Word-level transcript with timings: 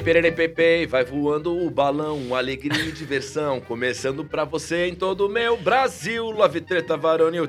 Pepe, 0.00 0.86
vai 0.86 1.04
voando 1.04 1.54
o 1.54 1.70
balão, 1.70 2.34
alegria 2.34 2.84
e 2.84 2.92
diversão, 2.92 3.60
começando 3.60 4.24
pra 4.24 4.44
você 4.44 4.86
em 4.86 4.94
todo 4.94 5.26
o 5.26 5.28
meu 5.28 5.56
Brasil. 5.56 6.30
Love 6.30 6.62
treta 6.62 6.96
varonil. 6.96 7.46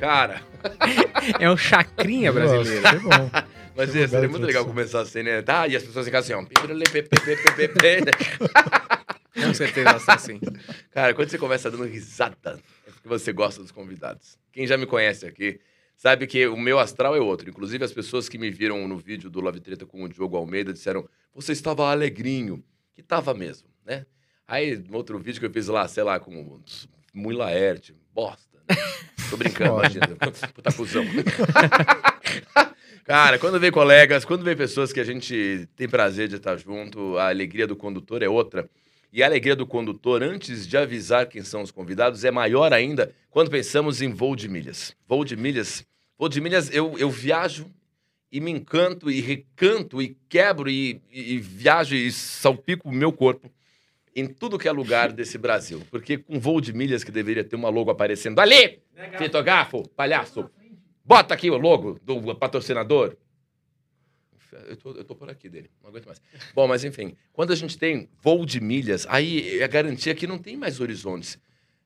Cara, 0.00 0.42
É 1.38 1.50
um 1.50 1.56
chacrinha 1.56 2.32
brasileiro. 2.32 2.82
Nossa, 2.82 2.98
bom. 2.98 3.30
mas 3.76 3.90
Que 3.90 3.98
ia 3.98 4.08
ser 4.08 4.16
lugar 4.16 4.30
muito 4.30 4.46
legal 4.46 4.64
começar 4.64 5.00
assim, 5.00 5.22
né? 5.22 5.42
Tá, 5.42 5.66
e 5.66 5.76
as 5.76 5.82
pessoas 5.82 6.06
ficam 6.06 6.20
assim, 6.20 6.32
ó. 6.32 6.42
Com 9.34 9.52
certeza 9.52 9.90
vai 9.90 10.00
ser 10.00 10.10
assim. 10.12 10.40
Cara, 10.92 11.12
quando 11.12 11.28
você 11.28 11.36
começa 11.36 11.70
dando 11.70 11.84
risada, 11.84 12.58
é 12.86 12.90
porque 12.90 13.08
você 13.08 13.32
gosta 13.32 13.60
dos 13.60 13.70
convidados. 13.70 14.38
Quem 14.50 14.66
já 14.66 14.78
me 14.78 14.86
conhece 14.86 15.26
aqui 15.26 15.60
sabe 15.96 16.26
que 16.26 16.46
o 16.46 16.56
meu 16.56 16.78
astral 16.78 17.16
é 17.16 17.20
outro. 17.20 17.48
Inclusive, 17.48 17.84
as 17.84 17.92
pessoas 17.92 18.28
que 18.28 18.38
me 18.38 18.50
viram 18.50 18.86
no 18.86 18.96
vídeo 18.96 19.30
do 19.30 19.40
Love 19.40 19.60
Treta 19.60 19.86
com 19.86 20.04
o 20.04 20.08
Diogo 20.08 20.36
Almeida 20.36 20.72
disseram: 20.72 21.08
você 21.34 21.52
estava 21.52 21.90
alegrinho. 21.90 22.62
Que 22.94 23.02
tava 23.02 23.34
mesmo, 23.34 23.68
né? 23.84 24.06
Aí, 24.48 24.82
no 24.88 24.96
outro 24.96 25.18
vídeo 25.18 25.38
que 25.38 25.44
eu 25.44 25.52
fiz 25.52 25.68
lá, 25.68 25.86
sei 25.86 26.02
lá, 26.02 26.18
com 26.18 26.34
o 26.34 26.62
Mui 27.12 27.34
Laerte, 27.34 27.94
bosta. 28.14 28.58
Né? 28.66 28.74
Tô 29.28 29.36
brincando, 29.36 29.80
imagina. 29.80 30.16
Puta 30.54 30.72
cuzão. 30.72 31.04
Cara, 33.04 33.38
quando 33.38 33.60
vem 33.60 33.70
colegas, 33.70 34.24
quando 34.24 34.44
vem 34.44 34.56
pessoas 34.56 34.92
que 34.92 35.00
a 35.00 35.04
gente 35.04 35.68
tem 35.76 35.88
prazer 35.88 36.26
de 36.26 36.36
estar 36.36 36.56
junto, 36.56 37.18
a 37.18 37.28
alegria 37.28 37.66
do 37.66 37.76
condutor 37.76 38.22
é 38.22 38.28
outra. 38.28 38.68
E 39.16 39.22
a 39.22 39.26
alegria 39.26 39.56
do 39.56 39.66
condutor, 39.66 40.22
antes 40.22 40.68
de 40.68 40.76
avisar 40.76 41.26
quem 41.26 41.42
são 41.42 41.62
os 41.62 41.70
convidados, 41.70 42.22
é 42.22 42.30
maior 42.30 42.70
ainda 42.74 43.14
quando 43.30 43.50
pensamos 43.50 44.02
em 44.02 44.10
voo 44.12 44.36
de 44.36 44.46
milhas. 44.46 44.94
Voo 45.08 45.24
de 45.24 45.34
milhas. 45.34 45.86
Voo 46.18 46.28
de 46.28 46.38
milhas, 46.38 46.68
eu, 46.70 46.98
eu 46.98 47.08
viajo 47.08 47.66
e 48.30 48.42
me 48.42 48.50
encanto 48.50 49.10
e 49.10 49.22
recanto 49.22 50.02
e 50.02 50.18
quebro 50.28 50.68
e, 50.68 51.00
e- 51.10 51.32
e 51.32 51.38
viajo 51.38 51.94
e 51.94 52.12
salpico 52.12 52.90
o 52.90 52.92
meu 52.92 53.10
corpo 53.10 53.50
em 54.14 54.26
tudo 54.26 54.58
que 54.58 54.68
é 54.68 54.70
lugar 54.72 55.10
desse 55.16 55.38
Brasil. 55.38 55.80
Porque 55.90 56.18
com 56.18 56.38
voo 56.38 56.60
de 56.60 56.74
milhas 56.74 57.02
que 57.02 57.10
deveria 57.10 57.42
ter 57.42 57.56
uma 57.56 57.70
logo 57.70 57.90
aparecendo 57.90 58.38
ali, 58.38 58.80
fitogafo, 59.16 59.88
palhaço, 59.96 60.50
bota 61.02 61.32
aqui 61.32 61.48
o 61.50 61.56
logo 61.56 61.98
do 62.02 62.34
patrocinador. 62.36 63.16
Eu 64.52 64.76
tô, 64.76 64.92
eu 64.92 65.04
tô 65.04 65.14
por 65.14 65.28
aqui 65.28 65.48
dele, 65.48 65.70
não 65.82 65.90
aguento 65.90 66.06
mais. 66.06 66.20
Bom, 66.54 66.66
mas 66.68 66.84
enfim, 66.84 67.16
quando 67.32 67.52
a 67.52 67.56
gente 67.56 67.76
tem 67.76 68.08
voo 68.22 68.44
de 68.46 68.60
milhas, 68.60 69.06
aí 69.08 69.58
é 69.58 69.64
a 69.64 69.68
garantia 69.68 70.14
que 70.14 70.26
não 70.26 70.38
tem 70.38 70.56
mais 70.56 70.80
horizontes. 70.80 71.38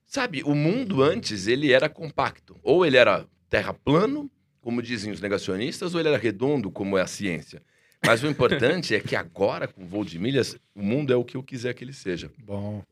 Sabe, 0.07 0.43
o 0.43 0.55
mundo 0.55 1.03
antes, 1.03 1.47
ele 1.47 1.73
era 1.73 1.89
compacto. 1.89 2.59
Ou 2.63 2.85
ele 2.85 2.97
era 2.97 3.27
terra 3.49 3.73
plano, 3.73 4.31
como 4.61 4.83
dizem 4.83 5.13
os 5.13 5.21
negacionistas, 5.21 5.95
ou 5.95 6.01
ele 6.01 6.09
era 6.09 6.19
redondo, 6.19 6.71
como 6.71 6.99
é 6.99 7.03
a 7.03 7.07
ciência. 7.07 7.63
Mas 8.05 8.23
o 8.23 8.27
importante 8.27 8.95
é 8.95 9.01
que 9.01 9.15
agora, 9.15 9.69
com 9.69 9.87
voo 9.87 10.05
de 10.05 10.19
milhas, 10.19 10.57
o 10.75 10.83
mundo 10.83 11.13
é 11.13 11.17
o 11.17 11.25
que 11.25 11.37
eu 11.37 11.43
quiser 11.43 11.75
que 11.75 11.85
ele 11.85 11.93
seja. 11.93 12.31
Bom. 12.39 12.83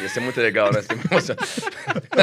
Ia 0.00 0.08
ser 0.08 0.20
muito 0.20 0.40
legal, 0.40 0.72
né? 0.72 0.80
Emociona. 1.10 1.40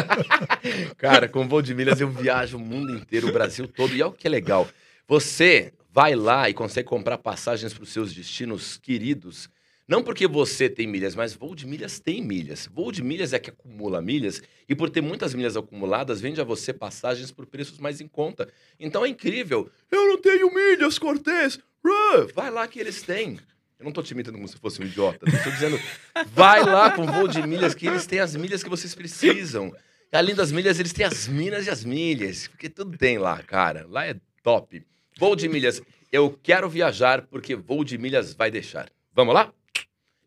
Cara, 0.97 1.28
com 1.28 1.47
voo 1.47 1.61
de 1.61 1.73
milhas 1.73 2.02
eu 2.02 2.09
viajo 2.09 2.58
o 2.58 2.59
mundo 2.59 2.94
inteiro, 2.94 3.30
o 3.30 3.31
Brasil 3.31 3.67
todo. 3.67 3.94
E 3.94 4.02
olha 4.02 4.14
que 4.14 4.28
é 4.28 4.30
legal. 4.30 4.67
Você 5.08 5.73
vai 5.92 6.16
lá 6.16 6.50
e 6.50 6.53
consegue 6.53 6.88
comprar 6.88 7.17
passagens 7.17 7.73
para 7.73 7.83
os 7.83 7.89
seus 7.89 8.14
destinos 8.14 8.78
queridos. 8.78 9.50
Não 9.88 10.03
porque 10.03 10.28
você 10.28 10.67
tem 10.67 10.86
milhas, 10.86 11.16
mas 11.16 11.33
voo 11.33 11.55
de 11.55 11.66
milhas 11.66 11.98
tem 11.98 12.22
milhas. 12.22 12.67
Voo 12.73 12.92
de 12.92 13.02
milhas 13.02 13.31
é 13.31 13.39
que 13.39 13.50
acumula 13.50 14.02
milhas. 14.02 14.42
E 14.67 14.75
por 14.75 14.89
ter 14.89 15.00
muitas 15.02 15.33
milhas 15.33 15.55
acumuladas, 15.55 16.20
vende 16.20 16.42
a 16.42 16.44
você 16.44 16.73
passagens 16.73 17.31
por 17.31 17.45
preços 17.45 17.80
mais 17.80 18.02
em 18.02 18.08
conta. 18.08 18.50
Então 18.78 19.05
é 19.05 19.08
incrível. 19.08 19.70
Eu 19.89 20.08
não 20.08 20.22
tenho 20.22 20.53
milhas, 20.53 20.99
Cortez. 20.99 21.59
Vai 22.33 22.52
lá 22.52 22.67
que 22.67 22.80
eles 22.80 23.02
têm. 23.02 23.39
Eu 23.80 23.86
não 23.86 23.92
tô 23.92 24.02
te 24.02 24.11
imitando 24.11 24.36
como 24.36 24.48
se 24.48 24.58
fosse 24.58 24.82
um 24.82 24.86
idiota. 24.86 25.26
Eu 25.30 25.43
tô 25.43 25.52
dizendo, 25.52 25.80
vai 26.27 26.64
lá 26.64 26.92
com 26.92 27.05
voo 27.05 27.27
de 27.27 27.45
milhas, 27.45 27.76
que 27.76 27.86
eles 27.86 28.08
têm 28.08 28.20
as 28.20 28.36
milhas 28.36 28.64
que 28.64 28.70
vocês 28.70 28.95
precisam. 28.95 29.71
E 30.11 30.17
além 30.17 30.33
das 30.33 30.52
milhas, 30.52 30.80
eles 30.80 30.93
têm 30.93 31.05
as 31.05 31.27
minas 31.27 31.67
e 31.67 31.70
as 31.70 31.83
milhas. 31.86 32.48
Porque 32.48 32.70
tudo 32.70 32.98
tem 32.98 33.17
lá, 33.17 33.42
cara. 33.43 33.86
Lá 33.88 34.05
é 34.05 34.15
top. 34.42 34.83
Voo 35.20 35.36
de 35.36 35.48
milhas. 35.48 35.82
Eu 36.11 36.39
quero 36.42 36.67
viajar 36.70 37.21
porque 37.23 37.55
voo 37.55 37.83
de 37.83 37.98
milhas 37.98 38.33
vai 38.33 38.49
deixar. 38.49 38.89
Vamos 39.14 39.33
lá? 39.33 39.54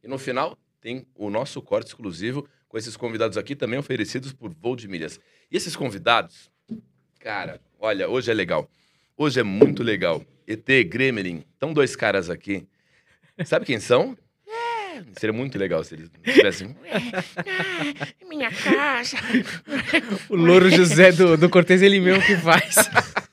E 0.02 0.06
no 0.08 0.18
final, 0.18 0.56
tem 0.80 1.06
o 1.14 1.28
nosso 1.28 1.60
corte 1.60 1.88
exclusivo 1.88 2.48
com 2.68 2.78
esses 2.78 2.96
convidados 2.96 3.36
aqui, 3.36 3.56
também 3.56 3.78
oferecidos 3.78 4.32
por 4.32 4.54
voo 4.54 4.76
de 4.76 4.86
milhas. 4.86 5.18
E 5.50 5.56
esses 5.56 5.74
convidados, 5.74 6.50
cara, 7.18 7.60
olha, 7.78 8.08
hoje 8.08 8.30
é 8.30 8.34
legal. 8.34 8.70
Hoje 9.16 9.40
é 9.40 9.42
muito 9.42 9.82
legal. 9.82 10.24
ET, 10.46 10.66
Gremlin, 10.88 11.44
estão 11.52 11.72
dois 11.72 11.96
caras 11.96 12.30
aqui. 12.30 12.66
Sabe 13.44 13.64
quem 13.64 13.80
são? 13.80 14.16
Seria 15.16 15.32
muito 15.32 15.58
legal 15.58 15.82
se 15.82 15.94
eles 15.94 16.10
tivessem. 16.22 16.76
Minha 18.28 18.50
casa. 18.50 19.16
O 20.28 20.36
Louro 20.36 20.70
José 20.70 21.12
do, 21.12 21.36
do 21.36 21.48
Cortez, 21.48 21.82
ele 21.82 22.00
mesmo 22.00 22.22
que 22.22 22.36
faz. 22.36 22.76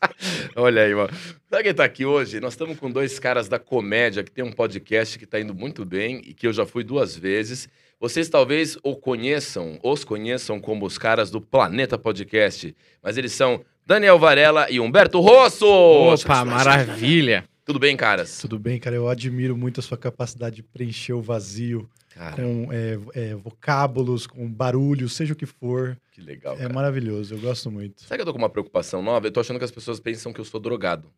Olha 0.56 0.84
aí, 0.84 0.96
mano. 0.96 1.10
Sabe 1.50 1.64
quem 1.64 1.74
tá 1.74 1.84
aqui 1.84 2.06
hoje? 2.06 2.40
Nós 2.40 2.54
estamos 2.54 2.80
com 2.80 2.90
dois 2.90 3.20
caras 3.20 3.48
da 3.48 3.60
comédia 3.60 4.24
que 4.24 4.32
tem 4.32 4.44
um 4.44 4.52
podcast 4.52 5.18
que 5.20 5.26
tá 5.26 5.40
indo 5.40 5.54
muito 5.54 5.86
bem 5.86 6.22
e 6.26 6.34
que 6.34 6.48
eu 6.48 6.54
já 6.54 6.66
fui 6.66 6.84
duas 6.84 7.16
vezes. 7.16 7.68
Vocês 8.00 8.30
talvez 8.30 8.78
o 8.84 8.96
conheçam, 8.96 9.80
os 9.84 10.04
conheçam 10.04 10.60
como 10.60 10.86
os 10.86 10.98
caras 10.98 11.32
do 11.32 11.42
Planeta 11.42 11.98
Podcast, 11.98 12.76
mas 13.02 13.18
eles 13.18 13.34
são 13.34 13.64
Daniel 13.86 14.20
Varela 14.20 14.68
e 14.70 14.80
Humberto 14.80 15.20
Rosso. 15.20 15.66
Opa, 15.66 16.46
maravilha. 16.46 17.44
Tudo 17.68 17.80
bem, 17.80 17.98
caras? 17.98 18.38
Tudo 18.40 18.58
bem, 18.58 18.80
cara? 18.80 18.96
Eu 18.96 19.10
admiro 19.10 19.58
muito 19.58 19.82
a 19.82 19.84
sua 19.84 19.98
capacidade 19.98 20.56
de 20.56 20.64
preencher 20.64 21.12
o 21.12 21.22
vazio 21.22 21.90
Cara, 22.12 22.38
com 22.42 22.70
é, 22.72 22.98
é, 23.14 23.36
vocábulos, 23.36 24.26
com 24.26 24.50
barulhos, 24.50 25.12
seja 25.12 25.34
o 25.34 25.36
que 25.36 25.46
for. 25.46 25.98
que 26.14 26.22
legal, 26.22 26.56
É 26.56 26.60
cara. 26.60 26.74
maravilhoso, 26.74 27.36
eu 27.36 27.40
gosto 27.40 27.70
muito. 27.70 28.04
Sabe 28.04 28.16
que 28.16 28.22
eu 28.22 28.26
tô 28.26 28.32
com 28.32 28.40
uma 28.40 28.50
preocupação 28.50 29.04
nova? 29.04 29.28
Eu 29.28 29.32
tô 29.32 29.42
achando 29.42 29.60
que 29.60 29.66
as 29.66 29.72
pessoas 29.72 30.00
pensam 30.00 30.32
que 30.32 30.40
eu 30.40 30.46
sou 30.46 30.62
drogado. 30.62 31.12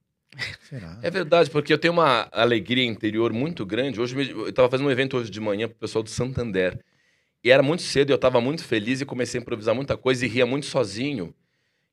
Será? 0.68 0.98
É 1.04 1.12
verdade, 1.12 1.52
porque 1.52 1.72
eu 1.72 1.78
tenho 1.78 1.94
uma 1.94 2.28
alegria 2.32 2.84
interior 2.84 3.32
muito 3.32 3.64
grande. 3.64 4.02
Hoje 4.02 4.16
eu 4.32 4.52
tava 4.52 4.70
fazendo 4.72 4.88
um 4.88 4.92
evento 4.92 5.18
hoje 5.18 5.30
de 5.30 5.40
manhã 5.40 5.68
pro 5.68 5.78
pessoal 5.78 6.02
do 6.04 6.10
Santander. 6.10 6.80
E 7.44 7.52
era 7.52 7.62
muito 7.62 7.84
cedo, 7.84 8.10
e 8.10 8.14
eu 8.14 8.18
tava 8.18 8.42
muito 8.42 8.64
feliz 8.64 9.02
e 9.02 9.06
comecei 9.06 9.40
a 9.40 9.42
improvisar 9.44 9.76
muita 9.76 9.96
coisa 9.96 10.26
e 10.26 10.28
ria 10.30 10.48
muito 10.48 10.66
sozinho. 10.66 11.32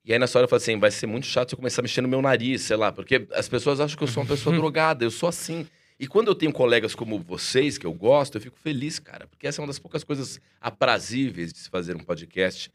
E 0.07 0.13
aí 0.13 0.19
nessa 0.21 0.39
hora 0.39 0.45
eu 0.45 0.49
falei 0.49 0.63
assim, 0.63 0.79
vai 0.79 0.91
ser 0.93 1.09
muito 1.09 1.27
chato 1.27 1.49
se 1.49 1.55
eu 1.55 1.59
começar 1.59 1.81
a 1.81 1.83
mexer 1.83 2.01
no 2.01 2.07
meu 2.07 2.23
nariz, 2.23 2.63
sei 2.63 2.77
lá, 2.77 2.93
porque 2.93 3.27
as 3.33 3.49
pessoas 3.49 3.81
acham 3.81 3.99
que 3.99 4.05
eu 4.05 4.09
sou 4.09 4.23
uma 4.23 4.29
pessoa 4.29 4.55
drogada, 4.57 5.05
eu 5.05 5.11
sou 5.11 5.29
assim. 5.29 5.67
E 5.99 6.07
quando 6.07 6.29
eu 6.29 6.35
tenho 6.35 6.53
colegas 6.53 6.95
como 6.95 7.19
vocês, 7.19 7.77
que 7.77 7.85
eu 7.85 7.93
gosto, 7.93 8.37
eu 8.37 8.41
fico 8.41 8.57
feliz, 8.57 9.01
cara, 9.01 9.27
porque 9.27 9.49
essa 9.49 9.61
é 9.61 9.63
uma 9.63 9.67
das 9.67 9.81
poucas 9.81 10.05
coisas 10.05 10.41
aprazíveis 10.61 11.53
de 11.53 11.59
se 11.59 11.69
fazer 11.69 11.97
um 11.97 12.05
podcast 12.05 12.71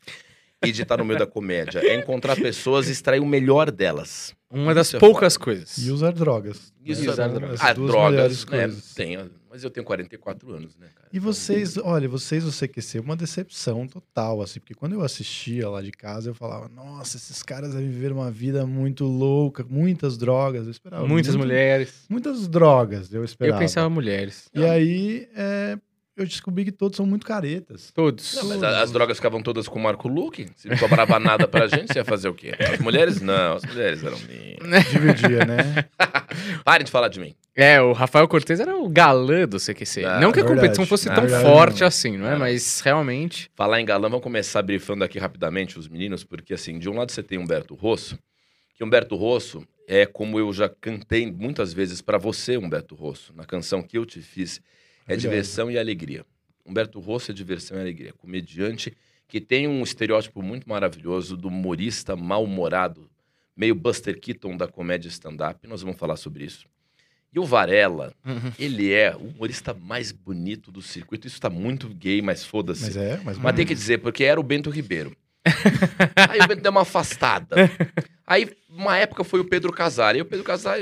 e 0.61 0.73
de 0.73 0.81
estar 0.81 0.97
no 0.97 1.05
meio 1.05 1.19
da 1.19 1.25
comédia. 1.25 1.79
É 1.79 1.95
encontrar 1.95 2.35
pessoas 2.35 2.89
e 2.89 2.91
extrair 2.91 3.21
o 3.21 3.25
melhor 3.25 3.71
delas. 3.71 4.35
Uma 4.51 4.73
das 4.73 4.87
Isso 4.87 4.97
é 4.97 4.99
poucas 4.99 5.37
coisas. 5.37 5.77
E 5.77 5.89
usar 5.91 6.11
drogas. 6.11 6.73
Isso 6.83 7.03
né? 7.05 7.09
usar 7.11 7.27
drogas. 7.29 7.61
as 7.61 7.69
Ah, 7.69 7.73
drogas, 7.73 8.45
né? 8.45 8.49
coisas. 8.67 8.93
Tenho, 8.93 9.31
mas 9.49 9.63
eu 9.63 9.69
tenho 9.69 9.85
44 9.85 10.51
anos, 10.53 10.75
né, 10.77 10.87
cara? 10.95 11.07
E 11.13 11.19
vocês, 11.19 11.77
olha, 11.77 12.07
vocês 12.09 12.43
do 12.43 12.51
CQC, 12.51 12.99
uma 12.99 13.15
decepção 13.15 13.87
total, 13.87 14.41
assim, 14.41 14.59
porque 14.59 14.73
quando 14.73 14.93
eu 14.93 15.01
assistia 15.01 15.69
lá 15.69 15.81
de 15.81 15.91
casa, 15.91 16.29
eu 16.29 16.33
falava, 16.35 16.67
nossa, 16.69 17.17
esses 17.17 17.41
caras 17.43 17.73
devem 17.73 17.89
viver 17.89 18.11
uma 18.11 18.29
vida 18.31 18.65
muito 18.65 19.05
louca, 19.05 19.63
muitas 19.69 20.17
drogas, 20.17 20.65
eu 20.65 20.71
esperava. 20.71 21.07
Muitas 21.07 21.35
muito- 21.35 21.47
mulheres. 21.47 22.05
Muitas 22.09 22.47
drogas, 22.47 23.11
eu 23.13 23.21
Eu 23.21 23.25
esperava. 23.25 23.59
pensava 23.59 23.89
mulheres. 23.89 24.49
E 24.53 24.63
aí, 24.65 25.27
é, 25.35 25.77
eu 26.17 26.25
descobri 26.25 26.65
que 26.65 26.71
todos 26.71 26.97
são 26.97 27.05
muito 27.05 27.25
caretas. 27.25 27.91
Todos. 27.91 28.35
Não, 28.35 28.45
mas 28.45 28.61
a- 28.63 28.81
as 28.81 28.91
drogas 28.91 29.17
ficavam 29.17 29.41
todas 29.41 29.67
com 29.67 29.79
o 29.79 29.81
Marco 29.81 30.07
Luque. 30.07 30.47
Se 30.55 30.67
não 30.67 30.77
sobrava 30.77 31.17
nada 31.19 31.47
pra 31.47 31.67
gente, 31.67 31.91
você 31.93 31.99
ia 31.99 32.05
fazer 32.05 32.27
o 32.29 32.33
quê? 32.33 32.51
As 32.59 32.79
mulheres, 32.79 33.21
não. 33.21 33.55
As 33.55 33.63
mulheres 33.65 34.03
eram 34.03 34.17
minhas. 34.19 34.85
Dividia, 34.91 35.45
né? 35.45 35.85
Parem 36.63 36.85
de 36.85 36.91
falar 36.91 37.07
de 37.07 37.19
mim. 37.19 37.33
É, 37.55 37.81
o 37.81 37.91
Rafael 37.91 38.27
Cortez 38.27 38.59
era 38.59 38.75
o 38.75 38.87
galã 38.87 39.45
do 39.47 39.59
CQC. 39.59 40.05
Ah, 40.05 40.19
não 40.19 40.31
que 40.31 40.39
a 40.39 40.43
verdade. 40.43 40.61
competição 40.61 40.85
fosse 40.85 41.09
Ah, 41.09 41.13
tão 41.15 41.23
verdade 41.23 41.43
forte 41.43 41.71
mesmo. 41.73 41.85
assim, 41.87 42.17
não 42.17 42.27
é? 42.27 42.33
Ah. 42.35 42.39
Mas 42.39 42.79
realmente. 42.81 43.49
Falar 43.55 43.81
em 43.81 43.85
galã, 43.85 44.07
vamos 44.09 44.23
começar 44.23 44.61
brifando 44.61 45.03
aqui 45.03 45.19
rapidamente 45.19 45.77
os 45.77 45.87
meninos, 45.87 46.23
porque 46.23 46.53
assim, 46.53 46.79
de 46.79 46.89
um 46.89 46.95
lado 46.95 47.11
você 47.11 47.21
tem 47.23 47.37
Humberto 47.37 47.75
Rosso, 47.75 48.17
que 48.75 48.83
Humberto 48.83 49.15
Rosso 49.15 49.65
é 49.87 50.05
como 50.05 50.39
eu 50.39 50.53
já 50.53 50.69
cantei 50.69 51.29
muitas 51.29 51.73
vezes 51.73 52.01
pra 52.01 52.17
você, 52.17 52.55
Humberto 52.57 52.95
Rosso, 52.95 53.33
na 53.35 53.43
canção 53.43 53.81
que 53.81 53.97
eu 53.97 54.05
te 54.05 54.21
fiz, 54.21 54.61
é 55.13 55.17
diversão 55.17 55.69
e 55.71 55.77
alegria. 55.77 56.25
Humberto 56.65 56.99
Rosso 56.99 57.31
é 57.31 57.33
diversão 57.33 57.77
e 57.77 57.81
alegria, 57.81 58.13
comediante 58.13 58.95
que 59.27 59.39
tem 59.39 59.67
um 59.67 59.81
estereótipo 59.81 60.41
muito 60.41 60.67
maravilhoso 60.67 61.37
do 61.37 61.47
humorista 61.47 62.15
mal-humorado, 62.17 63.09
meio 63.55 63.73
Buster 63.73 64.19
Keaton 64.19 64.57
da 64.57 64.67
comédia 64.67 65.07
stand-up, 65.07 65.65
nós 65.67 65.81
vamos 65.81 65.97
falar 65.97 66.17
sobre 66.17 66.43
isso. 66.43 66.65
E 67.33 67.39
o 67.39 67.45
Varela, 67.45 68.13
Uhum. 68.25 68.51
ele 68.59 68.91
é 68.91 69.15
o 69.15 69.19
humorista 69.29 69.73
mais 69.73 70.11
bonito 70.11 70.69
do 70.69 70.81
circuito. 70.81 71.27
Isso 71.27 71.39
tá 71.39 71.49
muito 71.49 71.87
gay, 71.87 72.21
mas 72.21 72.43
foda-se. 72.45 72.83
Mas 72.83 72.97
é, 72.97 73.21
mas, 73.23 73.37
Mas 73.37 73.55
tem 73.55 73.65
que 73.65 73.73
dizer, 73.73 73.99
porque 73.99 74.25
era 74.25 74.37
o 74.37 74.43
Bento 74.43 74.69
Ribeiro. 74.69 75.15
Aí 76.29 76.41
o 76.41 76.47
Bento 76.47 76.61
deu 76.61 76.71
uma 76.71 76.81
afastada. 76.81 77.55
Aí, 78.27 78.49
uma 78.69 78.97
época 78.97 79.23
foi 79.23 79.39
o 79.39 79.45
Pedro 79.45 79.71
Casar. 79.71 80.13
E 80.17 80.21
o 80.21 80.25
Pedro 80.25 80.43
Casar, 80.43 80.79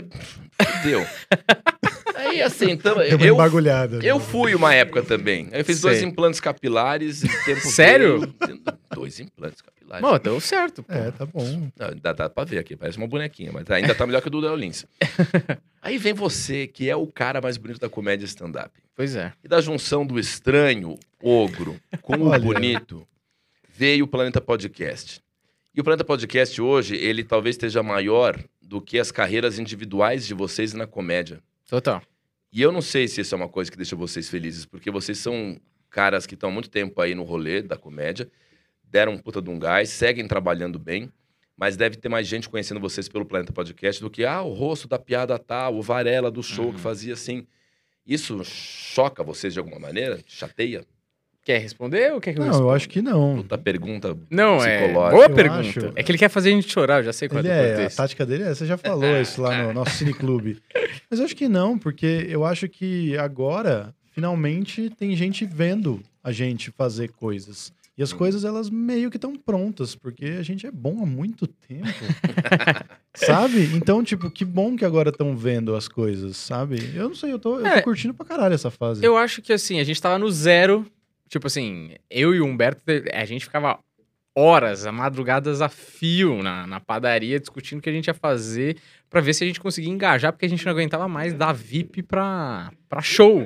fudeu. 0.63 1.05
Aí, 2.15 2.41
assim, 2.41 2.71
então, 2.71 2.95
Deu 2.95 3.15
uma 3.17 3.25
eu, 3.25 3.33
embagulhada. 3.35 3.97
né? 3.97 4.05
eu 4.05 4.19
fui 4.19 4.53
uma 4.53 4.73
época 4.73 5.01
também. 5.01 5.47
Eu 5.51 5.63
fiz 5.63 5.79
dois 5.79 5.99
Sei. 5.99 6.07
implantes 6.07 6.39
capilares 6.39 7.23
e 7.23 7.45
tempo 7.45 7.61
Sério? 7.61 8.19
veio- 8.19 8.61
Dois 8.93 9.19
implantes 9.19 9.61
capilares. 9.61 10.01
Bom, 10.05 10.19
deu 10.19 10.39
certo. 10.41 10.83
pô. 10.83 10.91
É, 10.93 11.11
tá 11.11 11.25
bom. 11.25 11.71
Não, 11.77 11.91
dá, 12.01 12.11
dá 12.11 12.29
pra 12.29 12.43
ver 12.43 12.57
aqui, 12.59 12.75
parece 12.75 12.97
uma 12.97 13.07
bonequinha, 13.07 13.51
mas 13.53 13.69
ainda 13.71 13.95
tá 13.95 14.05
melhor 14.05 14.21
que 14.21 14.27
o 14.27 14.31
do 14.31 14.39
Léo 14.39 14.55
Lins. 14.55 14.85
Aí 15.81 15.97
vem 15.97 16.13
você, 16.13 16.67
que 16.67 16.89
é 16.89 16.95
o 16.95 17.07
cara 17.07 17.39
mais 17.39 17.55
bonito 17.57 17.79
da 17.79 17.87
comédia 17.89 18.25
stand-up. 18.25 18.71
Pois 18.95 19.15
é. 19.15 19.31
E 19.43 19.47
da 19.47 19.61
junção 19.61 20.05
do 20.05 20.19
estranho, 20.19 20.97
ogro, 21.23 21.79
com 22.01 22.17
o 22.17 22.27
Olha. 22.27 22.39
bonito, 22.43 23.07
veio 23.73 24.03
o 24.03 24.07
Planeta 24.07 24.41
Podcast. 24.41 25.21
E 25.73 25.79
o 25.79 25.83
Planeta 25.83 26.03
Podcast 26.03 26.61
hoje, 26.61 26.95
ele 26.97 27.23
talvez 27.23 27.55
esteja 27.55 27.81
maior 27.81 28.37
do 28.69 28.79
que 28.79 28.99
as 28.99 29.11
carreiras 29.11 29.57
individuais 29.57 30.27
de 30.27 30.35
vocês 30.35 30.75
na 30.75 30.85
comédia. 30.85 31.41
Total. 31.67 32.03
E 32.53 32.61
eu 32.61 32.71
não 32.71 32.81
sei 32.81 33.07
se 33.07 33.19
isso 33.21 33.33
é 33.33 33.37
uma 33.37 33.49
coisa 33.49 33.71
que 33.71 33.75
deixa 33.75 33.95
vocês 33.95 34.29
felizes, 34.29 34.63
porque 34.63 34.91
vocês 34.91 35.17
são 35.17 35.59
caras 35.89 36.27
que 36.27 36.35
estão 36.35 36.51
há 36.51 36.53
muito 36.53 36.69
tempo 36.69 37.01
aí 37.01 37.15
no 37.15 37.23
rolê 37.23 37.63
da 37.63 37.75
comédia, 37.75 38.29
deram 38.83 39.13
um 39.13 39.17
puta 39.17 39.41
de 39.41 39.49
um 39.49 39.57
gás, 39.57 39.89
seguem 39.89 40.27
trabalhando 40.27 40.77
bem, 40.77 41.11
mas 41.57 41.75
deve 41.75 41.95
ter 41.97 42.09
mais 42.09 42.27
gente 42.27 42.47
conhecendo 42.47 42.79
vocês 42.79 43.09
pelo 43.09 43.25
Planeta 43.25 43.51
Podcast 43.51 43.99
do 44.03 44.09
que, 44.09 44.23
ah, 44.23 44.43
o 44.43 44.53
rosto 44.53 44.87
da 44.87 44.99
piada 44.99 45.37
tal, 45.39 45.75
o 45.75 45.81
Varela 45.81 46.29
do 46.29 46.43
show 46.43 46.67
Uhum. 46.67 46.73
que 46.73 46.79
fazia 46.79 47.13
assim. 47.13 47.47
Isso 48.05 48.43
choca 48.45 49.23
vocês 49.23 49.51
de 49.53 49.57
alguma 49.59 49.79
maneira? 49.79 50.19
Chateia? 50.27 50.85
Quer 51.43 51.57
responder 51.59 52.11
ou 52.13 52.19
quer 52.19 52.33
que 52.33 52.39
eu 52.39 52.41
Não, 52.43 52.47
eu 52.47 52.53
responda? 52.57 52.75
acho 52.75 52.89
que 52.89 53.01
não. 53.01 53.37
Puta 53.37 53.57
pergunta 53.57 54.17
Não, 54.29 54.63
é. 54.63 54.81
psicológica. 54.81 55.15
Boa 55.15 55.25
Eu 55.25 55.35
pergunta. 55.35 55.59
acho- 55.61 55.93
É 55.95 56.03
que 56.03 56.11
ele 56.11 56.17
quer 56.17 56.29
fazer 56.29 56.49
a 56.49 56.51
gente 56.53 56.71
chorar, 56.71 56.99
eu 56.99 57.03
já 57.05 57.13
sei 57.13 57.27
qual 57.29 57.39
Ele 57.39 57.47
é 57.47 57.51
é, 57.51 57.65
a 57.65 57.75
contexto. 57.77 57.97
tática 57.97 58.25
dele 58.25 58.43
é, 58.43 58.53
você 58.53 58.65
já 58.65 58.77
falou 58.77 59.03
isso 59.21 59.41
lá 59.41 59.63
no 59.63 59.73
nosso 59.73 59.91
cineclube. 59.95 60.57
Mas 61.09 61.19
eu 61.19 61.25
acho 61.25 61.35
que 61.35 61.47
não, 61.47 61.77
porque 61.79 62.27
eu 62.29 62.45
acho 62.45 62.67
que 62.67 63.17
agora, 63.17 63.95
finalmente, 64.13 64.89
tem 64.91 65.15
gente 65.15 65.45
vendo 65.45 66.01
a 66.23 66.31
gente 66.31 66.69
fazer 66.71 67.09
coisas. 67.09 67.71
E 67.97 68.03
as 68.03 68.13
coisas, 68.13 68.45
elas 68.45 68.69
meio 68.69 69.09
que 69.09 69.17
estão 69.17 69.35
prontas, 69.35 69.93
porque 69.95 70.25
a 70.39 70.43
gente 70.43 70.65
é 70.67 70.71
bom 70.71 71.01
há 71.03 71.05
muito 71.05 71.45
tempo. 71.47 71.83
sabe? 73.15 73.69
Então, 73.75 74.03
tipo, 74.03 74.29
que 74.29 74.45
bom 74.45 74.75
que 74.75 74.85
agora 74.85 75.09
estão 75.09 75.35
vendo 75.35 75.75
as 75.75 75.87
coisas, 75.87 76.37
sabe? 76.37 76.91
Eu 76.95 77.09
não 77.09 77.15
sei, 77.15 77.31
eu 77.33 77.39
tô, 77.39 77.57
eu 77.57 77.63
tô 77.63 77.67
É. 77.67 77.81
curtindo 77.81 78.13
pra 78.13 78.25
caralho 78.25 78.53
essa 78.53 78.71
fase. 78.71 79.03
Eu 79.03 79.17
acho 79.17 79.41
que 79.41 79.51
assim, 79.51 79.79
a 79.79 79.83
gente 79.83 80.01
tava 80.01 80.17
no 80.17 80.29
zero. 80.31 80.85
Tipo 81.29 81.47
assim, 81.47 81.91
eu 82.09 82.33
e 82.33 82.41
o 82.41 82.45
Humberto, 82.45 82.81
a 83.13 83.23
gente 83.23 83.45
ficava 83.45 83.79
horas, 84.35 84.85
a 84.85 84.91
madrugadas 84.91 85.61
a 85.61 85.69
fio 85.69 86.41
na, 86.41 86.65
na 86.65 86.79
padaria, 86.79 87.39
discutindo 87.39 87.79
o 87.79 87.81
que 87.81 87.89
a 87.89 87.93
gente 87.93 88.07
ia 88.07 88.13
fazer 88.13 88.77
pra 89.09 89.21
ver 89.21 89.33
se 89.33 89.43
a 89.43 89.47
gente 89.47 89.59
conseguia 89.59 89.91
engajar, 89.91 90.31
porque 90.31 90.45
a 90.45 90.49
gente 90.49 90.65
não 90.65 90.71
aguentava 90.71 91.07
mais 91.07 91.33
dar 91.33 91.53
VIP 91.53 92.03
pra, 92.03 92.71
pra 92.87 93.01
show. 93.01 93.43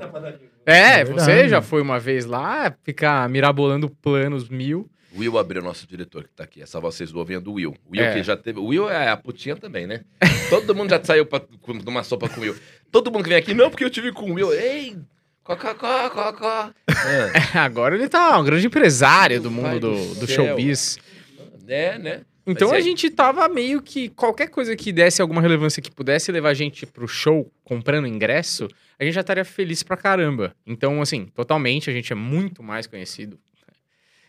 É, 0.65 0.99
É 1.01 1.03
você 1.05 1.47
já 1.49 1.61
foi 1.61 1.81
uma 1.81 1.99
vez 1.99 2.25
lá, 2.25 2.73
ficar 2.83 3.27
mirabolando 3.29 3.89
planos 3.89 4.47
mil. 4.49 4.89
O 5.15 5.19
Will 5.19 5.37
abriu 5.37 5.61
nosso 5.61 5.85
diretor 5.85 6.23
que 6.23 6.33
tá 6.33 6.43
aqui. 6.43 6.61
Essa 6.61 6.79
vocês 6.79 7.13
ouvem 7.13 7.37
é 7.37 7.39
do 7.39 7.53
Will. 7.53 7.75
O 7.85 7.91
Will 7.91 8.03
É. 8.03 8.13
que 8.13 8.23
já 8.23 8.35
teve. 8.35 8.59
O 8.59 8.65
Will 8.65 8.89
é 8.89 9.09
a 9.09 9.17
putinha 9.17 9.55
também, 9.55 9.85
né? 9.85 10.01
Todo 10.49 10.73
mundo 10.73 10.89
já 10.89 11.03
saiu 11.03 11.23
pra, 11.25 11.39
com, 11.39 11.73
numa 11.73 12.01
sopa 12.03 12.27
com 12.27 12.39
o 12.39 12.43
Will. 12.43 12.55
Todo 12.91 13.11
mundo 13.11 13.23
que 13.23 13.29
vem 13.29 13.37
aqui, 13.37 13.53
não, 13.53 13.69
porque 13.69 13.83
eu 13.83 13.91
tive 13.91 14.11
com 14.11 14.31
o 14.31 14.33
Will. 14.33 14.51
Ei! 14.53 14.97
Cocó, 15.43 15.73
cocó. 16.09 16.71
É, 16.87 17.57
Agora 17.59 17.95
ele 17.95 18.07
tá 18.07 18.39
um 18.39 18.43
grande 18.45 18.67
empresário 18.67 19.41
do 19.41 19.51
mundo 19.51 19.79
do, 19.79 20.15
do 20.15 20.27
showbiz. 20.27 20.97
é 21.67 21.97
né? 21.97 22.21
Então 22.45 22.69
Mas 22.69 22.75
a 22.75 22.77
aí? 22.77 22.83
gente 22.83 23.09
tava 23.09 23.47
meio 23.47 23.81
que. 23.81 24.09
Qualquer 24.09 24.47
coisa 24.47 24.75
que 24.75 24.91
desse 24.91 25.21
alguma 25.21 25.41
relevância 25.41 25.81
que 25.81 25.91
pudesse 25.91 26.31
levar 26.31 26.49
a 26.49 26.53
gente 26.53 26.85
pro 26.85 27.07
show 27.07 27.49
comprando 27.63 28.07
ingresso, 28.07 28.67
a 28.99 29.03
gente 29.03 29.13
já 29.13 29.21
estaria 29.21 29.45
feliz 29.45 29.81
pra 29.81 29.95
caramba. 29.95 30.53
Então, 30.65 31.01
assim, 31.01 31.25
totalmente 31.33 31.89
a 31.89 31.93
gente 31.93 32.11
é 32.11 32.15
muito 32.15 32.61
mais 32.61 32.85
conhecido. 32.85 33.39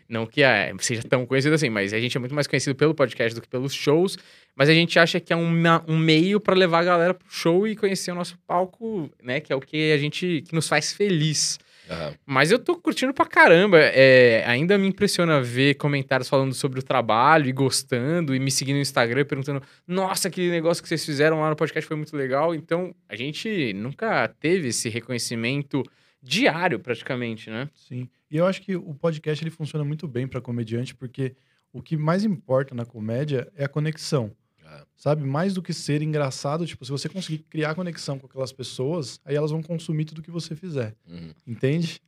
Não 0.08 0.26
que 0.26 0.42
a, 0.42 0.72
seja 0.80 1.02
tão 1.02 1.24
conhecido 1.26 1.54
assim, 1.54 1.70
mas 1.70 1.92
a 1.92 1.98
gente 2.00 2.16
é 2.16 2.20
muito 2.20 2.34
mais 2.34 2.46
conhecido 2.46 2.74
pelo 2.74 2.94
podcast 2.94 3.34
do 3.34 3.40
que 3.40 3.48
pelos 3.48 3.72
shows. 3.72 4.16
Mas 4.54 4.68
a 4.68 4.74
gente 4.74 4.98
acha 4.98 5.18
que 5.18 5.32
é 5.32 5.36
um, 5.36 5.46
ma- 5.46 5.82
um 5.88 5.98
meio 5.98 6.38
pra 6.38 6.54
levar 6.54 6.80
a 6.80 6.84
galera 6.84 7.14
pro 7.14 7.26
show 7.30 7.66
e 7.66 7.74
conhecer 7.74 8.12
o 8.12 8.14
nosso 8.14 8.38
palco, 8.46 9.10
né? 9.22 9.40
Que 9.40 9.52
é 9.52 9.56
o 9.56 9.60
que 9.60 9.92
a 9.92 9.98
gente. 9.98 10.42
que 10.46 10.54
nos 10.54 10.68
faz 10.68 10.92
feliz. 10.92 11.58
Aham. 11.90 12.14
Mas 12.24 12.50
eu 12.50 12.58
tô 12.58 12.76
curtindo 12.76 13.12
pra 13.12 13.26
caramba. 13.26 13.78
É, 13.78 14.42
ainda 14.46 14.78
me 14.78 14.86
impressiona 14.86 15.42
ver 15.42 15.74
comentários 15.74 16.28
falando 16.28 16.54
sobre 16.54 16.80
o 16.80 16.82
trabalho 16.82 17.46
e 17.46 17.52
gostando 17.52 18.34
e 18.34 18.38
me 18.38 18.50
seguindo 18.50 18.76
no 18.76 18.82
Instagram 18.82 19.20
e 19.20 19.24
perguntando: 19.24 19.62
Nossa, 19.86 20.28
aquele 20.28 20.50
negócio 20.50 20.82
que 20.82 20.88
vocês 20.88 21.04
fizeram 21.04 21.40
lá 21.40 21.50
no 21.50 21.56
podcast 21.56 21.86
foi 21.86 21.96
muito 21.96 22.16
legal. 22.16 22.54
Então, 22.54 22.94
a 23.08 23.16
gente 23.16 23.72
nunca 23.74 24.28
teve 24.40 24.68
esse 24.68 24.88
reconhecimento 24.88 25.82
diário, 26.22 26.78
praticamente, 26.78 27.50
né? 27.50 27.68
Sim. 27.74 28.08
E 28.34 28.36
eu 28.36 28.46
acho 28.48 28.62
que 28.62 28.74
o 28.74 28.92
podcast 28.92 29.44
ele 29.44 29.50
funciona 29.52 29.84
muito 29.84 30.08
bem 30.08 30.26
para 30.26 30.40
comediante, 30.40 30.92
porque 30.92 31.36
o 31.72 31.80
que 31.80 31.96
mais 31.96 32.24
importa 32.24 32.74
na 32.74 32.84
comédia 32.84 33.48
é 33.54 33.64
a 33.64 33.68
conexão. 33.68 34.32
Ah. 34.64 34.84
Sabe? 34.96 35.22
Mais 35.22 35.54
do 35.54 35.62
que 35.62 35.72
ser 35.72 36.02
engraçado, 36.02 36.66
tipo, 36.66 36.84
se 36.84 36.90
você 36.90 37.08
conseguir 37.08 37.44
criar 37.44 37.76
conexão 37.76 38.18
com 38.18 38.26
aquelas 38.26 38.52
pessoas, 38.52 39.20
aí 39.24 39.36
elas 39.36 39.52
vão 39.52 39.62
consumir 39.62 40.04
tudo 40.06 40.20
que 40.20 40.32
você 40.32 40.56
fizer. 40.56 40.96
Uhum. 41.08 41.32
Entende? 41.46 42.02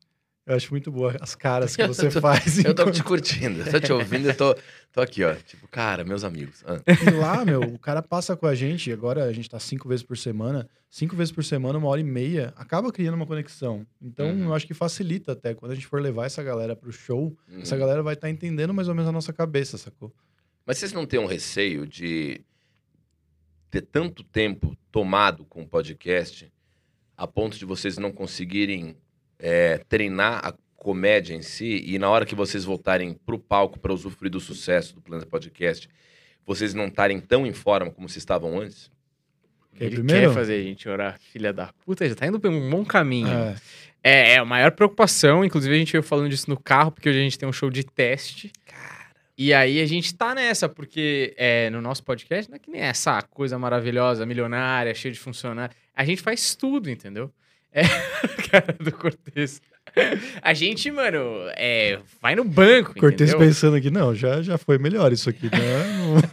Eu 0.47 0.55
acho 0.55 0.71
muito 0.71 0.93
boa 0.93 1.17
as 1.21 1.35
caras 1.35 1.75
que 1.75 1.85
você 1.87 2.09
faz. 2.21 2.59
Eu 2.65 2.73
tô 2.73 2.83
enquanto- 2.83 2.95
te 2.95 3.03
curtindo, 3.03 3.61
eu 3.63 3.71
tô 3.73 3.81
te 3.81 3.93
ouvindo, 3.93 4.29
eu 4.29 4.37
tô, 4.37 4.55
tô 4.93 5.01
aqui, 5.01 5.25
ó. 5.25 5.35
Tipo, 5.35 5.67
cara, 5.67 6.05
meus 6.05 6.23
amigos. 6.23 6.63
Ah. 6.65 6.81
E 6.87 7.11
lá, 7.11 7.45
meu, 7.45 7.61
o 7.63 7.79
cara 7.79 8.01
passa 8.01 8.37
com 8.37 8.47
a 8.47 8.55
gente, 8.55 8.93
agora 8.93 9.25
a 9.25 9.33
gente 9.33 9.51
tá 9.51 9.59
cinco 9.59 9.89
vezes 9.89 10.05
por 10.05 10.17
semana, 10.17 10.69
cinco 10.89 11.17
vezes 11.17 11.33
por 11.33 11.43
semana, 11.43 11.77
uma 11.79 11.89
hora 11.89 12.01
e 12.01 12.05
meia, 12.05 12.55
acaba 12.57 12.93
criando 12.93 13.15
uma 13.15 13.27
conexão. 13.27 13.85
Então, 14.01 14.29
Uhum. 14.31 14.45
eu 14.45 14.55
acho 14.55 14.69
que 14.69 14.73
facilita 14.75 15.33
até. 15.33 15.53
Quando 15.53 15.73
a 15.73 15.75
gente 15.75 15.87
for 15.89 16.01
levar 16.01 16.27
essa 16.27 16.45
galera 16.45 16.77
pro 16.77 16.93
show, 16.93 17.37
Uhum. 17.51 17.61
essa 17.63 17.77
galera 17.77 18.01
vai 18.03 18.15
estar 18.15 18.31
entendendo 18.31 18.73
mais 18.73 18.87
ou 18.87 18.95
menos 18.95 19.09
a 19.09 19.13
nossa 19.13 19.33
cabeça, 19.33 19.77
sacou? 19.77 20.15
Mas 20.65 20.79
vocês 20.79 20.93
não 20.93 21.05
têm 21.07 21.19
um 21.19 21.27
receio 21.27 21.87
de 21.89 22.41
ter 23.69 23.81
tanto 23.83 24.23
tempo 24.23 24.77
tomado 24.93 25.45
com 25.45 25.63
o 25.63 25.67
podcast 25.67 26.53
a 27.17 27.27
ponto 27.27 27.59
de 27.59 27.65
vocês 27.65 27.99
não 27.99 28.13
conseguirem 28.13 28.97
é, 29.39 29.79
treinar 29.89 30.45
a 30.45 30.55
comédia 30.77 31.35
em 31.35 31.43
si 31.43 31.83
e 31.87 31.99
na 31.99 32.09
hora 32.09 32.25
que 32.25 32.35
vocês 32.35 32.65
voltarem 32.65 33.15
pro 33.15 33.39
palco 33.39 33.79
para 33.79 33.93
usufruir 33.93 34.31
do 34.31 34.41
sucesso 34.41 34.95
do 34.95 35.01
Planeta 35.01 35.29
Podcast, 35.29 35.89
vocês 36.45 36.75
não 36.75 36.87
estarem 36.87 37.21
tão 37.21 37.47
em 37.47 37.53
forma 37.53 37.91
como 37.91 38.09
vocês 38.09 38.19
estavam 38.19 38.61
antes? 38.61 38.91
Ele 39.79 39.97
primeiro? 39.97 40.29
quer 40.29 40.35
fazer 40.35 40.55
a 40.55 40.63
gente 40.63 40.89
orar, 40.89 41.19
filha 41.19 41.53
da 41.53 41.71
puta, 41.85 42.09
já 42.09 42.15
tá 42.15 42.27
indo 42.27 42.41
por 42.41 42.51
um 42.51 42.71
bom 42.71 42.85
caminho. 42.85 43.29
É, 43.29 43.57
É, 44.03 44.35
é 44.35 44.39
a 44.39 44.45
maior 44.45 44.71
preocupação. 44.71 45.45
Inclusive, 45.45 45.75
a 45.75 45.79
gente 45.79 45.93
veio 45.93 46.03
falando 46.03 46.29
disso 46.29 46.49
no 46.49 46.57
carro, 46.57 46.93
porque 46.93 47.09
hoje 47.09 47.19
a 47.19 47.23
gente 47.23 47.37
tem 47.37 47.49
um 47.49 47.53
show 47.53 47.69
de 47.69 47.85
teste. 47.85 48.53
E 49.37 49.53
aí 49.53 49.81
a 49.81 49.87
gente 49.87 50.15
tá 50.15 50.35
nessa, 50.35 50.69
porque 50.69 51.35
é, 51.37 51.69
no 51.71 51.83
nosso 51.83 52.03
podcast 52.05 52.49
não 52.49 52.57
é 52.57 52.59
que 52.59 52.71
nem 52.71 52.81
essa 52.81 53.21
coisa 53.21 53.59
maravilhosa, 53.59 54.25
milionária, 54.25 54.95
cheia 54.95 55.13
de 55.13 55.19
funcionários. 55.19 55.77
A 55.95 56.05
gente 56.05 56.23
faz 56.23 56.55
tudo, 56.55 56.89
entendeu? 56.89 57.31
É, 57.77 57.83
cara 58.51 58.75
do 58.81 58.91
Cortez. 58.91 59.61
A 60.43 60.53
gente, 60.55 60.91
mano, 60.91 61.19
é, 61.57 61.99
vai 62.21 62.35
no 62.35 62.43
banco, 62.45 62.95
Cortez 62.99 63.31
entendeu? 63.31 63.47
pensando 63.47 63.77
aqui, 63.77 63.91
não, 63.91 64.15
já, 64.15 64.43
já 64.43 64.59
foi 64.59 64.79
melhor 64.79 65.13
isso 65.13 65.29
aqui, 65.29 65.47
né? 65.47 65.59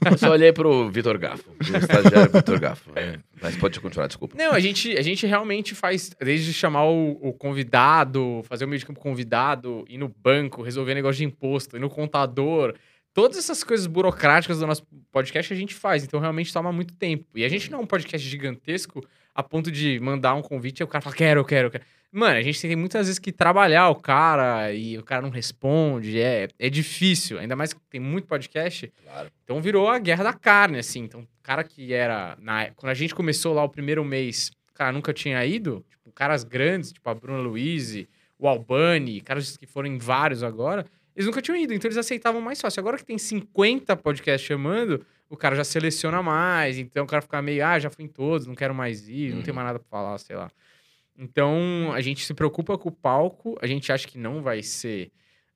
Não- 0.04 0.12
Eu 0.12 0.18
só 0.18 0.32
olhei 0.32 0.52
pro 0.54 0.90
Vitor 0.90 1.18
Gaffo, 1.18 1.50
o 1.50 1.78
estagiário 1.78 2.32
Vitor 2.32 2.60
Gaffo. 2.60 2.92
É, 2.96 3.20
mas 3.42 3.56
pode 3.58 3.80
continuar, 3.80 4.08
desculpa. 4.08 4.36
Não, 4.38 4.52
a 4.54 4.60
gente, 4.60 4.98
a 4.98 5.02
gente 5.02 5.26
realmente 5.28 5.76
faz, 5.76 6.12
desde 6.20 6.54
chamar 6.54 6.86
o, 6.86 7.12
o 7.22 7.34
convidado, 7.34 8.42
fazer 8.46 8.66
o 8.66 8.68
meio 8.68 8.80
de 8.80 8.86
campo 8.86 9.00
convidado, 9.00 9.86
ir 9.90 9.98
no 9.98 10.08
banco, 10.10 10.62
resolver 10.62 10.94
negócio 10.96 11.18
de 11.18 11.26
imposto, 11.26 11.76
ir 11.78 11.80
no 11.80 11.90
contador. 11.90 12.74
Todas 13.14 13.38
essas 13.38 13.64
coisas 13.64 13.86
burocráticas 13.86 14.60
do 14.60 14.66
nosso 14.68 14.84
podcast 15.12 15.54
a 15.54 15.56
gente 15.56 15.76
faz, 15.76 16.04
então 16.04 16.20
realmente 16.20 16.52
toma 16.52 16.72
muito 16.72 16.94
tempo. 16.96 17.26
E 17.36 17.46
a 17.46 17.50
gente 17.50 17.70
não 17.70 17.80
é 17.80 17.82
um 17.84 17.86
podcast 17.88 18.28
gigantesco 18.28 19.06
a 19.34 19.42
ponto 19.42 19.72
de 19.72 20.00
mandar 20.00 20.36
um 20.36 20.42
convite 20.42 20.80
e 20.80 20.84
o 20.84 20.88
cara 20.88 21.02
fala, 21.02 21.16
quero, 21.16 21.40
eu 21.42 21.46
quero, 21.46 21.68
eu 21.68 21.72
quero. 21.72 21.84
Mano, 22.12 22.38
a 22.38 22.42
gente 22.44 22.62
tem 22.62 22.75
muitas 22.75 23.08
vezes 23.08 23.18
que 23.18 23.32
trabalhar 23.32 23.90
o 23.90 23.96
cara 23.96 24.72
e 24.72 25.00
o 25.00 25.04
cara 25.04 25.24
não 25.24 25.32
responde, 25.32 26.22
é, 26.22 26.48
é 26.60 26.70
difícil, 26.70 27.40
ainda 27.40 27.56
mais 27.56 27.74
que 27.74 27.80
tem 27.90 28.00
muito 28.00 28.28
podcast. 28.28 28.94
Claro. 29.04 29.32
Então 29.44 29.60
virou 29.60 29.90
a 29.90 29.98
guerra 29.98 30.24
da 30.24 30.34
carne, 30.34 30.78
assim. 30.78 31.00
Então, 31.00 31.22
o 31.22 31.28
cara 31.42 31.63
que 31.63 31.92
era. 31.92 32.38
Na... 32.40 32.70
Quando 32.75 32.92
a 32.92 32.94
gente 32.94 33.16
começou 33.16 33.52
lá 33.56 33.63
o 33.63 33.70
primeiro 33.70 34.06
mês, 34.06 34.52
o 34.70 34.74
cara 34.75 34.92
nunca 34.92 35.12
tinha 35.12 35.44
ido. 35.44 35.84
Tipo, 35.90 36.12
caras 36.12 36.44
grandes, 36.44 36.92
tipo 36.92 37.10
a 37.10 37.16
Bruna 37.16 37.40
Luiz, 37.40 38.06
o 38.38 38.48
Albani, 38.48 39.20
caras 39.20 39.58
que 39.58 39.66
foram 39.66 39.88
em 39.88 39.98
vários 39.98 40.44
agora, 40.44 40.86
eles 41.16 41.25
nunca 41.25 41.42
tinham 41.42 41.58
ido. 41.58 41.74
Então 41.74 41.88
eles 41.88 41.98
aceitavam 41.98 42.42
mais 42.42 42.62
fácil. 42.62 42.80
Agora 42.80 42.98
que 42.98 43.06
tem 43.06 43.18
50 43.18 43.96
podcasts 43.98 44.46
chamando, 44.46 45.04
o 45.34 45.38
cara 45.38 45.56
já 45.56 45.63
seleciona 45.63 46.22
mais. 46.22 46.78
Então 46.78 47.04
o 47.04 47.08
cara 47.08 47.22
fica 47.22 47.42
meio, 47.42 47.66
ah, 47.66 47.80
já 47.80 47.90
fui 47.90 48.06
em 48.06 48.08
todos, 48.08 48.46
não 48.48 48.56
quero 48.56 48.74
mais 48.74 49.08
ir, 49.10 49.32
não 49.32 49.38
Uhum. 49.38 49.44
tenho 49.44 49.56
mais 49.56 49.68
nada 49.68 49.80
pra 49.80 49.88
falar, 49.90 50.18
sei 50.20 50.36
lá. 50.36 50.50
Então 51.18 51.92
a 51.94 52.02
gente 52.02 52.25
se 52.25 52.34
preocupa 52.34 52.78
com 52.78 52.90
o 52.90 52.92
palco, 52.92 53.58
a 53.62 53.68
gente 53.68 53.92
acha 53.92 54.08
que 54.08 54.18
não 54.18 54.42
vai 54.42 54.62
ser. 54.63 55.12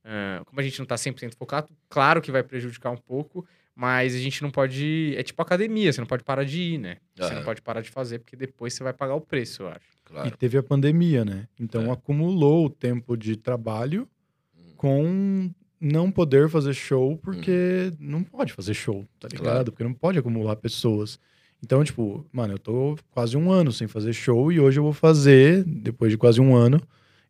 ah, 0.10 0.42
como 0.46 0.60
a 0.60 0.64
gente 0.64 0.80
não 0.80 0.86
tá 0.86 0.96
100% 0.98 1.36
focado, 1.36 1.68
claro 1.90 2.22
que 2.22 2.32
vai 2.32 2.42
prejudicar 2.44 2.92
um 2.92 2.98
pouco, 2.98 3.46
Mas 3.80 4.16
a 4.16 4.18
gente 4.18 4.42
não 4.42 4.50
pode. 4.50 5.14
É 5.16 5.22
tipo 5.22 5.40
academia, 5.40 5.94
você 5.94 6.02
não 6.02 6.08
pode 6.08 6.24
parar 6.24 6.44
de 6.44 6.60
ir, 6.60 6.78
né? 6.80 6.98
Você 7.16 7.36
não 7.36 7.44
pode 7.44 7.62
parar 7.62 7.82
de 7.82 7.92
fazer, 7.92 8.18
porque 8.18 8.36
depois 8.36 8.74
você 8.74 8.84
vai 8.84 8.92
pagar 8.92 9.14
o 9.14 9.22
preço, 9.22 9.62
eu 9.64 9.68
acho. 9.68 9.86
Claro. 10.04 10.28
E 10.30 10.32
teve 10.32 10.58
a 10.58 10.64
pandemia, 10.64 11.24
né? 11.24 11.48
Então 11.60 11.84
É. 11.86 11.92
acumulou 11.92 12.66
o 12.66 12.70
tempo 12.72 13.16
de 13.16 13.36
trabalho 13.36 14.10
Hum. 14.58 14.74
com 14.78 15.54
não 15.80 16.12
poder 16.12 16.50
fazer 16.50 16.74
show 16.74 17.18
porque 17.18 17.92
não 18.00 18.24
pode 18.24 18.54
fazer 18.54 18.74
show, 18.74 19.06
tá 19.20 19.28
ligado? 19.28 19.44
Claro. 19.44 19.72
Porque 19.72 19.84
não 19.84 19.94
pode 19.94 20.18
acumular 20.18 20.56
pessoas. 20.56 21.20
Então, 21.64 21.84
tipo, 21.84 22.26
mano, 22.32 22.54
eu 22.54 22.60
tô 22.60 22.98
quase 23.12 23.36
um 23.36 23.52
ano 23.52 23.72
sem 23.72 23.88
fazer 23.88 24.14
show 24.14 24.52
e 24.52 24.60
hoje 24.60 24.80
eu 24.80 24.84
vou 24.84 24.94
fazer, 24.94 25.64
depois 25.64 26.12
de 26.12 26.18
quase 26.18 26.40
um 26.40 26.56
ano, 26.56 26.82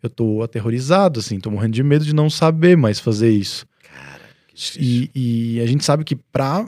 eu 0.02 0.10
tô 0.10 0.42
aterrorizado, 0.44 1.20
assim, 1.20 1.40
tô 1.40 1.50
morrendo 1.50 1.74
de 1.74 1.84
medo 1.84 2.06
de 2.06 2.14
não 2.14 2.30
saber 2.30 2.76
mais 2.78 3.00
fazer 3.00 3.30
isso. 3.30 3.66
Cara, 3.84 4.22
que. 4.48 5.10
E, 5.16 5.56
e 5.58 5.62
a 5.62 5.66
gente 5.66 5.84
sabe 5.84 6.04
que 6.04 6.16
pra. 6.16 6.68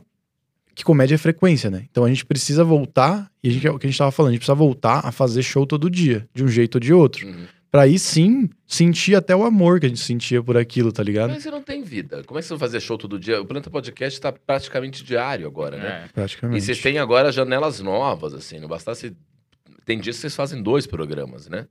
Que 0.73 0.83
comédia 0.85 1.15
é 1.15 1.17
frequência, 1.17 1.69
né? 1.69 1.85
Então 1.91 2.05
a 2.05 2.07
gente 2.07 2.25
precisa 2.25 2.63
voltar, 2.63 3.29
e 3.43 3.49
a 3.49 3.51
gente, 3.51 3.67
é 3.67 3.71
o 3.71 3.77
que 3.77 3.85
a 3.85 3.89
gente 3.89 3.97
tava 3.97 4.11
falando, 4.11 4.29
a 4.29 4.33
gente 4.33 4.39
precisa 4.39 4.55
voltar 4.55 5.05
a 5.05 5.11
fazer 5.11 5.43
show 5.43 5.65
todo 5.65 5.89
dia, 5.89 6.25
de 6.33 6.41
um 6.41 6.47
jeito 6.47 6.75
ou 6.75 6.79
de 6.79 6.93
outro. 6.93 7.27
Uhum. 7.27 7.45
Pra 7.71 7.83
aí 7.83 7.99
sim 7.99 8.49
sentir 8.65 9.13
até 9.15 9.35
o 9.35 9.43
amor 9.43 9.79
que 9.79 9.85
a 9.85 9.89
gente 9.89 10.01
sentia 10.01 10.41
por 10.41 10.57
aquilo, 10.57 10.91
tá 10.91 11.03
ligado? 11.03 11.29
Mas 11.29 11.43
você 11.43 11.51
não 11.51 11.61
tem 11.61 11.83
vida. 11.83 12.23
Como 12.23 12.39
é 12.39 12.41
que 12.41 12.47
você 12.47 12.53
vai 12.53 12.59
fazer 12.59 12.79
show 12.79 12.97
todo 12.97 13.19
dia? 13.19 13.39
O 13.39 13.45
Planeta 13.45 13.69
Podcast 13.69 14.19
tá 14.19 14.31
praticamente 14.31 15.03
diário 15.03 15.45
agora, 15.45 15.77
né? 15.77 16.01
É. 16.03 16.05
E 16.07 16.13
Praticamente. 16.13 16.61
vocês 16.63 16.81
têm 16.81 16.97
agora 16.97 17.31
janelas 17.31 17.79
novas, 17.79 18.33
assim. 18.33 18.59
Não 18.59 18.67
bastasse. 18.67 19.15
Tem 19.85 19.99
dias 19.99 20.15
que 20.15 20.21
vocês 20.21 20.35
fazem 20.35 20.63
dois 20.63 20.87
programas, 20.87 21.47
né? 21.47 21.67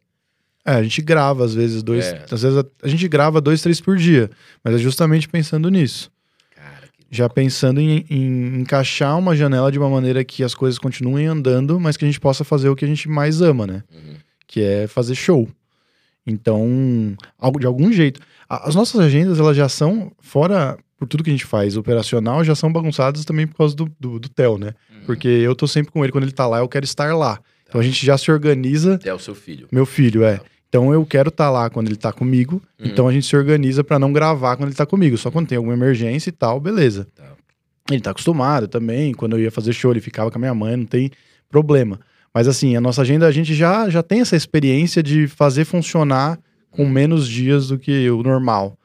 É, 0.64 0.73
a 0.73 0.83
gente 0.83 1.02
grava 1.02 1.45
às 1.45 1.55
vezes 1.55 1.83
dois. 1.83 2.07
É. 2.07 2.25
Às 2.31 2.43
vezes 2.43 2.59
a, 2.59 2.64
a 2.83 2.88
gente 2.88 3.09
grava 3.09 3.40
dois, 3.40 3.61
três 3.61 3.81
por 3.81 3.97
dia. 3.97 4.31
Mas 4.62 4.76
é 4.76 4.78
justamente 4.78 5.28
pensando 5.28 5.69
nisso. 5.69 6.12
Cara, 6.55 6.87
que 6.93 7.07
Já 7.11 7.28
pensando 7.28 7.81
em, 7.81 8.05
em 8.09 8.61
encaixar 8.61 9.19
uma 9.19 9.35
janela 9.35 9.73
de 9.73 9.78
uma 9.81 9.88
maneira 9.90 10.23
que 10.25 10.45
as 10.45 10.55
coisas 10.55 10.78
continuem 10.78 11.26
andando, 11.26 11.81
mas 11.81 11.97
que 11.97 12.05
a 12.05 12.09
gente 12.09 12.21
possa 12.21 12.45
fazer 12.45 12.69
o 12.69 12.76
que 12.76 12.85
a 12.85 12.88
gente 12.88 13.09
mais 13.09 13.40
ama, 13.43 13.67
né? 13.67 13.83
Uhum. 13.93 14.14
que 14.47 14.61
é 14.62 14.87
fazer 14.87 15.17
show. 15.17 15.49
Então, 16.29 17.17
algo 17.39 17.59
de 17.59 17.67
algum 17.67 17.91
jeito. 17.93 18.21
As 18.49 18.75
nossas 18.75 19.01
agendas, 19.01 19.39
elas 19.41 19.57
já 19.57 19.69
são, 19.69 20.13
fora 20.21 20.79
por 20.99 21.07
tudo 21.07 21.23
que 21.23 21.31
a 21.31 21.33
gente 21.33 21.45
faz 21.45 21.77
operacional, 21.77 22.43
já 22.45 22.55
são 22.55 22.73
bagunçadas 22.73 23.25
também 23.25 23.47
por 23.47 23.57
causa 23.57 23.75
do, 23.77 23.91
do, 24.01 24.19
do 24.19 24.29
Theo, 24.29 24.59
né? 24.59 24.75
Uhum. 24.93 25.01
Porque 25.07 25.29
eu 25.29 25.55
tô 25.55 25.67
sempre 25.67 25.93
com 25.93 26.03
ele, 26.05 26.13
quando 26.13 26.25
ele 26.25 26.33
tá 26.33 26.47
lá, 26.47 26.59
eu 26.59 26.69
quero 26.69 26.85
estar 26.85 27.15
lá. 27.17 27.39
Então 27.69 27.81
a 27.81 27.85
gente 27.85 28.05
já 28.05 28.17
se 28.19 28.31
organiza, 28.33 28.95
Até 28.95 29.13
o 29.15 29.19
seu 29.19 29.35
filho. 29.35 29.69
meu 29.71 29.85
filho, 29.87 30.25
é. 30.25 30.41
Então 30.69 30.93
eu 30.93 31.05
quero 31.07 31.29
estar 31.29 31.51
lá 31.51 31.71
quando 31.71 31.87
ele 31.89 31.97
tá 31.97 32.13
comigo, 32.13 32.61
Uhum. 32.79 32.87
então 32.87 33.07
a 33.09 33.13
gente 33.13 33.27
se 33.27 33.37
organiza 33.37 33.83
pra 33.85 33.99
não 33.99 34.13
gravar 34.13 34.57
quando 34.57 34.69
ele 34.69 34.77
tá 34.77 34.85
comigo. 34.87 35.17
Só 35.17 35.31
quando 35.31 35.47
tem 35.47 35.57
alguma 35.57 35.75
emergência 35.75 36.29
e 36.31 36.33
tal, 36.33 36.59
beleza. 36.61 37.07
Tá. 37.15 37.25
Ele 37.91 38.01
tá 38.01 38.11
acostumado 38.11 38.69
também, 38.69 39.15
quando 39.15 39.35
eu 39.37 39.41
ia 39.41 39.51
fazer 39.51 39.73
show, 39.73 39.91
ele 39.91 40.01
ficava 40.01 40.31
com 40.31 40.37
a 40.39 40.41
minha 40.41 40.55
mãe, 40.55 40.77
não 40.77 40.85
tem 40.85 41.11
problema. 41.49 41.99
Mas 42.33 42.47
assim, 42.49 42.77
a 42.77 42.81
nossa 42.81 43.03
agenda, 43.03 43.27
a 43.27 43.33
gente 43.33 43.55
já, 43.55 43.89
já 43.89 44.03
tem 44.03 44.21
essa 44.21 44.37
experiência 44.37 45.03
de 45.03 45.27
fazer 45.27 45.65
funcionar 45.65 46.39
com 46.71 46.87
menos 46.87 47.27
dias 47.29 47.69
do 47.69 47.79
que 47.79 48.09
o 48.11 48.23
normal. 48.23 48.79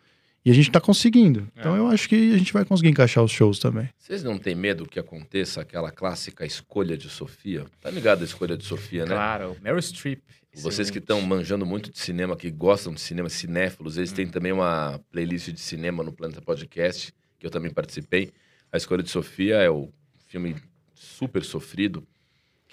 E 0.46 0.52
a 0.52 0.54
gente 0.54 0.70
tá 0.72 0.82
conseguindo. 0.82 1.48
Então 1.58 1.76
É. 1.76 1.80
eu 1.80 1.88
acho 1.88 2.10
que 2.10 2.34
a 2.34 2.38
gente 2.38 2.52
vai 2.52 2.66
conseguir 2.66 2.90
encaixar 2.90 3.24
os 3.24 3.32
shows 3.32 3.60
também. 3.60 3.88
Vocês 3.98 4.24
não 4.24 4.38
têm 4.38 4.54
medo 4.56 4.86
que 4.86 5.00
aconteça 5.00 5.62
aquela 5.62 5.90
clássica 5.92 6.46
escolha 6.46 6.98
de 6.98 7.08
Sofia? 7.10 7.66
Tá 7.80 7.90
ligado 7.90 8.22
a 8.22 8.26
escolha 8.26 8.58
de 8.58 8.66
Sofia, 8.66 9.06
né? 9.06 9.14
Claro, 9.16 9.56
Meryl 9.62 9.82
Streep. 9.82 10.20
Vocês 10.56 10.90
que 10.92 11.00
estão 11.00 11.20
manjando 11.22 11.66
muito 11.66 11.90
de 11.92 11.98
cinema, 11.98 12.36
que 12.36 12.52
gostam 12.52 12.94
de 12.94 13.02
cinema, 13.02 13.28
cinéfilos, 13.30 13.98
eles 13.98 14.12
têm 14.12 14.28
também 14.28 14.52
uma 14.52 15.00
playlist 15.12 15.50
de 15.50 15.60
cinema 15.60 16.04
no 16.04 16.12
Planeta 16.12 16.42
Podcast, 16.42 17.12
que 17.40 17.46
eu 17.48 17.50
também 17.50 17.72
participei. 17.72 18.30
A 18.72 18.78
Escolha 18.78 19.02
de 19.02 19.10
Sofia 19.10 19.56
é 19.58 19.70
o 19.70 19.90
filme 20.28 20.56
super 20.94 21.44
sofrido 21.44 22.06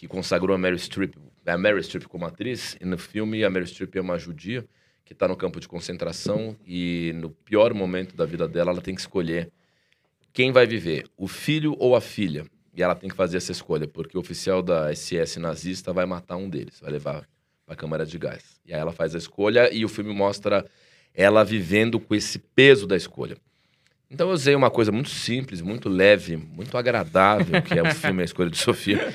que 0.00 0.09
consagrou 0.09 0.57
a 0.57 0.59
Meryl 0.59 0.78
Streep, 0.78 1.14
a 1.45 1.59
Meryl 1.59 1.83
Streep 1.83 2.07
como 2.07 2.25
atriz. 2.25 2.75
E 2.80 2.87
no 2.87 2.97
filme, 2.97 3.45
a 3.45 3.50
Meryl 3.50 3.66
Streep 3.66 3.97
é 3.97 4.00
uma 4.00 4.19
judia 4.19 4.66
que 5.04 5.12
está 5.12 5.28
no 5.28 5.37
campo 5.37 5.61
de 5.61 5.69
concentração 5.69 6.57
e 6.66 7.12
no 7.16 7.28
pior 7.28 7.75
momento 7.75 8.16
da 8.16 8.25
vida 8.25 8.49
dela, 8.49 8.71
ela 8.71 8.80
tem 8.80 8.95
que 8.95 9.00
escolher 9.02 9.52
quem 10.33 10.52
vai 10.52 10.66
viver, 10.66 11.07
o 11.19 11.28
filho 11.28 11.76
ou 11.78 11.95
a 11.95 12.00
filha. 12.00 12.47
E 12.75 12.83
ela 12.83 12.95
tem 12.95 13.11
que 13.11 13.16
fazer 13.16 13.37
essa 13.37 13.52
escolha, 13.52 13.87
porque 13.87 14.16
o 14.16 14.21
oficial 14.21 14.62
da 14.62 14.90
SS 14.95 15.38
nazista 15.38 15.92
vai 15.92 16.07
matar 16.07 16.37
um 16.37 16.49
deles, 16.49 16.80
vai 16.80 16.92
levar 16.92 17.28
para 17.66 17.75
a 17.75 17.76
câmara 17.76 18.07
de 18.07 18.16
gás. 18.16 18.59
E 18.64 18.73
aí 18.73 18.80
ela 18.80 18.92
faz 18.92 19.14
a 19.14 19.19
escolha 19.19 19.69
e 19.71 19.85
o 19.85 19.88
filme 19.88 20.14
mostra 20.14 20.64
ela 21.12 21.45
vivendo 21.45 22.00
com 22.00 22.14
esse 22.14 22.38
peso 22.38 22.87
da 22.87 22.97
escolha. 22.97 23.37
Então 24.11 24.28
eu 24.28 24.33
usei 24.33 24.54
uma 24.54 24.71
coisa 24.71 24.90
muito 24.90 25.11
simples, 25.11 25.61
muito 25.61 25.90
leve, 25.90 26.38
muito 26.38 26.78
agradável, 26.78 27.61
que 27.61 27.78
é 27.78 27.83
o 27.83 27.92
filme 27.95 28.23
A 28.23 28.25
Escolha 28.25 28.49
de 28.49 28.57
Sofia, 28.57 29.12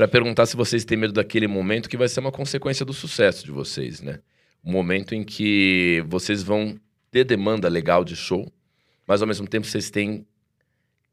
para 0.00 0.08
perguntar 0.08 0.46
se 0.46 0.56
vocês 0.56 0.82
têm 0.82 0.96
medo 0.96 1.12
daquele 1.12 1.46
momento 1.46 1.86
que 1.86 1.94
vai 1.94 2.08
ser 2.08 2.20
uma 2.20 2.32
consequência 2.32 2.86
do 2.86 2.92
sucesso 2.94 3.44
de 3.44 3.50
vocês, 3.50 4.00
né? 4.00 4.20
Um 4.64 4.72
momento 4.72 5.14
em 5.14 5.22
que 5.22 6.02
vocês 6.08 6.42
vão 6.42 6.80
ter 7.10 7.22
demanda 7.22 7.68
legal 7.68 8.02
de 8.02 8.16
show, 8.16 8.50
mas 9.06 9.20
ao 9.20 9.28
mesmo 9.28 9.46
tempo 9.46 9.66
vocês 9.66 9.90
têm 9.90 10.26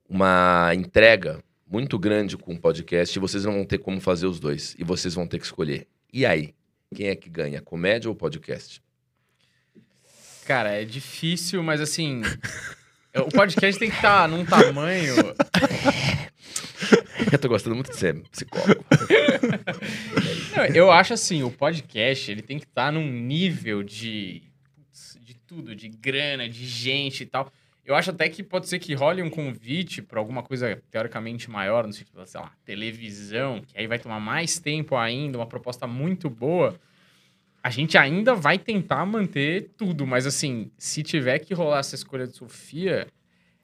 uma 0.08 0.72
entrega 0.74 1.44
muito 1.70 2.00
grande 2.00 2.38
com 2.38 2.54
o 2.54 2.58
podcast 2.58 3.14
e 3.14 3.20
vocês 3.20 3.44
não 3.44 3.56
vão 3.56 3.66
ter 3.66 3.78
como 3.78 4.00
fazer 4.00 4.26
os 4.26 4.40
dois. 4.40 4.74
E 4.80 4.86
vocês 4.86 5.14
vão 5.14 5.28
ter 5.28 5.40
que 5.40 5.46
escolher. 5.46 5.86
E 6.14 6.26
aí? 6.26 6.56
Quem 6.96 7.08
é 7.08 7.16
que 7.18 7.30
ganha, 7.30 7.62
comédia 7.62 8.10
ou 8.10 8.16
podcast? 8.16 8.82
Cara, 10.46 10.70
é 10.70 10.86
difícil, 10.86 11.62
mas 11.62 11.82
assim. 11.82 12.22
o 13.20 13.30
podcast 13.36 13.78
tem 13.78 13.90
que 13.90 13.98
estar 13.98 14.30
num 14.30 14.46
tamanho. 14.46 15.14
Eu 17.32 17.40
tô 17.40 17.50
gostando 17.50 17.76
muito 17.76 17.92
de 17.92 17.98
ser 17.98 18.22
psicólogo. 18.30 18.84
Não, 20.56 20.66
eu 20.66 20.92
acho 20.92 21.14
assim, 21.14 21.44
o 21.44 21.52
podcast 21.52 22.32
ele 22.32 22.42
tem 22.42 22.58
que 22.58 22.66
estar 22.66 22.92
num 22.92 23.08
nível 23.12 23.84
de. 23.84 24.42
de 25.20 25.36
tudo, 25.46 25.76
de 25.76 25.88
grana, 25.88 26.48
de 26.48 26.66
gente 26.66 27.24
e 27.24 27.26
tal. 27.26 27.52
Eu 27.86 27.96
acho 27.96 28.10
até 28.10 28.28
que 28.28 28.44
pode 28.44 28.68
ser 28.68 28.80
que 28.80 28.94
role 28.94 29.22
um 29.22 29.30
convite 29.30 30.02
para 30.02 30.20
alguma 30.20 30.44
coisa 30.44 30.82
teoricamente 30.92 31.50
maior, 31.50 31.88
no 31.88 31.94
sentido, 31.94 32.26
sei 32.26 32.42
lá, 32.42 32.52
televisão, 32.66 33.62
que 33.62 33.78
aí 33.78 33.88
vai 33.88 33.98
tomar 33.98 34.20
mais 34.20 34.60
tempo 34.60 34.96
ainda, 34.96 35.38
uma 35.38 35.46
proposta 35.46 35.88
muito 35.88 36.30
boa. 36.30 36.78
A 37.64 37.70
gente 37.70 37.98
ainda 37.98 38.34
vai 38.34 38.58
tentar 38.58 39.06
manter 39.06 39.70
tudo, 39.78 40.06
mas 40.06 40.26
assim, 40.26 40.70
se 40.78 41.02
tiver 41.02 41.40
que 41.40 41.54
rolar 41.54 41.80
essa 41.80 41.96
escolha 41.96 42.28
de 42.28 42.36
Sofia, 42.36 43.08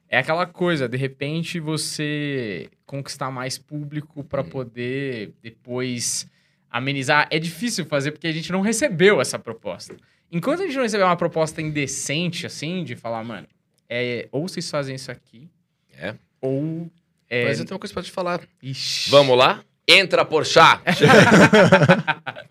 é 0.08 0.18
aquela 0.18 0.46
coisa, 0.46 0.88
de 0.88 0.96
repente 0.96 1.58
você 1.60 2.68
conquistar 2.86 3.30
mais 3.30 3.58
público 3.58 4.22
para 4.24 4.42
Hum. 4.42 4.48
poder 4.48 5.32
depois 5.42 6.26
amenizar. 6.70 7.26
É 7.30 7.38
difícil 7.38 7.84
fazer 7.86 8.12
porque 8.12 8.26
a 8.26 8.32
gente 8.32 8.50
não 8.52 8.60
recebeu 8.60 9.20
essa 9.20 9.38
proposta. 9.38 9.96
Enquanto 10.30 10.62
a 10.62 10.66
gente 10.66 10.74
não 10.76 10.82
receber 10.82 11.04
uma 11.04 11.16
proposta 11.16 11.62
indecente, 11.62 12.46
assim, 12.46 12.82
de 12.84 12.96
falar, 12.96 13.22
mano, 13.24 13.46
é, 13.88 14.28
ou 14.32 14.48
vocês 14.48 14.68
fazem 14.70 14.94
isso 14.96 15.10
aqui, 15.10 15.48
É. 15.96 16.14
ou. 16.40 16.90
É, 17.30 17.44
Mas 17.46 17.58
eu 17.58 17.64
tenho 17.64 17.74
uma 17.74 17.80
coisa 17.80 17.94
pra 17.94 18.02
te 18.02 18.10
falar. 18.10 18.40
Ixi. 18.62 19.10
Vamos 19.10 19.36
lá? 19.36 19.64
Entra, 19.86 20.24
Porchat! 20.24 20.80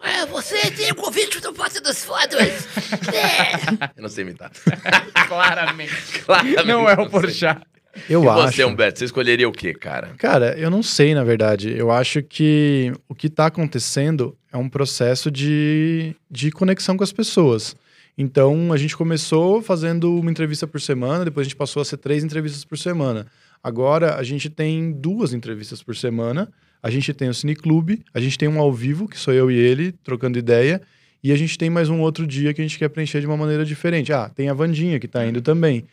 É, 0.05 0.25
você 0.25 0.69
tem 0.71 0.91
o 0.91 0.95
convite 0.95 1.39
do 1.39 1.53
Passo 1.53 1.81
dos 1.81 2.03
Fodas. 2.03 2.67
É. 3.13 3.89
Eu 3.95 4.03
não 4.03 4.09
sei 4.09 4.23
imitar. 4.23 4.51
Claramente. 5.27 6.19
Claramente 6.25 6.65
não 6.65 6.89
é 6.89 6.93
o. 6.93 7.09
Porchat. 7.09 7.61
Eu 8.09 8.23
e 8.23 8.27
acho. 8.27 8.51
você, 8.53 8.65
Humberto, 8.65 8.99
você 8.99 9.05
escolheria 9.05 9.47
o 9.47 9.51
quê, 9.51 9.73
cara? 9.73 10.13
Cara, 10.17 10.57
eu 10.57 10.69
não 10.69 10.83
sei, 10.83 11.13
na 11.15 11.23
verdade. 11.23 11.73
Eu 11.75 11.89
acho 11.89 12.21
que 12.21 12.91
o 13.07 13.15
que 13.15 13.27
está 13.27 13.45
acontecendo 13.45 14.37
é 14.51 14.57
um 14.57 14.67
processo 14.67 15.31
de, 15.31 16.15
de 16.29 16.51
conexão 16.51 16.97
com 16.97 17.03
as 17.03 17.13
pessoas. 17.13 17.75
Então, 18.17 18.73
a 18.73 18.77
gente 18.77 18.95
começou 18.97 19.61
fazendo 19.61 20.19
uma 20.19 20.29
entrevista 20.29 20.67
por 20.67 20.81
semana, 20.81 21.25
depois 21.25 21.45
a 21.45 21.49
gente 21.49 21.57
passou 21.57 21.81
a 21.81 21.85
ser 21.85 21.97
três 21.97 22.23
entrevistas 22.23 22.65
por 22.65 22.77
semana. 22.77 23.25
Agora, 23.63 24.15
a 24.15 24.23
gente 24.23 24.49
tem 24.49 24.91
duas 24.91 25.33
entrevistas 25.33 25.81
por 25.81 25.95
semana. 25.95 26.51
A 26.83 26.89
gente 26.89 27.13
tem 27.13 27.29
o 27.29 27.33
Cineclube, 27.33 28.03
a 28.13 28.19
gente 28.19 28.37
tem 28.37 28.49
um 28.49 28.59
ao 28.59 28.73
vivo, 28.73 29.07
que 29.07 29.17
sou 29.17 29.33
eu 29.33 29.49
e 29.49 29.55
ele, 29.55 29.93
trocando 30.03 30.37
ideia. 30.37 30.81
E 31.23 31.31
a 31.31 31.35
gente 31.37 31.57
tem 31.57 31.69
mais 31.69 31.87
um 31.87 32.01
outro 32.01 32.27
dia 32.27 32.53
que 32.53 32.59
a 32.59 32.63
gente 32.65 32.77
quer 32.77 32.89
preencher 32.89 33.21
de 33.21 33.25
uma 33.25 33.37
maneira 33.37 33.63
diferente. 33.63 34.11
Ah, 34.11 34.27
tem 34.27 34.49
a 34.49 34.53
Vandinha 34.53 34.99
que 34.99 35.07
tá 35.07 35.25
indo 35.25 35.41
também. 35.41 35.85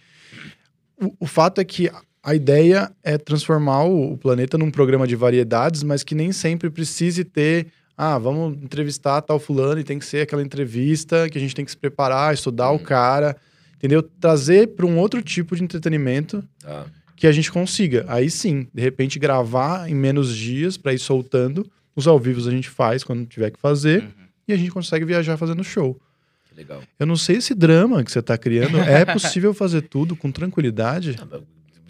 O, 1.00 1.14
o 1.20 1.26
fato 1.28 1.61
é 1.61 1.64
que 1.64 1.88
a 2.20 2.35
ideia 2.35 2.90
é 3.04 3.16
transformar 3.16 3.85
o, 3.85 4.14
o 4.14 4.18
planeta 4.18 4.59
num 4.59 4.68
programa 4.68 5.06
de 5.06 5.14
variedades, 5.14 5.85
mas 5.85 6.02
que 6.02 6.16
nem 6.16 6.32
sempre 6.32 6.68
precise 6.68 7.23
ter. 7.23 7.68
Ah, 7.97 8.18
vamos 8.18 8.61
entrevistar 8.61 9.23
tal 9.23 9.38
fulano 9.38 9.80
e 9.80 9.85
tem 9.85 9.99
que 9.99 10.04
ser 10.04 10.23
aquela 10.23 10.42
entrevista 10.42 11.28
que 11.28 11.38
a 11.38 11.40
gente 11.40 11.54
tem 11.54 11.64
que 11.64 11.70
se 11.70 11.76
preparar, 11.76 12.35
estudar 12.35 12.73
o 12.73 12.80
cara, 12.80 13.37
entendeu? 13.76 14.02
Trazer 14.02 14.68
para 14.68 14.87
um 14.87 14.99
outro 14.99 15.23
tipo 15.23 15.54
de 15.54 15.62
entretenimento 15.62 16.42
Tá. 16.59 16.87
Que 17.21 17.27
a 17.27 17.33
gente 17.33 17.53
consiga. 17.53 18.07
Aí 18.09 18.31
sim, 18.31 18.67
de 18.73 18.81
repente 18.81 19.19
gravar 19.19 19.91
em 19.91 19.95
menos 19.95 20.35
dias 20.35 20.79
para 20.79 20.95
ir 20.95 20.99
soltando. 20.99 21.71
Os 21.95 22.07
ao 22.09 22.19
vivos 22.19 22.49
a 22.49 22.50
gente 22.50 22.71
faz 22.71 23.05
quando 23.05 23.27
tiver 23.27 23.50
que 23.50 23.61
fazer 23.61 24.03
Uhum. 24.05 24.09
e 24.49 24.53
a 24.55 24.57
gente 24.57 24.71
consegue 24.71 25.05
viajar 25.05 25.37
fazendo 25.37 25.62
show. 25.62 26.00
Que 26.49 26.55
legal. 26.57 26.83
Eu 26.99 27.05
não 27.07 27.17
sei 27.17 27.37
esse 27.37 27.55
drama 27.55 28.03
que 28.03 28.11
você 28.11 28.23
tá 28.23 28.39
criando. 28.39 28.79
É 28.81 29.05
possível 29.05 29.53
fazer 29.53 29.83
tudo 29.83 30.17
com 30.17 30.33
tranquilidade? 30.33 31.17
Ah, 31.31 31.41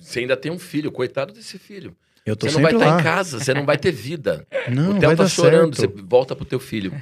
você 0.02 0.18
ainda 0.18 0.36
tem 0.36 0.50
um 0.50 0.58
filho, 0.58 0.90
coitado 0.90 1.32
desse 1.32 1.56
filho. 1.58 1.94
Eu 2.30 2.36
tô 2.36 2.46
Você 2.46 2.54
não 2.54 2.62
vai 2.62 2.72
estar 2.72 2.86
lá. 2.94 3.00
em 3.00 3.02
casa, 3.02 3.38
você 3.40 3.52
não 3.54 3.64
vai 3.66 3.76
ter 3.76 3.90
vida. 3.92 4.46
Não, 4.70 4.90
o 4.96 4.98
Theo 4.98 5.08
vai 5.08 5.16
tá 5.16 5.26
chorando, 5.28 5.74
certo. 5.76 5.96
você 5.96 6.02
volta 6.04 6.36
pro 6.36 6.44
teu 6.44 6.60
filho, 6.60 6.92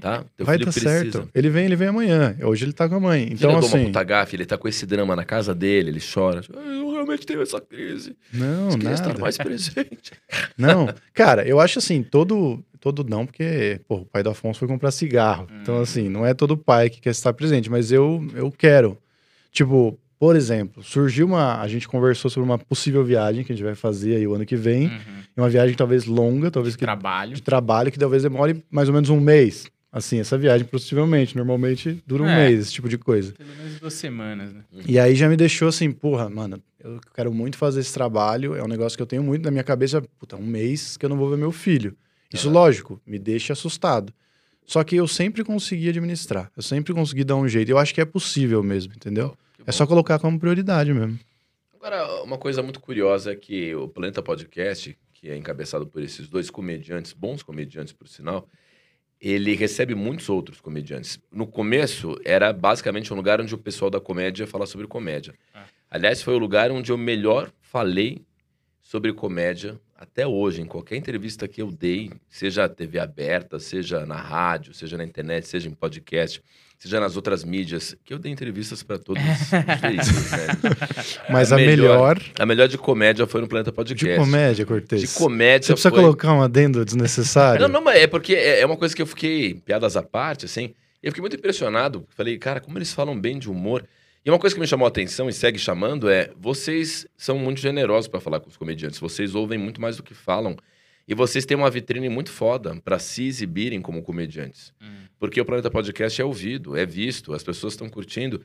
tá? 0.00 0.24
Teu 0.36 0.44
Vai 0.44 0.56
filho 0.56 0.66
dar 0.66 0.72
precisa. 0.72 1.00
certo. 1.12 1.28
Ele 1.34 1.48
vem, 1.48 1.64
ele 1.64 1.76
vem 1.76 1.88
amanhã. 1.88 2.36
Hoje 2.42 2.64
ele 2.64 2.72
tá 2.72 2.88
com 2.88 2.96
a 2.96 3.00
mãe. 3.00 3.22
Então, 3.32 3.50
Então, 3.50 3.50
ele 3.58 3.66
assim. 3.66 3.84
puta 3.86 4.02
gafe, 4.02 4.36
ele 4.36 4.44
tá 4.44 4.58
com 4.58 4.68
esse 4.68 4.84
drama 4.84 5.16
na 5.16 5.24
casa 5.24 5.54
dele, 5.54 5.90
ele 5.90 6.00
chora. 6.00 6.42
"Ah, 6.54 6.60
Eu 6.60 6.90
realmente 6.92 7.24
tenho 7.26 7.40
essa 7.42 7.60
crise. 7.60 8.16
Não, 8.32 8.70
Eu 8.70 8.78
queria 8.78 8.92
estar 8.94 9.08
nada. 9.08 9.20
mais 9.20 9.36
presente. 9.38 10.12
Não, 10.58 10.88
cara, 11.12 11.46
eu 11.48 11.58
acho 11.60 11.78
assim, 11.78 12.02
todo. 12.02 12.62
Todo 12.80 13.02
não, 13.02 13.24
porque 13.24 13.80
pô, 13.88 13.96
o 14.00 14.04
pai 14.04 14.22
do 14.22 14.28
Afonso 14.28 14.58
foi 14.58 14.68
comprar 14.68 14.90
cigarro. 14.90 15.46
Então, 15.62 15.80
assim, 15.80 16.06
não 16.10 16.26
é 16.26 16.34
todo 16.34 16.54
pai 16.54 16.90
que 16.90 17.00
quer 17.00 17.10
estar 17.10 17.32
presente, 17.32 17.70
mas 17.70 17.90
eu, 17.90 18.22
eu 18.34 18.50
quero. 18.52 18.98
Tipo, 19.50 19.98
por 20.24 20.36
exemplo, 20.36 20.82
surgiu 20.82 21.26
uma. 21.26 21.60
A 21.60 21.68
gente 21.68 21.86
conversou 21.86 22.30
sobre 22.30 22.48
uma 22.48 22.58
possível 22.58 23.04
viagem 23.04 23.44
que 23.44 23.52
a 23.52 23.54
gente 23.54 23.62
vai 23.64 23.74
fazer 23.74 24.16
aí 24.16 24.26
o 24.26 24.32
ano 24.34 24.46
que 24.46 24.56
vem. 24.56 24.86
Uhum. 24.86 24.98
Uma 25.36 25.50
viagem 25.50 25.76
talvez 25.76 26.06
longa, 26.06 26.50
talvez 26.50 26.76
que, 26.76 26.80
Trabalho. 26.82 27.34
de 27.34 27.42
trabalho, 27.42 27.92
que 27.92 27.98
talvez 27.98 28.22
demore 28.22 28.64
mais 28.70 28.88
ou 28.88 28.94
menos 28.94 29.10
um 29.10 29.20
mês. 29.20 29.66
Assim, 29.92 30.18
essa 30.20 30.38
viagem, 30.38 30.66
possivelmente. 30.66 31.36
Normalmente 31.36 32.02
dura 32.06 32.22
um 32.22 32.26
É. 32.28 32.48
mês, 32.48 32.60
esse 32.60 32.72
tipo 32.72 32.88
de 32.88 32.96
coisa. 32.96 33.34
Pelo 33.34 33.50
menos 33.54 33.78
duas 33.78 33.92
semanas, 33.92 34.50
né? 34.54 34.62
E 34.88 34.98
aí 34.98 35.14
já 35.14 35.28
me 35.28 35.36
deixou 35.36 35.68
assim, 35.68 35.92
porra, 35.92 36.30
mano, 36.30 36.58
eu 36.82 36.98
quero 37.14 37.30
muito 37.30 37.58
fazer 37.58 37.80
esse 37.80 37.92
trabalho, 37.92 38.54
é 38.56 38.62
um 38.64 38.66
negócio 38.68 38.96
que 38.96 39.02
eu 39.02 39.06
tenho 39.06 39.22
muito 39.22 39.44
na 39.44 39.50
minha 39.50 39.62
cabeça, 39.62 40.02
puta, 40.18 40.36
um 40.36 40.46
mês 40.46 40.96
que 40.96 41.04
eu 41.04 41.10
não 41.10 41.18
vou 41.18 41.28
ver 41.28 41.36
meu 41.36 41.52
filho. 41.52 41.94
Isso, 42.32 42.48
lógico, 42.48 42.98
me 43.06 43.18
deixa 43.18 43.52
assustado. 43.52 44.10
Só 44.66 44.82
que 44.82 44.96
eu 44.96 45.06
sempre 45.06 45.44
consegui 45.44 45.90
administrar, 45.90 46.50
eu 46.56 46.62
sempre 46.62 46.94
consegui 46.94 47.22
dar 47.24 47.36
um 47.36 47.46
jeito, 47.46 47.68
eu 47.70 47.76
acho 47.76 47.92
que 47.92 48.00
é 48.00 48.04
possível 48.06 48.62
mesmo, 48.62 48.94
entendeu? 48.96 49.36
É 49.66 49.72
só 49.72 49.86
colocar 49.86 50.18
como 50.18 50.38
prioridade 50.38 50.92
mesmo. 50.92 51.18
Agora, 51.74 52.22
uma 52.22 52.38
coisa 52.38 52.62
muito 52.62 52.80
curiosa 52.80 53.32
é 53.32 53.36
que 53.36 53.74
o 53.74 53.88
Planeta 53.88 54.22
Podcast, 54.22 54.96
que 55.12 55.28
é 55.28 55.36
encabeçado 55.36 55.86
por 55.86 56.02
esses 56.02 56.28
dois 56.28 56.50
comediantes, 56.50 57.12
bons 57.12 57.42
comediantes, 57.42 57.92
por 57.92 58.08
sinal, 58.08 58.48
ele 59.20 59.54
recebe 59.54 59.94
muitos 59.94 60.28
outros 60.28 60.60
comediantes. 60.60 61.18
No 61.32 61.46
começo, 61.46 62.18
era 62.24 62.52
basicamente 62.52 63.12
um 63.12 63.16
lugar 63.16 63.40
onde 63.40 63.54
o 63.54 63.58
pessoal 63.58 63.90
da 63.90 64.00
comédia 64.00 64.46
fala 64.46 64.66
sobre 64.66 64.86
comédia. 64.86 65.34
Ah. 65.54 65.64
Aliás, 65.90 66.22
foi 66.22 66.34
o 66.34 66.38
lugar 66.38 66.70
onde 66.70 66.90
eu 66.90 66.98
melhor 66.98 67.50
falei 67.60 68.22
sobre 68.82 69.12
comédia 69.12 69.80
até 69.94 70.26
hoje. 70.26 70.60
Em 70.60 70.66
qualquer 70.66 70.96
entrevista 70.96 71.48
que 71.48 71.62
eu 71.62 71.70
dei, 71.70 72.10
seja 72.28 72.68
TV 72.68 72.98
aberta, 72.98 73.58
seja 73.58 74.04
na 74.04 74.16
rádio, 74.16 74.74
seja 74.74 74.96
na 74.96 75.04
internet, 75.04 75.46
seja 75.48 75.68
em 75.68 75.72
podcast, 75.72 76.42
seja 76.84 77.00
nas 77.00 77.16
outras 77.16 77.44
mídias, 77.44 77.96
que 78.04 78.14
eu 78.14 78.18
dei 78.18 78.30
entrevistas 78.32 78.82
para 78.82 78.98
todos 78.98 79.22
os 79.22 79.50
veículos, 79.50 80.30
né? 80.30 80.46
Mas 81.30 81.52
A 81.52 81.56
a 81.56 81.58
melhor- 81.58 81.76
melhor, 81.76 82.22
A 82.38 82.46
melhor 82.46 82.68
de 82.68 82.78
comédia 82.78 83.26
foi 83.26 83.40
no 83.40 83.48
Planeta 83.48 83.70
de 83.70 83.76
Podcast. 83.76 84.16
comédia, 84.18 84.64
Cortez. 84.66 85.00
De 85.02 85.08
comédia 85.08 85.66
Você 85.66 85.72
precisa 85.72 85.90
foi... 85.90 86.00
colocar 86.00 86.32
um 86.32 86.42
adendo 86.42 86.84
desnecessário. 86.84 87.60
Não, 87.62 87.68
não, 87.68 87.82
mas 87.82 87.98
é 88.00 88.06
porque 88.06 88.34
é 88.34 88.60
é 88.60 88.66
uma 88.66 88.76
coisa 88.76 88.94
que 88.94 89.02
eu 89.02 89.06
fiquei, 89.06 89.54
piadas 89.54 89.96
à 89.96 90.02
parte, 90.02 90.44
assim, 90.46 90.74
eu 91.02 91.10
fiquei 91.10 91.20
muito 91.20 91.36
impressionado. 91.36 92.06
Falei, 92.16 92.38
cara, 92.38 92.60
como 92.60 92.78
eles 92.78 92.92
falam 92.92 93.18
bem 93.18 93.38
de 93.38 93.50
humor. 93.50 93.84
E 94.24 94.30
uma 94.30 94.38
coisa 94.38 94.54
que 94.56 94.60
me 94.60 94.66
chamou 94.66 94.86
a 94.86 94.88
atenção 94.88 95.28
e 95.28 95.32
segue 95.34 95.58
chamando 95.58 96.08
é: 96.08 96.30
vocês 96.40 97.06
são 97.16 97.38
muito 97.38 97.60
generosos 97.60 98.08
para 98.08 98.20
falar 98.20 98.40
com 98.40 98.48
os 98.48 98.56
comediantes. 98.56 98.98
Vocês 98.98 99.34
ouvem 99.34 99.58
muito 99.58 99.80
mais 99.80 99.96
do 99.98 100.02
que 100.02 100.14
falam. 100.14 100.56
E 101.06 101.14
vocês 101.14 101.44
têm 101.44 101.56
uma 101.56 101.70
vitrine 101.70 102.08
muito 102.08 102.30
foda 102.30 102.80
para 102.82 102.98
se 102.98 103.26
exibirem 103.26 103.80
como 103.80 104.02
comediantes. 104.02 104.72
Hum. 104.80 105.04
Porque 105.18 105.40
o 105.40 105.44
Planeta 105.44 105.70
Podcast 105.70 106.20
é 106.20 106.24
ouvido, 106.24 106.76
é 106.76 106.86
visto, 106.86 107.34
as 107.34 107.42
pessoas 107.42 107.74
estão 107.74 107.88
curtindo. 107.88 108.40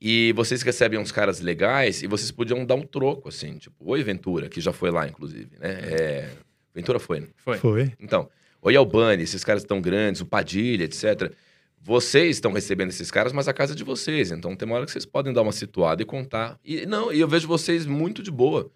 E 0.00 0.32
vocês 0.34 0.62
recebem 0.62 0.98
uns 0.98 1.10
caras 1.10 1.40
legais 1.40 2.02
e 2.02 2.06
vocês 2.06 2.30
podiam 2.30 2.64
dar 2.64 2.76
um 2.76 2.82
troco, 2.82 3.28
assim, 3.28 3.58
tipo, 3.58 3.76
oi 3.80 4.02
Ventura, 4.02 4.48
que 4.48 4.60
já 4.60 4.72
foi 4.72 4.90
lá, 4.90 5.08
inclusive, 5.08 5.50
né? 5.58 5.70
É... 5.70 6.30
Ventura 6.74 6.98
foi, 7.00 7.20
né? 7.20 7.26
Foi. 7.36 7.58
Foi. 7.58 7.92
Então, 7.98 8.28
oi 8.62 8.76
Albani, 8.76 9.24
esses 9.24 9.42
caras 9.42 9.64
tão 9.64 9.80
grandes, 9.80 10.20
o 10.20 10.26
Padilha, 10.26 10.84
etc. 10.84 11.32
Vocês 11.80 12.36
estão 12.36 12.52
recebendo 12.52 12.90
esses 12.90 13.10
caras, 13.10 13.32
mas 13.32 13.48
a 13.48 13.52
casa 13.52 13.72
é 13.72 13.76
de 13.76 13.84
vocês. 13.84 14.30
Então 14.30 14.54
tem 14.54 14.66
uma 14.66 14.76
hora 14.76 14.86
que 14.86 14.92
vocês 14.92 15.06
podem 15.06 15.32
dar 15.32 15.42
uma 15.42 15.52
situada 15.52 16.02
e 16.02 16.04
contar. 16.04 16.58
E 16.64 16.86
não, 16.86 17.12
e 17.12 17.20
eu 17.20 17.28
vejo 17.28 17.48
vocês 17.48 17.84
muito 17.86 18.22
de 18.22 18.30
boa. 18.30 18.70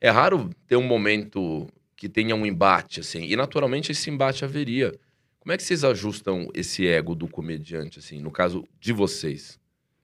É 0.00 0.10
raro 0.10 0.50
ter 0.66 0.76
um 0.76 0.82
momento 0.82 1.66
que 1.96 2.08
tenha 2.08 2.34
um 2.34 2.44
embate, 2.44 3.00
assim. 3.00 3.24
E 3.24 3.34
naturalmente 3.34 3.92
esse 3.92 4.10
embate 4.10 4.44
haveria. 4.44 4.94
Como 5.40 5.52
é 5.52 5.56
que 5.56 5.62
vocês 5.62 5.84
ajustam 5.84 6.48
esse 6.54 6.86
ego 6.86 7.14
do 7.14 7.28
comediante, 7.28 7.98
assim, 7.98 8.20
no 8.20 8.30
caso 8.30 8.66
de 8.80 8.92
vocês? 8.92 9.58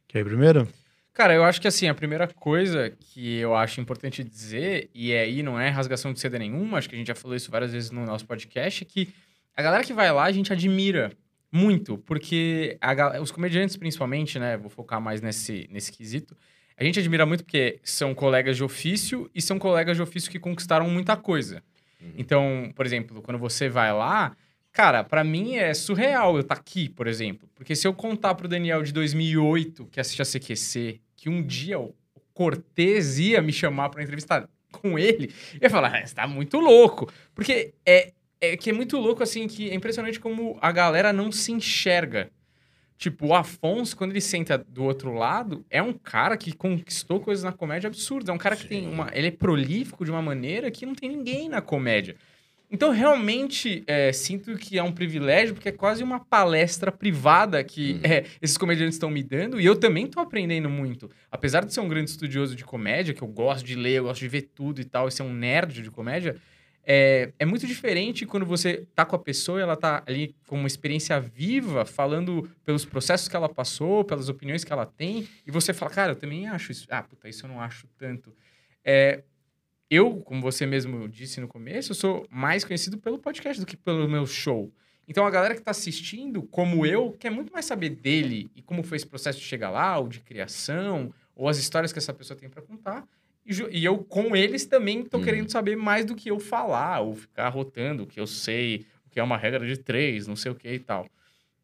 Quer 0.08 0.20
ir 0.20 0.24
primeiro? 0.24 0.68
Cara, 1.12 1.34
eu 1.34 1.44
acho 1.44 1.60
que 1.60 1.68
assim, 1.68 1.88
a 1.88 1.94
primeira 1.94 2.26
coisa 2.26 2.90
que 2.90 3.36
eu 3.36 3.54
acho 3.54 3.80
importante 3.80 4.24
dizer, 4.24 4.88
e 4.94 5.12
aí 5.12 5.42
não 5.42 5.60
é 5.60 5.68
rasgação 5.68 6.12
de 6.12 6.18
seda 6.18 6.38
nenhuma, 6.38 6.78
acho 6.78 6.88
que 6.88 6.94
a 6.94 6.98
gente 6.98 7.08
já 7.08 7.14
falou 7.14 7.36
isso 7.36 7.50
várias 7.50 7.72
vezes 7.72 7.90
no 7.90 8.06
nosso 8.06 8.24
podcast, 8.24 8.82
é 8.82 8.86
que 8.86 9.12
a 9.54 9.62
galera 9.62 9.84
que 9.84 9.92
vai 9.92 10.10
lá 10.10 10.24
a 10.24 10.32
gente 10.32 10.50
admira 10.52 11.12
muito, 11.50 11.98
porque 11.98 12.78
a 12.80 13.20
os 13.20 13.30
comediantes 13.30 13.76
principalmente, 13.76 14.38
né, 14.38 14.56
vou 14.56 14.70
focar 14.70 15.02
mais 15.02 15.20
nesse, 15.20 15.68
nesse 15.70 15.92
quesito, 15.92 16.34
a 16.78 16.82
gente 16.82 16.98
admira 16.98 17.26
muito 17.26 17.44
porque 17.44 17.78
são 17.84 18.14
colegas 18.14 18.56
de 18.56 18.64
ofício 18.64 19.30
e 19.34 19.42
são 19.42 19.58
colegas 19.58 19.96
de 19.96 20.02
ofício 20.02 20.30
que 20.30 20.38
conquistaram 20.38 20.88
muita 20.88 21.14
coisa. 21.14 21.62
Uhum. 22.02 22.12
Então, 22.16 22.72
por 22.74 22.84
exemplo, 22.84 23.22
quando 23.22 23.38
você 23.38 23.68
vai 23.68 23.92
lá, 23.92 24.36
cara, 24.72 25.04
pra 25.04 25.22
mim 25.22 25.56
é 25.56 25.72
surreal 25.72 26.34
eu 26.34 26.40
estar 26.40 26.54
aqui, 26.54 26.88
por 26.88 27.06
exemplo. 27.06 27.48
Porque 27.54 27.76
se 27.76 27.86
eu 27.86 27.94
contar 27.94 28.34
pro 28.34 28.48
Daniel 28.48 28.82
de 28.82 28.92
2008, 28.92 29.86
que 29.86 30.00
assiste 30.00 30.22
a 30.22 30.24
CQC, 30.24 31.00
que 31.16 31.28
um 31.28 31.42
dia 31.42 31.78
o 31.78 31.94
Cortez 32.34 33.18
ia 33.18 33.40
me 33.40 33.52
chamar 33.52 33.88
pra 33.90 34.02
entrevistar 34.02 34.48
com 34.72 34.98
ele, 34.98 35.32
eu 35.54 35.60
ia 35.62 35.70
falar, 35.70 35.94
ah, 35.94 36.06
você 36.06 36.14
tá 36.14 36.26
muito 36.26 36.58
louco. 36.58 37.12
Porque 37.34 37.74
é, 37.86 38.12
é 38.40 38.56
que 38.56 38.70
é 38.70 38.72
muito 38.72 38.98
louco, 38.98 39.22
assim, 39.22 39.46
que 39.46 39.70
é 39.70 39.74
impressionante 39.74 40.18
como 40.18 40.58
a 40.60 40.72
galera 40.72 41.12
não 41.12 41.30
se 41.30 41.52
enxerga. 41.52 42.30
Tipo, 43.02 43.26
o 43.26 43.34
Afonso, 43.34 43.96
quando 43.96 44.12
ele 44.12 44.20
senta 44.20 44.56
do 44.56 44.84
outro 44.84 45.12
lado, 45.12 45.64
é 45.68 45.82
um 45.82 45.92
cara 45.92 46.36
que 46.36 46.52
conquistou 46.52 47.18
coisas 47.18 47.42
na 47.42 47.50
comédia 47.50 47.88
absurdas. 47.88 48.28
É 48.28 48.32
um 48.32 48.38
cara 48.38 48.54
que 48.54 48.64
tem 48.68 48.86
uma. 48.86 49.10
Ele 49.12 49.26
é 49.26 49.30
prolífico 49.32 50.04
de 50.04 50.12
uma 50.12 50.22
maneira 50.22 50.70
que 50.70 50.86
não 50.86 50.94
tem 50.94 51.08
ninguém 51.08 51.48
na 51.48 51.60
comédia. 51.60 52.14
Então, 52.70 52.92
realmente, 52.92 53.82
é, 53.88 54.12
sinto 54.12 54.56
que 54.56 54.78
é 54.78 54.82
um 54.84 54.92
privilégio, 54.92 55.52
porque 55.52 55.70
é 55.70 55.72
quase 55.72 56.04
uma 56.04 56.20
palestra 56.20 56.92
privada 56.92 57.64
que 57.64 57.94
Uhum. 57.94 58.00
é, 58.04 58.24
esses 58.40 58.56
comediantes 58.56 58.94
estão 58.94 59.10
me 59.10 59.24
dando, 59.24 59.60
e 59.60 59.66
eu 59.66 59.74
também 59.74 60.06
tô 60.06 60.20
aprendendo 60.20 60.70
muito. 60.70 61.10
Apesar 61.28 61.64
de 61.64 61.74
ser 61.74 61.80
um 61.80 61.88
grande 61.88 62.08
estudioso 62.08 62.54
de 62.54 62.64
comédia, 62.64 63.12
que 63.12 63.22
eu 63.22 63.28
gosto 63.28 63.66
de 63.66 63.74
ler, 63.74 63.98
eu 63.98 64.04
gosto 64.04 64.20
de 64.20 64.28
ver 64.28 64.42
tudo 64.54 64.80
e 64.80 64.84
tal, 64.84 65.08
e 65.08 65.10
ser 65.10 65.24
um 65.24 65.34
nerd 65.34 65.82
de 65.82 65.90
comédia, 65.90 66.36
é, 66.84 67.32
é 67.38 67.44
muito 67.44 67.66
diferente 67.66 68.26
quando 68.26 68.44
você 68.44 68.86
tá 68.94 69.04
com 69.04 69.14
a 69.14 69.18
pessoa 69.18 69.58
e 69.60 69.62
ela 69.62 69.76
tá 69.76 70.02
ali 70.06 70.34
com 70.46 70.56
uma 70.56 70.66
experiência 70.66 71.20
viva, 71.20 71.84
falando 71.84 72.50
pelos 72.64 72.84
processos 72.84 73.28
que 73.28 73.36
ela 73.36 73.48
passou, 73.48 74.04
pelas 74.04 74.28
opiniões 74.28 74.64
que 74.64 74.72
ela 74.72 74.86
tem, 74.86 75.28
e 75.46 75.50
você 75.50 75.72
fala, 75.72 75.90
cara, 75.90 76.12
eu 76.12 76.16
também 76.16 76.48
acho 76.48 76.72
isso. 76.72 76.86
Ah, 76.90 77.02
puta, 77.02 77.28
isso 77.28 77.46
eu 77.46 77.48
não 77.48 77.60
acho 77.60 77.86
tanto. 77.96 78.34
É, 78.84 79.22
eu, 79.88 80.20
como 80.22 80.40
você 80.40 80.66
mesmo 80.66 81.08
disse 81.08 81.40
no 81.40 81.46
começo, 81.46 81.92
eu 81.92 81.96
sou 81.96 82.26
mais 82.30 82.64
conhecido 82.64 82.98
pelo 82.98 83.18
podcast 83.18 83.60
do 83.60 83.66
que 83.66 83.76
pelo 83.76 84.08
meu 84.08 84.26
show. 84.26 84.72
Então 85.06 85.26
a 85.26 85.30
galera 85.30 85.54
que 85.54 85.60
tá 85.60 85.70
assistindo, 85.70 86.42
como 86.44 86.86
eu, 86.86 87.12
quer 87.12 87.30
muito 87.30 87.52
mais 87.52 87.64
saber 87.64 87.90
dele 87.90 88.50
e 88.56 88.62
como 88.62 88.82
foi 88.82 88.96
esse 88.96 89.06
processo 89.06 89.38
de 89.38 89.44
chegar 89.44 89.70
lá, 89.70 89.98
ou 89.98 90.08
de 90.08 90.20
criação, 90.20 91.12
ou 91.34 91.48
as 91.48 91.58
histórias 91.58 91.92
que 91.92 91.98
essa 91.98 92.12
pessoa 92.14 92.36
tem 92.36 92.48
para 92.48 92.62
contar. 92.62 93.06
E, 93.44 93.84
eu, 93.84 93.98
com 93.98 94.36
eles, 94.36 94.64
também 94.64 95.02
tô 95.04 95.18
Uhum. 95.18 95.24
querendo 95.24 95.50
saber 95.50 95.76
mais 95.76 96.04
do 96.04 96.14
que 96.14 96.30
eu 96.30 96.38
falar, 96.38 97.00
ou 97.00 97.14
ficar 97.14 97.48
rotando 97.48 98.04
o 98.04 98.06
que 98.06 98.20
eu 98.20 98.26
sei, 98.26 98.86
o 99.06 99.10
que 99.10 99.18
é 99.18 99.22
uma 99.22 99.36
regra 99.36 99.66
de 99.66 99.76
três, 99.76 100.26
não 100.26 100.36
sei 100.36 100.52
o 100.52 100.54
que 100.54 100.68
e 100.72 100.78
tal. 100.78 101.06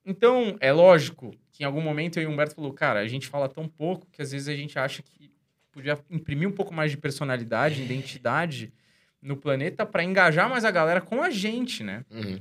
Então, 0.05 0.57
é 0.61 0.73
lógico 0.73 1.35
que 1.53 1.62
em 1.62 1.67
algum 1.67 1.81
momento 1.81 2.19
eu 2.19 2.25
e 2.25 2.27
o 2.27 2.31
Humberto 2.31 2.55
falou, 2.55 2.73
cara, 2.73 3.01
a 3.01 3.07
gente 3.07 3.27
fala 3.29 3.49
tão 3.49 3.69
pouco 3.69 4.07
que 4.11 4.23
às 4.23 4.33
vezes 4.33 4.49
a 4.49 4.55
gente 4.55 4.79
acha 4.79 5.03
que 5.03 5.31
podia 5.71 5.99
imprimir 6.11 6.49
um 6.49 6.53
pouco 6.53 6.73
mais 6.75 6.91
de 6.91 6.97
personalidade, 6.97 7.83
identidade 7.83 8.73
no 9.23 9.37
planeta 9.37 9.85
para 9.87 10.03
engajar 10.03 10.49
mais 10.49 10.64
a 10.64 10.71
galera 10.71 11.01
com 11.01 11.23
a 11.23 11.31
gente, 11.31 11.85
né? 11.85 12.05
Uhum. 12.11 12.38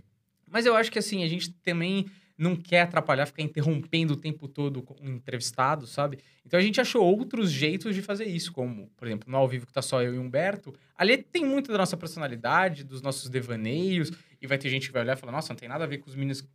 Mas 0.49 0.65
eu 0.65 0.75
acho 0.75 0.91
que 0.91 0.97
assim, 0.99 1.23
a 1.23 1.27
gente 1.27 1.51
também 1.63 2.05
não 2.37 2.55
quer 2.55 2.81
atrapalhar, 2.81 3.25
ficar 3.25 3.41
interrompendo 3.41 4.13
o 4.13 4.17
tempo 4.17 4.47
todo 4.47 4.83
com 4.83 4.95
um 5.01 5.15
entrevistado, 5.15 5.87
sabe? 5.87 6.19
Então 6.45 6.59
a 6.59 6.63
gente 6.63 6.79
achou 6.79 7.03
outros 7.03 7.51
jeitos 7.51 7.95
de 7.95 8.01
fazer 8.01 8.25
isso, 8.25 8.51
como, 8.51 8.87
por 8.95 9.07
exemplo, 9.07 9.29
no 9.29 9.37
ao 9.37 9.47
vivo 9.47 9.65
que 9.65 9.73
tá 9.73 9.81
só 9.81 10.01
eu 10.01 10.13
e 10.13 10.19
Humberto. 10.19 10.73
Ali 10.95 11.17
tem 11.17 11.43
muito 11.43 11.71
da 11.71 11.77
nossa 11.79 11.97
personalidade, 11.97 12.83
dos 12.83 13.01
nossos 13.01 13.29
devaneios, 13.29 14.11
e 14.39 14.45
vai 14.45 14.57
ter 14.57 14.69
gente 14.69 14.87
que 14.87 14.93
vai 14.93 15.01
olhar 15.01 15.17
e 15.17 15.19
falar, 15.19 15.31
nossa, 15.31 15.49
não 15.51 15.57
tem 15.57 15.67
nada 15.67 15.83
a 15.83 15.87
ver 15.87 15.97
com 15.97 16.09
os 16.09 16.15
meninos 16.15 16.47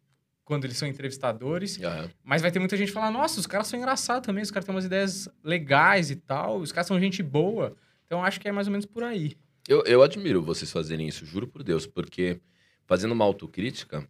quando 0.45 0.65
eles 0.65 0.77
são 0.77 0.87
entrevistadores. 0.87 1.81
Aham. 1.83 2.11
Mas 2.23 2.43
vai 2.43 2.51
ter 2.51 2.59
muita 2.59 2.77
gente 2.77 2.93
falar, 2.93 3.11
nossa, 3.11 3.41
os 3.41 3.47
caras 3.47 3.67
são 3.67 3.79
engraçados 3.79 4.27
também, 4.27 4.43
os 4.43 4.51
caras 4.51 4.65
têm 4.65 4.75
umas 4.75 4.85
ideias 4.85 5.29
legais 5.43 6.11
e 6.11 6.17
tal, 6.17 6.59
os 6.59 6.71
caras 6.71 6.87
são 6.87 7.01
gente 7.01 7.23
boa. 7.23 7.77
Então 8.07 8.25
acho 8.25 8.41
que 8.41 8.49
é 8.49 8.53
mais 8.53 8.67
ou 8.69 8.71
menos 8.71 8.87
por 8.87 9.03
aí. 9.03 9.37
Eu, 9.69 9.83
eu 9.85 10.03
admiro 10.03 10.43
vocês 10.43 10.71
fazerem 10.71 11.09
isso, 11.09 11.25
juro 11.25 11.47
por 11.47 11.63
Deus, 11.63 11.87
porque 11.87 12.41
fazendo 12.85 13.13
uma 13.13 13.25
autocrítica, 13.25 14.07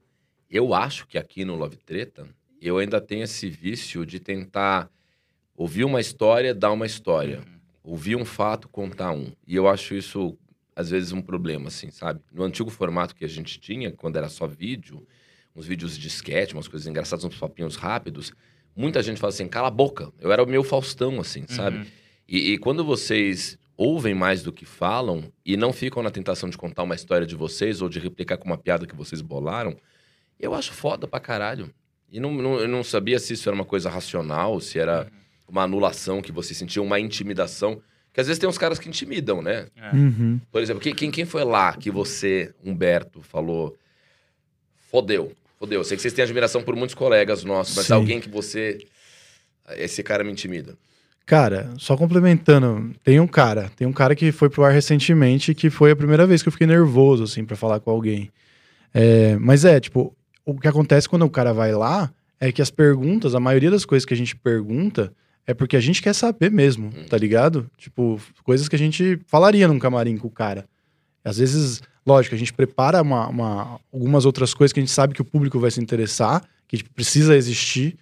eu 0.52 0.74
acho 0.74 1.06
que 1.06 1.16
aqui 1.16 1.44
no 1.44 1.56
Love 1.56 1.78
Treta, 1.78 2.28
eu 2.60 2.76
ainda 2.76 3.00
tenho 3.00 3.24
esse 3.24 3.48
vício 3.48 4.04
de 4.04 4.20
tentar 4.20 4.90
ouvir 5.56 5.84
uma 5.84 6.00
história, 6.00 6.54
dar 6.54 6.70
uma 6.70 6.84
história. 6.84 7.42
ouvir 7.82 8.14
um 8.14 8.24
fato, 8.24 8.68
contar 8.68 9.10
um. 9.10 9.32
E 9.46 9.56
eu 9.56 9.66
acho 9.66 9.94
isso, 9.94 10.38
às 10.76 10.90
vezes, 10.90 11.10
um 11.10 11.20
problema, 11.20 11.68
assim, 11.68 11.90
sabe? 11.90 12.20
No 12.30 12.44
antigo 12.44 12.70
formato 12.70 13.14
que 13.14 13.24
a 13.24 13.28
gente 13.28 13.58
tinha, 13.58 13.90
quando 13.90 14.16
era 14.16 14.28
só 14.28 14.46
vídeo, 14.46 15.04
uns 15.56 15.66
vídeos 15.66 15.98
de 15.98 16.06
sketch, 16.06 16.52
umas 16.52 16.68
coisas 16.68 16.86
engraçadas, 16.86 17.24
uns 17.24 17.36
papinhos 17.36 17.74
rápidos, 17.74 18.32
muita 18.76 19.02
gente 19.02 19.18
fala 19.18 19.32
assim, 19.32 19.48
cala 19.48 19.68
a 19.68 19.70
boca. 19.70 20.12
Eu 20.20 20.30
era 20.30 20.42
o 20.42 20.46
meu 20.46 20.62
Faustão, 20.62 21.18
assim, 21.18 21.44
sabe? 21.48 21.78
Uhum. 21.78 21.86
E, 22.28 22.52
e 22.52 22.58
quando 22.58 22.84
vocês 22.84 23.58
ouvem 23.76 24.14
mais 24.14 24.42
do 24.42 24.52
que 24.52 24.64
falam 24.64 25.24
e 25.44 25.56
não 25.56 25.72
ficam 25.72 26.02
na 26.02 26.10
tentação 26.10 26.48
de 26.48 26.56
contar 26.56 26.84
uma 26.84 26.94
história 26.94 27.26
de 27.26 27.34
vocês 27.34 27.82
ou 27.82 27.88
de 27.88 27.98
replicar 27.98 28.36
com 28.36 28.44
uma 28.44 28.58
piada 28.58 28.86
que 28.86 28.94
vocês 28.94 29.20
bolaram, 29.20 29.76
eu 30.38 30.54
acho 30.54 30.72
foda 30.72 31.06
pra 31.06 31.20
caralho. 31.20 31.70
E 32.10 32.20
não, 32.20 32.32
não- 32.32 32.60
eu 32.60 32.68
não 32.68 32.84
sabia 32.84 33.18
se 33.18 33.32
isso 33.32 33.48
era 33.48 33.54
uma 33.54 33.64
coisa 33.64 33.88
racional, 33.88 34.60
se 34.60 34.78
era 34.78 35.08
uma 35.48 35.62
anulação 35.62 36.20
que 36.20 36.32
você 36.32 36.54
sentia, 36.54 36.82
uma 36.82 36.98
intimidação. 37.00 37.80
Que 38.12 38.20
às 38.20 38.26
vezes 38.26 38.38
tem 38.38 38.48
uns 38.48 38.58
caras 38.58 38.78
que 38.78 38.88
intimidam, 38.88 39.40
né? 39.40 39.66
Uhum. 39.92 40.38
Por 40.50 40.60
exemplo, 40.60 40.82
quem, 40.82 41.10
quem, 41.10 41.24
foi 41.24 41.44
lá 41.44 41.74
que 41.74 41.90
você, 41.90 42.54
Humberto, 42.62 43.22
falou 43.22 43.74
fodeu, 44.90 45.32
fodeu. 45.58 45.80
Eu 45.80 45.84
sei 45.84 45.96
que 45.96 46.02
vocês 46.02 46.12
têm 46.12 46.22
admiração 46.22 46.62
por 46.62 46.76
muitos 46.76 46.94
colegas 46.94 47.42
nossos, 47.44 47.74
mas 47.74 47.86
Sim. 47.86 47.94
alguém 47.94 48.20
que 48.20 48.28
você... 48.28 48.78
Esse 49.76 50.02
cara 50.02 50.22
me 50.22 50.30
intimida. 50.30 50.76
Cara, 51.24 51.70
só 51.78 51.96
complementando, 51.96 52.92
tem 53.02 53.20
um 53.20 53.28
cara, 53.28 53.70
tem 53.76 53.86
um 53.86 53.92
cara 53.92 54.14
que 54.14 54.32
foi 54.32 54.50
pro 54.50 54.64
ar 54.64 54.72
recentemente 54.72 55.54
que 55.54 55.70
foi 55.70 55.92
a 55.92 55.96
primeira 55.96 56.26
vez 56.26 56.42
que 56.42 56.48
eu 56.48 56.52
fiquei 56.52 56.66
nervoso, 56.66 57.22
assim, 57.22 57.44
pra 57.44 57.56
falar 57.56 57.78
com 57.80 57.90
alguém. 57.90 58.30
É, 58.92 59.36
mas 59.38 59.64
é, 59.64 59.78
tipo, 59.80 60.14
o 60.44 60.58
que 60.58 60.68
acontece 60.68 61.08
quando 61.08 61.22
o 61.24 61.30
cara 61.30 61.52
vai 61.52 61.72
lá 61.72 62.12
é 62.40 62.50
que 62.50 62.60
as 62.62 62.70
perguntas, 62.70 63.34
a 63.34 63.40
maioria 63.40 63.70
das 63.70 63.84
coisas 63.84 64.04
que 64.04 64.14
a 64.14 64.16
gente 64.16 64.34
pergunta 64.36 65.12
é 65.46 65.54
porque 65.54 65.76
a 65.76 65.80
gente 65.80 66.00
quer 66.02 66.12
saber 66.14 66.50
mesmo, 66.50 66.90
tá 67.08 67.16
ligado? 67.16 67.68
Tipo, 67.76 68.20
coisas 68.44 68.68
que 68.68 68.76
a 68.76 68.78
gente 68.78 69.18
falaria 69.26 69.66
num 69.68 69.78
camarim 69.78 70.16
com 70.16 70.28
o 70.28 70.30
cara. 70.30 70.66
Às 71.24 71.38
vezes, 71.38 71.80
lógico, 72.06 72.34
a 72.34 72.38
gente 72.38 72.52
prepara 72.52 73.00
uma, 73.02 73.28
uma- 73.28 73.80
algumas 73.92 74.24
outras 74.24 74.54
coisas 74.54 74.72
que 74.72 74.80
a 74.80 74.82
gente 74.82 74.92
sabe 74.92 75.14
que 75.14 75.22
o 75.22 75.24
público 75.24 75.58
vai 75.58 75.70
se 75.70 75.80
interessar, 75.80 76.42
que 76.66 76.76
tipo, 76.78 76.90
precisa 76.90 77.36
existir 77.36 77.96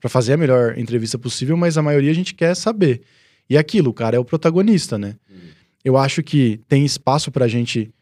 pra 0.00 0.08
fazer 0.10 0.32
a 0.32 0.36
melhor 0.36 0.76
entrevista 0.78 1.18
possível, 1.18 1.56
mas 1.56 1.76
a 1.78 1.82
maioria 1.82 2.10
a 2.10 2.14
gente 2.14 2.34
quer 2.34 2.54
saber. 2.56 3.02
E 3.48 3.56
aquilo, 3.56 3.90
o 3.90 3.94
cara 3.94 4.16
é 4.16 4.18
o 4.18 4.24
protagonista, 4.24 4.96
né? 4.98 5.14
Uhum. 5.30 5.36
Eu 5.84 5.96
acho 5.96 6.22
que 6.22 6.60
tem 6.68 6.84
espaço 6.84 7.30
pra 7.30 7.46
gente, 7.46 7.92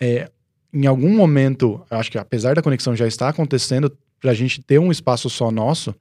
é, 0.00 0.30
em 0.72 0.86
algum 0.86 1.14
momento, 1.14 1.80
eu 1.90 1.98
acho 1.98 2.10
que 2.10 2.18
apesar 2.18 2.54
da 2.54 2.62
conexão 2.62 2.94
já 2.96 3.06
estar 3.06 3.28
acontecendo, 3.28 3.92
pra 4.20 4.32
gente 4.34 4.62
ter 4.62 4.78
um 4.78 4.90
espaço 4.90 5.28
só 5.28 5.50
nosso, 5.50 5.94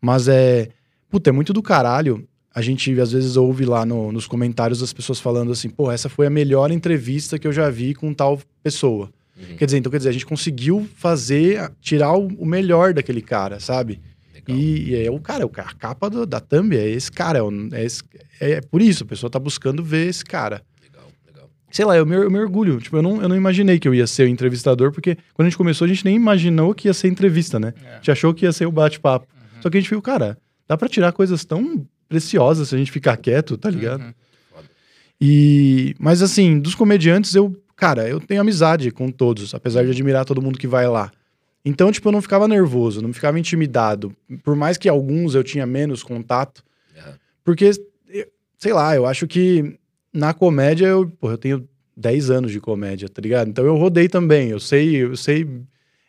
mas 0.00 0.26
é, 0.28 0.68
puta, 1.10 1.30
é 1.30 1.32
muito 1.32 1.52
do 1.52 1.62
caralho. 1.62 2.26
A 2.54 2.60
gente 2.60 2.98
às 3.00 3.12
vezes 3.12 3.36
ouve 3.36 3.64
lá 3.64 3.86
no- 3.86 4.10
nos 4.12 4.26
comentários 4.26 4.82
as 4.82 4.92
pessoas 4.92 5.20
falando 5.20 5.52
assim, 5.52 5.68
pô, 5.70 5.90
essa 5.90 6.08
foi 6.08 6.26
a 6.26 6.30
melhor 6.30 6.70
entrevista 6.70 7.38
que 7.38 7.46
eu 7.46 7.52
já 7.52 7.70
vi 7.70 7.94
com 7.94 8.12
tal 8.12 8.38
pessoa. 8.62 9.10
Uhum. 9.38 9.56
Quer 9.56 9.64
dizer, 9.66 9.78
então 9.78 9.90
quer 9.90 9.98
dizer, 9.98 10.10
a 10.10 10.12
gente 10.12 10.26
conseguiu 10.26 10.86
fazer, 10.96 11.70
tirar 11.80 12.12
o, 12.14 12.26
o 12.38 12.44
melhor 12.44 12.92
daquele 12.92 13.22
cara, 13.22 13.58
sabe? 13.60 14.00
Legal. 14.34 14.56
E, 14.58 14.90
e 14.90 15.06
é 15.06 15.10
o 15.10 15.18
cara, 15.20 15.48
ca- 15.48 15.62
a 15.70 15.74
capa 15.74 16.10
do- 16.10 16.26
da 16.26 16.40
thumb 16.40 16.76
é 16.76 16.88
esse 16.88 17.10
cara. 17.10 17.38
É, 17.38 17.80
é 17.80 17.84
esse- 17.84 18.02
é 18.40 18.60
por 18.60 18.82
isso, 18.82 19.04
a 19.04 19.06
pessoa 19.06 19.30
tá 19.30 19.38
buscando 19.38 19.82
ver 19.82 20.06
esse 20.08 20.24
cara. 20.24 20.62
Sei 21.72 21.84
lá, 21.84 21.96
eu 21.96 22.04
me, 22.04 22.14
eu 22.14 22.30
me 22.30 22.38
orgulho. 22.38 22.78
Tipo, 22.78 22.98
eu 22.98 23.02
não, 23.02 23.22
eu 23.22 23.28
não 23.28 23.36
imaginei 23.36 23.78
que 23.78 23.88
eu 23.88 23.94
ia 23.94 24.06
ser 24.06 24.24
o 24.24 24.28
entrevistador, 24.28 24.92
porque 24.92 25.16
quando 25.32 25.46
a 25.46 25.50
gente 25.50 25.56
começou, 25.56 25.86
a 25.86 25.88
gente 25.88 26.04
nem 26.04 26.14
imaginou 26.14 26.74
que 26.74 26.86
ia 26.86 26.94
ser 26.94 27.08
entrevista, 27.08 27.58
né? 27.58 27.72
É. 27.82 27.92
A 27.92 27.96
gente 27.96 28.10
achou 28.10 28.34
que 28.34 28.44
ia 28.44 28.52
ser 28.52 28.66
o 28.66 28.72
bate-papo. 28.72 29.26
Uhum. 29.34 29.62
Só 29.62 29.70
que 29.70 29.78
a 29.78 29.80
gente 29.80 29.88
viu, 29.88 30.02
cara, 30.02 30.36
dá 30.68 30.76
pra 30.76 30.88
tirar 30.88 31.12
coisas 31.12 31.44
tão 31.44 31.86
preciosas 32.08 32.68
se 32.68 32.74
a 32.74 32.78
gente 32.78 32.92
ficar 32.92 33.16
quieto, 33.16 33.56
tá 33.56 33.70
ligado? 33.70 34.02
Uhum. 34.02 34.12
E, 35.24 35.94
mas 35.98 36.20
assim, 36.20 36.58
dos 36.58 36.74
comediantes, 36.74 37.34
eu, 37.34 37.56
cara, 37.76 38.08
eu 38.08 38.20
tenho 38.20 38.40
amizade 38.40 38.90
com 38.90 39.08
todos, 39.10 39.54
apesar 39.54 39.84
de 39.84 39.90
admirar 39.90 40.24
todo 40.24 40.42
mundo 40.42 40.58
que 40.58 40.66
vai 40.66 40.86
lá. 40.88 41.10
Então, 41.64 41.92
tipo, 41.92 42.08
eu 42.08 42.12
não 42.12 42.20
ficava 42.20 42.48
nervoso, 42.48 43.00
não 43.00 43.12
ficava 43.12 43.38
intimidado. 43.38 44.14
Por 44.42 44.56
mais 44.56 44.76
que 44.76 44.88
alguns 44.88 45.36
eu 45.36 45.44
tinha 45.44 45.64
menos 45.64 46.02
contato, 46.02 46.64
Aham. 46.98 47.14
porque, 47.44 47.70
sei 48.58 48.72
lá, 48.72 48.96
eu 48.96 49.06
acho 49.06 49.28
que 49.28 49.78
na 50.12 50.32
comédia 50.34 50.86
eu, 50.86 51.06
pô, 51.08 51.30
eu 51.30 51.38
tenho 51.38 51.68
10 51.96 52.30
anos 52.30 52.50
de 52.52 52.60
comédia, 52.60 53.08
tá 53.08 53.20
ligado? 53.20 53.48
Então 53.48 53.64
eu 53.64 53.76
rodei 53.76 54.08
também, 54.08 54.48
eu 54.50 54.58
sei, 54.60 54.96
eu 55.02 55.16
sei, 55.16 55.46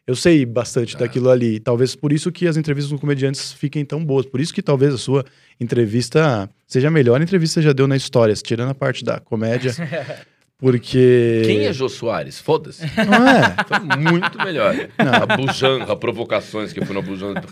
eu 0.07 0.15
sei 0.15 0.45
bastante 0.45 0.95
Ah. 0.95 0.99
daquilo 0.99 1.29
ali. 1.29 1.59
Talvez 1.59 1.95
por 1.95 2.11
isso 2.11 2.31
que 2.31 2.47
as 2.47 2.57
entrevistas 2.57 2.91
com 2.91 2.97
comediantes 2.99 3.51
fiquem 3.53 3.83
tão 3.85 4.03
boas. 4.03 4.25
Por 4.25 4.39
isso 4.39 4.53
que 4.53 4.61
talvez 4.61 4.93
a 4.93 4.97
sua 4.97 5.25
entrevista 5.59 6.49
seja 6.67 6.87
a 6.87 6.91
melhor 6.91 7.21
entrevista 7.21 7.59
que 7.59 7.65
já 7.65 7.73
deu 7.73 7.87
na 7.87 7.95
história, 7.95 8.33
tirando 8.35 8.69
a 8.69 8.75
parte 8.75 9.03
da 9.03 9.19
comédia. 9.19 9.71
Porque. 10.63 11.41
Quem 11.45 11.65
é 11.65 11.73
Jô 11.73 11.89
Soares? 11.89 12.39
Foda-se. 12.39 12.83
Não 13.05 13.27
é? 13.27 13.53
Foi 13.67 13.79
muito 13.97 14.37
melhor. 14.45 14.73
Não. 14.97 15.13
A 15.13 15.35
bujanra, 15.35 15.93
provocações 15.93 16.71
que 16.71 16.85
foi 16.85 16.95
na 16.95 17.01
bujanra. 17.01 17.43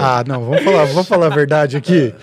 Ah, 0.00 0.24
não, 0.26 0.42
vamos 0.46 0.64
falar, 0.64 0.84
vamos 0.86 1.06
falar 1.08 1.26
a 1.26 1.34
verdade 1.34 1.76
aqui. 1.76 2.14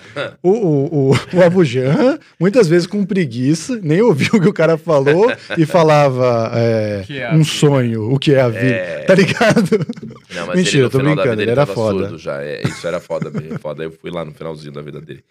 O, 0.42 0.50
o, 0.50 1.10
o, 1.12 1.36
o 1.36 1.42
Abu 1.44 1.64
Janra, 1.64 2.18
muitas 2.40 2.66
vezes 2.66 2.88
com 2.88 3.04
preguiça, 3.06 3.78
nem 3.84 4.02
ouviu 4.02 4.30
o 4.34 4.40
que 4.40 4.48
o 4.48 4.52
cara 4.52 4.76
falou 4.76 5.32
e 5.56 5.64
falava 5.64 6.50
é, 6.54 7.04
é 7.08 7.26
a 7.26 7.30
um 7.30 7.38
vida. 7.38 7.44
sonho, 7.44 8.12
o 8.12 8.18
que 8.18 8.34
é 8.34 8.40
a 8.40 8.48
vida, 8.48 8.64
É. 8.64 9.04
tá 9.04 9.14
ligado? 9.14 9.86
Não, 10.34 10.46
mas 10.48 10.56
Mentira, 10.56 10.76
ele, 10.78 10.82
no 10.82 10.90
tô 10.90 10.98
final 10.98 11.14
da 11.14 11.22
brincando, 11.22 11.30
vida, 11.40 11.42
ele 11.42 11.50
era 11.52 11.66
tava 11.66 11.74
foda. 11.74 11.98
surdo 12.00 12.18
já. 12.18 12.42
É, 12.42 12.62
isso 12.66 12.84
era 12.84 12.98
foda 12.98 13.30
mesmo. 13.30 13.60
Foda. 13.60 13.84
Eu 13.84 13.92
fui 13.92 14.10
lá 14.10 14.24
no 14.24 14.32
finalzinho 14.32 14.72
da 14.72 14.82
vida 14.82 15.00
dele. 15.00 15.22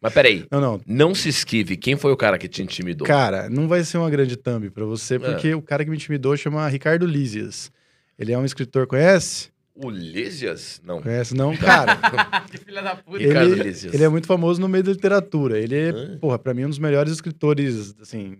Mas 0.00 0.12
peraí. 0.14 0.46
Não, 0.50 0.60
não. 0.60 0.80
Não 0.86 1.14
se 1.14 1.28
esquive. 1.28 1.76
Quem 1.76 1.96
foi 1.96 2.12
o 2.12 2.16
cara 2.16 2.38
que 2.38 2.48
te 2.48 2.62
intimidou? 2.62 3.06
Cara, 3.06 3.48
não 3.50 3.66
vai 3.66 3.82
ser 3.82 3.98
uma 3.98 4.08
grande 4.08 4.36
thumb 4.36 4.70
pra 4.70 4.84
você, 4.84 5.16
É. 5.16 5.18
porque 5.18 5.54
o 5.54 5.60
cara 5.62 5.84
que 5.84 5.90
me 5.90 5.96
intimidou 5.96 6.36
chama 6.36 6.66
Ricardo 6.68 7.04
Lísias. 7.06 7.70
Ele 8.18 8.32
é 8.32 8.38
um 8.38 8.44
escritor, 8.44 8.86
conhece? 8.86 9.50
O 9.74 9.90
Lísias? 9.90 10.80
Não. 10.84 11.00
Conhece 11.02 11.34
não? 11.34 11.56
Cara, 11.56 11.96
que 12.50 12.58
filha 12.58 12.82
da 12.82 12.96
puta. 12.96 13.18
Ricardo 13.18 13.52
ele, 13.52 13.62
Lísias. 13.62 13.94
ele 13.94 14.02
é 14.04 14.08
muito 14.08 14.26
famoso 14.26 14.60
no 14.60 14.68
meio 14.68 14.82
da 14.84 14.90
literatura. 14.92 15.58
Ele 15.58 15.74
é, 15.76 15.92
porra, 16.20 16.38
pra 16.38 16.52
mim, 16.54 16.64
um 16.64 16.68
dos 16.68 16.78
melhores 16.80 17.12
escritores, 17.12 17.94
assim, 18.00 18.38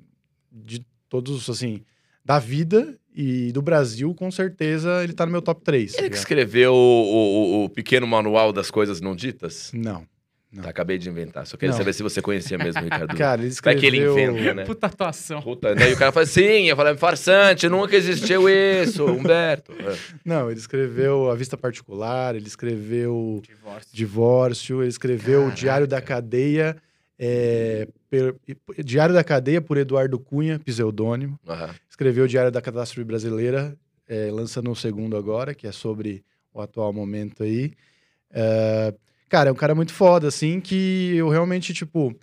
de 0.53 0.85
todos, 1.09 1.49
assim, 1.49 1.83
da 2.25 2.39
vida 2.41 2.97
e 3.15 3.51
do 3.53 3.63
Brasil, 3.63 4.13
com 4.15 4.31
certeza, 4.31 5.03
ele 5.05 5.13
tá 5.13 5.25
no 5.27 5.33
meu 5.33 5.41
top 5.43 5.63
3. 5.65 5.97
Ele 5.99 6.11
que 6.11 6.17
escreveu 6.17 6.73
o, 6.73 6.77
o- 6.77 7.65
o 7.65 7.69
pequeno 7.69 8.07
manual 8.07 8.53
das 8.53 8.71
coisas 8.71 9.01
não 9.01 9.15
ditas? 9.17 9.71
Não. 9.75 10.05
Não. 10.51 10.63
Tá, 10.63 10.71
acabei 10.71 10.97
de 10.97 11.09
inventar. 11.11 11.47
Só 11.47 11.57
queria 11.59 11.73
Não. 11.73 11.79
saber 11.79 11.93
se 11.93 12.03
você 12.03 12.23
conhecia 12.23 12.57
mesmo 12.57 12.81
o 12.81 12.85
Ricardo. 12.85 13.09
Cara, 13.19 13.43
ele 13.43 13.51
Vai 13.63 13.75
escreveu... 13.75 13.81
que 13.81 13.87
ele 14.21 14.31
inventa, 14.31 14.55
né? 14.55 14.65
Puta 14.65 14.87
atuação. 14.87 15.43
Puta, 15.43 15.75
daí 15.75 15.93
o 15.93 15.97
cara 15.99 16.11
fala 16.11 16.25
sim, 16.25 16.69
eu 16.71 16.75
falei, 16.77 16.97
farsante, 16.97 17.69
nunca 17.69 17.95
existiu 17.95 18.49
isso, 18.49 19.05
Humberto. 19.05 19.73
É. 19.73 19.97
Não, 20.25 20.51
ele 20.51 20.59
escreveu 20.59 21.31
A 21.31 21.35
Vista 21.35 21.57
Particular, 21.57 22.35
ele 22.35 22.47
escreveu 22.47 23.43
Divórcio. 23.47 23.91
Divórcio, 23.95 24.81
ele 24.83 24.89
escreveu 24.89 25.49
O 25.49 25.53
Diário 25.53 25.87
da 25.87 26.01
Cadeia, 26.01 26.77
é, 27.19 27.87
per- 28.09 28.35
Diário 28.83 29.15
da 29.15 29.23
Cadeia 29.23 29.61
por 29.61 29.77
Eduardo 29.77 30.19
Cunha, 30.19 30.59
pseudônimo. 30.59 31.39
Aham. 31.47 31.75
Escreveu 31.91 32.25
o 32.25 32.29
Diário 32.29 32.51
da 32.51 32.63
Catástrofe 32.63 33.05
Brasileira, 33.05 33.77
é, 34.09 34.31
lançando 34.31 34.71
um 34.71 34.75
segundo 34.75 35.15
agora, 35.15 35.55
que 35.55 35.67
é 35.67 35.73
sobre 35.73 36.25
o 36.55 36.61
atual 36.63 36.91
momento 36.93 37.43
aí. 37.43 37.73
É, 38.33 38.95
cara, 39.29 39.51
é 39.51 39.53
um 39.53 39.57
cara 39.57 39.75
muito 39.75 39.93
foda, 39.93 40.29
assim, 40.29 40.61
que 40.61 41.15
eu 41.17 41.29
realmente, 41.29 41.73
tipo... 41.73 42.15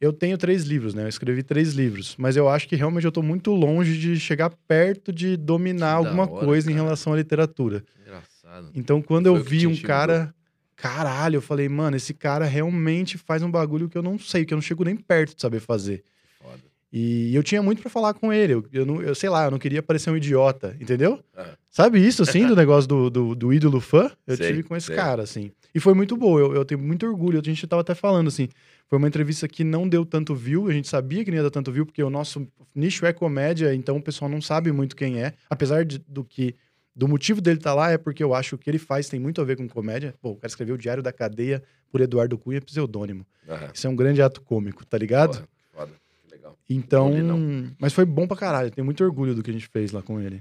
Eu 0.00 0.12
tenho 0.12 0.36
três 0.36 0.64
livros, 0.64 0.92
né? 0.92 1.04
Eu 1.04 1.08
escrevi 1.08 1.42
três 1.42 1.72
livros, 1.72 2.14
mas 2.18 2.36
eu 2.36 2.46
acho 2.48 2.68
que 2.68 2.76
realmente 2.76 3.04
eu 3.04 3.12
tô 3.12 3.22
muito 3.22 3.52
longe 3.52 3.96
de 3.98 4.20
chegar 4.20 4.50
perto 4.68 5.10
de 5.10 5.34
dominar 5.36 5.92
alguma 5.92 6.30
hora, 6.30 6.44
coisa 6.44 6.70
em 6.70 6.74
cara. 6.74 6.84
relação 6.84 7.14
à 7.14 7.16
literatura. 7.16 7.82
Engraçado. 8.02 8.70
Então, 8.74 9.00
quando 9.00 9.30
Foi 9.30 9.38
eu 9.38 9.42
vi 9.42 9.66
um 9.66 9.76
cara. 9.76 10.34
Caralho, 10.76 11.36
eu 11.36 11.40
falei, 11.40 11.68
mano, 11.68 11.96
esse 11.96 12.12
cara 12.12 12.44
realmente 12.44 13.16
faz 13.16 13.42
um 13.42 13.50
bagulho 13.50 13.88
que 13.88 13.96
eu 13.96 14.02
não 14.02 14.18
sei, 14.18 14.44
que 14.44 14.52
eu 14.52 14.56
não 14.56 14.62
chego 14.62 14.84
nem 14.84 14.96
perto 14.96 15.36
de 15.36 15.40
saber 15.40 15.60
fazer. 15.60 16.02
Foda. 16.42 16.60
E 16.92 17.34
eu 17.34 17.42
tinha 17.42 17.62
muito 17.62 17.80
pra 17.80 17.88
falar 17.88 18.12
com 18.12 18.32
ele. 18.32 18.54
Eu, 18.54 18.64
eu, 18.72 18.84
não, 18.84 19.00
eu 19.00 19.14
sei 19.14 19.30
lá, 19.30 19.44
eu 19.44 19.50
não 19.52 19.58
queria 19.58 19.82
parecer 19.82 20.10
um 20.10 20.16
idiota, 20.16 20.76
entendeu? 20.80 21.20
Ah. 21.34 21.56
Sabe 21.70 22.04
isso, 22.04 22.22
assim, 22.22 22.46
do 22.46 22.54
negócio 22.56 22.88
do, 22.88 23.08
do, 23.08 23.34
do 23.34 23.52
ídolo 23.52 23.80
fã? 23.80 24.10
Eu 24.26 24.36
Sei, 24.36 24.48
tive 24.48 24.62
com 24.64 24.76
esse 24.76 24.88
sei. 24.88 24.96
cara, 24.96 25.22
assim. 25.22 25.50
E 25.74 25.80
foi 25.80 25.92
muito 25.92 26.16
boa, 26.16 26.38
eu, 26.40 26.54
eu 26.54 26.64
tenho 26.64 26.80
muito 26.80 27.04
orgulho. 27.04 27.40
A 27.40 27.42
gente 27.44 27.66
tava 27.66 27.80
até 27.82 27.94
falando, 27.94 28.28
assim, 28.28 28.48
foi 28.88 28.96
uma 28.98 29.08
entrevista 29.08 29.48
que 29.48 29.64
não 29.64 29.88
deu 29.88 30.06
tanto 30.06 30.34
view, 30.34 30.68
a 30.68 30.72
gente 30.72 30.86
sabia 30.88 31.24
que 31.24 31.30
não 31.30 31.38
ia 31.38 31.42
dar 31.42 31.50
tanto 31.50 31.72
view, 31.72 31.84
porque 31.84 32.02
o 32.02 32.08
nosso 32.10 32.46
nicho 32.74 33.04
é 33.04 33.12
comédia, 33.12 33.74
então 33.74 33.96
o 33.96 34.02
pessoal 34.02 34.28
não 34.30 34.40
sabe 34.40 34.70
muito 34.70 34.94
quem 34.94 35.20
é. 35.22 35.34
Apesar 35.50 35.84
de- 35.84 35.98
do 35.98 36.22
que. 36.24 36.54
Do 36.96 37.08
motivo 37.08 37.40
dele 37.40 37.58
estar 37.58 37.74
lá 37.74 37.90
é 37.90 37.98
porque 37.98 38.22
eu 38.22 38.32
acho 38.32 38.50
que 38.50 38.54
o 38.54 38.58
que 38.58 38.70
ele 38.70 38.78
faz 38.78 39.08
tem 39.08 39.18
muito 39.18 39.40
a 39.40 39.44
ver 39.44 39.56
com 39.56 39.66
comédia. 39.68 40.14
Pô, 40.22 40.30
o 40.30 40.36
cara 40.36 40.46
escreveu 40.46 40.76
o 40.76 40.78
Diário 40.78 41.02
da 41.02 41.12
Cadeia 41.12 41.60
por 41.90 42.00
Eduardo 42.00 42.38
Cunha, 42.38 42.60
pseudônimo. 42.60 43.26
Aham. 43.48 43.70
Isso 43.74 43.84
é 43.88 43.90
um 43.90 43.96
grande 43.96 44.22
ato 44.22 44.40
cômico, 44.40 44.86
tá 44.86 44.96
ligado? 44.96 45.34
Foda, 45.34 45.48
foda. 45.72 45.92
Que 46.22 46.30
legal. 46.36 46.56
Então. 46.70 47.08
Não 47.10 47.16
li, 47.16 47.22
não. 47.22 47.70
Mas 47.80 47.92
foi 47.92 48.04
bom 48.04 48.28
pra 48.28 48.36
caralho. 48.36 48.70
Tenho 48.70 48.84
muito 48.84 49.02
orgulho 49.02 49.34
do 49.34 49.42
que 49.42 49.50
a 49.50 49.52
gente 49.52 49.66
fez 49.66 49.90
lá 49.90 50.02
com 50.02 50.20
ele. 50.20 50.40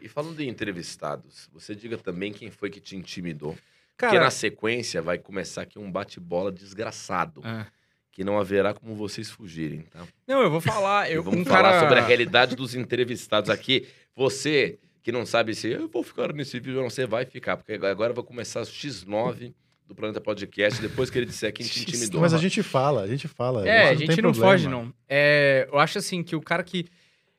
E, 0.00 0.06
e 0.06 0.08
falando 0.08 0.38
em 0.38 0.48
entrevistados, 0.48 1.48
você 1.52 1.74
diga 1.74 1.98
também 1.98 2.32
quem 2.32 2.52
foi 2.52 2.70
que 2.70 2.78
te 2.80 2.94
intimidou. 2.94 3.58
Porque 4.00 4.14
Cara, 4.14 4.24
na 4.24 4.30
sequência 4.30 5.02
vai 5.02 5.18
começar 5.18 5.62
aqui 5.62 5.78
um 5.78 5.92
bate-bola 5.92 6.50
desgraçado. 6.50 7.42
Ah, 7.44 7.66
que 8.10 8.24
não 8.24 8.38
haverá 8.38 8.72
como 8.72 8.94
vocês 8.94 9.30
fugirem, 9.30 9.82
tá? 9.82 10.00
Não, 10.26 10.42
eu 10.42 10.50
vou 10.50 10.60
falar. 10.60 11.10
Eu, 11.10 11.22
vamos 11.22 11.42
um 11.42 11.44
falar 11.44 11.70
cara... 11.72 11.80
sobre 11.80 11.98
a 12.00 12.02
realidade 12.02 12.56
dos 12.56 12.74
entrevistados 12.74 13.50
aqui. 13.50 13.86
Você 14.16 14.78
que 15.02 15.12
não 15.12 15.26
sabe 15.26 15.54
se 15.54 15.68
eu 15.68 15.86
vou 15.88 16.02
ficar 16.02 16.32
nesse 16.32 16.58
vídeo 16.58 16.76
ou 16.76 16.82
não, 16.82 16.90
você 16.90 17.06
vai 17.06 17.24
ficar, 17.26 17.56
porque 17.56 17.74
agora 17.74 18.12
vai 18.12 18.24
começar 18.24 18.60
o 18.60 18.64
X9 18.64 19.54
do 19.86 19.94
Planeta 19.94 20.20
Podcast, 20.20 20.80
depois 20.80 21.10
que 21.10 21.18
ele 21.18 21.26
disser 21.26 21.52
quem 21.52 21.66
te 21.66 21.82
intimidou. 21.82 22.20
Mas 22.20 22.32
a 22.32 22.38
gente 22.38 22.62
fala, 22.62 23.02
a 23.02 23.06
gente 23.06 23.28
fala. 23.28 23.68
É, 23.68 23.90
a 23.90 23.94
gente 23.94 24.22
não 24.22 24.32
problema. 24.32 24.52
foge, 24.52 24.68
não. 24.68 24.92
É, 25.08 25.68
eu 25.70 25.78
acho 25.78 25.98
assim 25.98 26.22
que 26.22 26.34
o 26.34 26.40
cara 26.40 26.62
que 26.62 26.86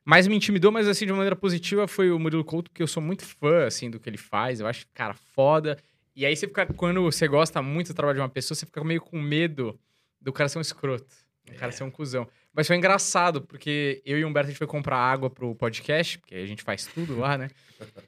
mais 0.05 0.27
me 0.27 0.35
intimidou, 0.35 0.71
mas 0.71 0.87
assim, 0.87 1.05
de 1.05 1.13
maneira 1.13 1.35
positiva, 1.35 1.87
foi 1.87 2.11
o 2.11 2.19
Murilo 2.19 2.43
Couto, 2.43 2.69
porque 2.69 2.83
eu 2.83 2.87
sou 2.87 3.01
muito 3.01 3.23
fã, 3.23 3.65
assim, 3.65 3.89
do 3.89 3.99
que 3.99 4.09
ele 4.09 4.17
faz. 4.17 4.59
Eu 4.59 4.67
acho, 4.67 4.85
cara, 4.93 5.13
foda. 5.13 5.77
E 6.15 6.25
aí 6.25 6.35
você 6.35 6.47
fica, 6.47 6.65
quando 6.65 7.01
você 7.03 7.27
gosta 7.27 7.61
muito 7.61 7.87
do 7.87 7.95
trabalho 7.95 8.17
de 8.17 8.21
uma 8.21 8.29
pessoa, 8.29 8.55
você 8.55 8.65
fica 8.65 8.83
meio 8.83 9.01
com 9.01 9.19
medo 9.19 9.79
do 10.19 10.31
cara 10.33 10.49
ser 10.49 10.57
um 10.57 10.61
escroto. 10.61 11.13
O 11.49 11.55
cara 11.55 11.71
ser 11.71 11.83
um 11.83 11.91
cuzão. 11.91 12.27
Mas 12.53 12.67
foi 12.67 12.75
engraçado, 12.75 13.41
porque 13.41 14.01
eu 14.05 14.19
e 14.19 14.23
o 14.23 14.27
Humberto, 14.27 14.47
a 14.47 14.51
gente 14.51 14.57
foi 14.57 14.67
comprar 14.67 14.97
água 14.97 15.29
pro 15.29 15.55
podcast, 15.55 16.19
porque 16.19 16.35
a 16.35 16.45
gente 16.45 16.63
faz 16.63 16.85
tudo 16.85 17.17
lá, 17.17 17.37
né? 17.37 17.49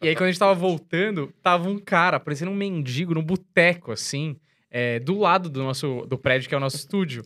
E 0.02 0.10
aí, 0.10 0.16
quando 0.16 0.26
a 0.28 0.32
gente 0.32 0.40
tava 0.40 0.54
voltando, 0.54 1.34
tava 1.42 1.70
um 1.70 1.80
cara, 1.80 2.20
parecendo 2.20 2.52
um 2.52 2.56
mendigo, 2.56 3.14
num 3.14 3.24
boteco, 3.24 3.92
assim, 3.92 4.36
é, 4.70 5.00
do 5.00 5.18
lado 5.18 5.50
do 5.50 5.64
nosso 5.64 6.06
do 6.06 6.18
prédio, 6.18 6.50
que 6.50 6.56
é 6.56 6.58
o 6.58 6.62
nosso 6.62 6.76
estúdio. 6.76 7.24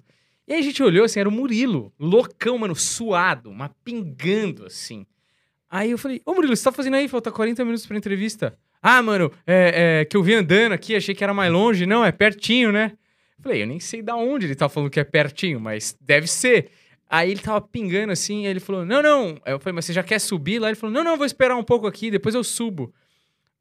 E 0.47 0.53
aí 0.53 0.59
a 0.59 0.63
gente 0.63 0.81
olhou, 0.81 1.05
assim, 1.05 1.19
era 1.19 1.27
o 1.27 1.31
Murilo, 1.31 1.91
loucão, 1.99 2.57
mano, 2.57 2.75
suado, 2.75 3.51
mas 3.51 3.71
pingando, 3.83 4.65
assim. 4.65 5.05
Aí 5.69 5.91
eu 5.91 5.97
falei, 5.97 6.21
ô 6.25 6.33
Murilo, 6.33 6.55
você 6.55 6.63
tá 6.63 6.71
fazendo 6.71 6.95
aí? 6.95 7.07
Falta 7.07 7.31
40 7.31 7.65
minutos 7.65 7.85
pra 7.85 7.97
entrevista. 7.97 8.57
Ah, 8.81 9.01
mano, 9.01 9.31
é, 9.45 10.01
é, 10.01 10.05
que 10.05 10.15
eu 10.15 10.23
vi 10.23 10.33
andando 10.33 10.73
aqui, 10.73 10.95
achei 10.95 11.15
que 11.15 11.23
era 11.23 11.33
mais 11.33 11.51
longe. 11.51 11.85
Não, 11.85 12.05
é 12.05 12.11
pertinho, 12.11 12.71
né? 12.71 12.93
Falei, 13.41 13.61
eu 13.61 13.67
nem 13.67 13.79
sei 13.79 14.01
da 14.01 14.15
onde 14.15 14.45
ele 14.45 14.55
tá 14.55 14.67
falando 14.67 14.89
que 14.89 14.99
é 14.99 15.03
pertinho, 15.03 15.59
mas 15.59 15.95
deve 16.01 16.27
ser. 16.27 16.69
Aí 17.09 17.31
ele 17.31 17.39
tava 17.39 17.61
pingando 17.61 18.11
assim, 18.11 18.45
aí 18.45 18.51
ele 18.51 18.59
falou, 18.59 18.85
não, 18.85 19.01
não. 19.01 19.39
Aí 19.45 19.53
eu 19.53 19.59
falei, 19.59 19.75
mas 19.75 19.85
você 19.85 19.93
já 19.93 20.03
quer 20.03 20.19
subir 20.19 20.59
lá? 20.59 20.67
Ele 20.67 20.75
falou, 20.75 20.93
não, 20.93 21.03
não, 21.03 21.17
vou 21.17 21.25
esperar 21.25 21.55
um 21.55 21.63
pouco 21.63 21.87
aqui, 21.87 22.11
depois 22.11 22.35
eu 22.35 22.43
subo. 22.43 22.93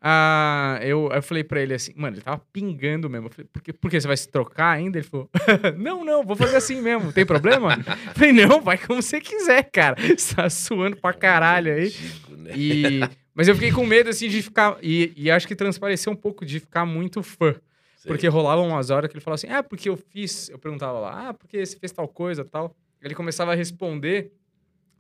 Ah, 0.00 0.78
eu, 0.82 1.10
eu 1.12 1.22
falei 1.22 1.42
pra 1.42 1.60
ele 1.60 1.74
assim, 1.74 1.92
mano, 1.96 2.16
ele 2.16 2.22
tava 2.22 2.40
pingando 2.52 3.08
mesmo. 3.08 3.26
Eu 3.26 3.30
falei, 3.30 3.48
por 3.52 3.62
que, 3.62 3.72
por 3.72 3.90
que 3.90 4.00
você 4.00 4.06
vai 4.06 4.16
se 4.16 4.28
trocar 4.28 4.70
ainda? 4.70 4.98
Ele 4.98 5.06
falou, 5.06 5.28
não, 5.78 6.04
não, 6.04 6.22
vou 6.24 6.36
fazer 6.36 6.56
assim 6.56 6.80
mesmo, 6.80 7.12
tem 7.12 7.24
problema? 7.24 7.74
Eu 7.74 8.14
falei, 8.14 8.32
não, 8.32 8.60
vai 8.60 8.78
como 8.78 9.02
você 9.02 9.20
quiser, 9.20 9.62
cara. 9.64 9.96
Você 10.16 10.34
tá 10.34 10.50
suando 10.50 10.96
pra 10.96 11.12
caralho 11.12 11.72
aí. 11.72 11.94
Né? 12.28 12.52
E, 12.54 13.00
mas 13.36 13.46
eu 13.46 13.54
fiquei 13.54 13.70
com 13.70 13.84
medo, 13.84 14.08
assim, 14.08 14.28
de 14.30 14.40
ficar. 14.40 14.78
E, 14.82 15.12
e 15.14 15.30
acho 15.30 15.46
que 15.46 15.54
transpareceu 15.54 16.10
um 16.10 16.16
pouco 16.16 16.44
de 16.44 16.58
ficar 16.58 16.86
muito 16.86 17.22
fã. 17.22 17.54
Sei. 17.98 18.08
Porque 18.10 18.26
rolava 18.26 18.62
umas 18.62 18.88
horas 18.88 19.10
que 19.10 19.14
ele 19.16 19.22
falava 19.22 19.34
assim: 19.34 19.48
ah, 19.48 19.62
porque 19.62 19.88
eu 19.90 19.96
fiz. 19.96 20.48
Eu 20.48 20.58
perguntava 20.58 20.98
lá, 20.98 21.28
ah, 21.28 21.34
porque 21.34 21.64
você 21.64 21.76
fez 21.78 21.92
tal 21.92 22.08
coisa 22.08 22.44
tal. 22.44 22.74
Ele 23.02 23.14
começava 23.14 23.52
a 23.52 23.54
responder, 23.54 24.32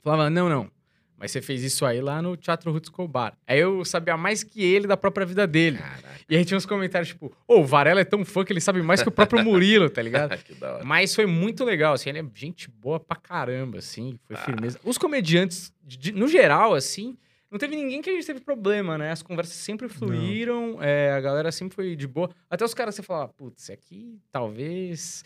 falava: 0.02 0.28
não, 0.28 0.48
não. 0.50 0.70
Mas 1.18 1.30
você 1.30 1.40
fez 1.40 1.62
isso 1.62 1.86
aí 1.86 2.02
lá 2.02 2.20
no 2.20 2.36
Teatro 2.36 2.70
Ruth 2.70 2.84
Escobar. 2.84 3.32
Aí 3.46 3.58
eu 3.58 3.82
sabia 3.86 4.18
mais 4.18 4.44
que 4.44 4.62
ele 4.62 4.86
da 4.86 4.98
própria 4.98 5.24
vida 5.24 5.46
dele. 5.46 5.78
Caraca, 5.78 6.20
E 6.28 6.36
aí 6.36 6.44
tinha 6.44 6.58
uns 6.58 6.66
comentários 6.66 7.08
tipo: 7.08 7.34
ô, 7.48 7.60
o 7.60 7.64
Varela 7.64 8.02
é 8.02 8.04
tão 8.04 8.22
fã 8.22 8.44
que 8.44 8.52
ele 8.52 8.60
sabe 8.60 8.82
mais 8.82 9.02
que 9.02 9.08
o 9.08 9.12
próprio 9.12 9.42
Murilo, 9.42 9.88
tá 9.88 10.02
ligado? 10.02 10.36
que 10.44 10.52
da 10.54 10.74
hora. 10.74 10.84
Mas 10.84 11.14
foi 11.14 11.24
muito 11.24 11.64
legal, 11.64 11.94
assim, 11.94 12.10
ele 12.10 12.18
é 12.18 12.24
gente 12.34 12.68
boa 12.68 13.00
pra 13.00 13.16
caramba, 13.16 13.78
assim, 13.78 14.18
foi 14.26 14.36
firmeza. 14.36 14.78
Os 14.84 14.98
comediantes, 14.98 15.72
de- 15.82 16.12
no 16.12 16.28
geral, 16.28 16.74
assim, 16.74 17.16
não 17.56 17.58
teve 17.58 17.74
ninguém 17.74 18.02
que 18.02 18.10
a 18.10 18.12
gente 18.12 18.26
teve 18.26 18.40
problema, 18.40 18.98
né? 18.98 19.10
As 19.10 19.22
conversas 19.22 19.54
sempre 19.56 19.88
fluíram, 19.88 20.76
é, 20.82 21.10
a 21.12 21.20
galera 21.20 21.50
sempre 21.50 21.74
foi 21.74 21.96
de 21.96 22.06
boa. 22.06 22.28
Até 22.50 22.64
os 22.66 22.74
caras 22.74 22.94
você 22.94 23.02
fala, 23.02 23.28
putz, 23.28 23.62
esse 23.62 23.72
aqui 23.72 24.20
talvez 24.30 25.24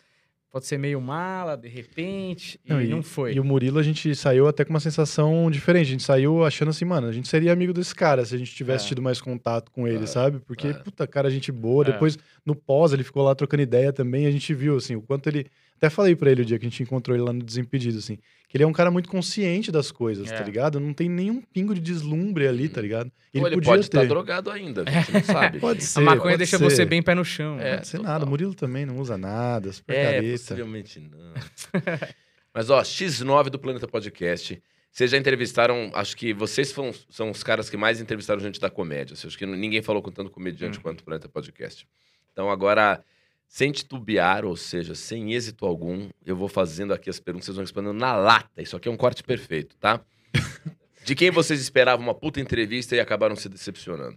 pode 0.49 0.67
ser 0.67 0.79
meio 0.79 1.01
mala, 1.01 1.57
de 1.57 1.69
repente, 1.69 2.59
e 2.65 2.73
não, 2.73 3.01
e, 3.01 3.03
foi. 3.03 3.35
E 3.35 3.41
o 3.41 3.45
Murilo, 3.45 3.79
a 3.79 3.83
gente 3.83 4.15
saiu 4.15 4.47
até 4.49 4.65
com 4.65 4.71
uma 4.71 4.81
sensação 4.81 5.49
diferente. 5.51 5.87
A 5.89 5.91
gente 5.91 6.03
saiu 6.03 6.45
achando 6.45 6.69
assim, 6.71 6.85
mano, 6.85 7.07
a 7.09 7.13
gente 7.13 7.29
seria 7.29 7.53
amigo 7.53 7.73
desse 7.73 7.95
cara 7.95 8.25
se 8.25 8.35
a 8.35 8.39
gente 8.39 8.55
tivesse 8.55 8.85
É. 8.85 8.89
tido 8.89 9.03
mais 9.03 9.21
contato 9.21 9.71
com 9.73 9.87
ele, 9.89 10.05
É. 10.05 10.07
sabe? 10.07 10.39
Porque, 10.41 10.69
É. 10.69 10.73
puta, 10.75 11.07
cara, 11.07 11.31
gente 11.31 11.51
boa. 11.53 11.85
É. 11.85 11.93
Depois, 11.93 12.17
no 12.47 12.55
pós, 12.55 12.93
ele 12.93 13.03
ficou 13.05 13.23
lá 13.25 13.35
trocando 13.35 13.63
ideia 13.63 13.93
também. 13.93 14.27
A 14.27 14.31
gente 14.31 14.53
viu, 14.55 14.77
assim, 14.77 14.95
o 14.97 15.03
quanto 15.03 15.29
ele. 15.29 15.47
Até 15.81 15.89
falei 15.89 16.15
pra 16.15 16.31
ele 16.31 16.43
o 16.43 16.45
dia 16.45 16.59
que 16.59 16.67
a 16.67 16.69
gente 16.69 16.83
encontrou 16.83 17.17
ele 17.17 17.25
lá 17.25 17.33
no 17.33 17.43
Desimpedido, 17.43 17.97
assim, 17.97 18.19
que 18.49 18.55
ele 18.59 18.65
é 18.65 18.67
um 18.67 18.73
cara 18.73 18.91
muito 18.91 19.09
consciente 19.09 19.73
das 19.73 19.91
coisas, 19.91 20.31
É. 20.31 20.37
tá 20.37 20.45
ligado? 20.45 20.79
Não 20.79 20.93
tem 20.93 21.09
nenhum 21.09 21.41
pingo 21.41 21.75
de 21.75 21.81
deslumbre 21.81 22.47
ali, 22.47 22.69
tá 22.69 22.83
ligado? 22.83 23.11
Ou 23.35 23.47
ele 23.47 23.55
podia 23.57 23.71
pode 23.73 23.81
estar 23.85 24.01
ter. 24.03 24.07
drogado 24.09 24.51
ainda, 24.51 24.85
a 24.87 24.91
gente 24.91 25.11
não 25.13 25.23
sabe. 25.25 25.59
Pode 25.61 25.83
ser. 25.83 25.99
a 26.01 26.03
maconha 26.03 26.23
pode 26.33 26.37
deixa 26.37 26.59
ser. 26.59 26.65
você 26.65 26.85
bem 26.85 27.03
pé 27.03 27.15
no 27.15 27.25
chão. 27.25 27.59
É. 27.59 27.77
Pode 27.77 27.89
ser 27.89 27.97
total. 27.97 28.13
nada. 28.13 28.27
O 28.27 28.29
Murilo 28.29 28.55
também 28.55 28.85
não 28.85 28.99
usa 28.99 29.17
nada, 29.17 29.73
super 29.73 29.95
É, 29.97 30.05
careta. 30.17 30.33
possivelmente 30.33 31.01
não. 31.01 31.33
Mas, 32.53 32.69
ó, 32.69 32.83
X9 32.83 33.45
do 33.49 33.59
Planeta 33.59 33.87
Podcast. 33.89 34.63
Vocês 34.93 35.11
já 35.13 35.17
entrevistaram, 35.17 35.91
acho 35.95 36.17
que 36.17 36.35
vocês 36.35 36.69
são, 36.69 36.91
são 37.09 37.31
os 37.31 37.43
caras 37.45 37.71
que 37.71 37.77
mais 37.77 38.01
entrevistaram 38.01 38.41
gente 38.41 38.59
da 38.61 38.69
comédia. 38.69 39.15
Assim, 39.15 39.29
Acho 39.29 39.39
que 39.39 39.47
ninguém 39.47 39.81
falou 39.83 40.03
com 40.03 40.11
tanto 40.11 40.31
comediante 40.31 40.79
Uhum. 40.79 40.83
quanto 40.83 41.01
o 41.01 41.05
Planeta 41.05 41.29
Podcast. 41.29 41.87
Então, 42.33 42.51
agora, 42.51 43.03
sem 43.51 43.73
titubear, 43.73 44.45
ou 44.45 44.57
seja, 44.57 44.95
sem 44.95 45.35
êxito 45.35 45.67
algum, 45.67 46.09
eu 46.25 46.37
vou 46.37 46.49
fazendo 46.49 46.95
aqui 46.95 47.11
as 47.11 47.19
perguntas, 47.19 47.47
vocês 47.47 47.57
vão 47.57 47.65
respondendo 47.65 47.99
na 47.99 48.15
lata. 48.15 48.63
Isso 48.63 48.77
aqui 48.77 48.89
é 48.89 48.93
um 48.93 48.97
corte 48.97 49.25
perfeito, 49.25 49.77
tá? 49.77 50.01
De 51.05 51.17
quem 51.17 51.33
vocês 51.33 51.61
esperavam 51.61 52.07
uma 52.07 52.15
puta 52.15 52.41
entrevista 52.41 52.95
e 52.95 53.01
acabaram 53.01 53.35
se 53.35 53.49
decepcionando? 53.49 54.17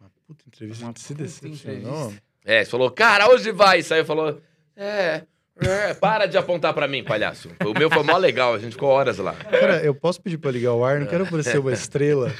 Uma 0.00 0.08
puta 0.24 0.44
entrevista 0.46 0.84
Uma 0.84 0.94
se 0.96 1.12
decepcionou. 1.14 2.14
É, 2.44 2.64
você 2.64 2.70
falou, 2.70 2.92
cara, 2.92 3.28
hoje 3.28 3.50
vai. 3.50 3.82
Saiu 3.82 4.04
e 4.04 4.06
falou, 4.06 4.40
é, 4.76 5.24
é, 5.56 5.92
para 5.92 6.26
de 6.26 6.38
apontar 6.38 6.72
pra 6.72 6.86
mim, 6.86 7.02
palhaço. 7.02 7.50
O 7.66 7.76
meu 7.76 7.90
foi 7.90 8.04
mó 8.04 8.16
legal, 8.16 8.54
a 8.54 8.58
gente 8.60 8.74
ficou 8.74 8.90
horas 8.90 9.18
lá. 9.18 9.34
Cara, 9.34 9.82
eu 9.82 9.96
posso 9.96 10.22
pedir 10.22 10.38
pra 10.38 10.52
ligar 10.52 10.74
o 10.74 10.84
ar? 10.84 11.00
Não 11.00 11.08
quero 11.08 11.26
parecer 11.28 11.58
uma 11.58 11.72
estrela. 11.72 12.32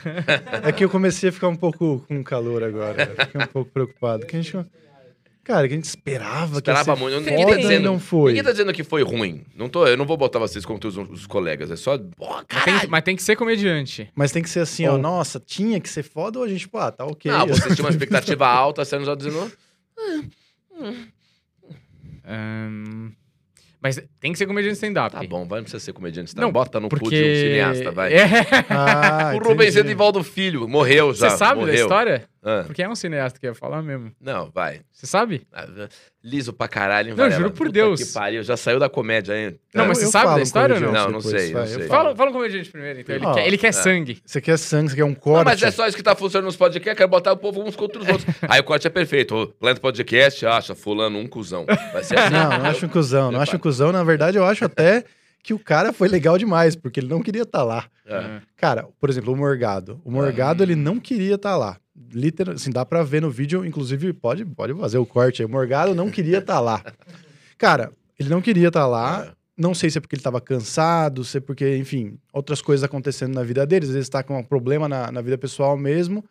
É 0.62 0.70
que 0.70 0.84
eu 0.84 0.88
comecei 0.88 1.30
a 1.30 1.32
ficar 1.32 1.48
um 1.48 1.56
pouco 1.56 2.04
com 2.06 2.22
calor 2.22 2.62
agora. 2.62 3.16
Fiquei 3.18 3.40
um 3.40 3.46
pouco 3.48 3.72
preocupado. 3.72 4.24
Que 4.24 4.36
a 4.36 4.42
gente... 4.42 4.56
Cara, 5.42 5.66
que 5.66 5.72
a 5.72 5.76
gente 5.76 5.86
esperava, 5.86 6.56
Esperava 6.58 6.84
que 6.84 6.90
ia 6.90 6.96
ser 6.96 7.00
muito. 7.00 7.14
foda 7.24 7.30
Ninguém 7.30 7.46
tá 7.46 7.58
e 7.58 7.62
dizendo- 7.62 7.84
não 7.84 7.98
foi. 7.98 8.30
Ninguém 8.32 8.44
tá 8.44 8.50
dizendo 8.52 8.72
que 8.72 8.84
foi 8.84 9.02
ruim. 9.02 9.42
Não 9.56 9.68
tô, 9.68 9.86
eu 9.86 9.96
não 9.96 10.04
vou 10.04 10.16
botar 10.16 10.38
vocês 10.38 10.64
como 10.64 10.78
todos 10.78 10.96
os 11.10 11.26
colegas. 11.26 11.70
É 11.70 11.76
só. 11.76 11.96
Pô, 11.98 12.28
Mas 12.28 12.44
caralho. 12.46 12.80
tem, 12.80 12.88
mas 12.90 13.02
tem 13.02 13.16
que 13.16 13.22
ser 13.22 13.36
comediante. 13.36 14.08
Mas 14.14 14.30
tem 14.32 14.42
que 14.42 14.50
ser 14.50 14.60
assim, 14.60 14.86
ó. 14.86 14.96
Nossa, 14.98 15.40
tinha 15.40 15.80
que 15.80 15.88
ser 15.88 16.02
foda 16.02 16.38
ou 16.38 16.44
a 16.44 16.48
gente, 16.48 16.68
pô, 16.68 16.78
ah, 16.78 16.92
tá 16.92 17.04
ok. 17.04 17.30
Não, 17.32 17.46
vocês 17.48 17.74
tinham 17.74 17.86
uma 17.86 17.90
expectativa 17.96 18.46
alta, 18.46 18.84
sendo 18.84 19.04
já 19.04 19.14
dizendo. 19.14 19.50
Ahn, 22.24 23.10
mas 23.82 24.00
tem 24.20 24.32
que 24.32 24.38
ser 24.38 24.46
comediante 24.46 24.74
stand-up. 24.74 25.10
Tá 25.16 25.22
bom, 25.26 25.46
vai, 25.46 25.60
não 25.60 25.64
precisa 25.64 25.82
ser 25.82 25.92
comediante. 25.94 26.34
Tá? 26.34 26.40
Não, 26.42 26.52
Bota 26.52 26.78
no 26.78 26.88
Porque... 26.88 27.04
cu 27.06 27.10
de 27.10 27.16
um 27.16 27.34
cineasta, 27.34 27.90
vai. 27.90 28.12
É. 28.14 28.28
Ah, 28.68 29.32
o 29.34 29.38
Rubens 29.38 29.70
entendi. 29.74 29.88
Edivaldo 29.88 30.22
Filho 30.22 30.68
morreu 30.68 31.14
já. 31.14 31.30
Você 31.30 31.36
sabe 31.38 31.60
morreu. 31.60 31.74
da 31.74 31.80
história? 31.80 32.28
Ah, 32.42 32.62
Porque 32.66 32.82
é 32.82 32.88
um 32.88 32.94
cineasta 32.94 33.38
que 33.38 33.46
ia 33.46 33.54
falar 33.54 33.82
mesmo. 33.82 34.12
não, 34.20 34.50
vai. 34.50 34.80
Você 34.92 35.06
sabe? 35.06 35.46
Ah, 35.52 35.66
Liso 36.22 36.52
pra 36.52 36.68
caralho, 36.68 37.08
hein, 37.08 37.14
Não, 37.14 37.24
Varela? 37.24 37.36
juro 37.38 37.50
por 37.50 37.66
Puta 37.66 37.72
Deus. 37.72 38.02
Que 38.02 38.12
pariu, 38.12 38.42
já 38.42 38.56
saiu 38.56 38.78
da 38.78 38.88
comédia, 38.90 39.34
hein? 39.36 39.58
Não, 39.74 39.86
mas 39.86 39.98
você 39.98 40.04
eu 40.06 40.10
sabe 40.10 40.24
falo 40.26 40.36
da 40.36 40.42
história 40.42 40.74
ou 40.74 40.80
não? 40.80 40.88
comediante 40.88 41.06
Não, 41.06 41.12
não 41.12 41.20
sei, 41.20 41.52
vai, 41.52 41.62
não 41.64 41.70
eu 41.72 41.78
sei. 41.78 41.88
falo. 41.88 41.88
Fala, 42.04 42.16
fala 42.16 42.30
com 42.30 42.36
o 42.36 42.40
comediante 42.40 42.70
primeiro, 42.70 43.00
então. 43.00 43.14
Ele, 43.14 43.26
Ó, 43.26 43.34
quer, 43.34 43.46
ele 43.46 43.58
quer 43.58 43.66
é. 43.68 43.72
sangue. 43.72 44.18
Você 44.24 44.40
quer 44.40 44.58
sangue, 44.58 44.90
você 44.90 44.96
quer 44.96 45.04
um 45.04 45.08
Não, 45.08 45.14
corte? 45.14 45.44
mas 45.46 45.62
é 45.62 45.70
só 45.70 45.86
isso 45.86 45.96
que 45.96 46.02
tá 46.02 46.14
funcionando 46.14 46.46
nos 46.46 46.56
podcasts, 46.56 46.96
quero 46.96 47.08
botar 47.08 47.32
o 47.32 47.36
povo 47.36 47.62
uns 47.62 47.74
contra 47.76 48.00
os 48.02 48.08
outros. 48.08 48.34
Aí 48.48 48.60
o 48.60 48.64
corte 48.64 48.86
é 48.86 48.90
perfeito. 48.90 49.34
O 49.34 49.46
Planeta 49.48 49.80
Podcast 49.80 50.44
acha 50.46 50.74
fulano 50.74 51.18
um 51.18 51.26
cuzão. 51.26 51.64
Vai 51.92 52.04
ser 52.04 52.18
assim. 52.18 52.32
Não, 52.34 52.50
não 52.58 52.66
acho 52.66 52.86
um 52.86 52.88
cuzão. 52.88 53.32
Não 53.32 53.40
acho 53.40 53.56
um 53.56 53.58
cuzão. 53.58 53.92
Na 53.92 54.04
verdade, 54.04 54.36
eu 54.38 54.44
acho 54.44 54.64
até 54.64 55.04
que 55.42 55.54
o 55.54 55.58
cara 55.58 55.90
foi 55.92 56.06
legal 56.08 56.36
demais, 56.36 56.76
porque 56.76 57.00
ele 57.00 57.08
não 57.08 57.22
queria 57.22 57.42
estar 57.42 57.62
lá. 57.62 57.86
É. 58.06 58.40
Cara, 58.58 58.86
por 59.00 59.08
exemplo, 59.08 59.32
o 59.32 59.36
Morgado. 59.36 59.98
O 60.04 60.10
Morgado, 60.10 60.62
ele 60.62 60.74
não 60.76 60.98
queria 61.00 61.36
estar 61.36 61.56
lá. 61.56 61.78
Literal, 62.12 62.54
assim, 62.54 62.70
dá 62.70 62.84
pra 62.84 63.02
ver 63.02 63.20
no 63.22 63.30
vídeo, 63.30 63.64
inclusive, 63.64 64.12
pode, 64.12 64.44
pode 64.44 64.74
fazer 64.74 64.98
o 64.98 65.06
corte 65.06 65.42
aí. 65.42 65.46
O 65.46 65.50
Morgado 65.50 65.94
não 65.94 66.10
queria 66.10 66.38
estar 66.38 66.58
lá. 66.60 66.82
Cara, 67.58 67.92
ele 68.18 68.28
não 68.28 68.40
queria 68.40 68.68
estar 68.68 68.86
lá. 68.86 69.26
É. 69.26 69.32
Não 69.56 69.74
sei 69.74 69.90
se 69.90 69.98
é 69.98 70.00
porque 70.00 70.16
ele 70.16 70.22
tava 70.22 70.40
cansado, 70.40 71.22
se 71.22 71.36
é 71.36 71.40
porque, 71.40 71.76
enfim, 71.76 72.16
outras 72.32 72.62
coisas 72.62 72.82
acontecendo 72.82 73.34
na 73.34 73.42
vida 73.42 73.66
dele. 73.66 73.84
Às 73.86 73.92
vezes 73.92 74.08
tá 74.08 74.22
com 74.22 74.38
um 74.38 74.42
problema 74.42 74.88
na, 74.88 75.12
na 75.12 75.20
vida 75.20 75.36
pessoal 75.36 75.76
mesmo. 75.76 76.24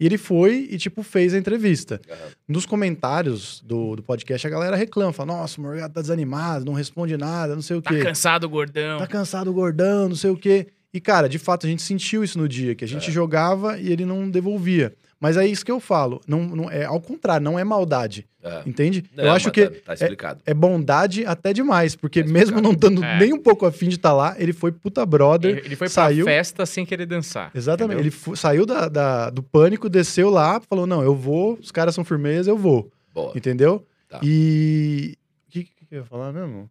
E 0.00 0.06
ele 0.06 0.18
foi 0.18 0.66
e, 0.68 0.76
tipo, 0.78 1.04
fez 1.04 1.32
a 1.32 1.38
entrevista. 1.38 2.00
Aham. 2.10 2.18
Nos 2.48 2.66
comentários 2.66 3.62
do, 3.64 3.94
do 3.94 4.02
podcast, 4.02 4.44
a 4.44 4.50
galera 4.50 4.74
reclama. 4.74 5.12
Fala, 5.12 5.32
nossa, 5.38 5.60
o 5.60 5.62
Morgado 5.64 5.94
tá 5.94 6.00
desanimado, 6.00 6.64
não 6.64 6.72
responde 6.72 7.16
nada, 7.16 7.54
não 7.54 7.62
sei 7.62 7.76
o 7.76 7.82
Tá 7.82 7.90
quê. 7.90 8.00
cansado, 8.02 8.48
gordão. 8.48 8.98
Tá 8.98 9.06
cansado 9.06 9.48
o 9.50 9.54
gordão, 9.54 10.08
não 10.08 10.16
sei 10.16 10.30
o 10.30 10.36
quê. 10.36 10.66
E, 10.92 11.00
cara, 11.00 11.28
de 11.28 11.38
fato, 11.38 11.66
a 11.66 11.70
gente 11.70 11.82
sentiu 11.82 12.24
isso 12.24 12.36
no 12.36 12.48
dia, 12.48 12.74
que 12.74 12.84
a 12.84 12.88
gente 12.88 13.12
jogava 13.12 13.78
e 13.78 13.92
ele 13.92 14.04
não 14.04 14.28
devolvia. 14.28 14.92
Mas 15.22 15.36
é 15.36 15.46
isso 15.46 15.64
que 15.64 15.70
eu 15.70 15.78
falo. 15.78 16.20
Não, 16.26 16.40
não, 16.44 16.68
é 16.68 16.84
ao 16.84 17.00
contrário, 17.00 17.44
não 17.44 17.56
é 17.56 17.62
maldade. 17.62 18.26
É. 18.42 18.62
Entende? 18.66 19.04
Não, 19.16 19.22
eu 19.22 19.30
acho 19.30 19.46
mas 19.46 19.52
que 19.54 19.66
Tá, 19.68 19.80
tá 19.86 19.94
explicado. 19.94 20.40
é 20.44 20.52
bondade 20.52 21.24
até 21.24 21.52
demais, 21.52 21.94
porque 21.94 22.24
Tá 22.24 22.28
mesmo 22.30 22.60
não 22.60 22.74
dando 22.74 23.04
É. 23.04 23.20
nem 23.20 23.32
um 23.32 23.38
pouco 23.38 23.64
afim 23.64 23.88
de 23.88 23.94
estar 23.94 24.12
lá, 24.12 24.34
ele 24.36 24.52
foi 24.52 24.72
puta 24.72 25.06
brother. 25.06 25.52
Ele, 25.58 25.66
ele 25.66 25.76
foi 25.76 25.88
saiu- 25.88 26.24
pra 26.24 26.34
festa 26.34 26.66
sem 26.66 26.84
querer 26.84 27.06
dançar. 27.06 27.52
Exatamente. 27.54 28.00
entendeu? 28.00 28.20
Ele 28.28 28.36
saiu 28.36 28.66
da, 28.66 28.88
da- 28.88 29.30
do 29.30 29.44
pânico, 29.44 29.88
desceu 29.88 30.28
lá, 30.28 30.60
falou: 30.68 30.88
não, 30.88 31.04
eu 31.04 31.14
vou, 31.14 31.54
os 31.54 31.70
caras 31.70 31.94
são 31.94 32.04
firmeza, 32.04 32.50
eu 32.50 32.58
vou. 32.58 32.90
Boa. 33.14 33.32
Entendeu? 33.36 33.86
Tá. 34.08 34.18
E. 34.24 35.16
O 35.46 35.50
que, 35.52 35.62
que 35.64 35.70
eu 35.92 35.98
ia 36.00 36.04
falar 36.04 36.32
mesmo? 36.32 36.68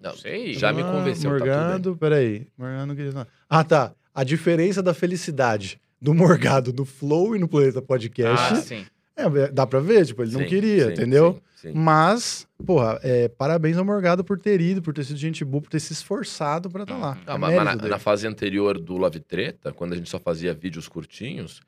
Não, 0.00 0.16
sei. 0.16 0.54
Já 0.54 0.72
me 0.72 0.80
Ah, 0.80 0.84
convenceu, 0.90 1.30
tá 1.32 1.36
tudo 1.36 1.46
Morgado, 1.46 1.96
peraí. 1.98 2.46
Morgado 2.56 2.86
não 2.86 2.96
queria 2.96 3.12
falar. 3.12 3.26
Ah, 3.46 3.62
tá. 3.62 3.92
A 4.14 4.24
diferença 4.24 4.82
da 4.82 4.94
felicidade 4.94 5.78
do 6.00 6.14
Morgado 6.14 6.72
no 6.72 6.84
Flow 6.84 7.36
e 7.36 7.38
no 7.38 7.46
Planeta 7.48 7.82
Podcast. 7.82 8.54
Ah, 8.54 8.56
sim. 8.56 8.86
é, 9.16 9.48
dá 9.50 9.66
pra 9.66 9.80
ver, 9.80 10.06
tipo, 10.06 10.22
ele 10.22 10.32
não 10.32 10.40
Sim, 10.40 10.46
queria, 10.46 10.86
sim, 10.86 10.92
entendeu? 10.92 11.40
sim, 11.56 11.68
sim. 11.68 11.72
Mas, 11.78 12.46
porra, 12.64 12.98
é, 13.02 13.28
parabéns 13.28 13.76
ao 13.76 13.84
Morgado 13.84 14.24
por 14.24 14.38
ter 14.38 14.60
ido, 14.60 14.80
por 14.80 14.94
ter 14.94 15.04
sido 15.04 15.18
gente 15.18 15.44
boa, 15.44 15.60
por 15.62 15.68
ter 15.70 15.80
se 15.80 15.92
esforçado 15.92 16.70
pra 16.70 16.84
estar 16.84 16.96
lá. 16.96 17.18
Ah, 17.26 17.34
É 17.34 17.38
mas- 17.38 17.54
na, 17.64 17.74
na 17.76 17.98
fase 17.98 18.26
anterior 18.26 18.78
do 18.78 18.96
Love 18.96 19.20
Treta, 19.20 19.72
quando 19.72 19.92
a 19.92 19.96
gente 19.96 20.08
só 20.08 20.18
fazia 20.18 20.54
vídeos 20.54 20.88
curtinhos, 20.88 21.60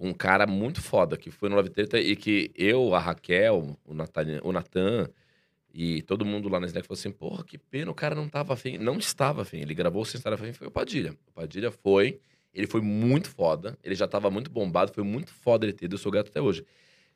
um 0.00 0.12
cara 0.12 0.46
muito 0.46 0.80
foda 0.80 1.16
que 1.16 1.30
foi 1.30 1.48
no 1.48 1.56
Love 1.56 1.70
Treta 1.70 2.00
e 2.00 2.14
que 2.16 2.50
eu, 2.56 2.94
a 2.94 2.98
Raquel, 2.98 3.76
o 3.84 3.94
Natan, 3.94 4.40
o 4.42 4.52
Natan 4.52 5.08
e 5.74 6.02
todo 6.02 6.24
mundo 6.24 6.48
lá 6.48 6.58
na 6.58 6.66
Snack 6.66 6.86
falou 6.86 6.98
assim: 6.98 7.10
porra, 7.10 7.44
que 7.44 7.58
pena, 7.58 7.90
o 7.90 7.94
cara 7.94 8.14
não 8.14 8.28
tava 8.28 8.54
afim. 8.54 8.78
Não 8.78 8.96
estava 8.98 9.42
afim. 9.42 9.58
Ele 9.58 9.74
gravou 9.74 10.04
sem 10.04 10.18
estar 10.18 10.32
afim, 10.32 10.52
foi 10.52 10.66
o 10.66 10.70
Padilha. 10.70 11.12
O 11.28 11.32
Padilha 11.32 11.70
foi, 11.70 12.18
ele 12.58 12.66
foi 12.66 12.80
muito 12.80 13.28
foda, 13.30 13.78
ele 13.84 13.94
já 13.94 14.06
tava 14.08 14.30
muito 14.30 14.50
bombado, 14.50 14.92
foi 14.92 15.04
muito 15.04 15.32
foda 15.32 15.64
ele 15.64 15.72
ter 15.72 15.90
eu 15.92 15.96
sou 15.98 16.10
grato 16.12 16.28
até 16.28 16.40
hoje. 16.42 16.64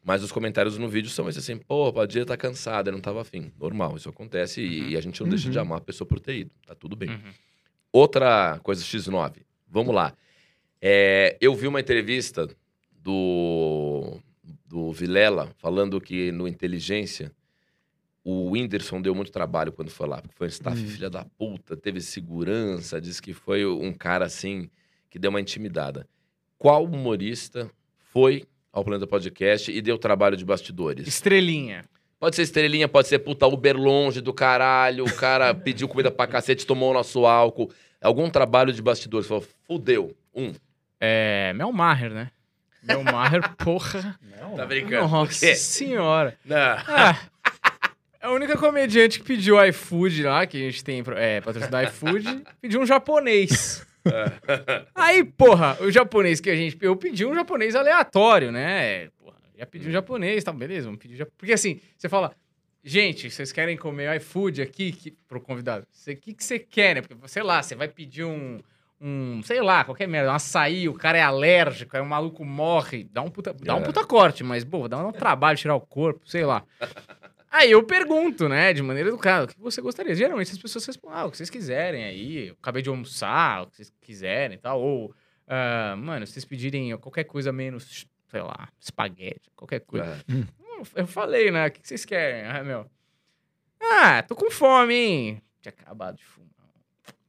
Mas 0.04 0.22
os 0.22 0.32
comentários 0.32 0.78
no 0.78 0.88
vídeo 0.88 1.10
são 1.10 1.28
esses 1.28 1.42
assim, 1.44 1.56
pô, 1.58 1.88
o 1.88 1.92
Padilha 1.92 2.24
tá 2.26 2.36
cansado, 2.36 2.88
ele 2.88 2.96
não 2.96 3.02
tava 3.02 3.20
afim. 3.20 3.52
Normal, 3.58 3.96
isso 3.96 4.08
acontece 4.08 4.60
e, 4.60 4.90
e 4.90 4.96
a 4.96 5.00
gente 5.00 5.20
não 5.20 5.28
deixa 5.28 5.48
de 5.50 5.56
Uhum. 5.58 5.62
amar 5.62 5.78
a 5.78 5.80
pessoa 5.80 6.06
por 6.08 6.18
ter 6.18 6.36
ido. 6.38 6.50
Tá 6.66 6.74
tudo 6.74 6.96
bem. 6.96 7.10
Uhum. 7.10 7.32
Outra 7.92 8.58
coisa 8.62 8.82
X9. 8.82 9.36
Vamos 9.68 9.94
lá. 9.94 10.12
É, 10.80 11.36
eu 11.40 11.54
vi 11.54 11.66
uma 11.68 11.78
entrevista 11.80 12.48
do, 13.00 14.18
do 14.66 14.90
Vilela 14.92 15.50
falando 15.58 16.00
que 16.00 16.32
no 16.32 16.48
Inteligência 16.48 17.32
o 18.24 18.50
Whindersson 18.50 19.00
deu 19.00 19.14
muito 19.14 19.30
trabalho 19.32 19.72
quando 19.72 19.90
foi 19.90 20.08
lá. 20.08 20.20
Porque 20.20 20.34
foi 20.36 20.46
um 20.46 20.50
staff 20.50 20.80
Hum. 20.80 20.86
filha 20.88 21.10
da 21.10 21.24
puta, 21.24 21.76
teve 21.76 22.00
segurança, 22.00 23.00
disse 23.00 23.20
que 23.20 23.32
foi 23.32 23.64
um 23.66 23.92
cara 23.92 24.24
assim 24.26 24.70
que 25.12 25.18
deu 25.18 25.28
uma 25.28 25.42
intimidada. 25.42 26.08
Qual 26.56 26.84
humorista 26.86 27.70
foi 28.12 28.44
ao 28.72 28.82
Planeta 28.82 29.06
Podcast 29.06 29.70
e 29.70 29.82
deu 29.82 29.98
trabalho 29.98 30.38
de 30.38 30.44
bastidores? 30.44 31.06
Estrelinha. 31.06 31.84
Pode 32.18 32.34
ser 32.34 32.42
estrelinha, 32.42 32.88
pode 32.88 33.08
ser 33.08 33.18
puta 33.18 33.46
Uber 33.46 33.76
longe 33.76 34.22
do 34.22 34.32
caralho, 34.32 35.04
o 35.04 35.14
cara 35.14 35.52
pediu 35.54 35.86
comida 35.86 36.10
pra 36.10 36.26
cacete, 36.26 36.66
tomou 36.66 36.92
o 36.92 36.94
nosso 36.94 37.26
álcool. 37.26 37.70
Algum 38.00 38.30
trabalho 38.30 38.72
de 38.72 38.80
bastidores, 38.80 39.28
falou, 39.28 39.44
fudeu. 39.66 40.16
Um. 40.34 40.54
É. 40.98 41.52
Mel 41.54 41.72
Maher, 41.72 42.10
né? 42.10 42.30
Mel 42.82 43.04
Maher, 43.04 43.42
porra. 43.58 44.18
Tá 44.56 44.64
brincando? 44.64 45.08
Nossa 45.08 45.54
senhora. 45.54 46.38
Não. 46.42 46.56
Ah, 46.56 47.18
a 48.22 48.30
única 48.30 48.56
comediante 48.56 49.18
que 49.18 49.26
pediu 49.26 49.62
iFood 49.66 50.22
lá, 50.22 50.46
que 50.46 50.56
a 50.56 50.60
gente 50.60 50.82
tem 50.82 51.04
é, 51.16 51.42
patrocinado 51.42 51.86
iFood, 51.86 52.44
pediu 52.62 52.80
um 52.80 52.86
japonês. 52.86 53.84
Aí, 54.94 55.24
porra, 55.24 55.76
o 55.80 55.90
japonês 55.90 56.40
que 56.40 56.50
a 56.50 56.56
gente. 56.56 56.76
Eu 56.80 56.96
pedi 56.96 57.24
um 57.24 57.34
japonês 57.34 57.74
aleatório, 57.74 58.50
né? 58.52 59.08
Porra, 59.18 59.36
já 59.56 59.66
pedi 59.66 59.88
um 59.88 59.92
japonês, 59.92 60.42
tá, 60.44 60.52
beleza, 60.52 60.86
vamos 60.86 61.00
pedir 61.00 61.16
japonês. 61.16 61.36
Porque 61.38 61.52
assim, 61.52 61.80
você 61.96 62.08
fala, 62.08 62.32
gente, 62.82 63.30
vocês 63.30 63.52
querem 63.52 63.76
comer 63.76 64.16
iFood 64.16 64.60
aqui 64.62 64.92
que, 64.92 65.10
pro 65.28 65.40
convidado? 65.40 65.86
O 65.86 66.16
que, 66.16 66.34
que 66.34 66.44
você 66.44 66.58
quer, 66.58 66.94
né? 66.96 67.00
Porque, 67.02 67.16
sei 67.28 67.42
lá, 67.42 67.62
você 67.62 67.74
vai 67.74 67.88
pedir 67.88 68.24
um. 68.24 68.60
Um, 69.04 69.42
sei 69.42 69.60
lá, 69.60 69.82
qualquer 69.82 70.06
merda, 70.06 70.30
um 70.30 70.34
açaí, 70.34 70.88
o 70.88 70.94
cara 70.94 71.18
é 71.18 71.22
alérgico, 71.22 71.96
aí 71.96 72.00
o 72.00 72.06
maluco 72.06 72.44
morre, 72.44 73.02
dá 73.10 73.20
um 73.20 73.28
puta, 73.28 73.52
dá 73.52 73.74
um 73.74 73.80
É. 73.80 73.82
puta 73.82 74.04
corte, 74.06 74.44
mas, 74.44 74.62
pô, 74.62 74.86
dá 74.86 75.04
um 75.04 75.10
trabalho 75.10 75.58
tirar 75.58 75.74
o 75.74 75.80
corpo, 75.80 76.20
sei 76.24 76.44
lá. 76.44 76.62
Aí 77.52 77.70
eu 77.70 77.82
pergunto, 77.82 78.48
né, 78.48 78.72
de 78.72 78.82
maneira 78.82 79.10
educada, 79.10 79.44
o 79.44 79.48
que 79.48 79.60
você 79.60 79.82
gostaria? 79.82 80.14
Geralmente 80.14 80.50
as 80.50 80.56
pessoas 80.58 80.86
respondem, 80.86 81.18
ah, 81.18 81.26
o 81.26 81.30
que 81.30 81.36
vocês 81.36 81.50
quiserem 81.50 82.02
aí, 82.04 82.48
eu 82.48 82.56
acabei 82.60 82.80
de 82.82 82.88
almoçar, 82.88 83.62
o 83.62 83.66
que 83.66 83.76
vocês 83.76 83.92
quiserem 84.00 84.54
e 84.56 84.58
tal, 84.58 84.80
ou, 84.80 85.14
ah, 85.46 85.94
mano, 85.98 86.26
se 86.26 86.32
vocês 86.32 86.46
pedirem 86.46 86.96
qualquer 86.96 87.24
coisa 87.24 87.52
menos, 87.52 88.06
sei 88.30 88.40
lá, 88.40 88.68
espaguete, 88.80 89.50
qualquer 89.54 89.80
coisa. 89.80 90.24
É. 90.28 90.32
Hum, 90.32 90.46
Eu 90.96 91.06
falei, 91.06 91.50
né, 91.50 91.66
o 91.68 91.70
que 91.70 91.86
vocês 91.86 92.04
querem? 92.06 92.44
Ah, 92.50 92.64
meu, 92.64 92.86
ah, 93.82 94.22
tô 94.22 94.34
com 94.34 94.50
fome, 94.50 94.94
hein? 94.94 95.42
Tinha 95.60 95.74
acabado 95.78 96.16
de 96.16 96.24
fumar. 96.24 96.48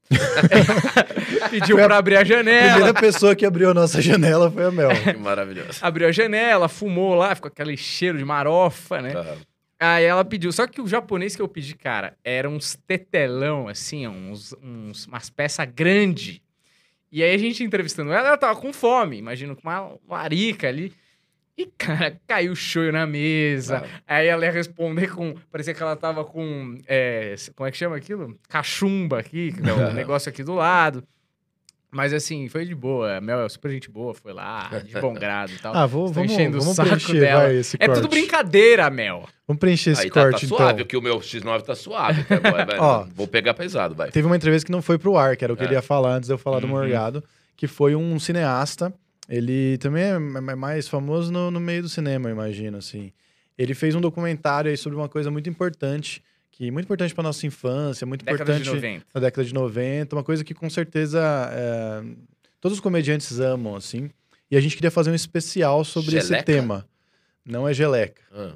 Pediu 1.49 1.75
Foi 1.75 1.83
a 1.83 1.87
pra 1.87 1.97
abrir 1.97 2.15
a 2.17 2.21
A 2.21 2.23
janela. 2.23 2.71
primeira 2.75 2.93
pessoa 2.93 3.35
que 3.35 3.45
abriu 3.45 3.71
a 3.71 3.73
nossa 3.73 4.01
janela 4.01 4.49
foi 4.51 4.63
a 4.65 4.71
Mel. 4.71 4.89
Que 5.03 5.13
maravilhoso. 5.17 5.79
Abriu 5.81 6.07
a 6.07 6.11
janela, 6.11 6.69
fumou 6.69 7.15
lá, 7.15 7.33
ficou 7.35 7.47
aquele 7.49 7.75
cheiro 7.75 8.17
de 8.17 8.23
marofa, 8.25 9.01
né? 9.01 9.13
Aham. 9.15 9.37
Aí 9.85 10.05
ela 10.05 10.23
pediu. 10.23 10.49
Só 10.53 10.65
que 10.65 10.79
o 10.79 10.87
japonês 10.87 11.35
que 11.35 11.41
eu 11.41 11.47
pedi, 11.47 11.75
cara, 11.75 12.15
era 12.23 12.49
uns 12.49 12.77
tetelão, 12.87 13.67
assim, 13.67 14.07
uns, 14.07 14.55
uns, 14.63 15.05
umas 15.07 15.29
peças 15.29 15.67
grandes. 15.75 16.39
E 17.11 17.21
aí 17.21 17.35
a 17.35 17.37
gente 17.37 17.65
entrevistando 17.65 18.13
ela, 18.13 18.29
ela 18.29 18.37
tava 18.37 18.57
com 18.57 18.71
fome, 18.71 19.17
imagino, 19.17 19.57
com 19.57 19.67
uma 19.67 19.99
larica 20.07 20.69
ali. 20.69 20.93
E, 21.57 21.65
cara, 21.65 22.17
caiu 22.25 22.53
o 22.53 22.55
shoyu 22.55 22.93
na 22.93 23.05
mesa. 23.05 23.83
Aí 24.07 24.25
ela 24.25 24.45
ia 24.45 24.51
responder 24.51 25.13
com. 25.13 25.35
Parecia 25.51 25.73
que 25.73 25.83
ela 25.83 25.97
tava 25.97 26.23
com. 26.23 26.77
é, 26.87 27.35
como 27.53 27.67
é 27.67 27.71
que 27.71 27.77
chama 27.77 27.97
aquilo? 27.97 28.39
Cachumba 28.47 29.19
aqui, 29.19 29.51
que 29.51 29.69
é 29.69 29.73
um 29.73 29.91
negócio 29.93 30.29
aqui 30.29 30.45
do 30.45 30.53
lado. 30.53 31.05
Mas 31.93 32.11
assim, 32.13 32.49
foi 32.49 32.65
de 32.65 32.73
boa. 32.73 33.17
A 33.17 33.21
Mel 33.21 33.41
é 33.45 33.49
super 33.49 33.69
gente 33.71 33.89
boa, 33.89 34.13
foi 34.13 34.33
lá, 34.33 34.69
de 34.85 34.99
bom 34.99 35.13
grado 35.15 35.51
e 35.53 35.57
tal. 35.59 35.75
Ah, 35.75 35.85
vou, 35.85 36.07
vamos, 36.07 36.31
enchendo 36.31 36.57
o 36.57 36.61
vamos 36.61 36.75
saco 36.75 36.89
preencher 36.89 37.19
dela. 37.19 37.41
vai, 37.43 37.55
esse 37.57 37.77
é 37.79 37.85
corte. 37.85 38.01
tudo 38.01 38.09
brincadeira, 38.09 38.89
Mel. 38.89 39.27
Vamos 39.47 39.59
preencher 39.59 39.91
esse 39.91 40.01
Aí 40.03 40.09
tá, 40.09 40.23
tá 40.23 40.29
corte, 40.31 40.47
suave, 40.47 40.73
então. 40.73 40.85
que 40.85 40.97
o 40.97 41.01
meu 41.01 41.19
X9 41.19 41.61
tá 41.61 41.75
suave. 41.75 42.25
agora, 42.29 42.65
vai. 42.65 42.77
Ó. 42.81 43.05
Vou 43.15 43.27
pegar 43.27 43.53
pesado, 43.53 43.93
vai. 43.93 44.09
Teve 44.11 44.25
uma 44.25 44.35
entrevista 44.35 44.65
que 44.65 44.71
não 44.71 44.81
foi 44.81 44.97
pro 44.97 45.15
ar, 45.17 45.37
que 45.37 45.43
era 45.43 45.53
o 45.53 45.55
que 45.57 45.63
É. 45.63 45.65
ele 45.65 45.73
ia 45.75 45.81
falar 45.81 46.15
antes 46.15 46.27
de 46.27 46.33
eu 46.33 46.37
falar 46.37 46.59
do 46.59 46.65
Uhum. 46.67 46.73
Morgado, 46.73 47.23
que 47.55 47.67
foi 47.67 47.95
um 47.95 48.17
cineasta. 48.19 48.93
Ele 49.29 49.77
também 49.77 50.03
é 50.03 50.15
é 50.15 50.55
mais 50.55 50.87
famoso 50.87 51.31
no, 51.31 51.49
no 51.49 51.59
meio 51.59 51.81
do 51.83 51.89
cinema, 51.89 52.27
eu 52.29 52.33
imagino, 52.33 52.77
assim. 52.77 53.11
Ele 53.57 53.73
fez 53.73 53.93
um 53.95 54.01
documentário 54.01 54.69
aí 54.71 54.75
sobre 54.75 54.97
uma 54.97 55.07
coisa 55.07 55.29
muito 55.29 55.49
importante, 55.49 56.21
que 56.55 56.69
muito 56.69 56.85
importante 56.85 57.13
para 57.15 57.23
nossa 57.23 57.45
infância, 57.47 58.05
muito 58.05 58.23
Década 58.23 58.43
importante 58.43 58.63
de 58.63 58.69
90. 58.75 59.05
na 59.15 59.21
década 59.21 59.43
de 59.47 59.53
90, 59.53 60.15
uma 60.15 60.23
coisa 60.23 60.43
que 60.43 60.53
com 60.53 60.69
certeza 60.69 61.19
é, 61.51 62.03
todos 62.61 62.77
os 62.77 62.81
comediantes 62.81 63.39
amam, 63.39 63.75
assim. 63.75 64.09
E 64.51 64.55
a 64.55 64.61
gente 64.61 64.75
queria 64.75 64.91
fazer 64.91 65.09
um 65.09 65.15
especial 65.15 65.83
sobre 65.83 66.15
esse 66.15 66.27
Geleca? 66.27 66.43
tema. 66.45 66.85
Não 67.45 67.67
é 67.67 67.73
geleca. 67.73 68.21
Ah. 68.31 68.53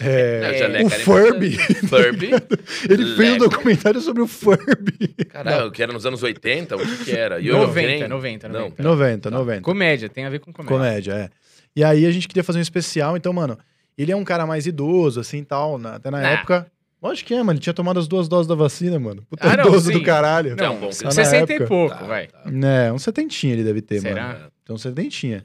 É, 0.00 0.40
Não, 0.40 0.48
É, 0.48 0.58
geleca 0.58 0.84
o 0.84 0.92
era 0.92 1.02
Furby. 1.04 1.50
Furby. 1.88 2.30
Ele 2.88 3.16
fez 3.16 3.32
um 3.34 3.38
documentário 3.38 4.00
sobre 4.00 4.22
o 4.22 4.26
Furby. 4.28 5.08
Caralho, 5.30 5.72
que 5.72 5.82
era 5.82 5.92
nos 5.92 6.04
anos 6.06 6.22
80? 6.22 6.76
O 6.76 6.78
que 6.78 7.04
que 7.06 7.10
era? 7.12 7.40
E 7.40 7.48
eu- 7.48 7.56
90, 7.58 7.88
nem- 7.88 8.08
90, 8.08 8.48
Não, 8.48 8.60
90. 8.60 8.82
90, 8.82 9.30
Tá. 9.30 9.36
90. 9.36 9.60
Comédia, 9.62 10.08
tem 10.08 10.26
a 10.26 10.30
ver 10.30 10.38
com 10.40 10.52
comédia. 10.52 10.76
Comédia, 10.76 11.12
é. 11.12 11.30
E 11.74 11.82
aí 11.82 12.06
a 12.06 12.10
gente 12.12 12.28
queria 12.28 12.44
fazer 12.44 12.58
um 12.58 12.62
especial, 12.62 13.16
então, 13.16 13.32
mano, 13.32 13.58
ele 13.98 14.12
é 14.12 14.16
um 14.16 14.22
cara 14.24 14.46
mais 14.46 14.64
idoso, 14.66 15.18
assim, 15.18 15.42
tal, 15.42 15.76
na- 15.78 15.94
até 15.96 16.10
na 16.10 16.20
Nah. 16.20 16.30
época... 16.30 16.66
Lógico 17.04 17.28
que 17.28 17.34
é, 17.34 17.38
mano, 17.42 17.52
ele 17.52 17.58
tinha 17.60 17.74
tomado 17.74 18.00
as 18.00 18.08
duas 18.08 18.28
doses 18.28 18.46
da 18.46 18.54
vacina, 18.54 18.98
mano. 18.98 19.22
Puta 19.28 19.46
Ah, 19.46 19.56
não, 19.58 19.66
idoso 19.68 19.88
sim. 19.92 19.98
do 19.98 20.02
caralho. 20.02 20.56
Não, 20.56 20.64
Não, 20.74 20.80
bom, 20.80 20.86
na 21.02 21.10
60 21.10 21.52
e 21.52 21.66
pouco, 21.66 21.94
Tá, 21.94 22.04
vai. 22.04 22.28
tá. 22.28 22.42
É, 22.86 22.90
um 22.92 22.98
setentinha 22.98 23.52
ele 23.52 23.62
deve 23.62 23.82
ter, 23.82 24.00
Será? 24.00 24.28
mano. 24.28 24.46
Então, 24.62 24.74
um 24.76 24.78
setentinha. 24.78 25.44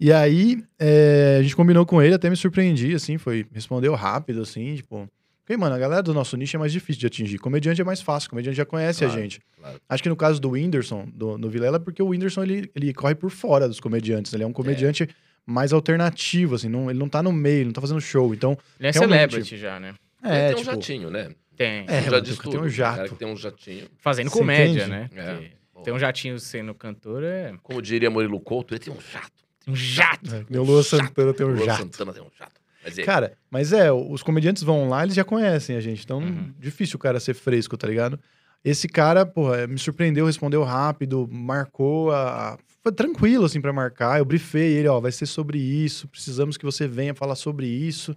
e 0.00 0.10
aí, 0.10 0.62
é, 0.78 1.36
a 1.38 1.42
gente 1.42 1.54
combinou 1.54 1.84
com 1.84 2.00
ele, 2.00 2.14
até 2.14 2.30
me 2.30 2.36
surpreendi, 2.36 2.94
assim, 2.94 3.18
foi, 3.18 3.44
respondeu 3.52 3.94
rápido, 3.94 4.40
assim, 4.42 4.76
tipo... 4.76 5.06
Porque, 5.44 5.56
mano, 5.58 5.74
a 5.74 5.78
galera 5.78 6.02
do 6.02 6.12
nosso 6.12 6.36
nicho 6.36 6.56
é 6.56 6.58
mais 6.58 6.72
difícil 6.72 7.00
de 7.00 7.06
atingir. 7.06 7.38
Comediante 7.38 7.80
é 7.80 7.84
mais 7.84 8.02
fácil, 8.02 8.28
comediante 8.28 8.56
já 8.56 8.66
conhece 8.66 9.00
Claro, 9.00 9.14
a 9.14 9.20
gente. 9.22 9.40
claro. 9.58 9.80
Acho 9.88 10.02
que 10.02 10.08
no 10.10 10.16
caso 10.16 10.38
do 10.40 10.50
Whindersson, 10.50 11.06
do, 11.14 11.38
no 11.38 11.48
Vilela, 11.48 11.76
é 11.76 11.80
porque 11.80 12.02
o 12.02 12.08
Whindersson, 12.08 12.42
ele, 12.42 12.70
ele 12.74 12.92
corre 12.92 13.14
por 13.14 13.30
fora 13.30 13.66
dos 13.66 13.80
comediantes. 13.80 14.32
Ele 14.34 14.42
é 14.42 14.46
um 14.46 14.52
comediante 14.52 15.08
mais 15.46 15.72
alternativo, 15.72 16.54
assim, 16.54 16.68
não, 16.68 16.90
ele 16.90 16.98
não 16.98 17.08
tá 17.08 17.22
no 17.22 17.32
meio, 17.32 17.58
ele 17.60 17.64
não 17.66 17.72
tá 17.72 17.80
fazendo 17.80 18.00
show. 18.00 18.34
Então, 18.34 18.58
Ele 18.78 18.88
é 18.88 18.92
celebrity 18.92 19.56
já, 19.56 19.80
né? 19.80 19.94
Ele 20.22 20.32
é, 20.32 20.46
tem 20.48 20.54
um 20.54 20.58
tipo... 20.58 20.70
jatinho, 20.72 21.10
né? 21.10 21.30
Tem. 21.56 21.84
É, 21.88 22.02
já 22.02 22.10
mano, 22.12 22.22
diz 22.22 22.38
tem 22.38 22.50
tudo. 22.52 22.62
um 22.64 22.68
jato. 22.68 22.96
Cara 22.96 23.08
que 23.08 23.14
tem 23.16 23.28
um 23.28 23.36
jatinho. 23.36 23.88
Fazendo 23.98 24.30
Você 24.30 24.38
comédia, 24.38 24.86
entende? 24.86 24.90
né? 24.90 25.10
É. 25.14 25.34
Porque 25.72 25.84
Ter 25.84 25.92
um 25.92 25.98
jatinho 25.98 26.38
sendo 26.40 26.74
cantor 26.74 27.22
é 27.24 27.54
Como 27.62 27.80
diria 27.82 28.10
Murilo 28.10 28.40
Couto, 28.40 28.74
ele 28.74 28.80
tem 28.80 28.92
um 28.92 29.00
jato. 29.00 29.32
um 29.66 29.74
jato. 29.76 30.34
É, 30.34 30.44
meu 30.50 30.62
Lua 30.64 30.82
Santana 30.82 31.32
tem 31.34 31.46
um 31.46 31.50
Luan 31.54 31.64
jato. 31.64 31.82
Santana 31.82 32.12
tem 32.12 32.22
um 32.22 32.30
jato. 32.38 32.60
Mas 32.84 32.98
é, 32.98 33.02
Cara, 33.02 33.32
mas 33.50 33.72
é, 33.72 33.92
os 33.92 34.22
comediantes 34.22 34.62
vão 34.62 34.88
lá, 34.88 35.02
eles 35.02 35.14
já 35.14 35.24
conhecem 35.24 35.76
a 35.76 35.80
gente. 35.80 36.02
Então, 36.04 36.20
Uhum. 36.20 36.52
difícil 36.58 36.96
o 36.96 36.98
cara 36.98 37.18
ser 37.20 37.34
fresco, 37.34 37.76
tá 37.76 37.86
ligado? 37.86 38.18
Esse 38.64 38.88
cara, 38.88 39.24
porra, 39.26 39.66
me 39.66 39.78
surpreendeu, 39.78 40.26
respondeu 40.26 40.62
rápido, 40.64 41.28
marcou 41.30 42.10
a. 42.12 42.56
Foi 42.82 42.92
tranquilo, 42.92 43.44
assim, 43.44 43.60
pra 43.60 43.72
marcar. 43.72 44.18
Eu 44.18 44.24
brifei 44.24 44.72
ele, 44.72 44.88
ó, 44.88 44.98
vai 45.00 45.12
ser 45.12 45.26
sobre 45.26 45.58
isso, 45.58 46.08
precisamos 46.08 46.56
que 46.56 46.64
você 46.64 46.86
venha 46.88 47.14
falar 47.14 47.34
sobre 47.36 47.66
isso. 47.66 48.16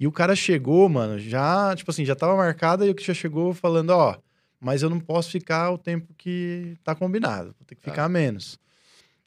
E 0.00 0.06
o 0.06 0.12
cara 0.12 0.34
chegou, 0.34 0.88
mano, 0.88 1.18
já, 1.18 1.76
tipo 1.76 1.90
assim, 1.90 2.04
já 2.06 2.16
tava 2.16 2.34
marcado 2.34 2.84
e 2.86 2.90
o 2.90 2.94
que 2.94 3.04
já 3.06 3.12
chegou 3.14 3.52
falando, 3.52 3.90
ó, 3.90 4.16
mas 4.58 4.82
eu 4.82 4.88
não 4.88 4.98
posso 4.98 5.30
ficar 5.30 5.70
o 5.70 5.76
tempo 5.78 6.14
que 6.16 6.74
tá 6.82 6.94
combinado, 6.94 7.54
vou 7.58 7.66
ter 7.66 7.74
que 7.74 7.82
Tá. 7.82 7.90
ficar 7.90 8.08
menos. 8.08 8.58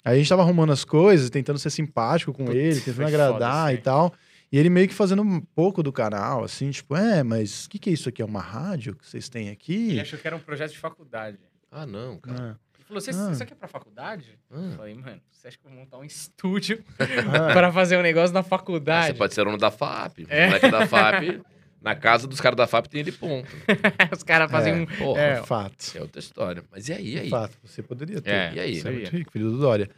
Aí 0.03 0.15
a 0.15 0.17
gente 0.17 0.27
tava 0.27 0.41
arrumando 0.41 0.73
as 0.73 0.83
coisas, 0.83 1.29
tentando 1.29 1.59
ser 1.59 1.69
simpático 1.69 2.33
com 2.33 2.45
Putz, 2.45 2.57
ele, 2.57 2.81
tentando 2.81 3.07
agradar 3.07 3.71
isso 3.71 3.79
e 3.79 3.83
tal. 3.83 4.13
E 4.51 4.57
ele 4.57 4.69
meio 4.69 4.87
que 4.87 4.93
fazendo 4.93 5.21
um 5.21 5.39
pouco 5.39 5.81
do 5.81 5.91
canal, 5.93 6.43
assim, 6.43 6.69
tipo, 6.71 6.95
é, 6.95 7.23
mas 7.23 7.65
o 7.65 7.69
que, 7.69 7.79
que 7.79 7.89
é 7.89 7.93
isso 7.93 8.09
aqui? 8.09 8.21
É 8.21 8.25
uma 8.25 8.41
rádio 8.41 8.95
que 8.95 9.07
vocês 9.07 9.29
têm 9.29 9.49
aqui? 9.49 9.91
Ele 9.91 10.01
achou 10.01 10.19
que 10.19 10.27
era 10.27 10.35
um 10.35 10.39
projeto 10.39 10.71
de 10.71 10.77
faculdade. 10.79 11.37
Ah, 11.71 11.85
não, 11.87 12.17
cara. 12.17 12.37
Ah, 12.51 12.55
Ele 12.72 12.72
falou, 12.93 13.01
você, 13.01 13.11
Ah. 13.11 13.31
isso 13.31 13.43
aqui 13.43 13.53
é 13.53 13.55
pra 13.55 13.67
faculdade? 13.67 14.37
Eu 14.51 14.57
Ah. 14.59 14.73
falei, 14.77 14.93
mano, 14.95 15.19
você 15.31 15.47
acha 15.47 15.57
que 15.57 15.65
eu 15.65 15.71
vou 15.71 15.79
montar 15.79 15.97
um 15.97 16.03
estúdio 16.05 16.83
Ah. 16.99 17.53
pra 17.53 17.71
fazer 17.71 17.97
um 17.97 18.01
negócio 18.01 18.33
na 18.33 18.39
Ah, 18.39 18.43
Você 18.43 18.49
faculdade? 18.49 19.17
pode 19.17 19.33
ser 19.33 19.41
aluno 19.41 19.57
da 19.57 19.71
FAP. 19.71 20.25
É. 20.29 20.47
Moleque 20.47 20.69
da 20.69 20.87
FAP. 20.87 21.41
Na 21.81 21.95
casa 21.95 22.25
dos 22.27 22.39
caras 22.39 22.55
da 22.55 22.65
FAP 22.65 22.87
tem 22.87 23.01
ele 23.01 23.11
ponto. 23.11 23.45
Os 24.15 24.23
caras 24.23 24.49
fazem 24.49 24.71
É. 24.73 24.75
um... 24.77 24.85
Porra, 24.85 25.21
É, 25.21 25.29
é, 25.33 25.43
fato. 25.43 25.75
outra 25.99 26.19
história. 26.19 26.63
Mas 26.71 26.87
e 26.87 26.93
aí, 26.93 27.15
e 27.15 27.19
aí? 27.19 27.29
Fato, 27.29 27.57
você 27.61 27.81
poderia 27.83 28.21
ter. 28.21 28.29
É, 28.31 28.53
E 28.55 28.59
aí? 28.61 28.79
Você 28.81 28.87
é 28.87 28.91
muito 28.91 29.09
rico, 29.11 29.31
filho 29.31 29.51
do 29.51 29.57
Dória. 29.59 29.89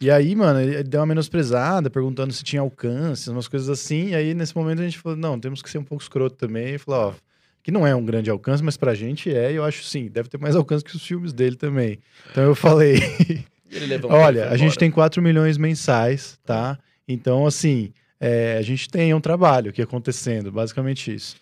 E 0.00 0.10
aí, 0.10 0.34
mano, 0.34 0.58
ele 0.60 0.82
deu 0.84 1.00
uma 1.00 1.06
menosprezada, 1.06 1.90
perguntando 1.90 2.32
se 2.32 2.42
tinha 2.44 2.62
alcance, 2.62 3.28
umas 3.28 3.46
coisas 3.48 3.68
assim. 3.68 4.10
E 4.10 4.14
aí, 4.14 4.32
nesse 4.32 4.56
momento, 4.56 4.80
a 4.80 4.84
gente 4.84 4.96
falou, 4.98 5.18
não, 5.18 5.38
temos 5.38 5.60
que 5.60 5.68
ser 5.68 5.76
um 5.78 5.84
pouco 5.84 6.02
escroto 6.02 6.34
também. 6.36 6.74
E 6.76 6.78
falou, 6.78 7.08
ó, 7.10 7.14
que 7.68 7.72
não 7.72 7.86
é 7.86 7.94
um 7.94 8.02
grande 8.02 8.30
alcance, 8.30 8.62
mas 8.64 8.78
pra 8.78 8.94
gente 8.94 9.30
é. 9.30 9.52
E 9.52 9.56
eu 9.56 9.62
acho, 9.62 9.84
sim, 9.84 10.08
deve 10.08 10.30
ter 10.30 10.38
mais 10.38 10.56
alcance 10.56 10.82
que 10.82 10.96
os 10.96 11.04
filmes 11.04 11.34
dele 11.34 11.54
também. 11.54 11.98
Então 12.30 12.42
eu 12.42 12.54
falei, 12.54 12.94
olha, 14.08 14.48
a 14.48 14.56
gente 14.56 14.78
tem 14.78 14.90
4 14.90 15.20
milhões 15.20 15.58
mensais, 15.58 16.40
tá? 16.46 16.78
Então, 17.06 17.46
assim, 17.46 17.92
é, 18.18 18.56
a 18.56 18.62
gente 18.62 18.88
tem 18.88 19.12
um 19.12 19.20
trabalho 19.20 19.68
aqui 19.68 19.82
acontecendo, 19.82 20.50
basicamente 20.50 21.14
isso. 21.14 21.36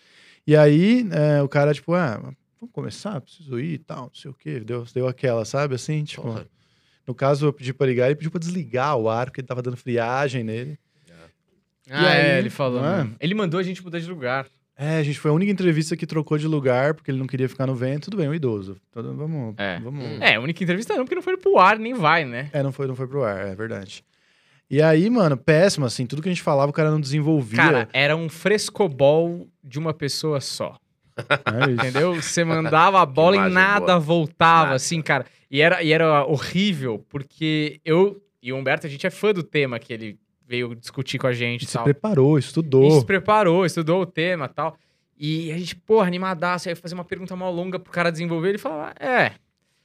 E 0.45 0.57
aí, 0.57 1.07
é, 1.13 1.41
o 1.41 1.49
cara, 1.49 1.73
tipo, 1.73 1.95
ah, 1.95 2.19
vamos 2.61 2.73
começar? 2.73 3.21
Preciso 3.21 3.61
ir 3.61 3.75
e 3.75 3.79
tal, 3.79 4.07
não 4.07 4.15
sei 4.15 4.29
o 4.29 4.35
quê. 4.35 4.59
Deu, 4.59 4.85
deu 4.93 5.07
aquela, 5.07 5.45
sabe, 5.45 5.77
assim, 5.77 6.03
tipo... 6.03 6.23
Porra. 6.23 6.45
No 7.07 7.15
caso, 7.15 7.47
eu 7.47 7.53
pedi 7.53 7.73
pra 7.73 7.87
ligar, 7.87 8.07
ele 8.07 8.17
pediu 8.17 8.33
pra 8.33 8.41
desligar 8.41 8.97
o 8.97 9.09
ar, 9.09 9.27
porque 9.27 9.41
ele 9.41 9.47
tava 9.47 9.63
dando 9.63 9.77
friagem 9.77 10.43
nele. 10.43 10.77
Ah, 11.89 12.03
E 12.03 12.07
aí, 12.07 12.27
é, 12.33 12.39
ele 12.41 12.51
falou. 12.51 12.81
é? 12.81 12.83
mano. 12.83 13.17
Ele 13.21 13.33
mandou 13.33 13.61
a 13.61 13.63
gente 13.63 13.81
mudar 13.81 14.01
de 14.01 14.09
lugar. 14.09 14.49
É, 14.79 14.99
a 14.99 15.03
gente 15.03 15.19
foi 15.19 15.31
a 15.31 15.35
única 15.35 15.51
entrevista 15.51 15.97
que 15.97 16.07
trocou 16.07 16.37
de 16.37 16.47
lugar, 16.47 16.93
porque 16.93 17.11
ele 17.11 17.19
não 17.19 17.27
queria 17.27 17.49
ficar 17.49 17.67
no 17.67 17.75
vento. 17.75 18.05
Tudo 18.11 18.19
bem, 18.19 18.29
um 18.29 18.35
idoso. 18.35 18.77
Vamos, 18.95 19.55
É. 19.57 19.81
vamos... 19.81 20.05
É, 20.21 20.35
a 20.35 20.41
única 20.41 20.63
entrevista 20.63 20.95
não, 20.95 21.05
porque 21.05 21.15
não 21.15 21.23
foi 21.23 21.37
pro 21.39 21.59
ar, 21.59 21.79
nem 21.79 21.95
vai, 21.95 22.25
né? 22.27 22.51
É, 22.53 22.63
não 22.63 22.71
foi, 22.73 22.87
não 22.87 22.95
foi 22.95 23.07
pro 23.07 23.25
ar, 23.25 23.47
é 23.47 23.55
verdade. 23.55 24.05
E 24.69 24.83
aí, 24.83 25.09
mano, 25.09 25.37
péssimo, 25.37 25.87
assim, 25.87 26.05
tudo 26.05 26.21
que 26.21 26.29
a 26.29 26.33
gente 26.33 26.43
falava, 26.43 26.71
o 26.71 26.75
cara 26.75 26.91
não 26.91 27.01
desenvolvia. 27.01 27.57
Cara, 27.57 27.89
era 27.93 28.15
um 28.17 28.29
frescobol 28.29 29.49
de 29.65 29.79
uma 29.79 29.95
pessoa 29.95 30.41
só. 30.41 30.77
É. 31.17 31.71
Entendeu? 31.71 32.15
Você 32.17 32.45
mandava 32.45 33.01
a 33.01 33.07
bola 33.07 33.37
e 33.49 33.51
nada 33.51 33.87
boa. 33.87 33.99
voltava, 33.99 34.65
Nada. 34.65 34.77
assim, 34.77 35.01
cara. 35.01 35.25
E 35.51 35.63
era, 35.63 35.83
e 35.83 35.91
era 35.91 36.27
horrível, 36.27 37.03
porque 37.09 37.81
eu 37.87 38.21
e 38.43 38.53
o 38.53 38.57
Humberto, 38.57 38.87
a 38.87 38.91
gente 38.91 39.07
é 39.07 39.11
fã 39.11 39.33
do 39.33 39.43
tema 39.43 39.79
que 39.79 39.95
ele 39.95 40.19
veio 40.47 40.75
discutir 40.75 41.19
com 41.19 41.27
a 41.27 41.33
gente 41.33 41.63
e 41.63 41.67
se 41.67 41.75
tal. 41.75 41.85
preparou, 41.85 42.39
estudou. 42.39 43.01
se 43.01 43.05
preparou, 43.07 43.67
estudou 43.67 44.03
o 44.03 44.07
tema 44.07 44.47
e 44.47 44.49
tal. 44.49 44.77
E 45.19 45.51
a 45.53 45.59
gente, 45.59 45.75
porra, 45.77 46.07
animadaço, 46.07 46.69
aí 46.69 46.75
fazer 46.75 46.95
uma 46.95 47.05
pergunta 47.05 47.35
mal 47.35 47.53
longa 47.53 47.79
pro 47.79 47.91
cara 47.93 48.13
desenvolver, 48.13 48.51
ele 48.51 48.59
falava, 48.59 48.95
é, 49.01 49.33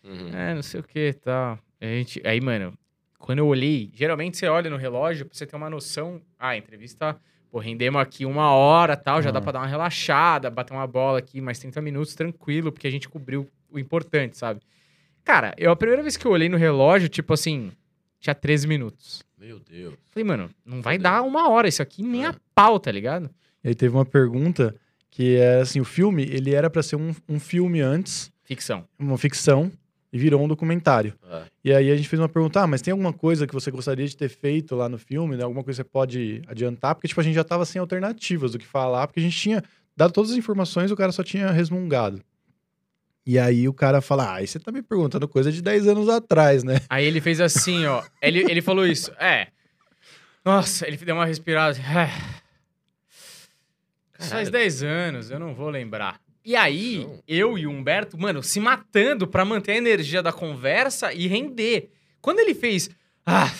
Uhum. 0.03 0.29
é, 0.35 0.53
não 0.55 0.61
sei 0.63 0.79
o 0.79 0.83
que 0.83 1.09
e 1.09 1.13
tal. 1.13 1.57
A 1.79 1.85
gente, 1.85 2.21
aí, 2.25 2.41
mano, 2.41 2.73
quando 3.17 3.39
eu 3.39 3.47
olhei, 3.47 3.89
geralmente 3.93 4.37
você 4.37 4.47
olha 4.47 4.69
no 4.69 4.77
relógio 4.77 5.25
pra 5.25 5.35
você 5.35 5.45
ter 5.45 5.55
uma 5.55 5.69
noção, 5.69 6.21
ah, 6.37 6.49
a 6.49 6.57
entrevista, 6.57 7.15
pô, 7.49 7.59
rendemos 7.59 8.01
aqui 8.01 8.25
uma 8.25 8.51
hora 8.51 8.95
tal, 8.97 9.21
já 9.21 9.31
dá 9.31 9.39
Ah. 9.39 9.41
pra 9.41 9.51
dar 9.53 9.59
uma 9.59 9.67
relaxada, 9.67 10.49
bater 10.49 10.73
uma 10.73 10.87
bola 10.87 11.19
aqui, 11.19 11.39
mais 11.39 11.59
30 11.59 11.81
minutos, 11.81 12.13
tranquilo, 12.15 12.71
porque 12.71 12.87
a 12.87 12.91
gente 12.91 13.07
cobriu 13.07 13.47
o 13.71 13.79
importante, 13.79 14.37
sabe? 14.37 14.59
Cara, 15.23 15.53
eu, 15.57 15.71
a 15.71 15.75
primeira 15.75 16.01
vez 16.01 16.17
que 16.17 16.25
eu 16.25 16.31
olhei 16.31 16.49
no 16.49 16.57
relógio, 16.57 17.07
tipo 17.07 17.31
assim, 17.33 17.71
tinha 18.19 18.33
13 18.35 18.67
minutos. 18.67 19.23
Meu 19.41 19.59
Deus. 19.59 19.95
Falei, 20.11 20.23
mano, 20.23 20.51
não 20.63 20.83
vai 20.83 20.99
dar 20.99 21.23
uma 21.23 21.49
hora 21.49 21.67
isso 21.67 21.81
aqui, 21.81 22.03
nem 22.03 22.25
Ah. 22.25 22.29
a 22.29 22.35
pau, 22.53 22.79
tá 22.79 22.91
ligado? 22.91 23.27
E 23.63 23.69
aí 23.69 23.75
teve 23.75 23.95
uma 23.95 24.05
pergunta 24.05 24.75
que 25.09 25.35
é 25.37 25.61
assim, 25.61 25.79
o 25.79 25.83
filme, 25.83 26.21
ele 26.23 26.53
era 26.53 26.69
pra 26.69 26.83
ser 26.83 26.95
um, 26.95 27.11
um 27.27 27.39
filme 27.39 27.81
antes, 27.81 28.31
Ficção. 28.43 28.85
uma 28.99 29.17
ficção, 29.17 29.71
e 30.13 30.17
virou 30.19 30.43
um 30.43 30.47
documentário. 30.47 31.15
Ah, 31.23 31.45
E 31.65 31.73
aí 31.73 31.89
a 31.89 31.95
gente 31.95 32.07
fez 32.07 32.19
uma 32.19 32.29
pergunta, 32.29 32.61
ah, 32.61 32.67
mas 32.67 32.83
tem 32.83 32.91
alguma 32.91 33.11
coisa 33.13 33.47
que 33.47 33.53
você 33.53 33.71
gostaria 33.71 34.07
de 34.07 34.15
ter 34.15 34.29
feito 34.29 34.75
lá 34.75 34.87
no 34.87 34.99
filme, 34.99 35.35
né? 35.35 35.43
Alguma 35.43 35.63
coisa 35.63 35.83
que 35.83 35.87
você 35.87 35.91
pode 35.91 36.41
adiantar? 36.47 36.93
Porque, 36.93 37.07
tipo, 37.07 37.19
a 37.19 37.23
gente 37.23 37.33
já 37.35 37.43
tava 37.43 37.65
sem 37.65 37.79
alternativas 37.79 38.51
do 38.51 38.59
que 38.59 38.65
falar, 38.65 39.07
porque 39.07 39.19
a 39.19 39.23
gente 39.23 39.37
tinha 39.37 39.63
dado 39.97 40.11
todas 40.13 40.31
as 40.31 40.37
informações, 40.37 40.91
o 40.91 40.95
cara 40.95 41.11
só 41.11 41.23
tinha 41.23 41.49
resmungado. 41.49 42.21
E 43.25 43.37
aí 43.37 43.67
o 43.67 43.73
cara 43.73 44.01
fala, 44.01 44.25
ah, 44.31 44.35
aí 44.35 44.47
você 44.47 44.59
tá 44.59 44.71
me 44.71 44.81
perguntando 44.81 45.27
coisa 45.27 45.51
de 45.51 45.61
10 45.61 45.87
anos 45.87 46.09
atrás, 46.09 46.63
né? 46.63 46.81
Aí 46.89 47.05
ele 47.05 47.21
fez 47.21 47.39
assim, 47.39 47.85
ó. 47.85 48.03
Ele, 48.21 48.39
ele 48.49 48.61
falou 48.61 48.85
isso. 48.85 49.11
É. 49.19 49.47
Nossa, 50.43 50.87
ele 50.87 50.97
deu 50.97 51.13
uma 51.13 51.25
respirada. 51.25 51.71
assim, 51.71 51.81
"É. 51.83 52.07
Faz 54.17 54.29
Caralho. 54.29 54.51
10 54.51 54.83
anos, 54.83 55.29
eu 55.31 55.39
não 55.39 55.53
vou 55.53 55.69
lembrar. 55.69 56.19
E 56.43 56.55
aí, 56.55 57.05
Não. 57.05 57.19
eu 57.27 57.57
e 57.57 57.67
o 57.67 57.71
Humberto, 57.71 58.17
mano, 58.17 58.41
se 58.41 58.59
matando 58.59 59.27
pra 59.27 59.45
manter 59.45 59.73
a 59.73 59.77
energia 59.77 60.23
da 60.23 60.33
conversa 60.33 61.13
e 61.13 61.27
render. 61.27 61.91
Quando 62.19 62.39
ele 62.39 62.55
fez. 62.55 62.89
Ah, 63.25 63.51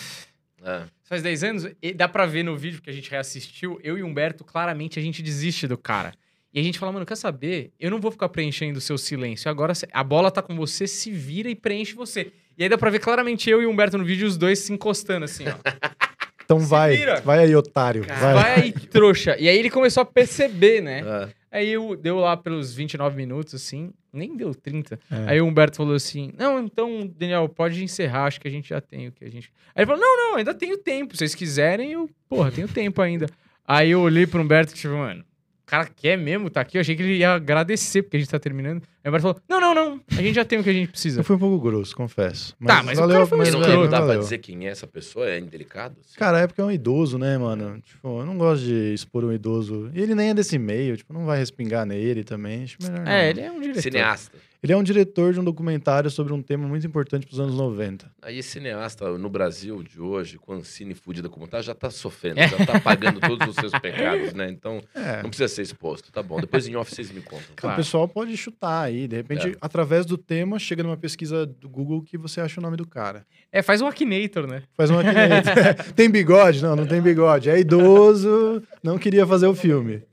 ah. 0.64 0.86
faz 1.04 1.22
10 1.22 1.44
anos, 1.44 1.66
e 1.80 1.92
dá 1.94 2.08
pra 2.08 2.26
ver 2.26 2.42
no 2.42 2.56
vídeo 2.56 2.82
que 2.82 2.90
a 2.90 2.92
gente 2.92 3.08
reassistiu, 3.10 3.78
eu 3.84 3.96
e 3.96 4.02
o 4.02 4.06
Humberto, 4.06 4.42
claramente 4.44 4.98
a 4.98 5.02
gente 5.02 5.22
desiste 5.22 5.68
do 5.68 5.78
cara. 5.78 6.12
E 6.54 6.60
a 6.60 6.62
gente 6.62 6.78
fala, 6.78 6.92
mano, 6.92 7.06
quer 7.06 7.16
saber? 7.16 7.72
Eu 7.80 7.90
não 7.90 8.00
vou 8.00 8.10
ficar 8.10 8.28
preenchendo 8.28 8.78
o 8.78 8.80
seu 8.82 8.98
silêncio. 8.98 9.50
Agora 9.50 9.72
a 9.92 10.04
bola 10.04 10.30
tá 10.30 10.42
com 10.42 10.54
você, 10.54 10.86
se 10.86 11.10
vira 11.10 11.48
e 11.48 11.54
preenche 11.54 11.94
você. 11.94 12.32
E 12.58 12.62
aí 12.62 12.68
dá 12.68 12.76
pra 12.76 12.90
ver 12.90 12.98
claramente 12.98 13.48
eu 13.48 13.62
e 13.62 13.66
o 13.66 13.70
Humberto 13.70 13.96
no 13.96 14.04
vídeo, 14.04 14.26
os 14.26 14.36
dois 14.36 14.58
se 14.58 14.72
encostando 14.72 15.24
assim, 15.24 15.44
ó. 15.48 15.54
Então 16.44 16.60
Se 16.60 16.66
vai, 16.66 16.96
vira. 16.96 17.20
vai 17.22 17.38
aí, 17.38 17.54
otário. 17.56 18.04
vai. 18.04 18.34
Vai 18.34 18.60
aí, 18.60 18.72
trouxa. 18.72 19.36
E 19.38 19.48
aí 19.48 19.56
ele 19.56 19.70
começou 19.70 20.02
a 20.02 20.04
perceber, 20.04 20.82
né? 20.82 21.00
Ah. 21.02 21.28
Aí 21.50 21.70
eu, 21.70 21.96
deu 21.96 22.18
lá 22.18 22.36
pelos 22.36 22.74
29 22.74 23.16
minutos, 23.16 23.54
assim, 23.54 23.90
nem 24.12 24.36
deu 24.36 24.54
30. 24.54 24.98
É. 25.10 25.16
Aí 25.28 25.40
o 25.40 25.46
Humberto 25.46 25.76
falou 25.78 25.94
assim: 25.94 26.30
Não, 26.36 26.62
então, 26.62 27.06
Daniel, 27.16 27.48
pode 27.48 27.82
encerrar, 27.82 28.24
acho 28.24 28.40
que 28.40 28.48
a 28.48 28.50
gente 28.50 28.68
já 28.68 28.80
tem 28.82 29.08
o 29.08 29.12
que 29.12 29.24
a 29.24 29.30
gente. 29.30 29.50
Aí 29.74 29.82
ele 29.82 29.86
falou: 29.86 30.00
Não, 30.00 30.16
não, 30.30 30.36
ainda 30.36 30.52
tenho 30.52 30.76
tempo. 30.76 31.14
Se 31.14 31.18
vocês 31.20 31.34
quiserem, 31.34 31.92
eu, 31.92 32.10
porra, 32.28 32.50
tenho 32.50 32.68
tempo 32.68 33.00
ainda. 33.00 33.26
Aí 33.66 33.90
eu 33.90 34.00
olhei 34.00 34.26
pro 34.26 34.42
Humberto 34.42 34.72
e 34.72 34.76
tipo, 34.76 34.94
mano, 34.94 35.24
cara 35.66 35.86
quer 35.86 36.16
mesmo 36.16 36.50
tá 36.50 36.60
aqui? 36.60 36.76
Eu 36.76 36.80
achei 36.80 36.94
que 36.94 37.02
ele 37.02 37.16
ia 37.16 37.34
agradecer 37.34 38.02
porque 38.02 38.16
a 38.16 38.20
gente 38.20 38.28
tá 38.30 38.38
terminando. 38.38 38.82
Aí 39.04 39.06
o 39.06 39.08
Humberto 39.08 39.22
falou: 39.22 39.40
Não, 39.48 39.60
não, 39.60 39.74
não, 39.74 40.00
a 40.10 40.22
gente 40.22 40.34
já 40.34 40.44
tem 40.44 40.58
o 40.58 40.62
que 40.62 40.70
a 40.70 40.72
gente 40.72 40.90
precisa. 40.90 41.20
Eu 41.20 41.24
fui 41.24 41.36
um 41.36 41.38
pouco 41.38 41.58
grosso, 41.58 41.94
confesso. 41.96 42.54
Tá, 42.64 42.82
mas 42.82 42.98
o 42.98 43.08
cara 43.08 43.26
foi 43.26 43.38
mas 43.38 43.52
não, 43.52 43.60
escroto. 43.60 43.80
não 43.82 43.88
dá 43.88 43.96
pra 43.98 44.06
valeu. 44.06 44.20
dizer 44.20 44.38
quem 44.38 44.66
é 44.66 44.70
essa 44.70 44.86
pessoa? 44.86 45.28
É 45.28 45.38
indelicado? 45.38 45.96
assim? 46.00 46.18
Cara, 46.18 46.40
é 46.40 46.46
porque 46.46 46.60
é 46.60 46.64
um 46.64 46.70
idoso, 46.70 47.18
né, 47.18 47.36
mano? 47.38 47.80
Tipo, 47.80 48.20
eu 48.20 48.26
não 48.26 48.36
gosto 48.38 48.64
de 48.64 48.94
expor 48.94 49.24
um 49.24 49.32
idoso. 49.32 49.90
E 49.94 50.00
ele 50.00 50.14
nem 50.14 50.30
é 50.30 50.34
desse 50.34 50.58
meio, 50.58 50.96
tipo, 50.96 51.12
não 51.12 51.24
vai 51.24 51.38
respingar 51.38 51.84
nele 51.86 52.22
também. 52.24 52.64
Acho 52.64 52.76
melhor 52.80 53.00
não. 53.00 53.12
É, 53.12 53.30
ele 53.30 53.40
é 53.40 53.50
um 53.50 53.60
diretor. 53.60 53.82
Cineasta. 53.82 54.38
Ele 54.62 54.72
é 54.72 54.76
um 54.76 54.82
diretor 54.82 55.32
de 55.32 55.40
um 55.40 55.44
documentário 55.44 56.08
sobre 56.08 56.32
um 56.32 56.40
tema 56.40 56.68
muito 56.68 56.86
importante 56.86 57.26
pros 57.26 57.40
anos 57.40 57.56
90. 57.56 58.08
Aí 58.22 58.38
esse 58.38 58.50
cineasta 58.50 59.18
no 59.18 59.28
Brasil 59.28 59.82
de 59.82 60.00
hoje, 60.00 60.38
com 60.38 60.52
Ancine 60.52 60.94
fudida 60.94 61.28
como 61.28 61.48
tá, 61.48 61.60
já 61.60 61.74
tá 61.74 61.90
sofrendo, 61.90 62.38
É. 62.38 62.46
já 62.46 62.64
tá 62.64 62.78
pagando 62.78 63.18
todos 63.18 63.48
os 63.48 63.56
seus 63.56 63.72
pecados, 63.80 64.32
né? 64.34 64.48
Então, 64.48 64.80
É. 64.94 65.20
não 65.20 65.30
precisa 65.30 65.48
ser 65.48 65.62
exposto, 65.62 66.12
tá 66.12 66.22
bom. 66.22 66.40
Depois 66.40 66.68
em 66.68 66.76
off 66.76 66.94
vocês 66.94 67.10
me 67.10 67.20
contam. 67.20 67.42
Claro. 67.56 67.74
O 67.74 67.76
pessoal 67.76 68.06
pode 68.06 68.36
chutar 68.36 68.82
aí, 68.84 69.08
de 69.08 69.16
repente, 69.16 69.48
É. 69.48 69.54
através 69.60 70.06
do 70.06 70.16
tema, 70.16 70.60
chega 70.60 70.84
numa 70.84 70.96
pesquisa 70.96 71.44
do 71.44 71.68
Google 71.68 72.00
que 72.00 72.16
você 72.16 72.40
acha 72.40 72.60
o 72.60 72.62
nome 72.62 72.76
do 72.76 72.86
cara. 72.86 73.26
É, 73.50 73.62
faz 73.62 73.80
um 73.80 73.86
Akinator, 73.88 74.46
né? 74.46 74.62
Faz 74.76 74.90
uma 74.90 75.02
tem 75.96 76.08
bigode? 76.08 76.62
Não, 76.62 76.76
não 76.76 76.86
tem 76.86 77.02
bigode. 77.02 77.50
É 77.50 77.58
idoso, 77.58 78.62
não 78.80 78.96
queria 78.96 79.26
fazer 79.26 79.48
o 79.48 79.56
filme. 79.56 80.04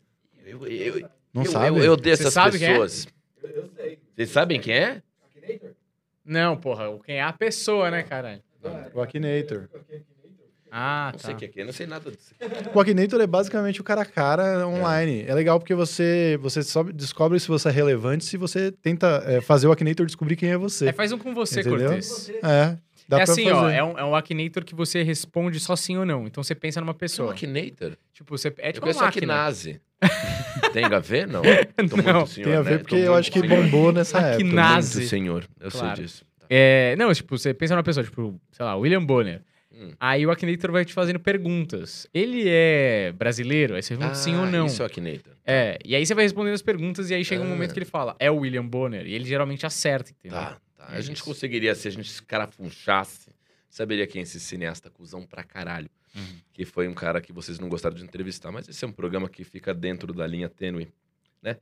Eu, 0.44 0.66
eu, 0.66 1.08
Não 1.32 1.44
eu, 1.44 1.52
sabe? 1.52 1.78
eu, 1.78 1.84
eu 1.84 1.98
essas 2.12 2.34
sabe 2.34 2.58
quem 2.58 2.68
é? 2.70 2.80
Vocês 4.20 4.32
sabem 4.32 4.60
quem 4.60 4.74
é? 4.74 5.02
Não, 6.26 6.58
porra, 6.58 6.84
quem 7.06 7.16
é 7.16 7.22
a 7.24 7.32
pessoa, 7.32 7.90
né, 7.90 8.04
caralho? 8.04 8.42
O 8.94 9.00
Akinator. 9.00 9.70
Ah, 10.70 11.12
Não 11.14 11.20
tá. 11.20 11.26
sei 11.26 11.34
o 11.36 11.38
que 11.38 11.46
é, 11.46 11.48
que 11.48 11.62
é, 11.62 11.64
não 11.64 11.72
sei 11.72 11.88
nada 11.88 12.12
disso. 12.12 12.36
O 12.76 12.80
Akinator 12.82 13.22
é 13.22 13.26
basicamente 13.26 13.80
o 13.80 13.84
cara 13.84 14.02
a 14.02 14.06
cara 14.06 14.68
online. 14.68 15.24
É, 15.26 15.34
legal 15.34 15.58
porque 15.58 15.74
você, 15.74 16.38
você 16.42 16.62
só 16.64 16.84
descobre 16.84 17.40
se 17.40 17.48
você 17.48 17.70
é 17.70 17.72
relevante 17.72 18.26
se 18.26 18.36
você 18.36 18.74
tenta 18.74 19.24
é, 19.26 19.40
fazer 19.40 19.68
o 19.68 19.72
Akinator 19.72 20.06
descobrir 20.06 20.36
quem 20.36 20.52
é 20.52 20.58
você. 20.58 20.90
É, 20.90 20.92
faz 20.92 21.14
um 21.14 21.18
com 21.18 21.34
você, 21.34 21.62
Entendeu? 21.62 21.88
Cortez. 21.88 22.30
É, 22.44 22.78
dá 23.08 23.20
é 23.20 23.22
assim, 23.22 23.46
fazer. 23.46 23.54
ó, 23.54 23.70
é 23.70 23.82
um, 23.82 23.98
é 24.00 24.04
um 24.04 24.16
Akinator 24.16 24.66
que 24.66 24.76
você 24.76 25.02
responde 25.02 25.62
só 25.62 25.78
sim 25.78 25.96
ou 25.96 26.06
não. 26.06 26.28
Então 26.28 26.44
você 26.44 26.54
pensa 26.54 26.82
numa 26.82 26.94
pessoa. 26.94 27.32
Akinator. 27.32 27.96
Tipo, 28.14 28.38
você 28.38 28.54
é 28.58 28.68
Eu 28.68 28.74
tipo 28.74 28.86
uma 28.86 28.94
conheço 28.94 29.00
máquina. 29.00 29.34
Akinaze. 29.34 29.82
Tem 30.74 30.86
a 30.86 31.00
ver? 31.00 31.28
Não. 31.28 31.42
Tô 31.90 31.98
Não, 31.98 32.14
muito 32.14 32.30
senhor, 32.32 32.46
Tem 32.48 32.56
a 32.56 32.62
ver 32.62 32.72
né? 32.72 32.78
porque 32.80 32.96
Tô 32.96 33.02
eu 33.02 33.16
acho 33.16 33.32
que 33.32 33.40
senhor. 33.40 33.64
bombou 33.64 33.92
nessa 33.92 34.18
Akinator. 34.18 34.42
época. 34.46 34.56
Nazi. 34.56 34.98
Muito 34.98 35.10
senhor. 35.10 35.48
Eu 35.60 35.72
Claro. 35.72 35.96
sei 35.96 36.06
disso. 36.06 36.26
Tá. 36.40 36.46
É, 36.50 36.96
não, 36.98 37.14
tipo, 37.14 37.38
você 37.38 37.54
pensa 37.54 37.76
numa 37.76 37.84
pessoa, 37.84 38.04
tipo, 38.04 38.40
sei 38.52 38.66
lá, 38.66 38.76
William 38.76 39.04
Bonner. 39.04 39.42
Hum. 39.72 39.92
Aí 40.00 40.26
o 40.26 40.32
Akinator 40.32 40.72
vai 40.72 40.84
te 40.84 40.94
fazendo 40.94 41.20
perguntas. 41.20 42.06
Ele 42.14 42.44
é 42.48 43.14
brasileiro? 43.18 43.76
Aí 43.76 43.82
você 43.82 43.94
responde 43.96 44.18
sim 44.18 44.36
ou 44.36 44.44
Ah, 44.44 44.52
não. 44.52 44.66
Isso 44.66 44.82
é 44.82 44.84
o 44.84 44.88
Akinator. 44.88 45.34
É, 45.46 45.78
e 45.86 45.96
aí 45.96 46.06
você 46.06 46.14
vai 46.14 46.26
respondendo 46.26 46.54
as 46.54 46.62
perguntas 46.62 47.10
e 47.10 47.14
aí 47.14 47.24
chega 47.24 47.42
um 47.42 47.46
Ah. 47.46 47.50
momento 47.50 47.72
que 47.74 47.80
ele 47.80 47.86
fala, 47.86 48.16
é 48.20 48.30
o 48.30 48.38
William 48.38 48.66
Bonner. 48.66 49.06
E 49.08 49.14
ele 49.14 49.24
geralmente 49.26 49.66
acerta, 49.66 50.12
entendeu? 50.12 50.38
Tá, 50.38 50.58
tá. 50.78 50.86
A 50.90 50.98
É 50.98 51.02
gente 51.02 51.16
isso. 51.18 51.24
conseguiria, 51.26 51.74
se 51.76 51.88
a 51.88 51.92
gente 51.92 52.10
escarafunchasse 52.10 53.30
saberia 53.70 54.06
quem 54.08 54.20
é 54.20 54.24
esse 54.24 54.40
cineasta 54.40 54.90
cuzão 54.90 55.22
pra 55.26 55.44
caralho. 55.44 55.90
Uhum. 56.16 56.24
Que 56.54 56.66
foi 56.66 56.88
um 56.88 56.94
cara 56.94 57.22
que 57.22 57.32
vocês 57.32 57.60
não 57.60 57.70
gostaram 57.70 57.96
de 57.96 58.04
entrevistar, 58.04 58.52
mas 58.52 58.68
esse 58.68 58.84
é 58.84 58.88
um 58.88 58.92
programa 58.92 59.30
que 59.30 59.44
fica 59.44 59.74
dentro 59.74 60.14
da 60.14 60.26
linha 60.26 60.50
tênue, 60.50 60.88
né? 61.42 61.58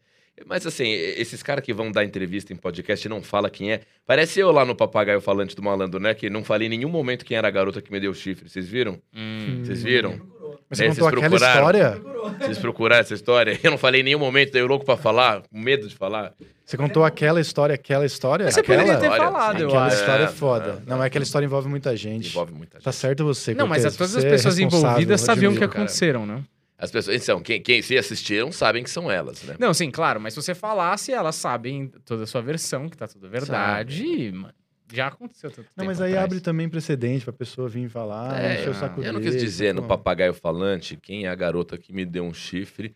Mas 0.46 0.68
assim, 0.68 0.88
esses 0.88 1.42
caras 1.42 1.64
que 1.64 1.74
vão 1.74 1.92
dar 1.92 2.04
entrevista 2.04 2.54
em 2.54 2.56
podcast 2.56 3.06
e 3.06 3.10
não 3.10 3.24
fala 3.24 3.50
quem 3.50 3.72
é. 3.72 3.82
Parece 4.06 4.40
eu 4.40 4.52
lá 4.52 4.64
no 4.64 4.76
Papagaio 4.76 5.20
Falante 5.20 5.56
do 5.56 5.64
Malandro, 5.64 6.00
né? 6.00 6.14
Que 6.14 6.30
não 6.30 6.44
falei 6.44 6.68
em 6.68 6.70
nenhum 6.70 6.90
momento 6.90 7.26
quem 7.26 7.36
era 7.36 7.48
a 7.48 7.52
garota 7.52 7.82
que 7.82 7.92
me 7.92 8.00
deu 8.00 8.14
chifre. 8.14 8.48
Vocês 8.48 8.68
viram? 8.68 9.02
Hum. 9.14 9.64
Vocês 9.64 9.82
viram? 9.82 10.22
Mas 10.70 10.80
você 10.80 10.86
É, 10.86 10.88
contou 10.90 11.04
vocês 11.10 11.24
aquela 11.24 11.30
procuraram? 11.30 11.80
história? 11.96 12.38
Vocês 12.40 12.58
procuraram 12.58 13.02
essa 13.02 13.14
história? 13.14 13.60
Eu 13.64 13.72
não 13.72 13.78
falei 13.78 14.02
em 14.02 14.04
nenhum 14.04 14.20
momento, 14.20 14.52
dei 14.52 14.62
louco 14.64 14.84
pra 14.86 14.98
falar, 14.98 15.42
com 15.44 15.58
medo 15.60 15.88
de 15.88 15.96
falar. 15.96 16.34
Você 16.66 16.76
contou 16.76 17.06
aquela 17.06 17.40
história, 17.40 17.74
aquela 17.76 18.06
história? 18.06 18.44
Mas 18.46 18.54
você 18.56 18.60
aquela? 18.60 18.84
poderia 18.84 19.00
ter 19.10 19.16
falado, 19.18 19.62
eu 19.62 19.68
Aquela 19.70 19.86
acho. 19.86 19.96
história 19.96 20.24
é 20.24 20.26
É, 20.26 20.28
foda. 20.28 20.84
é, 20.86 20.90
não, 20.90 21.02
é. 21.02 21.08
aquela 21.08 21.24
história 21.24 21.46
envolve 21.46 21.70
muita 21.70 21.96
gente. 21.96 22.28
Envolve 22.30 22.52
muita 22.54 22.78
gente. 22.78 22.84
Tá 22.84 22.92
certo 22.92 23.24
você, 23.24 23.54
Não, 23.54 23.66
mas 23.66 23.84
todas 23.96 24.16
as 24.18 24.24
é 24.26 24.30
pessoas 24.30 24.58
responsável, 24.58 24.88
envolvidas 24.90 25.22
sabiam 25.22 25.54
o 25.54 25.58
que 25.58 25.64
aconteceram, 25.64 26.26
né? 26.26 26.44
As 26.78 26.92
pessoas, 26.92 27.24
então, 27.24 27.40
quem, 27.42 27.62
quem 27.62 27.82
se 27.82 27.98
assistiram 27.98 28.52
sabem 28.52 28.84
que 28.84 28.90
são 28.90 29.10
elas, 29.10 29.42
né? 29.44 29.56
Não, 29.58 29.74
sim, 29.74 29.90
claro, 29.90 30.20
mas 30.20 30.34
se 30.34 30.42
você 30.42 30.54
falasse, 30.54 31.12
elas 31.14 31.36
sabem 31.36 31.90
toda 32.06 32.24
a 32.26 32.28
sua 32.28 32.42
versão, 32.42 32.88
que 32.90 32.96
tá 32.98 33.08
tudo 33.08 33.28
verdade, 33.30 34.04
e, 34.04 34.32
mano, 34.32 34.54
já 34.94 35.08
aconteceu 35.08 35.52
tanto 35.52 35.68
Não, 35.76 35.86
mas 35.86 36.00
aí 36.02 36.12
atrás. 36.12 36.26
abre 36.26 36.40
também 36.40 36.70
precedente 36.70 37.24
pra 37.24 37.34
pessoa 37.34 37.68
vir 37.68 37.90
falar, 37.90 38.42
É, 38.42 38.60
encher 38.62 38.70
o 38.70 38.74
saco 38.74 39.02
eu 39.02 39.12
não 39.14 39.20
dele, 39.20 39.32
quis 39.34 39.42
dizer 39.42 39.74
no 39.74 39.84
papagaio 39.84 40.34
falante 40.34 40.96
quem 40.96 41.26
é 41.26 41.30
a 41.30 41.36
garota 41.36 41.78
que 41.78 41.92
me 41.94 42.06
deu 42.06 42.24
um 42.24 42.34
chifre 42.34 42.96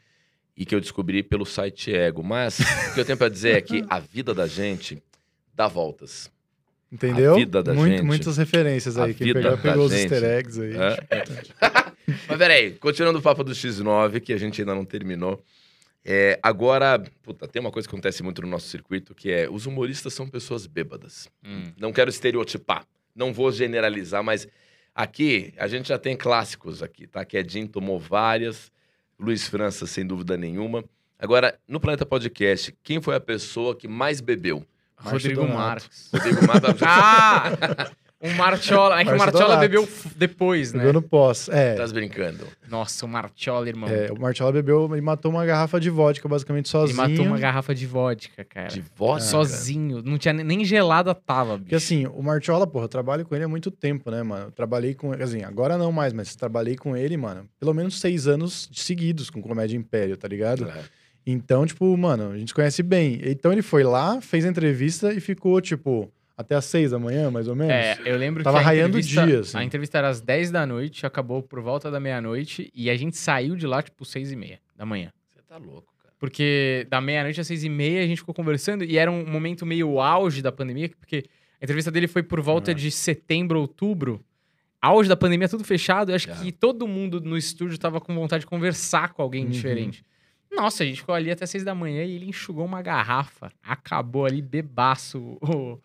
e 0.56 0.66
que 0.66 0.74
eu 0.76 0.80
descobri 0.82 1.22
pelo 1.24 1.46
site 1.46 1.94
Ego. 1.94 2.24
Mas 2.24 2.60
o 2.60 2.94
que 2.94 3.00
eu 3.00 3.06
tenho 3.06 3.18
pra 3.18 3.30
dizer 3.30 3.58
é 3.58 3.62
que 3.62 3.84
a 3.90 4.00
vida 4.00 4.34
da 4.34 4.48
gente 4.48 5.02
dá 5.54 5.68
voltas. 5.68 6.32
Entendeu? 6.92 7.34
a 7.34 7.38
vida 7.38 7.64
da 7.64 7.74
Muito- 7.74 7.92
gente. 7.92 8.04
Muitas 8.04 8.36
referências 8.38 8.98
A 8.98 9.06
aí. 9.06 9.14
Quem 9.14 9.28
vida 9.28 9.40
pegou, 9.42 9.56
da 9.58 9.62
pegou 9.64 9.86
os 9.86 9.92
gente. 9.94 10.12
easter 10.14 10.24
eggs 10.30 10.62
aí. 10.62 10.74
É. 10.76 10.98
Mas 12.28 12.38
peraí, 12.38 12.72
continuando 12.74 13.20
o 13.20 13.22
papo 13.22 13.44
do 13.46 13.52
X9, 13.54 14.20
que 14.20 14.34
a 14.34 14.38
gente 14.38 14.62
ainda 14.62 14.76
não 14.76 14.84
terminou. 14.84 15.42
É, 16.04 16.40
agora, 16.42 17.02
puta, 17.22 17.48
tem 17.48 17.60
uma 17.60 17.72
coisa 17.72 17.88
que 17.88 17.94
acontece 17.94 18.24
muito 18.24 18.42
no 18.42 18.48
nosso 18.48 18.68
circuito, 18.68 19.14
que 19.14 19.32
é 19.32 19.50
os 19.50 19.66
humoristas 19.66 20.14
são 20.14 20.28
pessoas 20.28 20.66
bêbadas. 20.66 21.30
Hum. 21.44 21.72
Não 21.78 21.94
quero 21.94 22.10
estereotipar, 22.10 22.86
não 23.16 23.32
vou 23.32 23.52
generalizar, 23.52 24.24
mas 24.24 24.48
aqui 24.96 25.54
a 25.58 25.68
gente 25.68 25.90
já 25.90 26.00
tem 26.00 26.18
clássicos 26.18 26.82
aqui, 26.82 27.06
tá? 27.06 27.24
Quedinho 27.24 27.68
tomou 27.68 28.00
várias, 28.00 28.72
Luiz 29.20 29.48
França, 29.48 29.86
sem 29.86 30.06
dúvida 30.06 30.36
nenhuma. 30.36 30.84
Agora, 31.20 31.60
no 31.68 31.80
Planeta 31.80 32.06
Podcast, 32.06 32.76
quem 32.82 33.00
foi 33.00 33.16
a 33.16 33.20
pessoa 33.20 33.76
que 33.76 33.88
mais 33.88 34.20
bebeu? 34.20 34.66
Rodrigo. 34.98 35.48
Marques. 35.48 36.10
Rodrigo 36.12 36.48
Mata. 36.48 36.76
Ah! 36.82 37.92
O 38.22 38.30
Martiola. 38.36 39.02
É 39.02 39.04
que 39.04 39.12
o 39.12 39.18
Donato. 39.18 39.60
bebeu 39.60 39.90
depois, 40.16 40.74
né? 40.74 40.80
Pegou 40.80 40.94
no 40.94 41.02
pós. 41.02 41.50
É, 41.50 41.74
Tá 41.76 41.88
brincando. 41.88 42.46
Nossa, 42.70 43.06
o 43.06 43.10
Martiola, 43.10 43.68
irmão. 43.68 43.90
é, 43.90 44.12
o 44.12 44.20
Marcelo 44.20 44.52
bebeu 44.54 44.96
e 44.96 45.02
matou 45.02 45.32
uma 45.32 45.44
garrafa 45.46 45.80
de 45.80 45.90
vodka, 45.90 46.30
basicamente 46.30 46.66
Ele 46.68 46.72
sozinho. 46.72 46.98
matou 46.98 47.26
uma 47.26 47.40
garrafa 47.40 47.74
de 47.74 47.86
vodka, 47.88 48.44
cara. 48.46 48.68
De 48.68 48.84
voz? 48.96 49.24
Sozinho. 49.24 50.02
Não 50.04 50.18
tinha 50.18 50.34
nem- 50.34 50.64
gelada 50.64 51.16
tava, 51.16 51.54
bicho. 51.54 51.64
Porque 51.64 51.76
assim, 51.76 52.06
o 52.08 52.22
Martiola, 52.22 52.68
porra, 52.68 52.86
eu 52.86 52.90
trabalho 52.90 53.26
com 53.26 53.34
ele 53.36 53.44
há 53.44 53.48
muito 53.48 53.72
tempo, 53.72 54.12
né, 54.12 54.22
mano? 54.22 54.46
Eu 54.48 54.52
trabalhei 54.52 54.94
com 54.94 55.14
ele, 55.14 55.24
assim, 55.24 55.44
agora 55.44 55.78
não 55.78 55.92
mais, 55.92 56.14
mas 56.14 56.36
trabalhei 56.36 56.76
com 56.76 56.96
ele, 56.96 57.18
mano, 57.18 57.46
pelo 57.60 57.74
menos 57.74 58.00
seis 58.00 58.28
anos 58.28 58.70
seguidos 58.74 59.30
com 59.30 59.42
Comédia 59.42 59.76
Império, 59.76 60.16
tá 60.16 60.28
ligado? 60.28 60.70
É. 60.70 60.84
Então, 61.26 61.66
tipo, 61.66 61.96
mano, 61.98 62.32
a 62.32 62.38
gente 62.38 62.50
se 62.50 62.54
conhece 62.54 62.82
bem. 62.84 63.20
Então 63.24 63.52
ele 63.52 63.62
foi 63.62 63.84
lá, 63.84 64.22
fez 64.22 64.46
a 64.46 64.50
entrevista 64.50 65.12
e 65.14 65.20
ficou, 65.20 65.60
tipo, 65.62 66.12
até 66.42 66.56
às 66.56 66.66
seis 66.66 66.92
da 66.92 67.00
manhã, 67.00 67.32
mais 67.32 67.48
ou 67.48 67.56
menos. 67.56 67.74
É, 67.74 67.98
eu 68.06 68.18
lembro 68.18 68.44
Tava 68.44 68.58
que 68.58 68.64
a 68.64 68.66
raiando 68.68 68.98
o 68.98 69.00
entrevista, 69.00 69.26
dia, 69.26 69.40
assim. 69.40 69.58
a 69.58 69.64
entrevista 69.64 69.98
era 69.98 70.10
às 70.10 70.20
10 70.22 70.52
da 70.52 70.66
noite, 70.66 71.06
acabou 71.06 71.42
por 71.42 71.62
volta 71.62 71.90
da 71.90 72.00
meia-noite, 72.00 72.72
e 72.76 72.90
a 72.90 72.96
gente 72.98 73.18
saiu 73.18 73.56
de 73.56 73.66
lá, 73.66 73.82
tipo, 73.82 74.04
seis 74.06 74.32
e 74.32 74.36
meia 74.36 74.60
da 74.76 74.86
manhã. 74.86 75.12
Você 75.28 75.42
tá 75.48 75.58
louco, 75.58 75.94
cara. 76.04 76.14
Porque 76.20 76.86
da 76.90 77.00
meia-noite 77.02 77.40
às 77.42 77.48
seis 77.48 77.64
e 77.64 77.70
meia 77.70 78.04
a 78.04 78.08
gente 78.08 78.20
ficou 78.20 78.34
conversando, 78.36 78.84
e 78.84 78.98
era 78.98 79.10
um 79.12 79.26
momento 79.26 79.66
meio 79.66 80.00
auge 80.00 80.42
da 80.42 80.52
pandemia, 80.52 80.90
porque 81.00 81.24
a 81.60 81.64
entrevista 81.66 81.90
dele 81.92 82.08
foi 82.08 82.24
por 82.24 82.42
volta 82.42 82.72
Ah. 82.72 82.74
de 82.74 82.92
setembro, 82.92 83.60
outubro. 83.60 84.24
Auge 84.82 85.08
da 85.08 85.16
pandemia, 85.16 85.48
tudo 85.48 85.64
fechado. 85.64 86.10
Eu 86.12 86.16
acho 86.16 86.32
Ah. 86.32 86.36
que 86.36 86.52
todo 86.52 86.88
mundo 86.88 87.22
no 87.22 87.38
estúdio 87.38 87.78
tava 87.78 88.02
com 88.02 88.16
vontade 88.16 88.42
de 88.42 88.48
conversar 88.48 89.14
com 89.14 89.22
alguém 89.22 89.44
Uhum. 89.46 89.52
diferente. 89.52 90.04
Nossa, 90.52 90.84
a 90.84 90.86
gente 90.86 90.98
ficou 91.02 91.16
ali 91.16 91.30
até 91.32 91.46
seis 91.46 91.64
da 91.64 91.74
manhã 91.74 92.04
e 92.04 92.16
ele 92.16 92.26
enxugou 92.26 92.66
uma 92.66 92.82
garrafa. 92.82 93.52
Acabou 93.64 94.26
ali, 94.26 94.42
bebaço. 94.42 95.38
o-. 95.40 95.80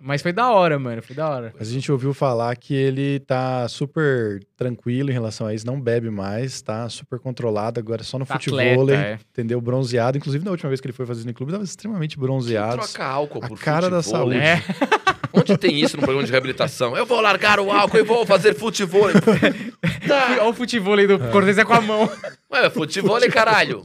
Mas 0.00 0.22
foi 0.22 0.32
da 0.32 0.50
hora, 0.50 0.78
mano. 0.78 1.02
Foi 1.02 1.14
da 1.14 1.28
hora. 1.28 1.52
Mas 1.58 1.68
a 1.68 1.72
gente 1.72 1.90
ouviu 1.90 2.12
falar 2.14 2.54
que 2.56 2.74
ele 2.74 3.20
tá 3.20 3.66
super 3.68 4.40
tranquilo 4.56 5.10
em 5.10 5.12
relação 5.12 5.46
a 5.46 5.54
isso, 5.54 5.66
não 5.66 5.80
bebe 5.80 6.10
mais, 6.10 6.60
tá 6.62 6.88
super 6.88 7.18
controlado, 7.18 7.78
agora 7.80 8.02
é 8.02 8.04
só 8.04 8.18
no 8.18 8.26
Tá 8.26 8.34
futebol, 8.34 8.58
atleta, 8.82 8.92
é. 9.02 9.18
entendeu? 9.32 9.60
Bronzeado. 9.60 10.18
Inclusive, 10.18 10.44
na 10.44 10.50
última 10.50 10.68
vez 10.68 10.80
que 10.80 10.86
ele 10.86 10.92
foi 10.92 11.06
fazer 11.06 11.20
isso 11.20 11.28
no 11.28 11.34
clube, 11.34 11.52
tava 11.52 11.64
extremamente 11.64 12.16
Quem 12.16 12.22
bronzeado. 12.24 12.76
troca 12.82 13.04
álcool 13.04 13.44
A 13.44 13.48
por 13.48 13.58
cara 13.58 13.88
da 13.90 14.02
futebol, 14.02 14.20
saúde. 14.30 14.38
né? 14.38 14.62
É. 14.94 15.38
Onde 15.38 15.56
tem 15.58 15.78
isso 15.78 15.96
no 15.96 16.02
programa 16.02 16.24
de 16.24 16.32
reabilitação? 16.32 16.96
Eu 16.96 17.04
vou 17.06 17.20
largar 17.20 17.60
o 17.60 17.70
álcool 17.70 17.98
e 17.98 18.02
vou 18.02 18.24
fazer 18.26 18.54
futebol. 18.54 19.08
tá. 20.08 20.26
Olha 20.40 20.44
o 20.46 20.52
futebol 20.54 20.94
aí 20.94 21.06
do 21.06 21.18
Cortez 21.18 21.58
é 21.58 21.64
com 21.64 21.74
a 21.74 21.80
mão. 21.80 22.10
Ué, 22.52 22.70
futebol, 22.70 23.18
caralho. 23.30 23.82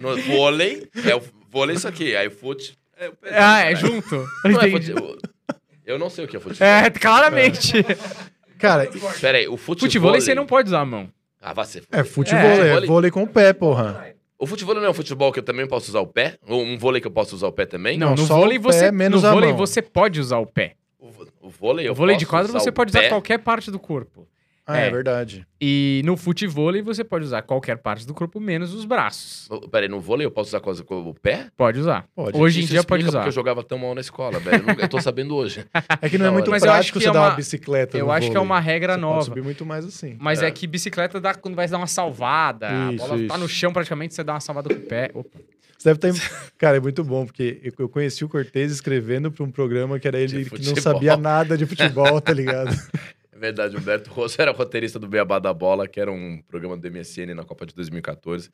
No 0.00 0.16
vôlei, 0.22 0.88
é 1.04 1.14
o 1.14 1.22
vôlei 1.50 1.76
isso 1.76 1.88
aqui. 1.88 2.14
Aí 2.16 2.30
fute... 2.30 2.76
É, 2.96 3.10
Ah, 3.32 3.60
é 3.64 3.74
junto. 3.74 4.24
Não 4.44 4.60
é. 4.60 4.70
Eu 5.86 5.98
não 5.98 6.08
sei 6.10 6.24
o 6.24 6.28
que 6.28 6.36
é 6.36 6.40
futebol. 6.40 6.66
É, 6.66 6.90
claramente. 6.90 7.72
Cara, 8.58 8.88
Pera 9.20 9.38
aí, 9.38 9.48
o 9.48 9.56
futebol... 9.56 9.88
Futebol 9.88 10.14
você 10.20 10.34
não 10.34 10.46
pode 10.46 10.68
usar 10.68 10.80
a 10.80 10.84
mão. 10.84 11.08
Ah, 11.40 11.52
vai 11.52 11.64
ser... 11.66 11.84
é 11.92 12.02
futebol, 12.04 12.40
É, 12.42 12.68
é, 12.68 12.72
vôlei. 12.72 12.88
vôlei 12.88 13.10
com 13.10 13.22
o 13.22 13.26
pé, 13.26 13.52
porra. 13.52 14.14
O 14.38 14.46
futebol 14.46 14.74
não 14.74 14.84
é 14.84 14.90
um 14.90 14.94
futebol 14.94 15.30
que 15.32 15.38
eu 15.38 15.42
também 15.42 15.66
posso 15.66 15.90
usar 15.90 16.00
o 16.00 16.06
pé? 16.06 16.38
Ou 16.46 16.62
um 16.62 16.78
vôlei 16.78 17.00
que 17.00 17.06
eu 17.06 17.10
posso 17.10 17.34
usar 17.36 17.46
o 17.48 17.52
pé 17.52 17.66
também? 17.66 17.98
Não, 17.98 18.08
Não, 18.10 18.16
no 18.16 18.26
só 18.26 18.36
vôlei 18.36 18.58
o 18.58 18.62
pé, 18.62 18.72
você, 18.72 18.90
menos 18.90 19.22
no 19.22 19.28
a 19.28 19.32
vôlei 19.32 19.50
mão. 19.50 19.58
você 19.58 19.82
pode 19.82 20.18
usar 20.20 20.38
o 20.38 20.46
pé. 20.46 20.74
O, 20.98 21.10
vo- 21.10 21.26
o 21.42 21.48
vôlei 21.50 21.86
eu 21.88 21.92
o 21.92 21.94
vôlei 21.94 22.16
de 22.16 22.24
posso 22.24 22.30
quadro 22.30 22.48
usar 22.50 22.60
você 22.60 22.70
o 22.70 22.72
pode 22.72 22.92
pé? 22.92 23.00
usar 23.00 23.08
qualquer 23.10 23.38
parte 23.38 23.70
do 23.70 23.78
corpo. 23.78 24.26
Ah, 24.66 24.78
é, 24.80 24.86
É. 24.86 24.90
verdade. 24.90 25.46
E 25.60 26.00
no 26.06 26.16
futebol 26.16 26.72
você 26.82 27.04
pode 27.04 27.24
usar 27.26 27.42
qualquer 27.42 27.76
parte 27.76 28.06
do 28.06 28.14
corpo 28.14 28.40
menos 28.40 28.72
os 28.72 28.84
braços. 28.86 29.46
Oh, 29.50 29.60
Pera 29.68 29.84
aí, 29.84 29.88
no 29.90 30.00
vôlei 30.00 30.26
eu 30.26 30.30
posso 30.30 30.48
usar 30.48 30.60
coisa 30.60 30.82
com 30.82 31.10
o 31.10 31.14
pé? 31.14 31.48
Pode 31.56 31.78
usar. 31.80 32.06
Pode. 32.14 32.36
Hoje 32.38 32.62
em 32.62 32.64
dia 32.64 32.82
pode 32.82 33.04
usar. 33.04 33.18
porque 33.18 33.28
eu 33.28 33.32
jogava 33.34 33.62
tão 33.62 33.76
mal 33.76 33.94
na 33.94 34.00
escola, 34.00 34.38
velho. 34.38 34.62
Eu, 34.62 34.66
não- 34.74 34.74
eu 34.80 34.88
tô 34.88 35.00
sabendo 35.00 35.34
hoje. 35.36 35.66
É 36.00 36.08
que 36.08 36.16
não 36.16 36.24
é 36.26 36.28
Da 36.28 36.32
muito. 36.32 36.50
Mas 36.50 36.62
eu 36.62 36.70
acho 36.70 36.76
prático 36.92 36.98
que 36.98 37.04
você 37.04 37.10
é 37.10 37.12
dar 37.12 37.20
uma- 37.20 37.28
uma 37.30 37.36
bicicleta 37.36 37.98
Eu 37.98 38.06
no 38.06 38.12
acho 38.12 38.26
que 38.30 38.36
é 38.36 38.40
vôlei. 38.40 38.46
uma 38.50 38.60
regra 38.60 38.94
Você 38.94 39.00
nova. 39.00 39.14
Pode 39.16 39.24
subir 39.26 39.42
muito 39.42 39.66
mais 39.66 39.84
assim. 39.84 40.16
Mas 40.18 40.42
é. 40.42 40.46
É. 40.46 40.50
que 40.50 40.66
bicicleta 40.66 41.20
dá 41.20 41.34
quando 41.34 41.54
vai 41.54 41.68
dar 41.68 41.76
uma 41.78 41.86
salvada. 41.86 42.68
a 42.68 42.92
Isso, 42.92 43.06
bola 43.06 43.18
tá 43.18 43.24
isso. 43.34 43.38
no 43.38 43.48
chão 43.48 43.72
praticamente, 43.72 44.14
você 44.14 44.24
dá 44.24 44.32
uma 44.34 44.40
salvada 44.40 44.68
com 44.74 44.80
o 44.80 44.84
pé. 44.84 45.10
Opa. 45.12 45.38
Você 45.76 45.92
deve 45.92 45.98
ter... 45.98 46.14
Cara, 46.56 46.78
é 46.78 46.80
muito 46.80 47.04
bom, 47.04 47.26
porque 47.26 47.60
eu- 47.78 47.88
conheci 47.90 48.24
o 48.24 48.28
Cortez 48.28 48.72
escrevendo 48.72 49.30
pra 49.30 49.44
um 49.44 49.50
programa 49.50 49.98
que 49.98 50.08
era 50.08 50.18
ele 50.18 50.46
que 50.48 50.64
não 50.66 50.76
sabia 50.76 51.14
nada 51.16 51.58
de 51.58 51.66
futebol, 51.66 52.18
tá 52.22 52.32
ligado? 52.32 52.70
É 53.34 53.38
verdade, 53.38 53.76
o 53.76 53.80
Humberto 53.80 54.10
Rosso 54.10 54.40
era 54.40 54.52
roteirista 54.52 54.98
do 54.98 55.08
Beabá 55.08 55.40
da 55.40 55.52
Bola, 55.52 55.88
que 55.88 55.98
era 55.98 56.10
um 56.10 56.40
programa 56.46 56.76
do 56.76 56.88
MSN 56.90 57.34
na 57.34 57.42
Copa 57.42 57.66
de 57.66 57.74
2014, 57.74 58.48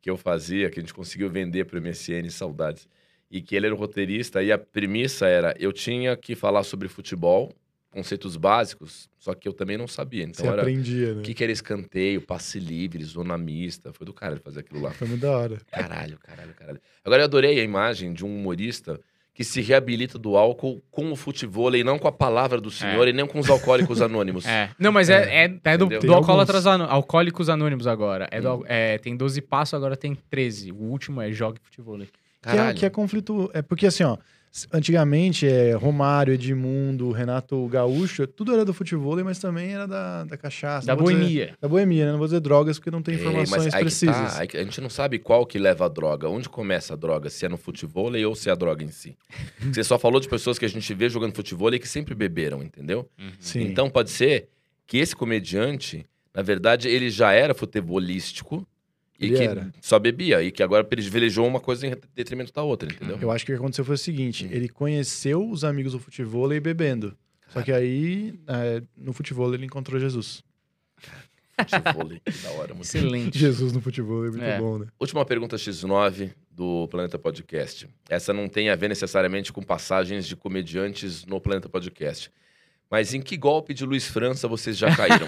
que 0.00 0.08
eu 0.08 0.16
fazia, 0.16 0.70
que 0.70 0.80
a 0.80 0.82
gente 0.82 0.94
conseguiu 0.94 1.28
vender 1.28 1.66
pro 1.66 1.80
MSN, 1.80 2.30
saudades. 2.30 2.88
E 3.30 3.42
que 3.42 3.54
ele 3.54 3.66
era 3.66 3.74
o 3.74 3.78
roteirista, 3.78 4.42
e 4.42 4.50
a 4.50 4.56
premissa 4.56 5.26
era, 5.26 5.54
eu 5.58 5.72
tinha 5.72 6.16
que 6.16 6.34
falar 6.34 6.62
sobre 6.62 6.88
futebol, 6.88 7.52
conceitos 7.90 8.36
básicos, 8.36 9.10
só 9.18 9.34
que 9.34 9.46
eu 9.46 9.52
também 9.52 9.76
não 9.76 9.86
sabia. 9.86 10.24
Então 10.24 10.44
Você 10.44 10.50
era 10.50 10.62
aprendia, 10.62 11.14
né? 11.14 11.20
o 11.20 11.22
que, 11.22 11.34
que 11.34 11.44
era 11.44 11.52
escanteio, 11.52 12.22
passe 12.22 12.58
livre, 12.58 13.04
zona 13.04 13.36
mista. 13.36 13.92
Foi 13.92 14.06
do 14.06 14.12
cara 14.12 14.36
fazer 14.38 14.60
aquilo 14.60 14.80
lá. 14.80 14.90
Foi 14.90 15.06
muito 15.06 15.20
da 15.20 15.36
hora. 15.36 15.58
Caralho, 15.70 16.18
caralho, 16.18 16.54
caralho. 16.54 16.80
Agora 17.04 17.22
eu 17.22 17.24
adorei 17.24 17.60
a 17.60 17.62
imagem 17.62 18.12
de 18.12 18.24
um 18.24 18.34
humorista 18.34 18.98
que 19.34 19.42
se 19.42 19.60
reabilita 19.60 20.16
do 20.16 20.36
álcool 20.36 20.80
com 20.92 21.10
o 21.10 21.16
futebol 21.16 21.74
e 21.74 21.82
não 21.82 21.98
com 21.98 22.06
a 22.06 22.12
palavra 22.12 22.60
do 22.60 22.70
senhor 22.70 23.08
e 23.08 23.12
nem 23.12 23.26
com 23.26 23.40
os 23.40 23.50
alcoólicos 23.50 24.00
anônimos. 24.00 24.44
É. 24.54 24.70
Não, 24.78 24.92
mas 24.92 25.10
é, 25.10 25.44
é, 25.46 25.60
é 25.64 25.76
do, 25.76 25.86
do 25.86 26.14
Alcoólatras 26.14 26.66
Anô- 26.66 26.84
Alcoólicos 26.84 27.48
Anônimos 27.48 27.86
agora. 27.88 28.28
É 28.30 28.40
do- 28.40 28.64
é, 28.68 28.96
tem 28.98 29.16
12 29.16 29.40
passos, 29.42 29.74
agora 29.74 29.96
tem 29.96 30.16
13. 30.30 30.70
O 30.70 30.76
último 30.84 31.20
é 31.20 31.32
Jogue 31.32 31.58
Futebol. 31.62 31.98
Que 31.98 32.06
é, 32.56 32.74
que 32.74 32.86
é 32.86 32.90
conflito. 32.90 33.50
É 33.52 33.60
porque 33.62 33.86
assim, 33.86 34.04
ó. 34.04 34.16
Antigamente, 34.72 35.46
é, 35.48 35.72
Romário, 35.72 36.32
Edmundo, 36.32 37.10
Renato 37.10 37.66
Gaúcho, 37.66 38.24
tudo 38.26 38.52
era 38.54 38.64
do 38.64 38.72
futebol, 38.72 39.16
mas 39.24 39.38
também 39.40 39.72
era 39.74 39.86
da, 39.86 40.24
da 40.24 40.36
cachaça. 40.36 40.86
Da 40.86 40.94
vou 40.94 41.06
dizer- 41.10 41.18
boemia. 41.20 41.54
da 41.60 41.68
boemia, 41.68 42.04
né? 42.06 42.12
Não 42.12 42.18
vou 42.18 42.26
dizer 42.28 42.38
drogas, 42.40 42.78
porque 42.78 42.90
não 42.90 43.02
tem 43.02 43.14
É, 43.16 43.18
informações 43.18 43.50
mas 43.50 43.74
aí 43.74 43.78
que 43.80 43.84
precisas. 43.84 44.14
tá, 44.34 44.40
aí 44.40 44.46
que 44.46 44.56
a 44.56 44.62
gente 44.62 44.80
não 44.80 44.88
sabe 44.88 45.18
qual 45.18 45.44
que 45.44 45.58
leva 45.58 45.86
a 45.86 45.88
droga, 45.88 46.28
onde 46.28 46.48
começa 46.48 46.94
a 46.94 46.96
droga, 46.96 47.28
se 47.30 47.44
é 47.44 47.48
no 47.48 47.56
futebol 47.56 48.12
ou 48.26 48.34
se 48.36 48.48
é 48.48 48.52
a 48.52 48.54
droga 48.54 48.84
em 48.84 48.90
si. 48.90 49.16
Você 49.72 49.82
só 49.82 49.98
falou 49.98 50.20
de 50.20 50.28
pessoas 50.28 50.58
que 50.58 50.64
a 50.64 50.68
gente 50.68 50.92
vê 50.94 51.08
jogando 51.08 51.34
futebol 51.34 51.72
e 51.74 51.78
que 51.78 51.88
sempre 51.88 52.14
beberam, 52.14 52.62
entendeu? 52.62 53.08
Sim. 53.40 53.62
Então 53.62 53.90
pode 53.90 54.10
ser 54.10 54.48
que 54.86 54.98
esse 54.98 55.16
comediante, 55.16 56.06
na 56.34 56.42
verdade, 56.42 56.88
ele 56.88 57.10
já 57.10 57.32
era 57.32 57.54
futebolístico 57.54 58.66
e 59.20 59.26
Ele 59.26 59.36
que 59.36 59.42
era. 59.42 59.72
só 59.80 59.98
bebia 59.98 60.42
e 60.42 60.50
que 60.50 60.62
agora 60.62 60.82
privilegiou 60.84 61.46
uma 61.46 61.60
coisa 61.60 61.86
em 61.86 61.94
detrimento 62.14 62.52
da 62.52 62.62
outra, 62.62 62.92
entendeu? 62.92 63.18
Eu 63.20 63.30
acho 63.30 63.44
que 63.46 63.52
o 63.52 63.54
que 63.54 63.58
aconteceu 63.60 63.84
foi 63.84 63.94
o 63.94 63.98
seguinte: 63.98 64.44
Hum. 64.46 64.48
ele 64.50 64.68
conheceu 64.68 65.48
os 65.48 65.62
amigos 65.64 65.92
do 65.92 65.98
futebol 66.00 66.52
e 66.52 66.58
bebendo. 66.60 67.16
Só 67.48 67.62
que 67.62 67.70
aí, 67.70 68.34
é, 68.48 68.82
no 68.96 69.12
futebol, 69.12 69.52
ele 69.54 69.64
encontrou 69.64 70.00
Jesus. 70.00 70.42
Futevôlei, 71.56 72.20
que 72.26 72.38
da 72.38 72.50
hora. 72.52 72.74
Muito 72.74 72.84
Excelente. 72.86 73.38
Jesus 73.38 73.72
no 73.72 73.80
futebol 73.80 74.24
é 74.26 74.30
muito 74.30 74.42
É. 74.44 74.58
bom, 74.58 74.78
né? 74.78 74.86
Última 74.98 75.24
pergunta 75.24 75.56
X9 75.56 76.30
do 76.50 76.88
Planeta 76.88 77.16
Podcast. 77.18 77.88
Essa 78.08 78.32
não 78.32 78.48
tem 78.48 78.70
a 78.70 78.74
ver 78.76 78.88
necessariamente 78.88 79.52
com 79.52 79.62
passagens 79.62 80.26
de 80.26 80.34
comediantes 80.34 81.24
no 81.24 81.40
Planeta 81.40 81.68
Podcast. 81.68 82.30
Mas 82.90 83.12
em 83.14 83.20
que 83.20 83.36
golpe 83.36 83.74
de 83.74 83.84
Luiz 83.84 84.06
França 84.06 84.46
vocês 84.46 84.76
já 84.78 84.94
caíram? 84.94 85.26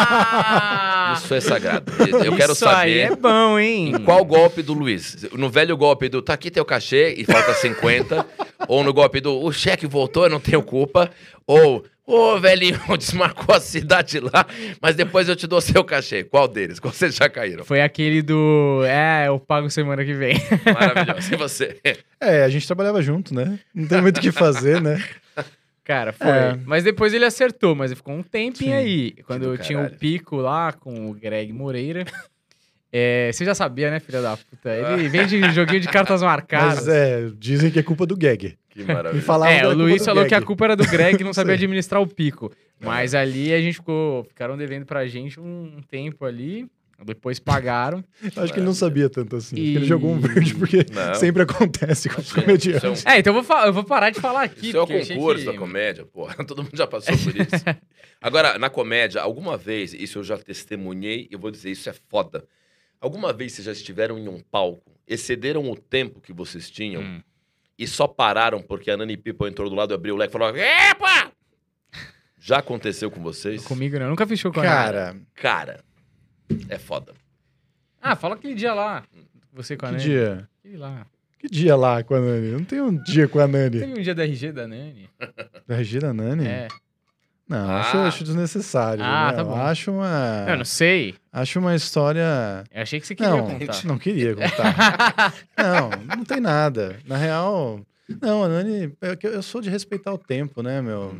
Ah! 0.00 1.14
Isso 1.16 1.34
é 1.34 1.40
sagrado. 1.40 1.92
Eu 2.24 2.36
quero 2.36 2.52
Isso 2.52 2.66
aí 2.68 3.00
saber 3.02 3.12
é 3.12 3.16
bom, 3.16 3.58
hein? 3.58 3.92
em 3.94 3.98
qual 4.04 4.24
golpe 4.24 4.62
do 4.62 4.72
Luiz. 4.72 5.26
No 5.32 5.50
velho 5.50 5.76
golpe 5.76 6.08
do 6.08 6.22
tá 6.22 6.34
aqui 6.34 6.50
teu 6.50 6.64
cachê 6.64 7.14
e 7.16 7.24
falta 7.24 7.52
50. 7.54 8.26
ou 8.68 8.82
no 8.82 8.92
golpe 8.92 9.20
do 9.20 9.38
o 9.42 9.52
cheque 9.52 9.86
voltou, 9.86 10.24
eu 10.24 10.30
não 10.30 10.40
tenho 10.40 10.62
culpa. 10.62 11.10
Ou, 11.46 11.84
ô 12.06 12.38
velhinho, 12.38 12.78
desmarcou 12.96 13.54
a 13.54 13.60
cidade 13.60 14.20
lá, 14.20 14.46
mas 14.80 14.94
depois 14.96 15.28
eu 15.28 15.36
te 15.36 15.46
dou 15.46 15.60
seu 15.60 15.82
cachê. 15.84 16.24
Qual 16.24 16.46
deles? 16.48 16.78
Qual 16.78 16.92
vocês 16.92 17.14
já 17.14 17.28
caíram? 17.28 17.64
Foi 17.64 17.80
aquele 17.80 18.22
do. 18.22 18.82
É, 18.86 19.28
eu 19.28 19.38
pago 19.38 19.68
semana 19.70 20.04
que 20.04 20.14
vem. 20.14 20.36
Maravilhoso. 20.64 21.34
E 21.34 21.36
você? 21.36 21.76
É, 22.20 22.44
a 22.44 22.48
gente 22.48 22.66
trabalhava 22.66 23.02
junto, 23.02 23.34
né? 23.34 23.58
Não 23.74 23.86
tem 23.86 24.00
muito 24.00 24.18
o 24.18 24.20
que 24.20 24.32
fazer, 24.32 24.80
né? 24.80 25.02
Cara, 25.88 26.12
foi. 26.12 26.28
É. 26.28 26.58
Mas 26.66 26.84
depois 26.84 27.14
ele 27.14 27.24
acertou, 27.24 27.74
mas 27.74 27.90
ele 27.90 27.96
ficou 27.96 28.14
um 28.14 28.22
tempinho 28.22 28.72
Sim. 28.72 28.76
aí. 28.76 29.14
Quando 29.26 29.56
tinha 29.56 29.80
o 29.80 29.90
pico 29.90 30.36
lá 30.36 30.70
com 30.70 31.10
o 31.10 31.14
Greg 31.14 31.50
Moreira. 31.52 32.04
É, 32.90 33.30
você 33.30 33.44
já 33.44 33.54
sabia, 33.54 33.90
né, 33.90 34.00
filha 34.00 34.22
da 34.22 34.34
puta? 34.34 34.70
Ele 34.74 35.10
vende 35.10 35.38
joguinho 35.52 35.78
de 35.78 35.88
cartas 35.88 36.22
marcadas. 36.22 36.86
Mas 36.86 36.88
é, 36.88 37.30
dizem 37.36 37.70
que 37.70 37.78
é 37.78 37.82
culpa 37.82 38.06
do 38.06 38.16
gag. 38.16 38.56
Que 38.70 38.82
maravilha. 38.82 39.22
É, 39.46 39.66
o 39.66 39.74
Luiz 39.74 40.02
falou 40.02 40.22
gag. 40.22 40.30
que 40.30 40.34
a 40.34 40.40
culpa 40.40 40.64
era 40.64 40.74
do 40.74 40.86
Greg 40.86 41.18
que 41.18 41.22
não 41.22 41.34
sabia 41.34 41.52
administrar 41.54 42.00
o 42.00 42.06
pico. 42.06 42.50
Mas 42.80 43.14
ali 43.14 43.52
a 43.52 43.60
gente 43.60 43.74
ficou. 43.74 44.24
Ficaram 44.24 44.56
devendo 44.56 44.86
pra 44.86 45.06
gente 45.06 45.38
um 45.38 45.82
tempo 45.86 46.24
ali. 46.24 46.66
Depois 47.04 47.38
pagaram. 47.38 48.04
Acho 48.36 48.52
que 48.52 48.58
ele 48.58 48.66
não 48.66 48.74
sabia 48.74 49.08
tanto 49.08 49.36
assim. 49.36 49.54
E- 49.56 49.76
Ele 49.76 49.86
jogou 49.86 50.10
um 50.12 50.18
verde 50.20 50.54
porque 50.54 50.84
Não. 50.92 51.14
sempre 51.14 51.42
acontece 51.42 52.08
com 52.08 52.20
os 52.20 52.32
comediantes. 52.32 53.04
É, 53.06 53.10
um, 53.10 53.12
É, 53.14 53.18
então 53.20 53.30
eu 53.30 53.34
vou, 53.34 53.44
fa- 53.44 53.66
eu 53.66 53.72
vou 53.72 53.84
parar 53.84 54.10
de 54.10 54.20
falar 54.20 54.42
aqui. 54.42 54.68
isso 54.68 54.76
é 54.76 54.80
o 54.80 54.86
concurso 54.86 55.44
que- 55.44 55.52
da 55.52 55.56
comédia, 55.58 56.04
porra. 56.04 56.34
Todo 56.44 56.62
mundo 56.64 56.76
já 56.76 56.86
passou 56.86 57.16
por 57.16 57.36
isso. 57.36 57.64
Agora, 58.20 58.58
na 58.58 58.68
comédia, 58.68 59.20
alguma 59.22 59.56
vez, 59.56 59.94
isso 59.94 60.18
eu 60.18 60.24
já 60.24 60.36
testemunhei, 60.36 61.28
eu 61.30 61.38
vou 61.38 61.50
dizer, 61.52 61.70
isso 61.70 61.88
é 61.88 61.94
foda. 62.08 62.44
Alguma 63.00 63.32
vez 63.32 63.52
vocês 63.52 63.66
já 63.66 63.70
estiveram 63.72 64.18
em 64.18 64.26
um 64.28 64.40
palco, 64.40 64.90
excederam 65.06 65.70
o 65.70 65.76
tempo 65.76 66.20
que 66.20 66.32
vocês 66.32 66.68
tinham 66.68 67.00
Hum. 67.00 67.22
e 67.78 67.86
só 67.86 68.08
pararam 68.08 68.60
porque 68.60 68.90
a 68.90 68.96
Nani 68.96 69.16
People 69.16 69.48
entrou 69.48 69.70
do 69.70 69.76
lado, 69.76 69.94
abriu 69.94 70.16
o 70.16 70.18
leque 70.18 70.32
e 70.32 70.36
falou: 70.36 70.48
Epa! 70.56 71.30
Já 72.40 72.58
aconteceu 72.58 73.08
com 73.10 73.20
vocês? 73.22 73.62
Comigo 73.64 73.96
não, 73.98 74.06
eu 74.06 74.10
nunca 74.10 74.26
fiz 74.26 74.38
show 74.40 74.52
com 74.52 74.60
a 74.60 74.64
Nani. 74.64 74.74
Cara, 74.74 75.16
Cara, 75.34 75.84
é 76.68 76.78
foda. 76.78 77.12
Ah, 78.00 78.16
fala 78.16 78.34
aquele 78.34 78.54
dia 78.54 78.72
lá. 78.74 79.02
Você 79.52 79.76
com 79.76 79.86
a 79.86 79.88
que 79.90 79.94
Nani. 79.96 80.04
dia? 80.08 80.48
Aquele 80.60 80.76
lá. 80.76 81.06
Que 81.38 81.48
dia 81.48 81.76
lá 81.76 82.02
com 82.02 82.14
a 82.14 82.20
Nani? 82.20 82.50
Não 82.52 82.64
tem 82.64 82.80
um 82.80 82.96
dia 83.02 83.28
com 83.28 83.38
a 83.40 83.46
Nani. 83.48 83.78
Teve 83.80 83.98
um 83.98 84.02
dia 84.02 84.14
da 84.14 84.24
RG 84.24 84.52
da 84.52 84.66
Nani. 84.68 85.08
Da 85.66 85.74
Regina 85.76 86.12
Nani? 86.12 86.46
É. 86.46 86.68
Não, 87.48 87.68
Ah. 87.70 87.80
acho, 87.80 87.96
acho 87.98 88.24
desnecessário. 88.24 89.02
Ah, 89.02 89.28
né? 89.30 89.32
tá 89.36 89.40
Eu 89.40 89.46
bom. 89.46 89.54
Acho 89.56 89.90
uma. 89.92 90.44
Eu 90.48 90.56
não 90.58 90.64
sei. 90.64 91.14
Acho 91.32 91.58
uma 91.60 91.74
história. 91.74 92.62
Eu 92.72 92.82
achei 92.82 93.00
que 93.00 93.06
você 93.06 93.14
queria 93.14 93.30
Não, 93.32 93.46
contar. 93.58 93.84
não 93.86 93.98
queria 93.98 94.34
contar. 94.34 95.34
não, 95.56 95.90
não 96.16 96.24
tem 96.24 96.40
nada. 96.40 96.98
Na 97.06 97.16
real, 97.16 97.80
não, 98.20 98.44
a 98.44 98.48
Nani, 98.48 98.92
é 99.00 99.16
eu 99.22 99.30
eu 99.32 99.42
sou 99.42 99.60
de 99.62 99.70
respeitar 99.70 100.12
o 100.12 100.18
tempo, 100.18 100.62
né, 100.62 100.82
meu? 100.82 101.16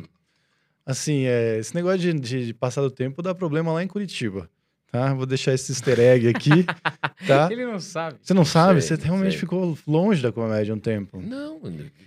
Assim, 0.85 1.25
é, 1.25 1.57
esse 1.57 1.73
negócio 1.75 1.99
de, 1.99 2.13
de, 2.13 2.45
de 2.47 2.53
passar 2.53 2.81
do 2.81 2.91
tempo 2.91 3.21
dá 3.21 3.33
problema 3.33 3.71
lá 3.73 3.83
em 3.83 3.87
Curitiba, 3.87 4.49
tá? 4.91 5.13
Vou 5.13 5.25
deixar 5.25 5.53
esse 5.53 5.71
easter 5.71 5.99
egg 5.99 6.27
aqui, 6.27 6.63
tá? 7.27 7.47
Ele 7.51 7.65
não 7.65 7.79
sabe. 7.79 8.17
Você 8.21 8.33
não 8.33 8.45
sabe? 8.45 8.81
sei, 8.81 8.97
Você 8.97 9.03
realmente 9.03 9.31
sei. 9.31 9.39
ficou 9.39 9.77
longe 9.87 10.21
da 10.21 10.31
comédia 10.31 10.73
um 10.73 10.79
tempo. 10.79 11.19
Não, 11.21 11.59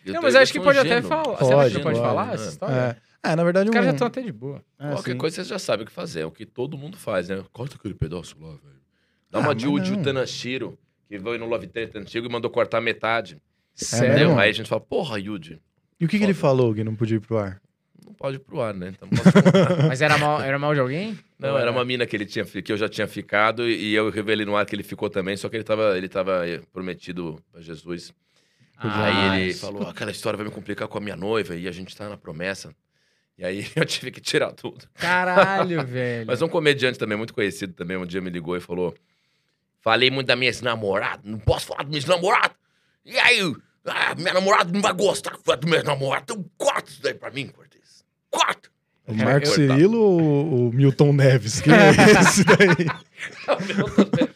eu 0.05 0.14
Não, 0.14 0.22
mas 0.22 0.35
eu 0.35 0.41
acho 0.41 0.53
que 0.53 0.61
pode 0.61 0.78
até 0.78 1.01
falar. 1.03 1.37
Você 1.39 1.53
acha 1.53 1.70
que 1.70 1.83
Pode, 1.83 1.83
pode 1.83 1.83
pode, 1.85 1.99
falar 2.01 2.26
né? 2.28 2.35
essa 2.35 2.49
história? 2.49 2.97
É, 3.24 3.33
é 3.33 3.37
na 3.37 3.45
verdade, 3.45 3.68
Os 3.68 3.72
caras 3.72 3.87
já 3.87 3.93
um... 3.93 3.95
estão 3.95 4.07
até 4.09 4.20
de 4.22 4.33
boa. 4.33 4.62
é, 4.78 4.89
Qualquer 4.91 5.11
assim, 5.12 5.18
coisa 5.18 5.35
vocês 5.37 5.49
já 5.49 5.59
sabem 5.59 5.85
o 5.85 5.87
que 5.87 5.93
fazer. 5.93 6.20
É 6.20 6.26
o 6.26 6.30
que 6.30 6.45
todo 6.47 6.76
mundo 6.76 6.97
faz, 6.97 7.28
né? 7.28 7.43
Corta 7.53 7.76
aquele 7.76 7.95
pedaço 7.95 8.37
lá, 8.41 8.49
velho. 8.51 8.83
Dá 9.30 9.39
Ah, 9.39 9.43
uma 9.43 9.55
de 9.55 9.66
Uji 9.66 9.97
não. 9.97 10.03
Tanashiro, 10.03 10.78
que 11.09 11.18
veio 11.18 11.39
no 11.39 11.47
Love 11.47 11.66
Trent 11.66 11.95
antigo 11.97 12.26
e 12.26 12.30
mandou 12.33 12.51
cortar 12.51 12.80
metade. 12.80 13.41
Sério? 13.74 14.09
mesmo? 14.09 14.22
Entendeu? 14.24 14.39
Aí 14.41 14.51
a 14.51 14.53
gente 14.53 14.68
fala, 14.68 14.80
porra, 14.80 15.18
Yuji, 15.18 15.59
E 15.99 16.05
o 16.05 16.09
que, 16.09 16.18
que 16.18 16.24
ele 16.24 16.35
falou 16.35 16.74
que 16.74 16.85
não 16.85 16.95
podia 16.95 17.16
ir 17.16 17.20
pro 17.20 17.39
ar? 17.39 17.61
Não 18.12 18.14
pode 18.14 18.36
ir 18.36 18.40
pro 18.40 18.60
ar, 18.60 18.74
né? 18.74 18.92
Então. 18.94 19.08
Mas 19.88 20.02
era 20.02 20.18
mal, 20.18 20.40
era 20.40 20.58
mal 20.58 20.74
de 20.74 20.80
alguém? 20.80 21.18
Não, 21.38 21.58
era 21.58 21.70
uma 21.70 21.84
mina 21.84 22.06
que 22.06 22.14
ele 22.14 22.26
tinha, 22.26 22.44
que 22.44 22.70
eu 22.70 22.76
já 22.76 22.88
tinha 22.88 23.08
ficado 23.08 23.68
e 23.68 23.94
eu 23.94 24.10
revelei 24.10 24.44
no 24.44 24.54
ar 24.54 24.66
que 24.66 24.76
ele 24.76 24.82
ficou 24.82 25.08
também, 25.08 25.36
só 25.36 25.48
que 25.48 25.56
ele 25.56 25.64
tava, 25.64 25.96
ele 25.96 26.08
tava 26.08 26.46
eh, 26.46 26.60
prometido 26.72 27.42
a 27.54 27.60
Jesus. 27.60 28.12
Ah, 28.76 29.04
aí 29.04 29.40
ele 29.40 29.50
isso. 29.50 29.60
falou, 29.60 29.88
aquela 29.88 30.10
história 30.10 30.36
vai 30.36 30.46
me 30.46 30.52
complicar 30.52 30.88
com 30.88 30.98
a 30.98 31.00
minha 31.00 31.16
noiva 31.16 31.54
e 31.56 31.66
a 31.66 31.72
gente 31.72 31.96
tá 31.96 32.08
na 32.08 32.16
promessa. 32.16 32.74
E 33.38 33.44
aí 33.44 33.66
eu 33.74 33.84
tive 33.84 34.10
que 34.10 34.20
tirar 34.20 34.52
tudo. 34.52 34.86
Caralho, 34.94 35.82
velho. 35.86 36.26
Mas 36.26 36.42
um 36.42 36.48
comediante 36.48 36.98
também, 36.98 37.16
muito 37.16 37.32
conhecido 37.32 37.72
também, 37.72 37.96
um 37.96 38.06
dia 38.06 38.20
me 38.20 38.30
ligou 38.30 38.56
e 38.56 38.60
falou: 38.60 38.94
Falei 39.80 40.10
muito 40.10 40.26
da 40.26 40.36
minha 40.36 40.50
ex-namorada, 40.50 41.22
não 41.24 41.38
posso 41.38 41.66
falar 41.66 41.84
da 41.84 41.88
minha 41.88 41.98
ex-namorada. 41.98 42.54
E 43.04 43.18
aí, 43.18 43.40
ah, 43.84 44.14
minha 44.14 44.34
namorada 44.34 44.70
não 44.70 44.80
vai 44.80 44.92
gostar 44.92 45.36
que 45.36 45.44
da 45.44 45.66
minha 45.66 45.82
namorada. 45.82 46.24
Então 46.24 46.44
corta 46.56 46.90
isso 46.90 47.02
daí 47.02 47.14
pra 47.14 47.30
mim, 47.30 47.48
Cortez. 47.48 47.71
Corta! 48.33 48.68
O 49.07 49.14
Marco 49.14 49.47
Cirilo 49.47 50.01
ou 50.01 50.68
o 50.68 50.72
Milton 50.72 51.12
Neves? 51.12 51.61
Que 51.61 51.70
é 51.70 51.91
esse 52.20 52.45
daí? 52.45 52.87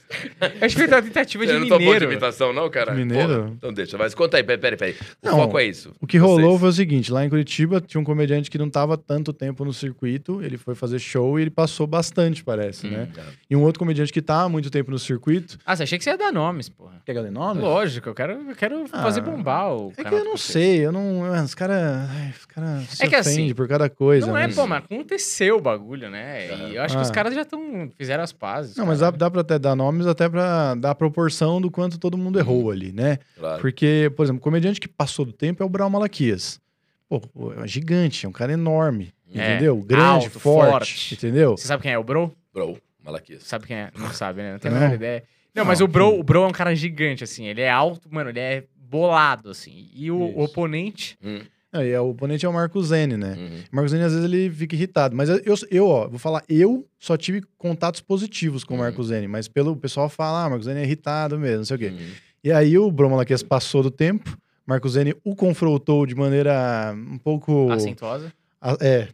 Acho 0.61 0.77
que 0.77 0.83
foi 0.83 0.87
uma 0.87 1.03
tentativa 1.03 1.47
de 1.47 1.53
Você 1.53 1.59
não 1.59 1.67
topou 1.67 1.79
de 1.79 1.85
mineiro. 1.85 2.05
imitação, 2.13 2.53
não, 2.53 2.71
cara? 2.71 2.95
Mineiro? 2.95 3.29
Porra, 3.43 3.51
então 3.57 3.73
deixa, 3.73 3.99
mas 3.99 4.15
conta 4.15 4.37
aí, 4.37 4.45
peraí, 4.45 4.59
peraí. 4.61 4.77
peraí. 4.79 4.97
O 5.23 5.27
Não, 5.27 5.37
foco 5.39 5.59
é 5.59 5.65
isso. 5.65 5.93
O 6.01 6.07
que 6.07 6.17
rolou 6.19 6.51
Vocês. 6.51 6.61
foi 6.61 6.69
o 6.69 6.73
seguinte: 6.73 7.13
lá 7.13 7.25
em 7.25 7.29
Curitiba 7.29 7.81
tinha 7.81 8.01
um 8.01 8.05
comediante 8.05 8.51
que 8.51 8.59
não 8.59 8.71
tava 8.71 8.97
tanto 8.97 9.33
tempo 9.33 9.65
no 9.65 9.73
circuito, 9.73 10.41
ele 10.43 10.57
foi 10.57 10.75
fazer 10.75 10.99
show 10.99 11.39
e 11.39 11.43
ele 11.43 11.51
passou 11.51 11.87
bastante, 11.87 12.45
parece, 12.45 12.87
né? 12.87 13.09
Hum, 13.17 13.23
E 13.51 13.57
um 13.57 13.63
outro 13.63 13.79
comediante 13.81 14.13
que 14.13 14.23
tá 14.23 14.43
há 14.43 14.49
muito 14.49 14.71
tempo 14.71 14.91
no 14.91 14.99
circuito. 14.99 15.59
Ah, 15.67 15.75
você 15.75 15.83
achei 15.83 15.99
que 15.99 16.05
você 16.05 16.11
ia 16.11 16.19
dar 16.19 16.33
nomes, 16.33 16.69
porra. 16.69 17.01
Quer 17.05 17.21
ler 17.21 17.31
nome? 17.33 17.61
Lógico, 17.61 18.09
eu 18.09 18.15
quero, 18.15 18.33
eu 18.49 18.57
quero 18.57 18.85
Ah, 18.93 19.03
fazer 19.03 19.21
bombar 19.21 19.73
o 19.75 19.93
É 19.97 20.05
que 20.05 20.15
eu 20.15 20.19
de 20.19 20.25
não 20.25 20.37
vocês. 20.37 20.53
sei, 20.53 20.87
eu 20.87 20.93
não. 20.93 21.25
ah, 21.35 21.43
Os 21.43 21.55
caras. 21.55 22.09
Os 22.39 22.45
caras 22.47 22.83
se 22.91 23.05
É 23.05 23.09
que 23.09 23.15
assim, 23.17 23.53
por 23.55 23.67
cada 23.69 23.89
coisa. 23.89 24.27
Não 24.27 24.37
é, 24.37 24.47
né? 24.47 24.55
pô, 24.55 24.67
mas 24.67 24.85
aconteceu 24.85 25.57
o 25.57 25.61
bagulho, 25.61 26.09
né? 26.11 26.71
E 26.71 26.77
eu 26.77 26.83
acho 26.83 26.97
que 26.97 27.03
os 27.03 27.11
Ah. 27.11 27.13
caras 27.13 27.35
já 27.35 27.43
estão. 27.43 27.91
Fizeram 27.97 28.23
as 28.25 28.33
pazes. 28.33 28.77
Não, 28.77 28.87
mas 28.87 29.01
dá, 29.01 29.11
dá 29.11 29.31
pra 29.31 29.41
até 29.41 29.59
dar 29.59 29.75
nomes 29.97 30.07
até 30.07 30.29
pra 30.29 30.75
dar 30.75 30.91
a 30.91 30.95
proporção 30.95 31.61
do 31.61 31.71
quanto 31.71 31.99
todo 31.99 32.17
mundo 32.19 32.39
errou 32.39 32.71
ali, 32.71 32.93
né? 32.93 33.19
Claro. 33.39 33.61
Porque, 33.61 34.13
por 34.17 34.25
exemplo, 34.25 34.39
o 34.41 34.43
comediante 34.43 34.79
que 34.81 34.89
passou 34.89 35.25
do 35.25 35.33
tempo 35.33 35.63
é 35.63 35.67
o 35.67 35.69
Brau 35.69 35.89
Malaquias. 35.91 36.61
Pô, 37.09 37.21
é 37.63 37.67
gigante, 37.67 38.27
é 38.27 38.29
um 38.29 38.33
cara 38.33 38.53
enorme, 38.53 39.13
É, 39.33 39.53
entendeu? 39.53 39.77
Grande, 39.77 40.27
alto, 40.27 40.41
forte, 40.41 40.71
forte. 40.71 41.15
entendeu? 41.15 41.57
Você 41.57 41.67
sabe 41.67 41.83
quem 41.83 41.93
é 41.93 41.99
o 41.99 42.05
Bro? 42.05 42.33
Bro, 42.53 42.79
Malaquias. 43.05 43.45
Sabe 43.45 43.67
quem 43.67 43.77
é? 43.77 43.91
Não 43.97 44.11
sabe, 44.13 44.43
né? 44.43 44.53
Não 44.53 44.59
tem 44.59 44.71
a 44.71 44.75
menor 44.75 44.95
ideia. 44.95 45.23
Não, 45.55 45.65
mas 45.65 45.79
Não, 45.81 45.87
o 45.87 45.89
Bro, 45.89 46.11
sim. 46.11 46.21
o 46.21 46.23
Bro 46.23 46.43
é 46.45 46.47
um 46.49 46.53
cara 46.53 46.75
gigante, 46.75 47.23
assim. 47.25 47.47
Ele 47.47 47.61
é 47.63 47.71
alto, 47.71 48.09
mano, 48.13 48.31
ele 48.31 48.41
é 48.41 48.65
bolado, 48.77 49.51
assim. 49.51 49.89
E 49.95 50.11
o 50.11 50.29
Isso. 50.29 50.39
oponente. 50.41 51.17
Hum, 51.25 51.41
Aí, 51.77 51.91
é, 51.91 52.01
o 52.01 52.11
oponente 52.11 52.45
é 52.45 52.49
o 52.49 52.53
Marco 52.53 52.83
Zene, 52.83 53.17
né? 53.17 53.35
uhum. 53.37 53.59
O 53.73 53.77
Marco 53.77 53.89
Zene, 53.89 54.05
às 54.05 54.13
vezes, 54.13 54.25
ele 54.31 54.51
fica 54.51 54.75
irritado. 54.75 55.15
Mas 55.17 55.29
eu, 55.29 55.41
eu, 55.71 55.87
ó, 55.89 56.09
vou 56.09 56.19
falar, 56.19 56.43
eu 56.49 56.87
só 56.99 57.17
tive 57.17 57.43
contatos 57.59 58.01
positivos 58.01 58.65
com 58.65 58.75
o 58.75 58.77
Uhum. 58.77 58.83
Marco 58.85 59.03
Zene. 59.05 59.27
Mas 59.29 59.49
pelo 59.49 59.73
o 59.73 59.77
pessoal 59.77 60.09
fala, 60.09 60.45
ah, 60.45 60.47
o 60.47 60.51
Marco 60.51 60.65
Zene 60.65 60.81
é 60.81 60.85
irritado 60.85 61.39
mesmo, 61.39 61.59
não 61.59 61.65
sei 61.65 61.77
o 61.77 61.79
quê. 61.79 61.89
Uhum. 61.89 62.07
E 62.45 62.53
aí 62.53 62.79
o 62.79 62.91
Bruno 62.91 63.13
Malaquias 63.13 63.43
passou 63.43 63.83
do 63.83 63.91
tempo, 63.91 64.37
Marco 64.67 64.89
Zene 64.89 65.15
o 65.25 65.35
confrontou 65.35 66.07
de 66.07 66.15
maneira 66.15 66.95
um 66.97 67.19
pouco... 67.19 67.71
Acentuosa. 67.71 68.33
a- 68.61 68.77
É. 68.81 69.09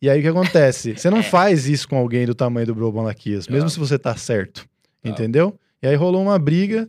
E 0.00 0.08
aí 0.08 0.20
o 0.20 0.22
que 0.22 0.28
acontece? 0.28 0.94
Você 0.98 1.10
não 1.10 1.18
É. 1.18 1.22
faz 1.24 1.66
isso 1.68 1.88
com 1.88 1.96
alguém 1.96 2.24
do 2.24 2.34
tamanho 2.34 2.66
do 2.66 2.74
Bruno 2.74 2.92
Malaquias, 2.92 3.48
mesmo 3.48 3.68
se 3.68 3.78
você 3.78 3.98
tá 3.98 4.16
certo. 4.16 4.64
Ah. 5.04 5.08
Entendeu? 5.08 5.58
E 5.82 5.86
aí 5.88 5.94
rolou 5.96 6.22
uma 6.22 6.38
briga, 6.38 6.88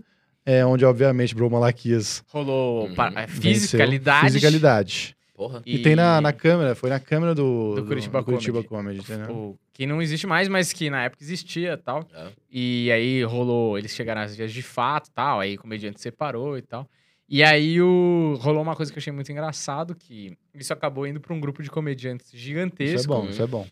é, 0.50 0.66
onde 0.66 0.84
obviamente 0.86 1.36
Bruno 1.36 1.52
Malaquias 1.52 2.24
Rolou 2.30 2.88
Uhum. 2.88 2.95
é, 3.18 3.28
fisicalidade. 3.28 4.26
Fisicalidade. 4.28 5.16
Porra. 5.36 5.62
E, 5.66 5.80
tem 5.80 5.95
na, 5.95 6.20
na 6.20 6.34
câmera, 6.34 6.76
foi 6.76 6.89
na 6.89 7.00
câmera 7.00 7.34
do, 7.34 7.76
Do 7.76 7.86
Curitiba 7.86 8.22
Curitiba 8.24 8.62
Comedy. 8.64 9.00
Comedy, 9.00 9.00
entendeu? 9.24 9.36
O- 9.36 9.60
que 9.74 9.86
não 9.86 10.02
existe 10.02 10.28
mais, 10.28 10.50
mas 10.50 10.74
que 10.74 10.89
na 10.89 11.04
época 11.06 11.24
existia 11.24 11.74
e 11.74 11.78
tal. 11.78 12.06
É. 12.14 12.28
E 12.52 12.91
aí 12.91 13.24
rolou, 13.24 13.78
eles 13.78 13.95
chegaram 13.95 14.20
às 14.22 14.36
vias 14.36 14.52
de 14.52 14.62
fato 14.62 15.08
e 15.08 15.12
tal, 15.12 15.39
aí 15.39 15.56
o 15.56 15.60
comediante 15.60 16.02
separou 16.02 16.58
e 16.58 16.62
tal. 16.62 16.86
E 17.30 17.41
aí 17.43 17.82
o, 17.82 18.38
rolou 18.41 18.62
uma 18.62 18.76
coisa 18.76 18.91
que 18.91 18.97
eu 18.97 19.02
achei 19.02 19.14
muito 19.14 19.32
engraçado, 19.32 19.95
que 19.95 20.36
isso 20.56 20.74
acabou 20.74 21.08
indo 21.08 21.22
pra 21.22 21.34
um 21.34 21.39
grupo 21.39 21.64
de 21.64 21.70
comediantes 21.70 22.32
gigantesco. 22.34 22.95
Isso 22.97 23.06
é 23.06 23.08
bom, 23.08 23.30
isso 23.30 23.41
é 23.43 23.47
bom. 23.47 23.66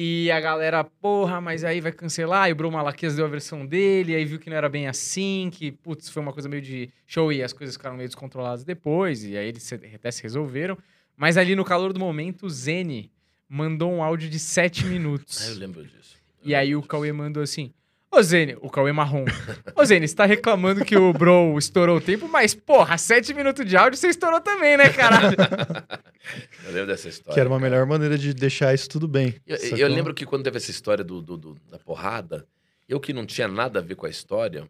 E 0.00 0.30
a 0.30 0.38
galera, 0.38 0.84
porra, 0.84 1.40
mas 1.40 1.64
aí 1.64 1.80
vai 1.80 1.90
cancelar. 1.90 2.48
E 2.48 2.52
o 2.52 2.54
Bruno 2.54 2.76
Malaquias 2.76 3.16
deu 3.16 3.24
a 3.24 3.28
versão 3.28 3.66
dele, 3.66 4.14
aí 4.14 4.24
viu 4.24 4.38
que 4.38 4.48
não 4.48 4.56
era 4.56 4.68
bem 4.68 4.86
assim, 4.86 5.50
que, 5.52 5.72
putz, 5.72 6.08
foi 6.08 6.22
uma 6.22 6.32
coisa 6.32 6.48
meio 6.48 6.62
de 6.62 6.88
show 7.04 7.32
e 7.32 7.42
as 7.42 7.52
coisas 7.52 7.74
ficaram 7.74 7.96
meio 7.96 8.08
descontroladas 8.08 8.62
depois. 8.62 9.24
E 9.24 9.36
aí 9.36 9.48
eles 9.48 9.72
até 9.72 10.08
se 10.12 10.22
resolveram. 10.22 10.78
Mas 11.16 11.36
ali 11.36 11.56
no 11.56 11.64
calor 11.64 11.92
do 11.92 11.98
momento, 11.98 12.46
o 12.46 12.48
Zene 12.50 13.10
mandou 13.48 13.90
um 13.92 14.00
áudio 14.00 14.30
de 14.30 14.38
7 14.38 14.82
Ah, 14.84 14.86
eu 14.86 14.92
minutos. 14.92 15.56
lembro 15.56 15.82
disso. 15.84 16.16
E 16.44 16.54
aí 16.54 16.76
o 16.76 16.82
Cauê 16.82 17.10
mandou 17.10 17.42
assim: 17.42 17.72
Ô 18.10 18.22
Zene, 18.22 18.56
o 18.62 18.70
Cauê 18.70 18.90
marrom. 18.92 19.24
Ô 19.76 19.84
Zene, 19.84 20.08
você 20.08 20.14
tá 20.14 20.24
reclamando 20.24 20.84
que 20.84 20.96
o 20.96 21.12
Bro 21.12 21.58
estourou 21.58 21.98
o 21.98 22.00
tempo, 22.00 22.26
mas 22.28 22.54
porra, 22.54 22.96
7 22.96 23.34
minutos 23.34 23.66
de 23.66 23.76
áudio 23.76 23.98
você 23.98 24.08
estourou 24.08 24.40
também, 24.40 24.76
né, 24.76 24.88
caralho? 24.90 25.36
Eu 26.64 26.72
lembro 26.72 26.86
dessa 26.88 27.08
história. 27.08 27.34
Que 27.34 27.40
era 27.40 27.48
uma 27.48 27.58
cara. 27.58 27.70
melhor 27.70 27.86
maneira 27.86 28.18
de 28.18 28.34
deixar 28.34 28.74
isso 28.74 28.88
tudo 28.88 29.06
bem. 29.08 29.34
Eu, 29.46 29.56
eu 29.56 29.88
lembro 29.88 30.12
que 30.14 30.26
quando 30.26 30.42
teve 30.44 30.56
essa 30.58 30.70
história 30.70 31.02
do, 31.04 31.22
do- 31.22 31.36
do- 31.38 31.54
da 31.70 31.78
porrada, 31.78 32.46
eu 32.88 32.98
que 33.00 33.12
não 33.12 33.24
tinha 33.24 33.48
nada 33.48 33.78
a 33.78 33.82
ver 33.82 33.94
com 33.94 34.04
a 34.06 34.10
história, 34.10 34.68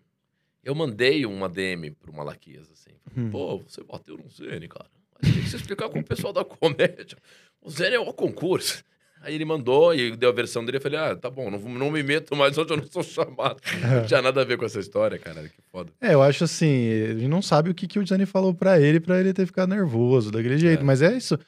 eu 0.63 0.75
mandei 0.75 1.25
uma 1.27 1.49
DM 1.49 1.91
pro 1.93 2.13
Malaquias, 2.13 2.71
assim. 2.73 2.91
Hum. 3.17 3.31
Pô, 3.31 3.59
você 3.67 3.83
bateu 3.83 4.17
no 4.17 4.29
Zene, 4.31 4.69
cara. 4.69 4.87
Mas 5.21 5.33
tem 5.33 5.43
que 5.43 5.49
se 5.49 5.57
explicar 5.57 5.89
com 5.89 5.99
o 5.99 6.05
pessoal 6.05 6.33
da 6.33 6.45
comédia. 6.45 7.17
O 7.61 7.71
Zene 7.71 7.97
é 7.97 8.01
o 8.01 8.13
concurso. 8.13 8.85
Aí 9.29 9.35
ele 9.35 9.45
mandou 9.45 9.95
e 9.95 10.17
deu 10.17 10.31
a 10.31 10.33
versão 10.33 10.65
dele. 10.65 10.79
Eu 10.79 10.81
falei, 10.81 10.99
ah, 10.99 11.15
tá 11.15 11.29
bom, 11.29 11.51
não, 11.51 11.59
não 11.59 11.91
me 11.91 12.03
meto 12.03 12.35
mais 12.35 12.57
onde 12.57 12.73
eu 12.73 12.79
não 12.79 12.87
sou 12.91 13.03
chamado. 13.03 13.61
Não 13.83 14.07
tinha 14.07 14.23
nada 14.23 14.41
a 14.41 14.45
ver 14.45 14.57
com 14.57 14.65
essa 14.65 14.81
história, 14.81 15.19
cara. 15.19 15.43
Que 15.43 15.61
foda. 15.71 15.91
É, 16.01 16.15
eu 16.15 16.23
acho 16.23 16.45
assim, 16.45 16.91
a 17.03 17.09
gente 17.15 17.29
não 17.29 17.43
sabe 17.43 17.69
o 17.69 17.75
que, 17.75 17.87
que 17.87 17.99
o 17.99 18.07
Gianni 18.07 18.25
falou 18.25 18.55
pra 18.55 18.81
ele, 18.81 18.99
pra 18.99 19.21
ele 19.21 19.35
ter 19.35 19.45
ficado 19.45 19.69
nervoso 19.69 20.31
daquele 20.31 20.57
jeito, 20.57 20.81
É. 20.81 20.83
mas 20.83 21.03
é 21.03 21.15
isso. 21.15 21.39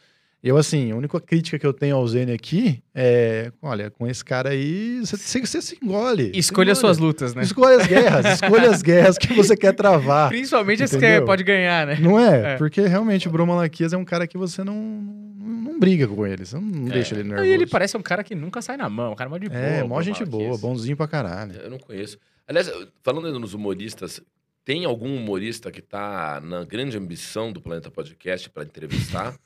Eu, 0.42 0.58
assim, 0.58 0.90
a 0.90 0.96
única 0.96 1.18
crítica 1.20 1.58
que 1.58 1.66
eu 1.66 1.72
tenho 1.72 1.96
ao 1.96 2.06
Zene 2.06 2.32
aqui 2.32 2.82
é, 2.94 3.50
olha, 3.62 3.90
com 3.90 4.06
esse 4.06 4.22
cara 4.22 4.50
aí, 4.50 5.00
você, 5.00 5.40
você, 5.40 5.62
se 5.62 5.78
engole. 5.82 6.32
Escolha 6.34 6.74
suas 6.74 6.98
lutas, 6.98 7.34
né? 7.34 7.42
Escolha 7.42 7.76
as 7.76 7.86
guerras, 7.86 8.26
escolha 8.42 8.70
as 8.70 8.82
guerras 8.82 9.18
que 9.18 9.32
você 9.34 9.56
quer 9.56 9.72
travar. 9.74 10.28
Principalmente 10.28 10.82
esse 10.82 10.98
que 10.98 11.20
pode 11.22 11.44
ganhar, 11.44 11.86
né? 11.86 11.98
Não 11.98 12.18
é? 12.18 12.54
É. 12.54 12.56
Porque 12.56 12.82
realmente 12.82 13.26
o 13.26 13.30
Bruno 13.30 13.54
Malaquias 13.54 13.94
é 13.94 13.96
um 13.96 14.04
cara 14.04 14.26
que 14.26 14.38
você 14.38 14.64
não, 14.64 15.29
não, 15.50 15.78
briga 15.78 16.06
com 16.08 16.26
ele, 16.26 16.44
você 16.46 16.56
não 16.58 16.84
deixa 16.86 17.14
ele 17.14 17.24
nervoso. 17.24 17.48
E 17.48 17.52
ele 17.52 17.66
parece 17.66 17.96
um 17.96 18.02
cara 18.02 18.22
que 18.24 18.34
nunca 18.34 18.62
sai 18.62 18.76
na 18.76 18.88
mão, 18.88 19.12
um 19.12 19.16
cara 19.16 19.28
mó 19.28 19.36
de 19.38 19.48
boa. 19.48 19.60
É, 19.60 19.82
mó 19.82 20.00
gente 20.02 20.24
boa, 20.24 20.56
bonzinho 20.56 20.96
pra 20.96 21.06
caralho. 21.08 21.54
Eu 21.60 21.70
não 21.70 21.78
conheço. 21.78 22.18
Aliás, 22.46 22.70
falando 23.02 23.38
nos 23.38 23.54
humoristas, 23.54 24.20
tem 24.64 24.84
algum 24.84 25.14
humorista 25.16 25.70
que 25.70 25.80
tá 25.82 26.40
na 26.42 26.64
grande 26.64 26.96
ambição 26.96 27.52
do 27.52 27.60
Planeta 27.60 27.90
Podcast 27.90 28.48
pra 28.50 28.62
entrevistar? 28.64 29.36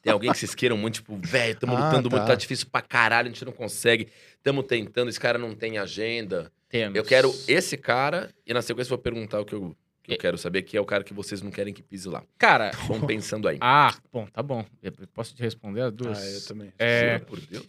Tem 0.00 0.12
alguém 0.12 0.32
que 0.32 0.38
vocês 0.38 0.54
queiram 0.54 0.76
muito, 0.76 0.94
tipo, 0.94 1.16
velho, 1.16 1.52
estamos 1.52 1.76
Ah, 1.76 1.86
lutando 1.88 2.10
tá. 2.10 2.16
muito, 2.16 2.26
tá 2.28 2.34
difícil 2.34 2.66
pra 2.70 2.80
caralho, 2.82 3.28
a 3.28 3.32
gente 3.32 3.44
não 3.44 3.52
consegue, 3.52 4.08
estamos 4.36 4.64
tentando, 4.66 5.08
esse 5.08 5.20
cara 5.20 5.38
não 5.38 5.54
tem 5.54 5.78
agenda. 5.78 6.50
Temos. 6.68 6.96
Eu 6.96 7.04
quero 7.04 7.32
esse 7.46 7.76
cara, 7.76 8.30
e 8.46 8.52
na 8.52 8.62
sequência 8.62 8.88
eu 8.92 8.96
vou 8.96 9.02
perguntar 9.02 9.40
o 9.40 9.44
que 9.44 9.52
eu, 9.54 9.76
que 10.02 10.12
eu 10.14 10.18
quero 10.18 10.36
saber, 10.36 10.62
que 10.62 10.76
é 10.76 10.80
o 10.80 10.84
cara 10.84 11.04
que 11.04 11.14
vocês 11.14 11.40
não 11.42 11.50
querem 11.50 11.72
que 11.72 11.82
pise 11.82 12.08
lá. 12.08 12.22
Cara, 12.38 12.70
Vão 12.88 13.00
pensando 13.02 13.46
aí. 13.48 13.58
ah, 13.60 13.94
bom, 14.12 14.26
tá 14.26 14.42
bom. 14.42 14.64
Eu 14.82 14.92
posso 15.14 15.34
te 15.34 15.42
responder 15.42 15.82
as 15.82 15.92
duas? 15.92 16.18
Ah, 16.20 16.30
eu 16.30 16.44
também. 16.46 16.72
É, 16.78 17.12
Juro 17.14 17.26
por 17.26 17.40
Deus. 17.40 17.66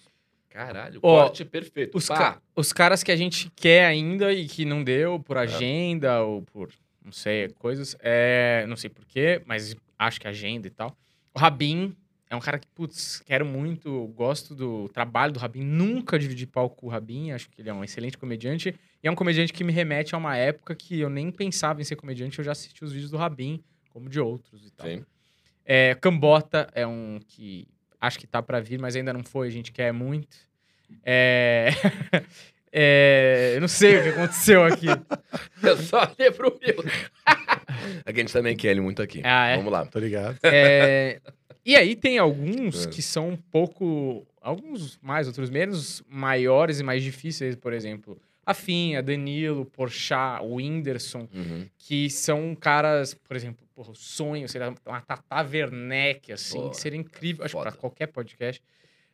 Caralho, 0.49 0.99
Ó, 1.01 1.21
corte 1.23 1.43
perfeito. 1.45 1.97
Os, 1.97 2.07
ca- 2.07 2.39
os 2.55 2.71
caras 2.71 3.01
que 3.01 3.11
a 3.11 3.15
gente 3.15 3.51
quer 3.55 3.85
ainda 3.85 4.31
e 4.31 4.47
que 4.47 4.65
não 4.65 4.83
deu 4.83 5.19
por 5.19 5.35
agenda 5.37 6.21
ou 6.21 6.43
por, 6.43 6.69
não 7.03 7.11
sei, 7.11 7.49
coisas, 7.57 7.95
é, 7.99 8.63
não 8.67 8.75
sei 8.75 8.87
porquê, 8.89 9.41
mas 9.47 9.75
acho 9.97 10.21
que 10.21 10.27
agenda 10.27 10.67
e 10.67 10.69
tal. 10.69 10.95
O 11.33 11.39
Rabin 11.39 11.95
é 12.33 12.35
um 12.35 12.39
cara 12.39 12.57
que, 12.57 12.67
putz, 12.67 13.19
quero 13.19 13.45
muito, 13.45 14.07
gosto 14.15 14.55
do 14.55 14.89
trabalho 14.89 15.31
do 15.31 15.39
Rabin, 15.39 15.63
nunca 15.63 16.17
dividi 16.17 16.47
palco 16.47 16.75
com 16.75 16.87
o 16.87 16.89
Rabin, 16.89 17.31
acho 17.31 17.47
que 17.47 17.61
ele 17.61 17.69
é 17.69 17.73
um 17.73 17.83
excelente 17.83 18.17
comediante, 18.17 18.73
e 19.03 19.07
é 19.07 19.11
um 19.11 19.15
comediante 19.15 19.53
que 19.53 19.63
me 19.63 19.71
remete 19.71 20.15
a 20.15 20.17
uma 20.17 20.35
época 20.35 20.73
que 20.73 20.99
eu 20.99 21.09
nem 21.09 21.31
pensava 21.31 21.79
em 21.79 21.83
ser 21.83 21.95
comediante, 21.95 22.39
eu 22.39 22.45
já 22.45 22.51
assisti 22.51 22.83
os 22.83 22.91
vídeos 22.91 23.11
do 23.11 23.17
Rabin, 23.17 23.63
como 23.91 24.09
de 24.09 24.19
outros 24.19 24.65
e 24.65 24.71
tal. 24.71 24.87
Sim. 24.87 25.05
É, 25.63 25.93
Cambota 25.95 26.67
é 26.73 26.87
um 26.87 27.19
que 27.27 27.67
acho 28.01 28.17
que 28.17 28.25
tá 28.25 28.41
pra 28.41 28.59
vir, 28.59 28.79
mas 28.79 28.95
ainda 28.95 29.13
não 29.13 29.23
foi, 29.23 29.47
a 29.47 29.51
gente 29.51 29.71
quer 29.71 29.93
muito. 29.93 30.35
É... 31.05 31.69
é, 32.73 33.53
Eu 33.55 33.61
não 33.61 33.67
sei 33.67 33.97
o 33.97 34.03
que 34.03 34.09
aconteceu 34.09 34.63
aqui. 34.63 34.87
Eu 35.61 35.77
só 35.77 36.01
olhei 36.01 36.31
pro 36.31 36.59
meu. 36.59 36.83
a 38.05 38.11
gente 38.11 38.33
também 38.33 38.57
quer 38.57 38.71
ele 38.71 38.81
muito 38.81 39.03
aqui. 39.03 39.21
Ah, 39.23 39.49
é? 39.49 39.57
Vamos 39.57 39.71
lá. 39.71 39.85
Tô 39.85 39.99
ligado. 39.99 40.37
É, 40.43 41.21
E 41.65 41.75
aí 41.75 41.95
tem 41.95 42.17
alguns 42.17 42.85
É. 42.85 42.89
que 42.89 43.01
são 43.01 43.29
um 43.29 43.37
pouco. 43.37 44.25
Alguns 44.41 44.99
mais, 45.01 45.27
outros 45.27 45.49
menos 45.49 46.03
maiores 46.09 46.79
e 46.79 46.83
mais 46.83 47.01
difíceis, 47.01 47.55
por 47.55 47.71
exemplo. 47.71 48.19
A 48.45 48.53
Finha, 48.53 49.01
Danilo, 49.01 49.63
Porchat, 49.65 50.43
o 50.43 50.55
Whindersson, 50.55 51.29
Uhum. 51.33 51.65
que 51.77 52.09
são 52.09 52.53
caras, 52.53 53.13
por 53.13 53.37
exemplo, 53.37 53.65
porra, 53.73 53.91
o 53.91 53.95
sonho, 53.95 54.45
lá, 54.59 54.75
uma 54.85 54.99
Tata 54.99 55.41
Werneck, 55.49 56.33
assim, 56.33 56.69
que 56.69 56.75
seria 56.75 56.99
incrível, 56.99 57.45
acho 57.45 57.57
pra 57.57 57.71
qualquer 57.71 58.07
podcast. 58.07 58.61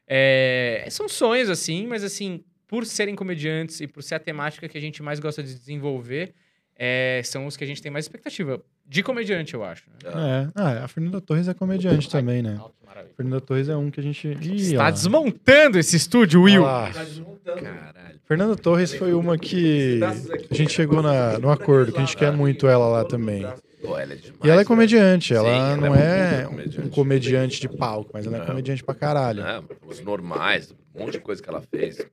É, 0.08 0.88
são 0.90 1.08
sonhos, 1.08 1.48
assim, 1.50 1.86
mas 1.86 2.04
assim, 2.04 2.44
por 2.68 2.84
serem 2.88 3.16
comediantes 3.16 3.80
e 3.82 3.86
por 3.88 4.02
ser 4.02 4.16
a 4.16 4.20
temática 4.20 4.68
que 4.68 4.78
a 4.78 4.82
gente 4.82 5.04
mais 5.04 5.20
gosta 5.20 5.44
de 5.44 5.54
desenvolver, 5.54 6.34
é, 6.76 7.22
são 7.24 7.46
os 7.46 7.56
que 7.56 7.64
a 7.64 7.68
gente 7.68 7.82
tem 7.84 7.92
mais 7.92 8.06
expectativa. 8.06 8.60
De 8.90 9.04
comediante, 9.04 9.54
eu 9.54 9.64
acho. 9.64 9.84
Né? 10.04 10.10
É. 10.12 10.48
Ah, 10.56 10.84
a 10.86 10.88
Fernanda 10.88 11.22
Torres 11.22 11.48
é 11.48 11.54
comediante 11.54 12.10
também, 12.10 12.42
né? 12.42 12.58
Ah, 12.60 12.70
maravilha. 12.86 13.12
A 13.14 13.16
Fernanda 13.16 13.40
Torres 13.42 13.70
é 13.70 13.76
um 13.78 13.92
que 13.92 14.00
a 14.00 14.04
gente. 14.04 14.28
Ih, 14.42 14.56
Está 14.72 14.88
ó. 14.88 14.92
desmontando 14.92 15.78
esse 15.78 15.96
estúdio, 15.96 16.42
Will. 16.42 16.64
Lá. 16.64 16.90
Caralho. 16.92 18.20
Fernanda 18.26 18.56
Torres 18.56 18.94
foi 18.96 19.14
uma 19.14 19.38
que 19.38 20.00
a 20.04 20.54
gente 20.56 20.74
chegou 20.74 21.02
na, 21.04 21.38
no 21.40 21.52
acordo, 21.52 21.92
que 21.92 21.98
a 22.00 22.02
gente 22.02 22.18
quer 22.18 22.32
muito 22.32 22.68
ela 22.68 22.88
lá 22.88 23.06
também. 23.06 23.46
Pô, 23.82 23.98
ela 23.98 24.14
é 24.14 24.16
demais. 24.16 24.40
E 24.44 24.48
ela 24.48 24.54
é 24.54 24.56
velho. 24.58 24.68
comediante, 24.68 25.28
Sim, 25.30 25.34
ela 25.36 25.50
ela 25.50 25.58
é 25.58 25.76
não 25.76 25.88
muito 25.90 25.96
é 26.04 26.44
comediante. 26.46 26.82
um 26.82 26.90
comediante 26.90 27.62
de 27.62 27.70
palco, 27.70 28.10
mas 28.14 28.26
ela 28.26 28.36
é 28.38 28.40
Não. 28.40 28.46
comediante 28.48 28.84
pra 28.84 28.94
caralho. 28.94 29.42
É, 29.42 29.62
os 29.88 30.02
normais, 30.02 30.76
um 30.94 31.00
monte 31.02 31.14
de 31.14 31.20
coisa 31.20 31.42
que 31.42 31.50
ela 31.50 31.62
fez. 31.62 32.06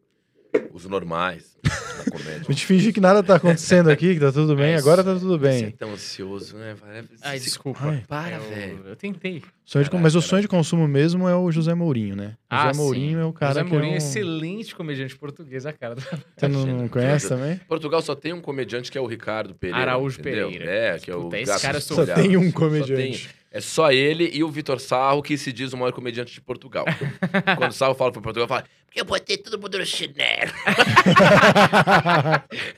Os 0.72 0.86
normais 0.86 1.56
da 1.62 2.10
comédia. 2.10 2.42
A 2.48 2.52
gente 2.52 2.66
finge 2.66 2.92
que 2.92 3.00
nada 3.00 3.22
tá 3.22 3.36
acontecendo 3.36 3.88
aqui, 3.90 4.14
que 4.14 4.20
tá 4.20 4.30
tudo 4.30 4.54
bem, 4.54 4.74
Mas 4.74 4.82
agora 4.82 5.02
tá 5.02 5.14
tudo 5.14 5.38
Você 5.38 5.46
é 5.46 5.62
bem. 5.62 5.70
tão 5.72 5.92
ansioso, 5.92 6.56
né? 6.56 6.74
Ai, 7.22 7.38
desculpa. 7.38 7.80
Ai. 7.82 8.04
Para, 8.06 8.36
eu, 8.36 8.42
velho. 8.42 8.80
Eu 8.86 8.96
tentei. 8.96 9.42
Sonho 9.64 9.84
de- 9.84 9.90
Caralho, 9.90 10.02
mas 10.04 10.14
o 10.14 10.22
sonho 10.22 10.42
de 10.42 10.48
consumo 10.48 10.86
mesmo 10.86 11.28
é 11.28 11.34
o 11.34 11.50
José 11.50 11.74
Mourinho, 11.74 12.14
né? 12.14 12.36
Ah, 12.48 12.68
José 12.68 12.78
Mourinho 12.82 13.18
sim. 13.18 13.22
é 13.22 13.24
o 13.24 13.32
cara 13.32 13.54
José 13.54 13.64
que 13.64 13.70
Mourinho 13.70 13.90
é 13.90 13.94
é 13.94 13.94
um... 13.94 13.98
excelente 13.98 14.74
comediante 14.76 15.16
português, 15.16 15.66
a 15.66 15.72
cara. 15.72 15.94
do- 15.96 16.02
Você 16.36 16.46
não 16.48 16.88
conhece 16.88 17.28
também? 17.28 17.56
Portugal 17.66 18.00
só 18.02 18.14
tem 18.14 18.32
um 18.32 18.40
comediante 18.40 18.92
que 18.92 18.98
é 18.98 19.00
o 19.00 19.06
Ricardo 19.06 19.54
Pereira. 19.54 19.82
Araújo 19.82 20.20
entendeu? 20.20 20.50
Pereira. 20.50 20.70
É, 20.70 20.98
que 20.98 21.10
é 21.10 21.16
o 21.16 21.22
Puta, 21.22 21.38
esse 21.40 21.60
cara 21.60 21.80
Só 21.80 22.04
tem 22.06 22.36
um 22.36 22.50
Só 22.50 22.58
comediante. 22.58 23.28
É 23.56 23.60
só 23.60 23.90
ele 23.90 24.30
e 24.32 24.44
o 24.44 24.50
Vitor 24.50 24.78
Sarro 24.80 25.22
que 25.22 25.36
se 25.38 25.52
diz 25.52 25.72
o 25.72 25.76
maior 25.76 25.92
comediante 25.92 26.32
de 26.34 26.40
Portugal. 26.40 26.84
Quando 27.56 27.70
o 27.70 27.74
Sarro 27.74 27.94
fala 27.94 28.12
pra 28.12 28.20
Portugal, 28.20 28.46
fala, 28.46 28.64
Porque 28.86 29.00
eu 29.00 29.04
botei 29.04 29.36
todo 29.38 29.58
mundo 29.58 29.78
no 29.78 29.86
chinelo. 29.86 30.52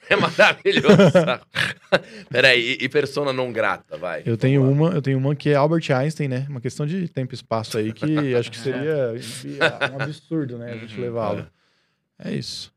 é 0.08 0.16
maravilhoso. 0.16 1.10
Sarro. 1.12 1.40
Peraí, 2.30 2.76
e, 2.80 2.84
e 2.84 2.88
persona 2.88 3.32
não 3.32 3.52
grata, 3.52 3.96
vai. 3.96 4.22
Eu 4.24 4.36
tenho 4.36 4.62
lá. 4.62 4.68
uma, 4.68 4.90
eu 4.90 5.02
tenho 5.02 5.18
uma 5.18 5.34
que 5.34 5.50
é 5.50 5.54
Albert 5.54 5.90
Einstein, 5.90 6.28
né? 6.28 6.46
Uma 6.48 6.60
questão 6.60 6.86
de 6.86 7.08
tempo 7.08 7.32
e 7.32 7.36
espaço 7.36 7.78
aí 7.78 7.92
que 7.92 8.34
acho 8.34 8.50
que 8.50 8.58
seria 8.58 9.14
um 9.92 10.02
absurdo, 10.02 10.58
né? 10.58 10.72
A 10.72 10.76
gente 10.76 10.94
Uhum. 10.96 11.02
levá-lo. 11.02 11.46
É 12.18 12.32
isso. 12.32 12.72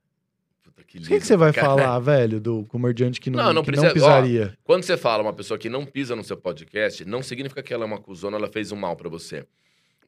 Que 0.92 0.98
O 0.98 1.02
que, 1.04 1.20
que 1.20 1.26
você 1.26 1.38
vai 1.38 1.54
cara. 1.54 1.68
falar, 1.68 2.00
velho, 2.00 2.40
do 2.42 2.66
comediante 2.66 3.22
que 3.22 3.30
não, 3.30 3.42
Não, 3.44 3.54
não 3.54 3.62
que 3.62 3.68
precisa- 3.68 3.88
não 3.88 3.94
pisaria? 3.94 4.58
Quando 4.64 4.84
você 4.84 4.98
fala 4.98 5.24
uma 5.24 5.32
pessoa 5.34 5.58
que 5.58 5.70
não 5.70 5.86
pisa 5.86 6.16
no 6.16 6.24
seu 6.24 6.36
podcast, 6.36 7.06
não 7.06 7.24
significa 7.24 7.64
que 7.64 7.74
ela 7.74 7.84
é 7.84 7.88
uma 7.88 7.98
cuzona, 8.00 8.36
ela 8.38 8.48
fez 8.50 8.72
um 8.72 8.76
mal 8.76 8.96
pra 8.98 9.08
você. 9.08 9.46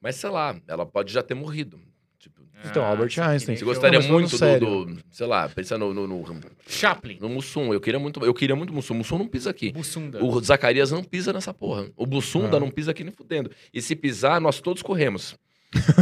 Mas 0.01 0.15
sei 0.17 0.29
lá, 0.29 0.55
ela 0.67 0.86
pode 0.86 1.13
já 1.13 1.23
ter 1.23 1.34
morrido. 1.36 1.79
Tipo, 2.19 2.41
Então, 2.65 2.84
Albert 2.84 3.11
você 3.11 3.21
Einstein. 3.21 3.55
você 3.57 3.65
gostaria 3.65 3.99
muito 4.01 4.38
do, 4.38 4.86
do- 4.86 5.03
sei 5.09 5.25
lá, 5.27 5.47
pensa 5.49 5.77
no, 5.77 5.93
no, 5.93 6.05
no, 6.07 6.23
Chaplin. 6.67 7.17
no 7.19 7.29
Mussum. 7.29 7.73
Eu 7.73 7.79
queria 7.81 7.99
muito, 7.99 8.23
eu 8.25 8.34
queria 8.34 8.55
muito 8.55 8.69
o 8.71 8.73
Mussum. 8.73 8.93
O 8.93 8.97
Mussum 8.97 9.17
não 9.17 9.27
pisa 9.27 9.49
aqui. 9.49 9.71
Bussunda. 9.71 10.23
O 10.23 10.39
Zacarias 10.41 10.91
não 10.91 11.03
pisa 11.03 11.31
nessa 11.34 11.53
porra. 11.53 11.88
O 11.95 12.05
Bussunda 12.05 12.57
Ah. 12.57 12.59
não 12.59 12.69
pisa 12.69 12.91
aqui 12.91 13.03
nem 13.03 13.11
fudendo. 13.13 13.49
E 13.73 13.81
se 13.81 13.95
pisar, 13.95 14.39
nós 14.41 14.59
todos 14.61 14.81
corremos. 14.81 15.36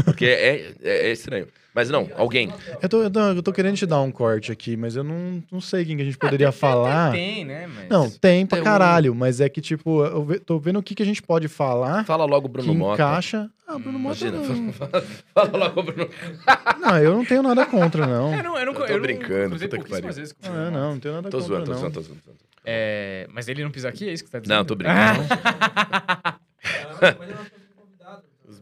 Porque 0.06 0.26
é, 0.26 0.74
é, 0.84 1.08
é 1.08 1.12
estranho. 1.12 1.48
Mas 1.74 1.90
não, 1.90 2.10
alguém. 2.18 2.52
Eu 2.82 2.90
tô, 2.90 3.02
eu, 3.02 3.10
tô, 3.10 3.20
eu 3.22 3.42
tô 3.42 3.54
querendo 3.54 3.78
te 3.78 3.86
dar 3.86 4.02
um 4.02 4.12
corte 4.12 4.52
aqui, 4.52 4.76
mas 4.76 4.98
eu 4.98 5.06
não, 5.06 5.42
não 5.50 5.62
sei 5.62 5.86
quem 5.86 5.96
que 5.96 6.02
a 6.02 6.06
gente 6.06 6.18
Ah, 6.20 6.26
poderia 6.26 6.52
tem- 6.52 6.60
falar. 6.60 7.14
Tem, 7.14 7.36
tem, 7.36 7.46
né? 7.46 7.66
Mas... 7.74 7.88
Não, 7.88 8.10
tem 8.10 8.46
pra 8.46 8.58
Tem 8.58 8.62
um- 8.62 8.66
caralho, 8.66 9.16
mas 9.16 9.40
é 9.40 9.48
que, 9.48 9.62
tipo, 9.62 10.04
eu 10.04 10.26
ve- 10.26 10.40
tô 10.40 10.60
vendo 10.60 10.80
o 10.80 10.84
que, 10.84 10.94
que 10.94 11.02
a 11.02 11.06
gente 11.06 11.24
pode 11.24 11.48
falar 11.48 12.04
Fala 12.04 12.26
logo 12.26 12.50
que 12.50 12.54
Bruno 12.54 12.74
Mota. 12.76 12.96
encaixa. 13.02 13.50
Ah, 13.66 13.80
Bruno 13.80 13.98
Mota. 13.98 14.28
Imagina. 14.28 14.54
Não. 14.54 14.74
Fala 15.34 15.58
logo 15.58 15.80
o 15.80 15.84
Bruno 15.84 16.10
não, 16.82 16.98
eu 16.98 17.16
não 17.16 17.24
tenho 17.26 17.42
nada 17.42 17.66
contra, 17.66 18.06
não. 18.06 18.36
Eu 18.36 18.44
não, 18.44 18.58
eu 18.58 18.66
não, 18.66 18.74
Eu 18.74 18.76
tô 18.76 18.86
eu 18.88 19.02
brincando, 19.02 19.58
puta 19.58 19.78
que 19.78 19.90
pariu. 19.90 20.08
vezes 20.12 20.34
com 20.34 20.46
Ah, 20.48 20.50
não, 20.50 20.66
Mota. 20.66 20.72
não 20.72 21.00
tenho 21.00 21.14
nada 21.16 21.30
Tô 21.30 21.38
contra, 21.38 21.56
zoando, 21.56 21.66
tô 21.68 21.72
não. 21.72 21.80
zoando, 21.80 21.94
tô 21.94 22.02
zoando. 22.02 22.22
tô 22.22 22.32
zoando. 22.32 22.40
É, 22.66 23.28
mas 23.32 23.48
ele 23.48 23.64
não 23.64 23.72
pisa 23.72 23.88
aqui, 23.88 24.10
é 24.10 24.14
isso 24.14 24.26
que 24.26 24.30
você 24.30 24.34
tá 24.34 24.40
dizendo? 24.42 24.58
Não, 24.58 24.66
tô 24.66 24.76
brincando. 24.76 25.24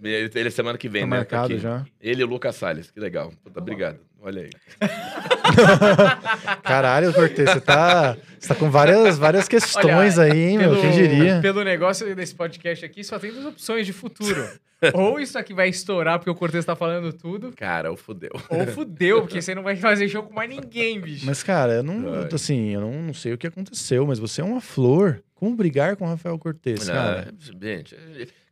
Ele, 0.04 0.30
ele 0.34 0.48
é 0.48 0.52
semana 0.52 0.78
que 0.78 0.88
vem, 0.90 1.02
Tá 1.02 1.08
né? 1.08 1.16
marcado 1.18 1.54
aqui. 1.54 1.60
já. 1.62 1.86
Ele 2.02 2.22
e 2.22 2.24
o 2.24 2.28
Lucas 2.28 2.56
Salles, 2.56 2.90
que 2.92 3.00
legal. 3.00 3.32
Puta, 3.44 3.60
obrigado. 3.60 4.00
Olha 4.22 4.42
aí. 4.44 4.50
Caralho, 6.64 7.14
Cortez, 7.14 7.50
você 7.50 7.62
tá, 7.62 8.18
você 8.38 8.48
tá 8.50 8.56
com 8.56 8.70
várias, 8.70 9.18
várias 9.18 9.48
questões 9.48 10.18
Olha, 10.18 10.34
aí, 10.34 10.40
hein, 10.40 10.58
meu? 10.58 10.80
Quem 10.80 10.92
diria? 10.92 11.40
Pelo 11.42 11.64
negócio 11.64 12.14
desse 12.16 12.36
podcast 12.36 12.86
aqui, 12.86 13.04
só 13.04 13.18
tem 13.20 13.32
duas 13.32 13.46
opções 13.46 13.86
de 13.86 13.94
futuro. 13.94 14.46
ou 14.94 15.20
isso 15.20 15.38
aqui 15.38 15.54
vai 15.54 15.68
estourar 15.68 16.20
porque 16.20 16.30
o 16.30 16.36
Cortez 16.36 16.64
tá 16.64 16.76
falando 16.76 17.12
tudo, 17.12 17.52
Cara, 17.56 17.92
o 17.92 17.98
fudeu. 17.98 18.32
ou 18.50 18.66
fudeu, 18.68 19.22
porque 19.22 19.42
você 19.42 19.54
não 19.54 19.64
vai 19.64 19.76
fazer 19.76 20.08
show 20.08 20.24
com 20.24 20.34
mais 20.34 20.50
ninguém, 20.50 21.00
bicho. 21.02 21.26
Mas, 21.26 21.44
cara, 21.44 21.74
eu 21.76 21.84
não, 21.84 22.14
Ai. 22.14 22.30
assim, 22.34 22.70
eu 22.74 22.82
não, 22.82 22.92
não 22.94 23.14
sei 23.14 23.34
o 23.34 23.38
que 23.38 23.48
aconteceu, 23.48 24.06
mas 24.06 24.20
você 24.20 24.42
é 24.42 24.44
uma 24.44 24.62
flor. 24.62 25.22
Como 25.36 25.56
brigar 25.56 25.96
com 25.96 26.04
o 26.06 26.08
Rafael 26.08 26.38
Cortez, 26.38 26.88
cara? 26.90 27.30
Gente, 27.40 27.96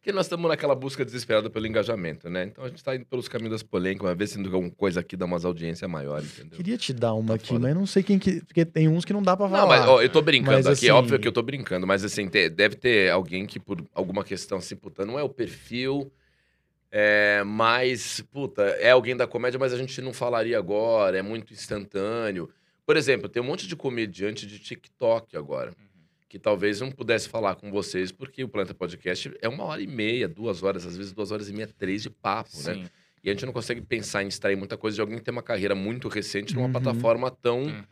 que 0.08 0.14
nós 0.14 0.26
estamos 0.26 0.48
naquela 0.48 0.74
busca 0.74 1.04
desesperada 1.04 1.50
pelo 1.50 1.68
engajamento, 1.68 2.30
né? 2.30 2.46
Então 2.46 2.64
a 2.64 2.70
gente 2.70 2.82
tá 2.84 2.96
indo 2.96 3.06
pelos 3.06 3.28
caminhos 3.28 3.52
das 3.52 3.64
polêmicas, 3.64 4.08
mas 4.08 4.18
ver 4.18 4.28
se 4.28 4.40
alguma 4.40 4.72
coisa 4.72 5.02
aqui 5.02 5.18
dá 5.18 5.26
umas 5.26 5.44
audiências 5.44 5.90
maiores, 5.90 6.32
entendeu? 6.40 6.56
Queria 6.58 6.78
te 6.78 6.94
dar 6.94 7.14
uma 7.14 7.28
Tá 7.30 7.34
aqui, 7.36 7.48
foda. 7.50 7.60
mas 7.60 7.76
não 7.76 7.86
sei 7.86 8.02
quem 8.04 8.18
que. 8.18 8.40
Porque 8.46 8.64
tem 8.64 8.88
uns 8.88 9.04
que 9.04 9.12
não 9.12 9.22
dá 9.22 9.36
pra 9.36 9.50
falar. 9.50 9.62
Não, 9.62 9.68
mas 9.68 9.86
ó, 9.86 10.02
eu 10.02 10.10
tô 10.10 10.22
brincando 10.22 10.56
Mas, 10.56 10.66
aqui, 10.68 10.86
assim- 10.86 10.90
óbvio 10.92 11.20
que 11.20 11.28
eu 11.28 11.32
tô 11.34 11.42
brincando, 11.42 11.86
mas 11.86 12.06
assim, 12.06 12.28
te- 12.30 12.50
deve 12.50 12.76
ter 12.76 13.12
alguém 13.12 13.46
que 13.46 13.60
por 13.60 13.84
alguma 13.94 14.24
questão 14.24 14.60
assim, 14.60 14.76
puta, 14.78 15.06
não 15.06 15.20
é 15.20 15.24
o 15.24 15.30
perfil, 15.30 16.10
é, 16.90 17.44
mas, 17.46 18.22
puta, 18.32 18.62
é 18.80 18.92
alguém 18.92 19.16
da 19.16 19.28
comédia, 19.28 19.60
mas 19.60 19.74
a 19.74 19.78
gente 19.78 20.02
não 20.02 20.14
falaria 20.14 20.58
agora, 20.58 21.18
é 21.18 21.22
muito 21.22 21.54
instantâneo. 21.54 22.50
Por 22.86 22.96
exemplo, 22.96 23.28
tem 23.28 23.42
um 23.42 23.46
monte 23.46 23.68
de 23.68 23.76
comediante 23.76 24.48
de 24.48 24.58
TikTok 24.58 25.36
agora, 25.36 25.74
que 26.30 26.38
talvez 26.38 26.82
não 26.82 26.92
pudesse 26.92 27.30
falar 27.30 27.56
com 27.56 27.72
vocês, 27.72 28.12
porque 28.12 28.44
o 28.44 28.50
Planta 28.50 28.74
Podcast 28.74 29.32
é 29.42 29.48
uma 29.48 29.64
hora 29.64 29.82
e 29.82 29.88
meia, 29.88 30.28
duas 30.28 30.62
horas, 30.64 30.86
às 30.86 30.98
vezes 30.98 31.12
duas 31.14 31.32
horas 31.32 31.50
e 31.50 31.54
meia, 31.54 31.68
três 31.78 32.04
de 32.04 32.10
papo, 32.10 32.50
né? 32.66 32.74
Sim. 32.74 32.86
E 33.24 33.30
a 33.30 33.34
gente 33.34 33.46
não 33.46 33.54
consegue 33.54 33.82
pensar 33.82 34.24
em 34.24 34.28
extrair 34.28 34.56
muita 34.56 34.78
coisa 34.78 34.96
de 34.96 35.02
alguém 35.02 35.18
que 35.18 35.24
tem 35.24 35.32
uma 35.32 35.42
carreira 35.44 35.74
muito 35.74 36.08
recente 36.08 36.54
numa 36.54 36.66
Uhum. 36.68 36.72
plataforma 36.74 37.32
tão 37.32 37.64
Uhum. 37.64 37.84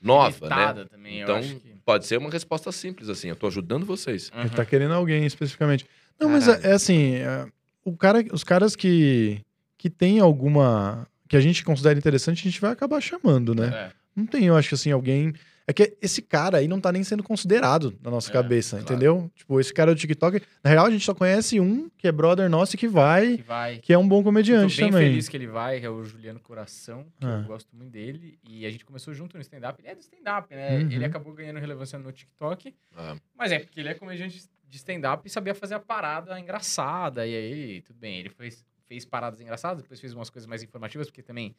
nova, 0.00 0.48
né? 0.48 0.54
Limitada 0.54 0.84
também, 0.86 1.20
Então, 1.20 1.34
eu 1.36 1.40
acho 1.40 1.56
que... 1.56 1.68
Pode 1.84 2.06
ser 2.06 2.18
uma 2.18 2.30
resposta 2.30 2.70
simples, 2.70 3.08
assim. 3.08 3.28
Eu 3.28 3.36
tô 3.36 3.46
ajudando 3.46 3.86
vocês. 3.86 4.30
Ele 4.36 4.50
tá 4.50 4.64
querendo 4.64 4.92
alguém 4.92 5.24
especificamente. 5.24 5.86
Não, 6.20 6.28
mas 6.28 6.44
Caralho. 6.46 6.66
é, 6.66 6.70
é 6.70 6.72
assim, 6.74 7.14
é, 7.14 7.46
o 7.84 7.96
cara, 7.96 8.22
os 8.32 8.44
caras 8.44 8.76
que, 8.76 9.40
que 9.78 9.88
tem 9.88 10.20
alguma. 10.20 11.06
que 11.28 11.36
a 11.36 11.40
gente 11.40 11.64
considera 11.64 11.98
interessante, 11.98 12.40
a 12.40 12.50
gente 12.50 12.60
vai 12.60 12.70
acabar 12.72 13.00
chamando, 13.00 13.54
né? 13.54 13.68
É. 13.68 13.92
Não 14.14 14.26
tem, 14.26 14.44
eu 14.44 14.56
acho 14.56 14.68
que 14.68 14.74
assim, 14.74 14.90
alguém. 14.92 15.32
É 15.70 15.72
que 15.74 15.98
esse 16.00 16.22
cara 16.22 16.56
aí 16.56 16.66
não 16.66 16.80
tá 16.80 16.90
nem 16.90 17.04
sendo 17.04 17.22
considerado 17.22 17.94
na 18.02 18.10
nossa 18.10 18.30
É, 18.30 18.32
cabeça, 18.32 18.78
claro. 18.78 18.84
entendeu? 18.90 19.30
Tipo, 19.34 19.60
esse 19.60 19.70
cara 19.74 19.94
do 19.94 20.00
TikTok. 20.00 20.40
Na 20.64 20.70
real, 20.70 20.86
a 20.86 20.90
gente 20.90 21.04
só 21.04 21.12
conhece 21.14 21.60
um 21.60 21.90
que 21.98 22.08
é 22.08 22.12
brother 22.12 22.48
nosso 22.48 22.74
e 22.74 22.78
que 22.78 22.88
vai, 22.88 23.36
Que 23.36 23.42
vai. 23.42 23.76
que 23.78 23.92
é 23.92 23.98
um 23.98 24.08
bom 24.08 24.20
Tô 24.20 24.24
comediante 24.24 24.80
bem 24.80 24.90
também. 24.90 25.08
feliz 25.08 25.28
que 25.28 25.36
ele 25.36 25.46
vai, 25.46 25.78
que 25.78 25.84
é 25.84 25.90
o 25.90 26.02
Juliano 26.02 26.40
Coração, 26.40 27.04
que 27.20 27.26
Ah. 27.26 27.40
eu 27.42 27.44
gosto 27.44 27.68
muito 27.76 27.90
dele. 27.90 28.38
E 28.48 28.64
a 28.64 28.70
gente 28.70 28.82
começou 28.82 29.12
junto 29.12 29.36
no 29.36 29.42
stand-up. 29.42 29.78
Ele 29.78 29.88
é 29.88 29.94
do 29.94 30.00
stand-up, 30.00 30.48
né? 30.54 30.78
Uhum. 30.78 30.90
Ele 30.90 31.04
acabou 31.04 31.34
ganhando 31.34 31.58
relevância 31.60 31.98
no 31.98 32.10
TikTok. 32.12 32.74
Ah, 32.96 33.16
Mas 33.36 33.52
é 33.52 33.58
porque 33.58 33.78
ele 33.78 33.90
é 33.90 33.94
comediante 33.94 34.42
de 34.66 34.76
stand-up 34.78 35.22
e 35.26 35.30
sabia 35.30 35.54
fazer 35.54 35.74
a 35.74 35.80
parada 35.80 36.40
engraçada. 36.40 37.26
E 37.26 37.34
aí, 37.36 37.82
tudo 37.82 37.98
bem, 37.98 38.18
ele 38.20 38.30
fez, 38.30 38.64
fez 38.86 39.04
paradas 39.04 39.38
engraçadas, 39.38 39.82
depois 39.82 40.00
fez 40.00 40.14
umas 40.14 40.30
coisas 40.30 40.46
mais 40.48 40.62
informativas, 40.62 41.08
porque 41.08 41.22
também 41.22 41.54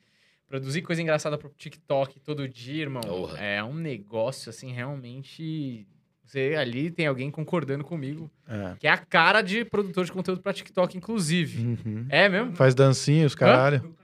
produzir 0.50 0.82
coisa 0.82 1.02
engraçada 1.02 1.38
pro 1.38 1.50
TikTok 1.56 2.20
todo 2.20 2.50
dia, 2.50 2.82
irmão, 2.82 3.02
Porra. 3.02 3.38
é 3.38 3.64
um 3.64 3.74
negócio, 3.76 4.50
assim, 4.50 4.72
realmente... 4.74 5.88
Você 6.26 6.56
ali 6.60 6.92
tem 6.92 7.08
alguém 7.08 7.32
concordando 7.32 7.84
comigo, 7.84 8.30
É. 8.48 8.76
que 8.80 8.86
é 8.86 8.92
a 8.92 8.98
cara 8.98 9.42
de 9.42 9.66
produtor 9.66 10.06
de 10.06 10.12
conteúdo 10.12 10.42
pra 10.44 10.54
TikTok, 10.54 10.96
inclusive. 10.96 11.78
Uhum. 11.84 12.06
É 12.08 12.30
mesmo? 12.30 12.56
Faz 12.56 12.76
dancinha, 12.76 13.26
os 13.26 13.34
caralho. 13.34 13.96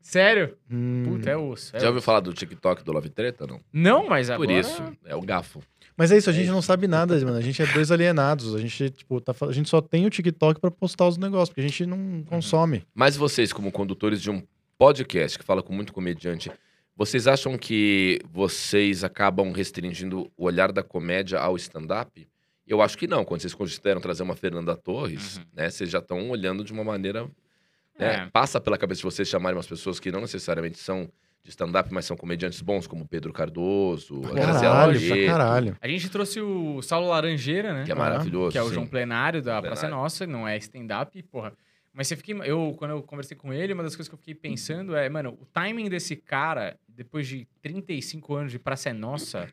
Sério? 0.00 0.56
Hum. 0.70 1.02
Puta, 1.06 1.30
é 1.30 1.36
osso. 1.36 1.76
é 1.76 1.80
Já 1.80 1.86
ouviu 1.88 1.98
osso. 1.98 2.06
falar 2.06 2.20
do 2.20 2.32
TikTok 2.32 2.82
do 2.82 2.90
Love 2.92 3.08
Treta? 3.10 3.46
Não. 3.46 3.60
Não, 3.72 4.08
mas 4.08 4.28
Por 4.28 4.34
agora... 4.34 4.52
isso, 4.58 4.82
é 5.04 5.14
o 5.14 5.20
gafo. 5.20 5.60
Mas 5.96 6.10
é 6.10 6.16
isso, 6.16 6.30
a 6.30 6.32
É 6.32 6.36
gente 6.36 6.44
isso. 6.46 6.54
não 6.54 6.62
sabe 6.62 6.88
nada, 6.88 7.14
mano. 7.22 7.36
A 7.36 7.40
gente 7.42 7.60
é 7.62 7.66
dois 7.66 7.92
alienados. 7.92 8.54
A 8.54 8.58
gente, 8.58 8.90
tipo, 8.90 9.20
tá, 9.20 9.34
a 9.46 9.52
gente 9.52 9.68
só 9.68 9.80
tem 9.80 10.06
o 10.06 10.10
TikTok 10.10 10.58
pra 10.58 10.70
postar 10.70 11.06
os 11.06 11.18
negócios, 11.18 11.50
porque 11.50 11.60
a 11.60 11.68
gente 11.68 11.84
Uhum. 11.84 11.90
não 12.16 12.22
consome. 12.24 12.82
Mas 12.94 13.14
vocês, 13.16 13.52
como 13.52 13.70
condutores 13.70 14.20
de 14.22 14.30
um 14.30 14.42
podcast 14.82 15.38
que 15.38 15.44
fala 15.44 15.62
com 15.62 15.72
muito 15.72 15.92
comediante, 15.92 16.50
vocês 16.96 17.28
acham 17.28 17.56
que 17.56 18.18
vocês 18.32 19.04
acabam 19.04 19.52
restringindo 19.52 20.28
o 20.36 20.44
olhar 20.44 20.72
da 20.72 20.82
comédia 20.82 21.38
ao 21.38 21.54
stand-up? 21.54 22.26
Eu 22.66 22.82
acho 22.82 22.98
que 22.98 23.06
não. 23.06 23.24
Quando 23.24 23.42
vocês 23.42 23.54
consideram 23.54 24.00
trazer 24.00 24.24
uma 24.24 24.34
Fernanda 24.34 24.74
Torres, 24.76 25.36
Uhum. 25.36 25.44
né? 25.54 25.70
Vocês 25.70 25.88
já 25.88 26.00
estão 26.00 26.28
olhando 26.30 26.64
de 26.64 26.72
uma 26.72 26.82
maneira... 26.82 27.26
né, 27.96 28.24
É. 28.24 28.26
Passa 28.32 28.60
pela 28.60 28.76
cabeça 28.76 28.98
de 28.98 29.04
vocês 29.04 29.28
chamarem 29.28 29.56
umas 29.56 29.68
pessoas 29.68 30.00
que 30.00 30.10
não 30.10 30.20
necessariamente 30.20 30.78
são 30.80 31.08
de 31.44 31.50
stand-up, 31.50 31.88
mas 31.94 32.04
são 32.04 32.16
comediantes 32.16 32.60
bons, 32.60 32.88
como 32.88 33.06
Pedro 33.06 33.32
Cardoso, 33.32 34.20
a 34.26 34.30
Graziela 34.32 34.74
Caralho, 34.74 35.00
pra 35.00 35.26
caralho. 35.26 35.76
A 35.80 35.86
gente 35.86 36.08
trouxe 36.08 36.40
o 36.40 36.82
Saulo 36.82 37.08
Laranjeira, 37.08 37.72
né? 37.72 37.84
que 37.84 37.92
é 37.92 37.94
maravilhoso. 37.94 38.50
que 38.50 38.58
é 38.58 38.62
o 38.62 38.68
sim. 38.68 38.74
João 38.74 38.86
Plenário 38.88 39.40
da 39.40 39.60
Plenário. 39.60 39.68
Praça 39.68 39.88
Nossa, 39.88 40.26
não 40.26 40.46
é 40.48 40.56
stand-up, 40.56 41.22
porra. 41.24 41.52
Mas 41.92 42.08
você 42.08 42.16
fiquei, 42.16 42.34
eu 42.44 42.74
quando 42.78 42.92
eu 42.92 43.02
conversei 43.02 43.36
com 43.36 43.52
ele, 43.52 43.72
uma 43.74 43.82
das 43.82 43.94
coisas 43.94 44.08
que 44.08 44.14
eu 44.14 44.18
fiquei 44.18 44.34
pensando 44.34 44.96
é, 44.96 45.08
mano, 45.08 45.36
o 45.40 45.46
timing 45.46 45.88
desse 45.90 46.16
cara, 46.16 46.78
depois 46.88 47.26
de 47.28 47.46
35 47.60 48.34
anos 48.34 48.52
de 48.52 48.58
Praça 48.58 48.88
é 48.88 48.92
Nossa, 48.92 49.52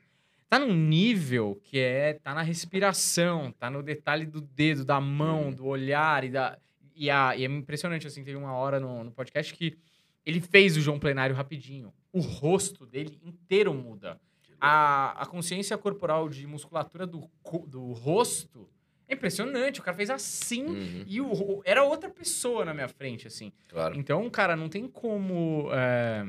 tá 0.50 0.58
num 0.58 0.74
nível 0.74 1.60
que 1.64 1.78
é 1.80 2.14
tá 2.14 2.34
na 2.34 2.42
respiração, 2.42 3.52
tá 3.52 3.70
no 3.70 3.84
detalhe 3.84 4.26
do 4.26 4.40
dedo, 4.42 4.86
da 4.86 5.02
mão, 5.02 5.48
Hum. 5.50 5.54
do 5.54 5.66
olhar 5.66 6.24
e 6.24 6.30
da 6.30 6.58
e, 6.96 7.10
a, 7.10 7.36
e 7.36 7.46
é 7.46 7.48
impressionante 7.48 8.08
assim, 8.08 8.24
teve 8.24 8.38
uma 8.38 8.54
hora 8.54 8.80
no, 8.80 9.04
no 9.06 9.12
podcast 9.12 9.54
que 9.54 9.78
ele 10.26 10.42
fez 10.42 10.76
o 10.76 10.82
João 10.82 11.00
Plenário 11.00 11.34
rapidinho. 11.36 11.94
O 12.12 12.20
rosto 12.20 12.86
dele 12.86 13.18
inteiro 13.24 13.74
muda 13.74 14.20
a, 14.60 15.22
a 15.22 15.26
consciência 15.26 15.78
corporal 15.78 16.28
de 16.28 16.46
musculatura 16.46 17.08
do, 17.08 17.30
do 17.68 17.94
rosto 17.94 18.70
é 19.10 19.14
impressionante. 19.16 19.80
O 19.80 19.84
cara 19.84 19.98
fez 19.98 20.10
assim 20.10 20.66
Uhum, 20.66 21.04
e 21.08 21.20
o, 21.20 21.62
era 21.66 21.84
outra 21.84 22.10
pessoa 22.10 22.64
na 22.64 22.74
minha 22.74 22.88
frente, 22.88 23.28
assim. 23.28 23.52
claro. 23.68 23.98
Então, 23.98 24.30
cara, 24.30 24.56
não 24.56 24.70
tem 24.70 24.88
como 24.88 25.70
é, 25.74 26.24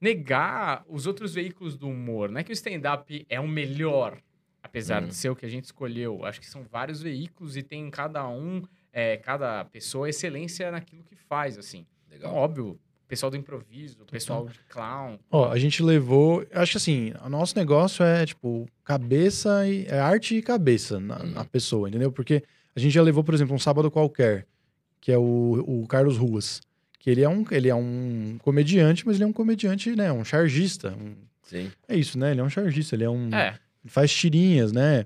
negar 0.00 0.84
os 0.88 1.06
outros 1.06 1.34
veículos 1.34 1.76
do 1.76 1.88
humor. 1.88 2.30
Não 2.30 2.40
é 2.40 2.44
que 2.44 2.52
o 2.52 2.54
stand-up 2.54 3.26
é 3.28 3.38
o 3.40 3.48
melhor, 3.48 4.18
apesar 4.62 5.02
Hum. 5.02 5.08
de 5.08 5.14
ser 5.14 5.28
o 5.30 5.36
que 5.36 5.44
a 5.46 5.48
gente 5.48 5.64
escolheu. 5.64 6.24
Acho 6.24 6.40
que 6.40 6.46
são 6.46 6.62
vários 6.64 7.02
veículos 7.02 7.56
e 7.56 7.62
tem 7.62 7.90
cada 7.90 8.26
um, 8.28 8.62
é, 8.92 9.16
cada 9.18 9.64
pessoa, 9.66 10.08
excelência 10.08 10.70
naquilo 10.70 11.04
que 11.04 11.14
faz, 11.16 11.58
assim. 11.58 11.86
Então, 12.08 12.30
Legal. 12.30 12.34
óbvio, 12.34 12.66
o 12.70 12.78
pessoal 13.10 13.30
do 13.30 13.36
improviso, 13.36 13.98
o 14.02 14.06
pessoal 14.06 14.48
de 14.48 14.58
clown. 14.68 15.18
Ó, 15.30 15.50
a 15.50 15.58
gente 15.58 15.82
levou. 15.82 16.46
Acho 16.52 16.72
que 16.72 16.76
assim, 16.78 17.12
o 17.24 17.28
nosso 17.28 17.54
negócio 17.58 18.04
é, 18.04 18.24
tipo, 18.24 18.66
cabeça 18.84 19.66
e. 19.68 19.84
É 19.86 19.98
arte 19.98 20.36
e 20.36 20.42
cabeça 20.42 20.98
na, 21.00 21.18
Uhum. 21.20 21.30
na 21.32 21.44
pessoa, 21.44 21.88
entendeu? 21.88 22.10
Porque 22.12 22.42
a 22.74 22.80
gente 22.80 22.92
já 22.92 23.02
levou, 23.02 23.22
por 23.24 23.34
exemplo, 23.34 23.54
um 23.54 23.58
sábado 23.58 23.90
qualquer, 23.90 24.46
que 25.00 25.10
é 25.12 25.18
o, 25.18 25.64
o 25.82 25.86
Carlos 25.86 26.16
Ruas. 26.16 26.60
Que 26.98 27.10
ele 27.10 27.22
é, 27.22 27.28
um, 27.28 27.44
ele 27.50 27.68
é 27.68 27.74
um 27.74 28.36
comediante, 28.42 29.06
mas 29.06 29.16
ele 29.16 29.24
é 29.24 29.26
um 29.26 29.32
comediante, 29.32 29.94
né? 29.96 30.12
Um 30.12 30.24
chargista. 30.24 30.90
um- 30.90 31.14
Sim. 31.42 31.70
é 31.88 31.96
isso, 31.96 32.16
né? 32.18 32.30
Ele 32.30 32.40
é 32.40 32.44
um 32.44 32.48
chargista, 32.50 32.94
ele 32.94 33.04
é 33.04 33.10
um. 33.10 33.28
É, 33.34 33.58
Ele 33.82 33.90
faz 33.90 34.12
tirinhas, 34.14 34.70
né? 34.72 35.04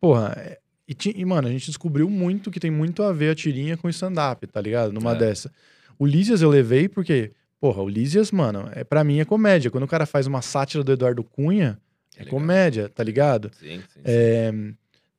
Porra, 0.00 0.34
é- 0.36 0.58
e, 0.86 0.92
ti- 0.94 1.14
e, 1.16 1.24
mano, 1.24 1.48
a 1.48 1.50
gente 1.50 1.66
descobriu 1.66 2.10
muito 2.10 2.50
que 2.50 2.58
tem 2.60 2.70
muito 2.70 3.02
a 3.02 3.12
ver 3.12 3.30
a 3.30 3.34
tirinha 3.34 3.76
com 3.76 3.88
stand-up, 3.88 4.46
tá 4.48 4.60
ligado? 4.60 4.92
Numa 4.92 5.12
É. 5.12 5.14
dessa. 5.18 5.50
O 5.98 6.04
Lísias 6.06 6.42
eu 6.42 6.50
levei 6.50 6.88
porque, 6.88 7.32
porra, 7.60 7.82
o 7.82 7.88
Lísias, 7.88 8.30
mano, 8.30 8.68
é, 8.72 8.84
pra 8.84 9.02
mim 9.04 9.20
é 9.20 9.24
comédia. 9.24 9.70
Quando 9.70 9.84
o 9.84 9.88
cara 9.88 10.06
faz 10.06 10.26
uma 10.26 10.42
sátira 10.42 10.82
do 10.84 10.92
Eduardo 10.92 11.22
Cunha, 11.24 11.78
é, 12.16 12.20
É 12.20 12.24
legal. 12.24 12.38
comédia, 12.40 12.88
tá 12.88 13.02
ligado? 13.04 13.50
Sim, 13.54 13.78
sim. 13.80 13.86
sim. 13.94 14.00
É, 14.04 14.50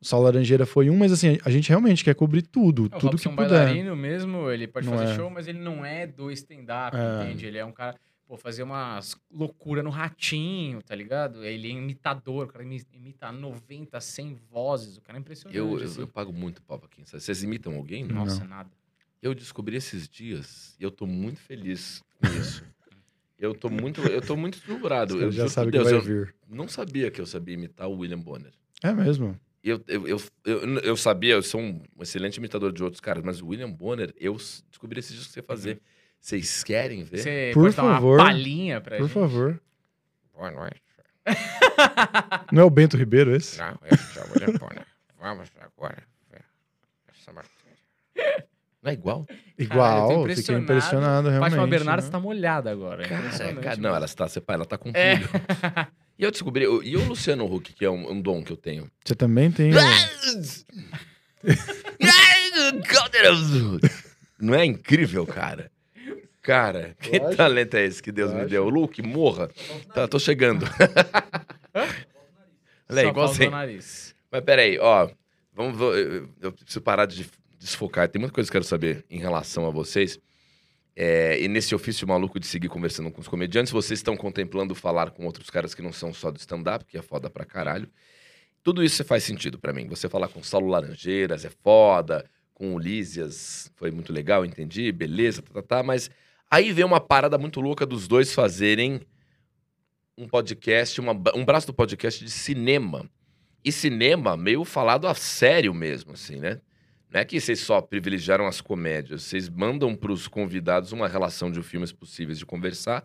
o 0.01 0.05
Sal 0.05 0.21
Laranjeira 0.21 0.65
foi 0.65 0.89
um, 0.89 0.95
mas 0.97 1.11
assim, 1.11 1.37
a 1.43 1.49
gente 1.49 1.67
realmente 1.69 2.03
quer 2.03 2.15
cobrir 2.15 2.41
tudo, 2.43 2.89
É, 2.91 2.95
o 2.95 2.99
tudo 2.99 3.17
que 3.17 3.23
puder. 3.29 3.49
bailarino 3.49 3.95
mesmo, 3.95 4.49
ele 4.49 4.67
pode 4.67 4.85
Não 4.87 4.97
fazer 4.97 5.11
é. 5.11 5.15
show, 5.15 5.29
mas 5.29 5.47
ele 5.47 5.59
não 5.59 5.85
é 5.85 6.07
do 6.07 6.31
stand-up, 6.31 6.95
É. 6.95 7.23
entende? 7.25 7.45
Ele 7.45 7.57
é 7.57 7.65
um 7.65 7.71
cara, 7.73 7.95
pô, 8.25 8.37
fazer 8.37 8.63
umas 8.63 9.17
loucuras 9.29 9.83
no 9.83 9.89
ratinho, 9.89 10.81
tá 10.81 10.95
ligado? 10.95 11.43
Ele 11.43 11.67
é 11.67 11.71
imitador, 11.71 12.45
o 12.45 12.47
cara 12.47 12.63
imi- 12.63 12.85
imita 12.93 13.29
90, 13.31 13.99
100 13.99 14.37
vozes, 14.49 14.95
o 14.97 15.01
cara 15.01 15.17
é 15.17 15.21
impressionante. 15.21 15.57
Eu, 15.57 15.77
eu, 15.77 15.83
assim. 15.85 15.99
eu 15.99 16.07
pago 16.07 16.31
muito 16.31 16.61
pau 16.61 16.79
pra 16.79 16.87
quem 16.87 17.03
sabe. 17.03 17.21
Vocês 17.21 17.43
imitam 17.43 17.75
alguém? 17.75 18.05
Não? 18.05 18.15
Nossa, 18.23 18.45
nada. 18.45 18.69
Eu 19.21 19.33
descobri 19.35 19.75
esses 19.75 20.07
dias 20.07 20.75
e 20.79 20.83
eu 20.83 20.91
tô 20.91 21.05
muito 21.05 21.39
feliz 21.41 22.01
com 22.21 22.27
isso. 22.39 22.63
eu 23.37 23.53
tô 23.53 23.69
muito, 23.69 24.01
eu 24.01 24.21
tô 24.21 24.35
muito 24.37 24.59
deslumbrado. 24.59 25.17
Você 25.17 25.25
Eu 25.25 25.31
já 25.31 25.47
sabe 25.49 25.67
por 25.67 25.71
que 25.71 25.77
Deus, 25.89 25.89
vai 25.89 25.95
eu 25.99 26.01
vir. 26.25 26.35
não 26.47 26.67
sabia 26.67 27.11
que 27.11 27.19
eu 27.19 27.25
sabia 27.25 27.53
imitar 27.55 27.87
o 27.89 27.97
William 27.97 28.19
Bonner. 28.19 28.53
É 28.81 28.93
mesmo. 28.93 29.37
Eu, 29.61 29.83
eu, 29.89 30.07
eu, 30.07 30.21
eu, 30.45 30.79
eu 30.79 30.95
sabia, 30.97 31.33
eu 31.33 31.43
sou 31.43 31.59
um 31.59 31.81
excelente 31.99 32.37
imitador 32.37 32.71
de 32.71 32.81
outros 32.81 33.01
caras, 33.01 33.21
mas 33.23 33.41
o 33.41 33.47
William 33.47 33.69
Bonner, 33.69 34.13
eu 34.17 34.35
descobri 34.69 34.99
esses 34.99 35.11
dias 35.13 35.27
que 35.27 35.33
você 35.33 35.41
fazer. 35.41 35.81
Vocês 36.21 36.63
querem 36.63 37.03
ver? 37.03 37.17
Você 37.19 37.51
Por 37.53 37.63
pode 37.63 37.75
dar 37.75 37.83
favor. 37.83 38.19
uma 38.19 38.25
palhinha 38.25 38.79
pra 38.81 38.97
Por 38.97 39.03
gente? 39.07 39.13
favor. 39.13 39.61
Boa 40.33 40.51
noite. 40.51 40.81
Não 42.53 42.61
é 42.61 42.65
o 42.65 42.69
Bento 42.69 42.95
Ribeiro 42.97 43.35
esse? 43.35 43.57
Não, 43.57 43.77
esse 43.91 44.17
é 44.19 44.23
o 44.23 44.27
William 44.31 44.57
Bonner. 44.57 44.85
Vamos 45.19 45.49
agora 45.59 46.01
ver 46.31 46.43
essa 47.09 47.31
matéria. 47.33 48.47
É 48.89 48.93
igual? 48.93 49.25
Igual, 49.57 50.11
eu 50.11 50.27
tô 50.27 50.35
fiquei 50.35 50.55
impressionado. 50.55 51.29
realmente. 51.29 51.51
Fátima 51.51 51.67
Bernardes 51.67 52.05
né? 52.05 52.11
tá 52.11 52.19
molhada 52.19 52.71
agora. 52.71 53.03
é 53.05 53.07
Cara, 53.07 53.55
cara, 53.61 53.77
não, 53.77 53.95
ela 53.95 54.05
está, 54.05 54.27
ela 54.47 54.65
tá 54.65 54.77
com 54.77 54.91
tudo. 54.91 54.97
É. 54.97 55.19
E 56.17 56.23
eu 56.23 56.31
descobri, 56.31 56.65
e 56.65 56.97
o 56.97 57.05
Luciano 57.05 57.45
Huck, 57.45 57.71
que 57.73 57.85
é 57.85 57.89
um, 57.89 58.11
um 58.11 58.21
dom 58.21 58.43
que 58.43 58.51
eu 58.51 58.57
tenho. 58.57 58.91
Você 59.05 59.15
também 59.15 59.49
tem. 59.51 59.71
Não 64.37 64.53
é 64.53 64.65
incrível, 64.65 65.25
cara? 65.25 65.71
Cara, 66.41 66.95
que 66.99 67.17
Lógico. 67.19 67.35
talento 67.37 67.75
é 67.75 67.85
esse 67.85 68.01
que 68.01 68.11
Deus 68.11 68.33
me 68.33 68.45
deu? 68.45 68.67
Luke, 68.67 69.01
morra. 69.01 69.49
Tá, 69.93 70.07
tô 70.07 70.19
chegando. 70.19 70.65
Olha 72.89 73.01
aí, 73.01 73.13
assim. 73.23 73.49
nariz. 73.49 74.15
Mas 74.31 74.41
peraí, 74.41 74.77
ó. 74.79 75.09
Vamos, 75.53 75.79
eu, 75.79 76.29
eu 76.41 76.51
preciso 76.51 76.81
parar 76.81 77.05
de 77.05 77.29
desfocar. 77.59 78.07
Tem 78.09 78.19
muita 78.19 78.33
coisa 78.33 78.49
que 78.49 78.55
eu 78.57 78.61
quero 78.61 78.67
saber 78.67 79.05
em 79.09 79.19
relação 79.19 79.67
a 79.67 79.69
vocês. 79.69 80.17
É, 80.95 81.39
e 81.39 81.47
nesse 81.47 81.75
ofício 81.75 82.07
maluco 82.07 82.39
de 82.39 82.47
seguir 82.47 82.67
conversando 82.69 83.11
com 83.11 83.21
os 83.21 83.27
comediantes, 83.27 83.71
vocês 83.71 83.99
estão 83.99 84.17
contemplando 84.17 84.73
falar 84.73 85.11
com 85.11 85.25
outros 85.25 85.49
caras 85.49 85.73
que 85.75 85.81
não 85.81 85.93
são 85.93 86.13
só 86.13 86.31
do 86.31 86.37
stand-up, 86.37 86.83
que 86.85 86.97
é 86.97 87.01
foda 87.01 87.29
pra 87.29 87.45
caralho. 87.45 87.87
Tudo 88.63 88.83
isso 88.83 89.03
faz 89.05 89.23
sentido 89.23 89.57
pra 89.59 89.71
mim. 89.71 89.87
Você 89.87 90.09
falar 90.09 90.27
com 90.27 90.41
Saulo 90.43 90.67
Laranjeiras 90.67 91.45
é 91.45 91.49
foda, 91.49 92.25
com 92.53 92.75
o 92.75 92.79
Lísias 92.79 93.71
foi 93.75 93.91
muito 93.91 94.11
legal, 94.11 94.43
entendi, 94.43 94.91
beleza, 94.91 95.41
tá, 95.41 95.53
tá, 95.53 95.61
tá, 95.61 95.83
mas 95.83 96.09
aí 96.51 96.73
vem 96.73 96.83
uma 96.83 96.99
parada 96.99 97.37
muito 97.37 97.61
louca 97.61 97.85
dos 97.85 98.05
dois 98.05 98.33
fazerem 98.33 98.99
um 100.17 100.27
podcast, 100.27 100.99
uma- 100.99 101.13
um 101.33 101.45
braço 101.45 101.67
do 101.67 101.73
podcast 101.73 102.21
de 102.23 102.29
cinema. 102.29 103.09
E 103.63 103.71
cinema 103.71 104.35
meio 104.35 104.65
falado 104.65 105.07
a 105.07 105.13
sério 105.15 105.73
mesmo, 105.73 106.11
assim, 106.11 106.35
né? 106.41 106.59
Não 107.11 107.19
é 107.19 107.25
que 107.25 107.39
vocês 107.41 107.59
só 107.59 107.81
privilegiaram 107.81 108.45
as 108.45 108.61
comédias, 108.61 109.23
vocês 109.23 109.49
mandam 109.49 109.95
para 109.95 110.11
os 110.11 110.27
convidados 110.27 110.91
uma 110.91 111.07
relação 111.07 111.51
de 111.51 111.61
filmes 111.63 111.91
possíveis 111.91 112.37
de 112.37 112.45
conversar 112.45 113.03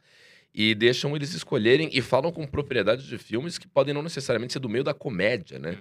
e 0.55 0.75
deixam 0.75 1.17
eles 1.17 1.33
escolherem 1.35 1.89
e 1.93 2.01
falam 2.03 2.31
com 2.31 2.47
propriedade 2.47 3.07
de 3.09 3.17
filmes 3.19 3.57
que 3.59 3.67
podem 3.67 3.95
não 3.95 4.03
necessariamente 4.03 4.53
ser 4.53 4.59
do 4.59 4.69
meio 4.69 4.85
da 4.85 4.93
comédia, 4.95 5.59
né? 5.59 5.79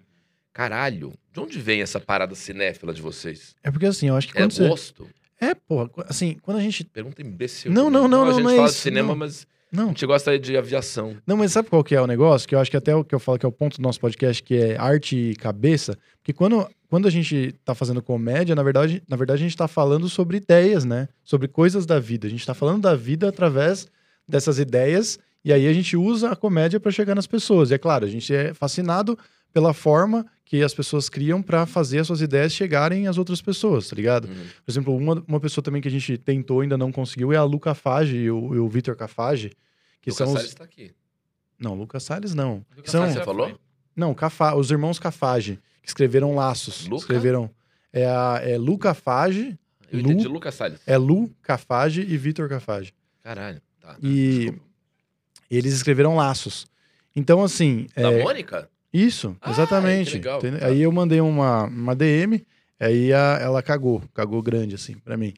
Caralho, 0.51 1.13
de 1.32 1.39
onde 1.39 1.59
vem 1.59 1.82
essa 1.82 1.99
parada 1.99 2.36
cinéfila 2.36 2.93
de 2.93 3.01
vocês? 3.01 3.55
É 3.63 3.71
porque 3.71 3.88
assim, 3.88 4.07
eu 4.09 4.15
acho 4.15 4.28
que 4.28 4.38
É 4.38 4.41
quando 4.41 4.51
você. 4.53 4.67
gosto? 4.67 5.09
É, 5.41 5.55
porra, 5.55 5.89
assim, 6.07 6.38
quando 6.41 6.57
a 6.57 6.61
gente. 6.61 6.84
Pergunta 6.86 7.21
imbecil. 7.21 7.71
Não, 7.71 7.86
também. 7.86 8.01
não, 8.01 8.07
não, 8.07 8.21
A 8.21 8.26
não, 8.28 8.34
gente 8.34 8.43
não 8.43 8.49
é 8.51 8.55
fala 8.55 8.67
isso, 8.67 8.76
de 8.78 8.82
cinema, 8.82 9.07
não. 9.09 9.15
mas 9.15 9.43
a 9.43 9.76
Não, 9.76 9.88
gente 9.88 10.05
gosta 10.05 10.38
de 10.39 10.55
aviação. 10.55 11.17
Não, 11.26 11.36
mas 11.36 11.51
sabe 11.51 11.69
qual 11.69 11.84
que 11.84 11.95
é 11.95 11.99
o 12.01 12.05
negócio? 12.07 12.47
Que 12.47 12.53
eu 12.55 12.59
acho 12.59 12.69
que 12.71 12.78
até 12.78 12.95
o 12.95 13.03
que 13.03 13.13
eu 13.15 13.19
falo 13.19 13.39
que 13.39 13.45
é 13.45 13.49
o 13.49 13.51
ponto 13.51 13.78
do 13.78 13.82
nosso 13.84 13.99
podcast, 13.99 14.41
que 14.43 14.55
é 14.55 14.78
arte 14.78 15.15
e 15.32 15.36
cabeça. 15.36 15.97
Porque 16.19 16.32
quando, 16.34 16.69
quando 16.93 17.07
a 17.07 17.09
gente 17.09 17.55
tá 17.65 17.73
fazendo 17.73 18.03
comédia, 18.03 18.53
na 18.53 18.61
verdade, 18.61 19.01
na 19.09 19.17
verdade 19.17 19.41
a 19.41 19.47
gente 19.47 19.57
tá 19.57 19.67
falando 19.67 20.07
sobre 20.07 20.37
ideias, 20.37 20.85
né? 20.85 21.09
Sobre 21.23 21.47
coisas 21.47 21.87
da 21.87 21.99
vida. 21.99 22.27
A 22.27 22.29
gente 22.29 22.45
tá 22.45 22.53
falando 22.53 22.83
da 22.83 22.93
vida 22.93 23.27
através 23.27 23.87
dessas 24.27 24.59
ideias 24.59 25.17
e 25.43 25.51
aí 25.51 25.65
a 25.65 25.73
gente 25.73 25.97
usa 25.97 26.29
a 26.29 26.35
comédia 26.35 26.79
para 26.79 26.91
chegar 26.91 27.15
nas 27.15 27.25
pessoas. 27.25 27.71
E 27.71 27.73
é 27.73 27.79
claro, 27.79 28.05
a 28.05 28.07
gente 28.07 28.31
é 28.31 28.53
fascinado 28.53 29.17
pela 29.51 29.73
forma 29.73 30.23
que 30.45 30.61
as 30.61 30.71
pessoas 30.71 31.09
criam 31.09 31.41
para 31.41 31.65
fazer 31.65 31.97
as 31.97 32.05
suas 32.05 32.21
ideias 32.21 32.53
chegarem 32.53 33.07
às 33.07 33.17
outras 33.17 33.41
pessoas, 33.41 33.87
tá 33.87 33.95
ligado? 33.95 34.25
Uhum. 34.25 34.45
Por 34.63 34.71
exemplo, 34.71 34.95
uma, 34.95 35.23
uma 35.27 35.39
pessoa 35.39 35.63
também 35.63 35.81
que 35.81 35.87
a 35.87 35.91
gente 35.91 36.15
tentou 36.19 36.61
e 36.61 36.65
ainda 36.65 36.77
não 36.77 36.91
conseguiu 36.91 37.33
é 37.33 37.37
a 37.37 37.43
Luca 37.43 37.73
Fage 37.73 38.17
e 38.17 38.29
o, 38.29 38.53
e 38.53 38.59
o 38.59 38.69
Vitor 38.69 38.95
Cafage, 38.95 39.49
que 39.99 40.11
Lucas 40.11 40.15
são 40.15 40.27
os... 40.27 40.33
Salles 40.33 40.53
tá 40.53 40.63
aqui. 40.63 40.91
Não, 41.57 41.73
Lucas 41.73 42.03
Salles 42.03 42.35
não. 42.35 42.63
Lucas 42.77 42.91
São- 42.91 43.01
Salles 43.01 43.15
Você 43.15 43.25
falou? 43.25 43.59
Não, 43.95 44.13
Cafa... 44.13 44.53
os 44.53 44.69
irmãos 44.69 44.99
Cafage, 44.99 45.59
que 45.84 45.88
escreveram 45.89 46.34
Laços. 46.34 46.88
Luca? 46.88 47.03
Escreveram. 47.03 47.49
É, 47.91 48.07
a, 48.07 48.39
é 48.43 48.57
Lu 48.57 48.77
Cafage, 48.79 49.55
Eu 49.91 49.99
Lu- 49.99 50.11
entendi 50.11 50.27
Lucas 50.27 50.55
Salles. 50.55 50.79
é 50.88 50.97
Lu 50.97 51.29
Cafage 51.43 52.01
e 52.01 52.17
Vitor 52.17 52.49
Cafage. 52.49 52.91
Caralho. 53.21 53.61
Tá, 53.79 53.89
tá, 53.89 53.97
E 54.01 54.39
desculpa. 54.39 54.59
eles 55.51 55.73
escreveram 55.73 56.15
Laços. 56.15 56.65
Então, 57.15 57.43
assim. 57.43 57.86
Da 57.95 58.11
é, 58.11 58.23
Mônica? 58.23 58.67
Isso, 58.91 59.36
Ah, 59.41 59.51
exatamente. 59.51 60.11
que 60.11 60.17
legal. 60.17 60.39
Entendeu? 60.39 60.59
Tá. 60.59 60.67
Aí 60.67 60.81
eu 60.81 60.91
mandei 60.91 61.21
uma, 61.21 61.65
uma 61.65 61.95
DM, 61.95 62.43
aí 62.79 63.13
a- 63.13 63.38
ela 63.41 63.61
cagou, 63.61 64.01
cagou 64.13 64.41
grande, 64.41 64.73
assim, 64.75 64.95
pra 64.95 65.15
mim. 65.17 65.34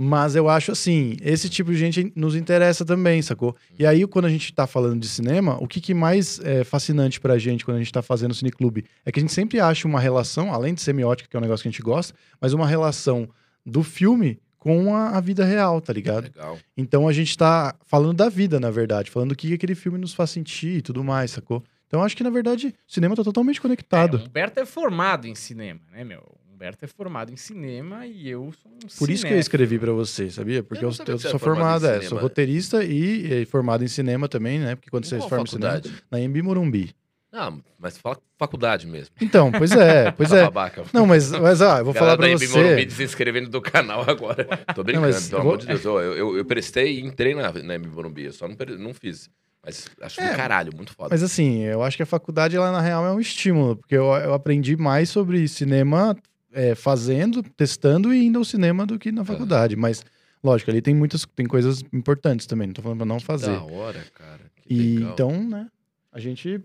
Mas 0.00 0.36
eu 0.36 0.48
acho 0.48 0.70
assim, 0.70 1.16
esse 1.20 1.48
tipo 1.48 1.72
de 1.72 1.76
gente 1.76 2.12
nos 2.14 2.36
interessa 2.36 2.84
também, 2.84 3.20
sacou? 3.20 3.56
E 3.76 3.84
aí, 3.84 4.06
quando 4.06 4.26
a 4.26 4.30
gente 4.30 4.54
tá 4.54 4.64
falando 4.64 5.00
de 5.00 5.08
cinema, 5.08 5.58
o 5.60 5.66
que, 5.66 5.80
que 5.80 5.92
mais 5.92 6.38
é 6.44 6.62
fascinante 6.62 7.20
pra 7.20 7.36
gente 7.36 7.64
quando 7.64 7.78
a 7.78 7.80
gente 7.80 7.92
tá 7.92 8.00
fazendo 8.00 8.32
cineclube 8.32 8.84
é 9.04 9.10
que 9.10 9.18
a 9.18 9.22
gente 9.22 9.32
sempre 9.32 9.58
acha 9.58 9.88
uma 9.88 9.98
relação, 9.98 10.54
além 10.54 10.72
de 10.72 10.82
semiótica, 10.82 11.28
que 11.28 11.36
é 11.36 11.38
um 11.38 11.42
negócio 11.42 11.64
que 11.64 11.68
a 11.68 11.72
gente 11.72 11.82
gosta, 11.82 12.14
mas 12.40 12.52
uma 12.52 12.64
relação 12.64 13.28
do 13.66 13.82
filme 13.82 14.38
com 14.56 14.94
a, 14.94 15.16
a 15.16 15.20
vida 15.20 15.44
real, 15.44 15.80
tá 15.80 15.92
ligado? 15.92 16.24
Legal. 16.24 16.56
Então 16.76 17.08
a 17.08 17.12
gente 17.12 17.36
tá 17.36 17.74
falando 17.84 18.14
da 18.14 18.28
vida, 18.28 18.60
na 18.60 18.70
verdade, 18.70 19.10
falando 19.10 19.32
o 19.32 19.36
que 19.36 19.52
aquele 19.52 19.74
filme 19.74 19.98
nos 19.98 20.14
faz 20.14 20.30
sentir 20.30 20.76
e 20.76 20.82
tudo 20.82 21.02
mais, 21.02 21.32
sacou? 21.32 21.64
Então 21.88 22.02
acho 22.04 22.16
que, 22.16 22.22
na 22.22 22.30
verdade, 22.30 22.74
o 22.86 22.92
cinema 22.92 23.16
tá 23.16 23.24
totalmente 23.24 23.60
conectado. 23.60 24.18
É, 24.18 24.28
Humberto 24.28 24.60
é 24.60 24.66
formado 24.66 25.26
em 25.26 25.34
cinema, 25.34 25.80
né, 25.90 26.04
meu? 26.04 26.22
Humberto 26.58 26.84
é 26.84 26.88
formado 26.88 27.32
em 27.32 27.36
cinema 27.36 28.04
e 28.04 28.28
eu 28.28 28.52
sou 28.60 28.70
um 28.72 28.78
Por 28.78 28.88
isso 28.88 28.98
que 28.98 29.12
eu 29.12 29.16
cinéfilo. 29.16 29.38
escrevi 29.40 29.78
pra 29.78 29.92
você, 29.92 30.28
sabia? 30.28 30.60
Porque 30.62 30.84
Eu 30.84 30.90
eu, 30.90 30.94
não 30.98 31.04
eu 31.06 31.18
você 31.18 31.30
sou 31.30 31.38
formado 31.38 31.86
é, 31.86 32.00
sou 32.02 32.18
roteirista 32.18 32.82
e, 32.84 33.42
e 33.42 33.46
formado 33.46 33.84
em 33.84 33.88
cinema 33.88 34.28
também, 34.28 34.58
né? 34.58 34.74
Porque 34.74 34.90
quando 34.90 35.04
você 35.04 35.16
Em 35.16 35.18
se 35.20 35.22
qual 35.22 35.28
forma 35.28 35.44
em 35.44 35.46
cinema, 35.46 35.72
faculdade? 35.74 36.02
na 36.10 36.20
Embi 36.20 36.42
Morumbi. 36.42 36.90
Não, 37.30 37.62
mas 37.78 37.96
fala 37.96 38.18
faculdade 38.36 38.86
mesmo. 38.88 39.14
Então, 39.20 39.52
pois 39.52 39.70
é, 39.70 40.10
pois 40.16 40.30
Tá 40.30 40.38
é. 40.38 40.42
babaca. 40.44 40.82
Não, 40.92 41.06
mas, 41.06 41.30
mas 41.30 41.60
ó, 41.60 41.78
eu 41.78 41.84
vou 41.84 41.94
falar 41.94 42.16
pra 42.16 42.26
você. 42.28 42.84
desinscrevendo 42.86 43.48
do 43.48 43.60
canal 43.62 44.02
agora. 44.08 44.44
Tô 44.74 44.82
brincando, 44.82 45.06
mas 45.06 45.28
pelo 45.28 45.42
vou- 45.42 45.50
amor 45.52 45.60
de 45.60 45.66
Deus. 45.66 45.84
Eu, 45.84 46.00
eu, 46.00 46.36
eu 46.38 46.44
prestei 46.44 46.98
e 46.98 47.02
entrei 47.04 47.34
na, 47.36 47.52
na 47.52 47.76
Embi 47.76 47.86
Morumbi. 47.88 48.24
Eu 48.24 48.32
só 48.32 48.48
não, 48.48 48.56
não 48.78 48.92
fiz. 48.94 49.30
Mas 49.64 49.86
acho 50.00 50.20
É, 50.20 50.30
do 50.30 50.36
caralho, 50.36 50.72
muito 50.74 50.92
foda. 50.94 51.10
Mas 51.10 51.22
assim, 51.22 51.62
eu 51.62 51.82
acho 51.82 51.96
que 51.96 52.02
a 52.02 52.06
faculdade, 52.06 52.56
ela 52.56 52.72
na 52.72 52.80
real 52.80 53.04
é 53.06 53.12
um 53.12 53.20
estímulo, 53.20 53.76
porque 53.76 53.94
eu, 53.94 54.04
eu 54.14 54.32
aprendi 54.32 54.76
mais 54.76 55.10
sobre 55.10 55.46
cinema 55.48 56.16
é, 56.52 56.74
fazendo, 56.74 57.42
testando 57.42 58.12
e 58.12 58.24
indo 58.26 58.38
ao 58.38 58.44
cinema 58.44 58.84
do 58.86 58.98
que 58.98 59.10
na 59.12 59.24
faculdade. 59.24 59.76
Mas, 59.76 60.04
lógico, 60.42 60.70
ali 60.70 60.80
tem 60.82 60.94
muitas 60.94 61.24
tem 61.34 61.46
coisas 61.46 61.82
importantes 61.92 62.46
também, 62.46 62.66
não 62.68 62.74
tô 62.74 62.82
falando 62.82 62.98
pra 62.98 63.06
não 63.06 63.20
fazer. 63.20 63.52
Da 63.52 63.62
hora, 63.62 64.04
cara. 64.14 64.40
Que 64.56 64.74
E 64.74 64.96
legal. 64.98 65.12
então, 65.12 65.44
né, 65.48 65.68
a 66.12 66.18
gente 66.20 66.60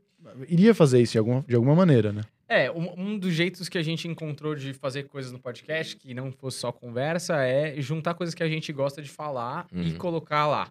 iria 0.48 0.74
fazer 0.74 1.02
isso 1.02 1.14
de 1.14 1.18
alguma, 1.20 1.44
de 1.48 1.56
alguma 1.56 1.76
maneira, 1.76 2.12
né? 2.12 2.22
É, 2.48 2.70
um, 2.70 2.94
um 3.00 3.18
dos 3.18 3.34
jeitos 3.34 3.68
que 3.68 3.78
a 3.78 3.82
gente 3.84 4.08
encontrou 4.08 4.54
de 4.54 4.74
fazer 4.74 5.04
coisas 5.04 5.32
no 5.32 5.40
podcast, 5.40 5.96
que 5.96 6.14
não 6.14 6.32
fosse 6.32 6.60
só 6.60 6.72
conversa, 6.72 7.36
é 7.44 7.80
juntar 7.82 8.14
coisas 8.14 8.36
que 8.36 8.44
a 8.44 8.48
gente 8.50 8.72
gosta 8.72 9.02
de 9.02 9.10
falar 9.10 9.66
e 9.72 9.92
Uhum. 9.92 9.98
colocar 9.98 10.46
lá. 10.48 10.68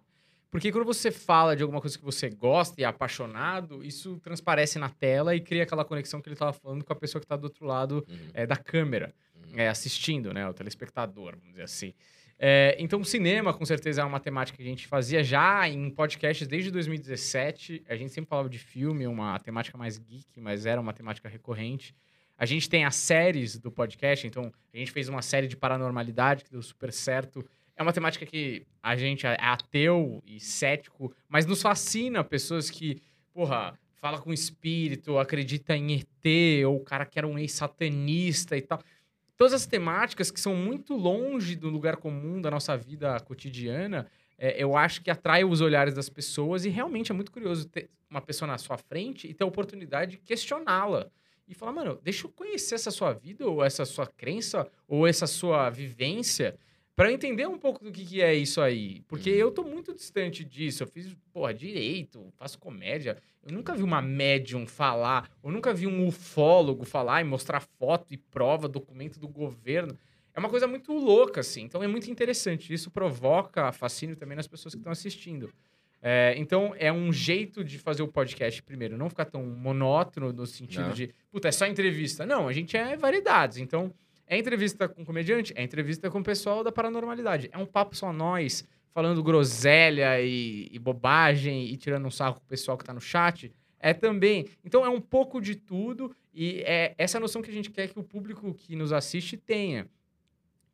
Porque 0.53 0.71
quando 0.71 0.85
você 0.85 1.09
fala 1.09 1.55
de 1.55 1.63
alguma 1.63 1.81
coisa 1.81 1.97
que 1.97 2.05
você 2.05 2.29
gosta 2.29 2.79
e 2.79 2.83
é 2.83 2.87
apaixonado, 2.87 3.83
isso 3.83 4.19
transparece 4.19 4.77
na 4.77 4.87
tela 4.87 5.35
e 5.35 5.41
cria 5.41 5.63
aquela 5.63 5.83
conexão 5.83 6.21
que 6.21 6.29
ele 6.29 6.35
estava 6.35 6.53
falando 6.53 6.85
com 6.85 6.93
a 6.93 6.95
pessoa 6.95 7.19
que 7.19 7.25
está 7.25 7.35
do 7.35 7.45
outro 7.45 7.65
lado 7.65 8.05
Uhum, 8.07 8.29
é, 8.35 8.45
da 8.45 8.55
câmera, 8.55 9.15
uhum. 9.33 9.57
é, 9.57 9.67
assistindo, 9.67 10.31
né? 10.31 10.47
O 10.47 10.53
telespectador, 10.53 11.31
vamos 11.37 11.49
dizer 11.49 11.63
assim. 11.63 11.95
É, 12.37 12.75
então, 12.77 13.01
o 13.01 13.05
cinema, 13.05 13.51
com 13.51 13.65
certeza, 13.65 14.01
é 14.01 14.05
uma 14.05 14.19
temática 14.19 14.55
que 14.55 14.61
a 14.63 14.67
gente 14.67 14.85
fazia 14.85 15.23
já 15.23 15.67
em 15.67 15.89
podcasts 15.89 16.47
desde 16.47 16.69
2017. 16.69 17.83
A 17.89 17.95
gente 17.95 18.13
sempre 18.13 18.29
falava 18.29 18.47
de 18.47 18.59
filme, 18.59 19.07
uma 19.07 19.39
temática 19.39 19.75
mais 19.75 19.97
geek, 19.97 20.39
mas 20.39 20.67
era 20.67 20.79
uma 20.79 20.93
temática 20.93 21.27
recorrente. 21.27 21.95
A 22.37 22.45
gente 22.45 22.69
tem 22.69 22.85
as 22.85 22.95
séries 22.95 23.57
do 23.57 23.71
podcast, 23.71 24.27
então 24.27 24.51
a 24.71 24.77
gente 24.77 24.91
fez 24.91 25.09
uma 25.09 25.23
série 25.23 25.47
de 25.47 25.57
paranormalidade 25.57 26.43
que 26.43 26.51
deu 26.51 26.61
super 26.61 26.93
certo. 26.93 27.43
É 27.75 27.81
uma 27.81 27.93
temática 27.93 28.25
que 28.25 28.65
a 28.81 28.95
gente 28.95 29.25
é 29.25 29.35
ateu 29.39 30.21
e 30.25 30.39
cético, 30.39 31.13
mas 31.27 31.45
nos 31.45 31.61
fascina 31.61 32.23
pessoas 32.23 32.69
que, 32.69 33.01
porra, 33.33 33.77
fala 33.95 34.19
com 34.19 34.33
espírito, 34.33 35.17
acredita 35.17 35.75
em 35.75 35.95
ET, 35.95 36.65
ou 36.67 36.77
o 36.77 36.83
cara 36.83 37.05
que 37.05 37.17
era 37.17 37.27
um 37.27 37.39
ex-satanista 37.39 38.55
e 38.55 38.61
tal. 38.61 38.79
Todas 39.35 39.53
as 39.53 39.65
temáticas 39.65 40.29
que 40.29 40.39
são 40.39 40.55
muito 40.55 40.95
longe 40.95 41.55
do 41.55 41.69
lugar 41.69 41.97
comum 41.97 42.39
da 42.39 42.51
nossa 42.51 42.77
vida 42.77 43.19
cotidiana, 43.21 44.07
é, 44.37 44.61
eu 44.61 44.75
acho 44.75 45.01
que 45.01 45.09
atrai 45.09 45.43
os 45.43 45.61
olhares 45.61 45.93
das 45.93 46.09
pessoas 46.09 46.65
e 46.65 46.69
realmente 46.69 47.11
é 47.11 47.15
muito 47.15 47.31
curioso 47.31 47.67
ter 47.67 47.89
uma 48.09 48.21
pessoa 48.21 48.47
na 48.47 48.57
sua 48.57 48.77
frente 48.77 49.27
e 49.27 49.33
ter 49.33 49.43
a 49.43 49.47
oportunidade 49.47 50.11
de 50.11 50.17
questioná-la. 50.17 51.09
E 51.47 51.53
falar, 51.53 51.71
mano, 51.71 51.99
deixa 52.01 52.27
eu 52.27 52.31
conhecer 52.31 52.75
essa 52.75 52.91
sua 52.91 53.11
vida, 53.13 53.47
ou 53.47 53.63
essa 53.63 53.85
sua 53.85 54.05
crença, 54.05 54.69
ou 54.87 55.07
essa 55.07 55.27
sua 55.27 55.69
vivência, 55.69 56.57
para 56.95 57.11
entender 57.11 57.47
um 57.47 57.57
pouco 57.57 57.83
do 57.83 57.91
que, 57.91 58.05
que 58.05 58.21
é 58.21 58.33
isso 58.35 58.61
aí. 58.61 59.01
Porque 59.07 59.31
Uhum. 59.31 59.37
eu 59.37 59.51
tô 59.51 59.63
muito 59.63 59.93
distante 59.93 60.43
disso. 60.43 60.83
Eu 60.83 60.87
fiz, 60.87 61.15
porra, 61.31 61.53
direito, 61.53 62.31
faço 62.37 62.59
comédia. 62.59 63.17
Eu 63.45 63.51
nunca 63.53 63.73
vi 63.75 63.83
uma 63.83 64.01
médium 64.01 64.65
falar, 64.67 65.29
eu 65.43 65.51
nunca 65.51 65.73
vi 65.73 65.87
um 65.87 66.07
ufólogo 66.07 66.85
falar 66.85 67.21
e 67.21 67.23
mostrar 67.23 67.59
foto 67.59 68.05
e 68.11 68.17
prova, 68.17 68.67
documento 68.67 69.19
do 69.19 69.27
governo. 69.27 69.97
É 70.35 70.39
uma 70.39 70.49
coisa 70.49 70.65
muito 70.67 70.93
louca, 70.93 71.41
assim. 71.41 71.63
Então 71.63 71.83
é 71.83 71.87
muito 71.87 72.09
interessante. 72.09 72.73
Isso 72.73 72.89
provoca 72.89 73.71
fascínio 73.71 74.15
também 74.15 74.35
nas 74.37 74.47
pessoas 74.47 74.73
que 74.73 74.79
estão 74.79 74.91
assistindo. 74.91 75.51
É, 76.01 76.33
então 76.37 76.73
é 76.77 76.91
um 76.91 77.13
jeito 77.13 77.63
de 77.63 77.79
fazer 77.79 78.03
o 78.03 78.07
podcast, 78.07 78.61
primeiro, 78.61 78.97
não 78.97 79.09
ficar 79.09 79.25
tão 79.25 79.43
monótono 79.45 80.33
no 80.33 80.45
sentido 80.45 80.87
Não. 80.87 80.91
de, 80.93 81.13
puta, 81.31 81.47
é 81.47 81.51
só 81.51 81.65
entrevista. 81.65 82.25
Não, 82.25 82.47
a 82.47 82.51
gente 82.53 82.75
é 82.75 82.97
variedades. 82.97 83.57
Então 83.57 83.93
É 84.33 84.37
entrevista 84.39 84.89
com 84.89 85.05
comediante? 85.05 85.53
É 85.55 85.61
entrevista 85.61 86.09
com 86.09 86.17
o 86.17 86.23
pessoal 86.23 86.63
da 86.63 86.71
paranormalidade. 86.71 87.49
É 87.51 87.57
um 87.59 87.67
papo 87.67 87.95
só 87.95 88.11
nós, 88.11 88.67
falando 88.89 89.21
groselha 89.21 90.19
e, 90.19 90.69
e 90.71 90.79
bobagem 90.79 91.67
e 91.67 91.77
tirando 91.77 92.07
um 92.07 92.09
sarro 92.09 92.37
com 92.37 92.41
o 92.41 92.47
pessoal 92.47 92.75
que 92.75 92.83
tá 92.83 92.91
no 92.91 92.99
chat. 92.99 93.53
É 93.79 93.93
também. 93.93 94.47
Então 94.65 94.83
é 94.83 94.89
um 94.89 94.99
pouco 94.99 95.39
de 95.39 95.53
tudo 95.53 96.15
e 96.33 96.63
é 96.65 96.95
essa 96.97 97.19
noção 97.19 97.43
que 97.43 97.51
a 97.51 97.53
gente 97.53 97.69
quer 97.69 97.89
que 97.89 97.99
o 97.99 98.03
público 98.03 98.51
que 98.55 98.75
nos 98.75 98.91
assiste 98.91 99.37
tenha. 99.37 99.87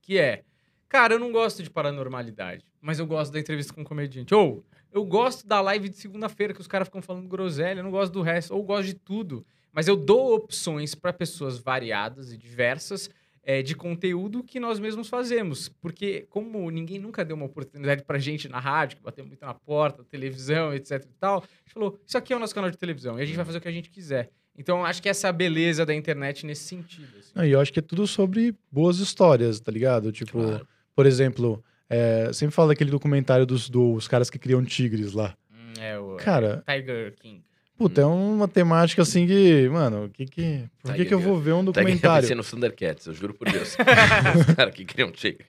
Que 0.02 0.18
é, 0.18 0.46
cara, 0.88 1.16
eu 1.16 1.20
não 1.20 1.30
gosto 1.30 1.62
de 1.62 1.70
paranormalidade, 1.70 2.64
mas 2.80 2.98
eu 2.98 3.06
gosto 3.06 3.34
da 3.34 3.42
entrevista 3.42 3.74
com 3.74 3.82
o 3.82 3.86
comediante. 3.86 4.34
Ou 4.34 4.64
eu 4.90 5.04
gosto 5.04 5.46
da 5.46 5.60
live 5.60 5.90
de 5.90 5.98
segunda-feira 5.98 6.54
que 6.54 6.62
os 6.62 6.68
caras 6.68 6.88
ficam 6.88 7.02
falando 7.02 7.28
groselha, 7.28 7.82
eu 7.82 7.84
não 7.84 7.92
gosto 7.92 8.14
do 8.14 8.22
resto, 8.22 8.56
ou 8.56 8.64
gosto 8.64 8.86
de 8.86 8.94
tudo. 8.94 9.46
Mas 9.74 9.90
eu 9.90 9.98
dou 9.98 10.34
opções 10.34 10.96
para 10.96 11.12
pessoas 11.12 11.60
variadas 11.60 12.32
e 12.32 12.38
diversas 12.38 13.10
é, 13.44 13.62
de 13.62 13.76
conteúdo 13.76 14.44
que 14.44 14.60
nós 14.60 14.80
mesmos 14.80 15.08
fazemos. 15.08 15.70
Porque, 15.82 16.26
como 16.30 16.70
ninguém 16.70 17.00
nunca 17.00 17.24
deu 17.26 17.36
uma 17.36 17.46
oportunidade 17.46 18.04
pra 18.04 18.18
gente 18.20 18.48
na 18.50 18.60
rádio, 18.60 18.98
que 18.98 19.04
bateu 19.04 19.26
muito 19.26 19.42
na 19.42 19.54
porta, 19.54 20.04
televisão, 20.04 20.74
etc 20.74 21.04
e 21.04 21.14
tal, 21.20 21.38
a 21.38 21.42
gente 21.64 21.74
falou: 21.74 22.00
Isso 22.06 22.18
aqui 22.18 22.34
é 22.34 22.36
o 22.36 22.40
nosso 22.40 22.54
canal 22.56 22.70
de 22.70 22.78
televisão 22.78 23.18
e 23.20 23.22
a 23.22 23.26
gente 23.26 23.36
vai 23.36 23.46
fazer 23.46 23.58
o 23.58 23.62
que 23.62 23.68
a 23.68 23.72
gente 23.72 23.90
quiser. 23.90 24.30
Então, 24.58 24.84
acho 24.84 25.02
que 25.02 25.08
essa 25.08 25.28
é 25.28 25.30
a 25.30 25.34
beleza 25.34 25.86
da 25.86 25.96
internet 25.96 26.46
nesse 26.46 26.64
sentido. 26.66 27.08
assim. 27.18 27.32
Não, 27.34 27.46
E 27.46 27.52
eu 27.52 27.62
acho 27.62 27.72
que 27.72 27.80
é 27.80 27.82
tudo 27.82 28.06
sobre 28.06 28.54
boas 28.70 29.00
histórias, 29.00 29.60
tá 29.62 29.72
ligado? 29.72 30.12
Tipo, 30.12 30.40
Claro. 30.42 30.68
por 30.94 31.06
exemplo, 31.06 31.64
é, 31.90 32.32
sempre 32.34 32.54
fala 32.54 32.68
daquele 32.70 32.92
documentário 32.92 33.46
dos, 33.46 33.70
dos 33.70 34.06
caras 34.08 34.30
que 34.30 34.38
criam 34.38 34.64
tigres 34.66 35.14
lá. 35.14 35.34
Hum, 35.50 35.74
É 35.80 35.98
o 35.98 36.18
Cara, 36.18 36.62
Tiger 36.68 37.16
King. 37.16 37.42
Puta, 37.80 38.02
é 38.02 38.06
uma 38.06 38.46
temática 38.46 39.02
assim 39.04 39.26
que, 39.26 39.70
mano, 39.70 40.10
que 40.10 40.26
que, 40.26 40.64
por 40.84 40.92
que, 40.92 40.98
Tiger 40.98 41.08
que 41.08 41.14
eu 41.14 41.20
vou 41.22 41.40
ver 41.40 41.54
um 41.54 41.60
Tá 41.60 41.72
documentário? 41.72 42.10
aparecendo 42.18 42.38
no 42.40 42.44
Thundercats, 42.44 43.06
eu 43.08 43.14
juro 43.14 43.34
por 43.34 43.50
Deus. 43.50 43.78
Os 44.38 44.54
caras 44.54 44.76
que 44.76 44.84
criam 44.84 45.10
tigre. 45.10 45.46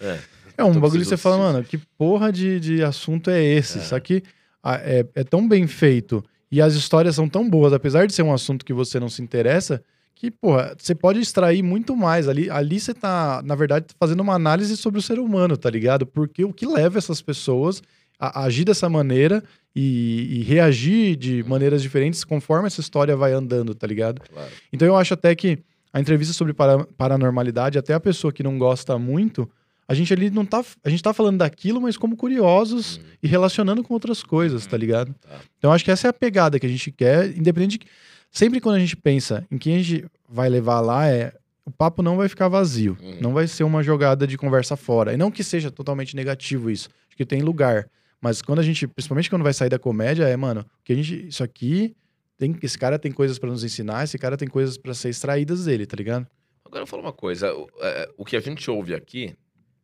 É. 0.00 0.18
É 0.56 0.64
um 0.64 0.72
bagulho 0.72 1.02
que 1.02 1.08
você 1.08 1.18
fala, 1.18 1.36
mano, 1.36 1.62
que 1.62 1.76
porra 1.76 2.32
de, 2.32 2.58
de 2.58 2.82
assunto 2.82 3.28
é 3.28 3.42
esse? 3.42 3.78
É. 3.78 3.82
Só 3.82 4.00
que 4.00 4.22
é, 4.64 5.04
é 5.14 5.24
tão 5.24 5.46
bem 5.46 5.66
feito 5.66 6.24
e 6.50 6.62
as 6.62 6.72
histórias 6.74 7.16
são 7.16 7.28
tão 7.28 7.50
boas, 7.50 7.74
apesar 7.74 8.06
de 8.06 8.14
ser 8.14 8.22
um 8.22 8.32
assunto 8.32 8.64
que 8.64 8.72
você 8.72 8.98
não 8.98 9.10
se 9.10 9.20
interessa, 9.20 9.82
que, 10.14 10.30
porra, 10.30 10.74
você 10.78 10.94
pode 10.94 11.20
extrair 11.20 11.62
muito 11.62 11.94
mais. 11.94 12.28
Ali, 12.28 12.48
ali 12.48 12.80
você 12.80 12.94
tá, 12.94 13.42
na 13.44 13.54
verdade, 13.54 13.86
fazendo 14.00 14.20
uma 14.20 14.34
análise 14.34 14.74
sobre 14.76 14.98
o 14.98 15.02
ser 15.02 15.18
humano, 15.18 15.54
tá 15.54 15.68
ligado? 15.68 16.06
Porque 16.06 16.44
o 16.44 16.52
que 16.52 16.66
leva 16.66 16.96
essas 16.96 17.20
pessoas 17.20 17.82
a, 18.18 18.40
a 18.40 18.44
agir 18.44 18.64
dessa 18.64 18.88
maneira 18.88 19.42
e, 19.74 20.38
e 20.40 20.42
reagir 20.42 21.16
de 21.16 21.42
maneiras 21.44 21.82
diferentes 21.82 22.22
conforme 22.24 22.66
essa 22.66 22.80
história 22.80 23.16
vai 23.16 23.32
andando, 23.32 23.74
tá 23.74 23.86
ligado? 23.86 24.20
Claro. 24.32 24.50
Então 24.72 24.86
eu 24.86 24.96
acho 24.96 25.14
até 25.14 25.34
que 25.34 25.58
a 25.92 26.00
entrevista 26.00 26.32
sobre 26.32 26.52
para- 26.52 26.84
paranormalidade, 26.96 27.78
até 27.78 27.94
a 27.94 28.00
pessoa 28.00 28.32
que 28.32 28.42
não 28.42 28.58
gosta 28.58 28.98
muito, 28.98 29.48
a 29.86 29.94
gente 29.94 30.12
ali 30.12 30.30
não 30.30 30.44
tá. 30.46 30.64
A 30.82 30.88
gente 30.88 31.02
tá 31.02 31.12
falando 31.12 31.38
daquilo, 31.38 31.80
mas 31.80 31.96
como 31.96 32.16
curiosos 32.16 32.96
Hum, 32.98 33.02
e 33.22 33.28
relacionando 33.28 33.82
com 33.82 33.92
outras 33.94 34.22
coisas, 34.22 34.64
tá 34.66 34.76
ligado? 34.76 35.14
Tá. 35.20 35.40
Então 35.58 35.72
acho 35.72 35.84
que 35.84 35.90
essa 35.90 36.06
é 36.08 36.10
a 36.10 36.12
pegada 36.12 36.58
que 36.58 36.66
a 36.66 36.68
gente 36.68 36.90
quer, 36.90 37.36
independente 37.36 37.78
de. 37.78 37.86
Sempre 38.30 38.60
quando 38.60 38.76
a 38.76 38.80
gente 38.80 38.96
pensa 38.96 39.46
em 39.50 39.56
quem 39.58 39.76
a 39.76 39.78
gente 39.82 40.04
vai 40.28 40.48
levar 40.48 40.80
lá, 40.80 41.08
é. 41.08 41.32
O 41.66 41.70
papo 41.70 42.02
não 42.02 42.16
vai 42.16 42.28
ficar 42.28 42.46
vazio. 42.48 42.96
Uhum. 43.00 43.18
Não 43.22 43.32
vai 43.32 43.46
ser 43.48 43.64
uma 43.64 43.82
jogada 43.82 44.26
de 44.26 44.36
conversa 44.36 44.76
fora. 44.76 45.14
E 45.14 45.16
não 45.16 45.30
que 45.30 45.42
seja 45.42 45.70
totalmente 45.70 46.14
negativo 46.14 46.68
isso. 46.70 46.90
Acho 47.08 47.16
que 47.16 47.24
tem 47.24 47.40
lugar. 47.40 47.88
Mas 48.20 48.40
quando 48.40 48.58
a 48.58 48.62
gente, 48.62 48.86
principalmente 48.86 49.28
quando 49.28 49.42
vai 49.42 49.52
sair 49.52 49.68
da 49.68 49.78
comédia, 49.78 50.24
é, 50.24 50.36
mano, 50.36 50.64
que 50.82 50.92
a 50.92 50.96
gente. 50.96 51.28
Isso 51.28 51.42
aqui. 51.42 51.96
Tem, 52.36 52.56
esse 52.62 52.76
cara 52.76 52.98
tem 52.98 53.12
coisas 53.12 53.38
pra 53.38 53.48
nos 53.48 53.62
ensinar, 53.62 54.02
esse 54.02 54.18
cara 54.18 54.36
tem 54.36 54.48
coisas 54.48 54.76
pra 54.76 54.92
ser 54.92 55.08
extraídas 55.08 55.66
dele, 55.66 55.86
tá 55.86 55.96
ligado? 55.96 56.26
Agora 56.64 56.82
eu 56.82 56.86
falar 56.86 57.02
uma 57.02 57.12
coisa. 57.12 57.54
O, 57.54 57.68
é, 57.80 58.10
o 58.16 58.24
que 58.24 58.36
a 58.36 58.40
gente 58.40 58.68
ouve 58.68 58.92
aqui, 58.92 59.36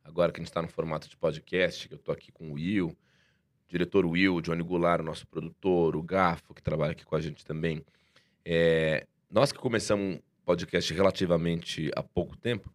agora 0.03 0.33
que 0.33 0.41
a 0.41 0.43
gente 0.43 0.49
está 0.49 0.61
no 0.61 0.67
formato 0.67 1.07
de 1.07 1.15
podcast, 1.15 1.87
que 1.87 1.93
eu 1.93 1.97
tô 1.97 2.11
aqui 2.11 2.29
com 2.29 2.49
o 2.49 2.53
Will, 2.55 2.93
diretor 3.69 4.05
Will, 4.05 4.41
Johnny 4.41 4.61
Goulart, 4.61 4.99
o 4.99 5.05
nosso 5.05 5.25
produtor, 5.25 5.95
o 5.95 6.03
Gafo, 6.03 6.53
que 6.53 6.61
trabalha 6.61 6.91
aqui 6.91 7.05
com 7.05 7.15
a 7.15 7.21
gente 7.21 7.45
também. 7.45 7.85
É, 8.43 9.07
nós 9.29 9.53
que 9.53 9.59
começamos 9.59 10.19
podcast 10.43 10.93
relativamente 10.93 11.89
há 11.95 12.03
pouco 12.03 12.35
tempo, 12.35 12.69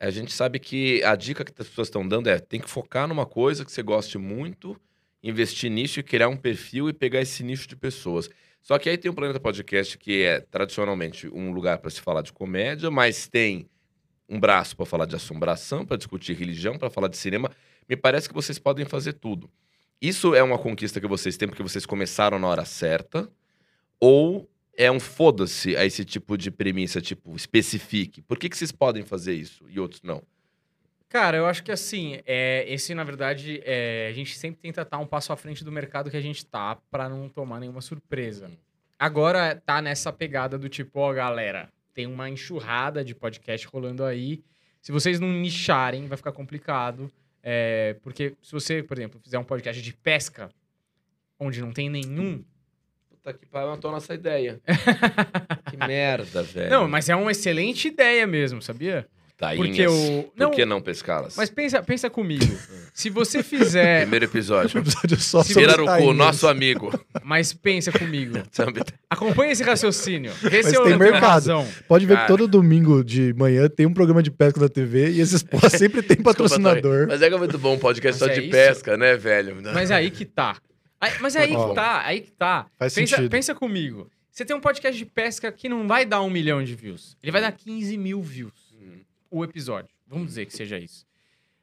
a 0.00 0.10
gente 0.10 0.32
sabe 0.32 0.58
que 0.58 1.02
a 1.04 1.14
dica 1.14 1.44
que 1.44 1.52
as 1.52 1.68
pessoas 1.68 1.88
estão 1.88 2.06
dando 2.06 2.28
é 2.28 2.38
tem 2.38 2.58
que 2.58 2.70
focar 2.70 3.06
numa 3.06 3.26
coisa 3.26 3.64
que 3.64 3.70
você 3.70 3.82
goste 3.82 4.16
muito, 4.16 4.80
investir 5.22 5.70
nisso 5.70 6.00
e 6.00 6.02
criar 6.02 6.28
um 6.28 6.36
perfil 6.36 6.88
e 6.88 6.92
pegar 6.92 7.20
esse 7.20 7.42
nicho 7.42 7.68
de 7.68 7.76
pessoas. 7.76 8.30
Só 8.62 8.78
que 8.78 8.88
aí 8.88 8.96
tem 8.96 9.10
o 9.10 9.14
Planeta 9.14 9.38
Podcast, 9.38 9.98
que 9.98 10.22
é 10.22 10.40
tradicionalmente 10.40 11.28
um 11.28 11.52
lugar 11.52 11.78
para 11.78 11.90
se 11.90 12.00
falar 12.00 12.22
de 12.22 12.32
comédia, 12.32 12.90
mas 12.90 13.28
tem 13.28 13.68
um 14.28 14.40
braço 14.40 14.74
para 14.74 14.86
falar 14.86 15.04
de 15.04 15.16
assombração, 15.16 15.84
para 15.84 15.98
discutir 15.98 16.34
religião, 16.34 16.78
para 16.78 16.88
falar 16.88 17.08
de 17.08 17.18
cinema. 17.18 17.50
Me 17.88 17.96
parece 17.96 18.28
que 18.28 18.34
vocês 18.34 18.58
podem 18.58 18.86
fazer 18.86 19.14
tudo. 19.14 19.50
Isso 20.00 20.34
é 20.34 20.42
uma 20.42 20.58
conquista 20.58 20.98
que 20.98 21.06
vocês 21.06 21.36
têm 21.36 21.46
porque 21.46 21.62
vocês 21.62 21.84
começaram 21.84 22.38
na 22.38 22.46
hora 22.46 22.64
certa? 22.64 23.28
Ou 23.98 24.48
é 24.80 24.90
um 24.90 24.98
foda-se 24.98 25.76
a 25.76 25.84
esse 25.84 26.06
tipo 26.06 26.38
de 26.38 26.50
premissa, 26.50 27.02
tipo, 27.02 27.36
especifique? 27.36 28.22
Por 28.22 28.38
que, 28.38 28.48
que 28.48 28.56
vocês 28.56 28.72
podem 28.72 29.04
fazer 29.04 29.34
isso 29.34 29.66
e 29.68 29.78
outros 29.78 30.00
não? 30.00 30.22
Cara, 31.06 31.36
eu 31.36 31.44
acho 31.44 31.62
que 31.62 31.70
assim, 31.70 32.18
é, 32.24 32.64
esse, 32.66 32.94
na 32.94 33.04
verdade, 33.04 33.60
é, 33.62 34.08
a 34.08 34.12
gente 34.14 34.38
sempre 34.38 34.58
tenta 34.58 34.80
estar 34.80 34.96
um 34.96 35.06
passo 35.06 35.34
à 35.34 35.36
frente 35.36 35.62
do 35.62 35.70
mercado 35.70 36.10
que 36.10 36.16
a 36.16 36.20
gente 36.20 36.46
tá 36.46 36.76
pra 36.90 37.10
não 37.10 37.28
tomar 37.28 37.60
nenhuma 37.60 37.82
surpresa. 37.82 38.50
Agora 38.98 39.54
tá 39.54 39.82
nessa 39.82 40.10
pegada 40.10 40.56
do 40.56 40.66
tipo, 40.66 40.98
ó, 40.98 41.12
galera, 41.12 41.70
tem 41.92 42.06
uma 42.06 42.30
enxurrada 42.30 43.04
de 43.04 43.14
podcast 43.14 43.66
rolando 43.66 44.02
aí. 44.02 44.42
Se 44.80 44.92
vocês 44.92 45.20
não 45.20 45.28
nicharem, 45.28 46.06
vai 46.06 46.16
ficar 46.16 46.32
complicado. 46.32 47.12
É, 47.42 47.98
porque 48.02 48.34
se 48.40 48.52
você, 48.52 48.82
por 48.82 48.96
exemplo, 48.96 49.20
fizer 49.20 49.38
um 49.38 49.44
podcast 49.44 49.82
de 49.82 49.92
pesca, 49.92 50.48
onde 51.38 51.60
não 51.60 51.70
tem 51.70 51.90
nenhum. 51.90 52.42
Puta 53.22 53.36
que 53.36 53.44
pariu, 53.46 53.68
matou 53.68 53.90
a 53.90 53.94
nossa 53.94 54.14
ideia. 54.14 54.60
que 55.70 55.76
merda, 55.76 56.42
velho. 56.42 56.70
Não, 56.70 56.88
mas 56.88 57.08
é 57.10 57.14
uma 57.14 57.30
excelente 57.30 57.88
ideia 57.88 58.26
mesmo, 58.26 58.62
sabia? 58.62 59.06
Tainhas. 59.36 59.66
Porque 59.66 59.86
o. 59.86 60.22
Por 60.24 60.32
Não, 60.36 60.50
que 60.50 60.64
não 60.66 60.80
pescá-las? 60.82 61.34
mas 61.36 61.48
pensa, 61.50 61.82
pensa 61.82 62.08
comigo. 62.10 62.44
Se 62.94 63.08
você 63.10 63.42
fizer. 63.42 64.00
Primeiro 64.08 64.24
episódio. 64.26 64.76
Um 64.78 64.82
episódio 64.82 65.18
só 65.18 65.42
Se 65.42 65.52
sobre 65.54 65.66
Pirarucu, 65.68 65.90
tainhas. 65.90 66.16
nosso 66.16 66.46
amigo. 66.48 66.92
Mas 67.22 67.52
pensa 67.52 67.90
comigo. 67.92 68.38
Sabe? 68.52 68.80
Acompanha 69.08 69.52
esse 69.52 69.62
raciocínio. 69.62 70.32
Vê 70.42 70.62
Mas 70.62 70.72
eu 70.72 70.84
tem 70.84 70.96
mercado. 70.96 71.20
razão. 71.22 71.66
Pode 71.88 72.04
ver 72.06 72.14
Cara. 72.14 72.26
que 72.26 72.32
todo 72.32 72.46
domingo 72.48 73.02
de 73.04 73.34
manhã 73.34 73.68
tem 73.68 73.84
um 73.86 73.92
programa 73.94 74.22
de 74.22 74.30
pesca 74.30 74.60
da 74.60 74.68
TV 74.68 75.10
e 75.10 75.20
esses 75.20 75.42
porra 75.42 75.68
sempre 75.70 76.02
tem 76.02 76.16
patrocinador. 76.18 77.06
Mas 77.08 77.20
é 77.22 77.28
que 77.28 77.34
é 77.34 77.38
muito 77.38 77.58
bom 77.58 77.74
um 77.74 77.78
podcast 77.78 78.20
Mas 78.20 78.28
só 78.28 78.34
é 78.34 78.38
de 78.40 78.46
isso? 78.46 78.50
pesca, 78.50 78.96
né, 78.98 79.16
velho? 79.16 79.56
Mas 79.74 79.90
aí 79.90 80.10
que 80.10 80.24
tá. 80.26 80.56
Aí- 81.00 81.18
mas 81.20 81.34
é 81.34 81.40
aí 81.40 81.48
que 81.56 81.74
tá, 81.74 82.04
aí 82.06 82.20
que 82.20 82.30
tá. 82.32 82.70
faz 82.78 82.94
pensa, 82.94 83.16
sentido. 83.16 83.30
pensa 83.30 83.54
comigo. 83.54 84.10
Você 84.30 84.44
tem 84.44 84.54
um 84.54 84.60
podcast 84.60 84.96
de 84.96 85.06
pesca 85.06 85.50
que 85.50 85.68
não 85.68 85.88
vai 85.88 86.04
dar 86.04 86.20
um 86.22 86.30
milhão 86.30 86.62
de 86.62 86.74
views. 86.74 87.16
Ele 87.22 87.32
vai 87.32 87.40
dar 87.40 87.52
15 87.52 87.96
mil 87.96 88.22
views. 88.22 88.74
Hum. 88.80 89.00
O 89.30 89.44
episódio. 89.44 89.90
Vamos 90.06 90.26
dizer 90.28 90.46
que 90.46 90.52
seja 90.52 90.78
isso. 90.78 91.06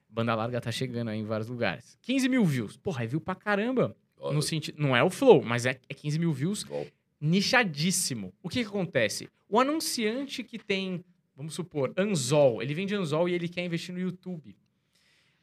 Banda 0.10 0.34
larga 0.36 0.60
tá 0.60 0.72
chegando 0.72 1.10
aí 1.10 1.20
em 1.20 1.26
vários 1.26 1.48
lugares. 1.48 1.97
15 2.01 2.28
mil 2.28 2.43
views. 2.46 2.76
Porra, 2.78 3.04
é 3.04 3.08
view 3.08 3.22
pra 3.22 3.36
caramba. 3.36 3.96
No 4.20 4.42
sentido, 4.42 4.82
não 4.82 4.96
é 4.96 5.04
o 5.04 5.09
flow, 5.12 5.43
mas 5.43 5.66
é, 5.66 5.80
é 5.88 5.93
15 5.93 6.18
mil 6.18 6.34
views 6.34 6.66
ó, 6.72 6.84
nichadíssimo. 7.22 8.34
O 8.42 8.50
que, 8.50 8.62
que 8.64 8.68
acontece? 8.68 9.30
O 9.47 9.59
anunciante 9.59 10.43
que 10.43 10.58
tem, 10.58 11.05
vamos 11.36 11.54
supor, 11.54 11.93
Anzol, 11.96 12.62
ele 12.62 12.74
vende 12.74 12.96
Anzol 12.96 13.30
e 13.30 13.34
ele 13.34 13.47
quer 13.47 13.64
investir 13.64 13.93
no 13.93 14.01
YouTube. 14.01 14.55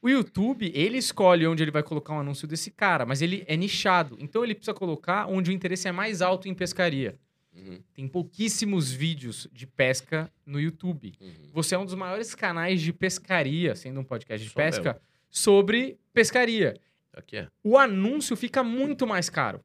O 0.05 0.09
YouTube, 0.11 0.71
ele 0.75 0.99
escolhe 0.99 1.47
onde 1.47 1.63
ele 1.65 1.71
vai 1.71 1.83
colocar 1.83 2.13
um 2.13 2.21
anúncio 2.21 2.47
desse 2.47 2.71
cara, 2.71 3.07
mas 3.07 3.23
ele 3.23 3.43
é 3.49 3.57
nichado. 3.57 4.19
Então 4.21 4.45
ele 4.45 4.55
precisa 4.55 4.75
colocar 4.75 5.27
onde 5.29 5.51
o 5.51 5.55
interesse 5.55 5.89
é 5.89 5.93
mais 5.93 6.21
alto 6.21 6.47
em 6.47 6.53
pescaria. 6.53 7.19
Uhum, 7.57 7.81
Tem 7.95 8.07
pouquíssimos 8.07 8.93
vídeos 8.93 9.49
de 9.51 9.67
pesca 9.67 10.31
no 10.45 10.61
YouTube. 10.61 11.15
uhum. 11.19 11.33
Você 11.55 11.75
é 11.75 11.79
um 11.79 11.87
dos 11.87 11.95
maiores 11.95 12.35
canais 12.35 12.83
de 12.83 12.93
pescaria, 12.93 13.75
sendo 13.75 13.99
um 13.99 14.05
podcast 14.05 14.45
de 14.47 14.53
Sou 14.53 14.63
pesca, 14.63 15.01
sobre 15.31 15.99
pescaria. 16.13 16.79
Aqui 17.15 17.39
é. 17.39 17.49
O 17.63 17.79
anúncio 17.79 18.37
fica 18.37 18.63
muito 18.63 19.07
mais 19.07 19.31
caro. 19.31 19.65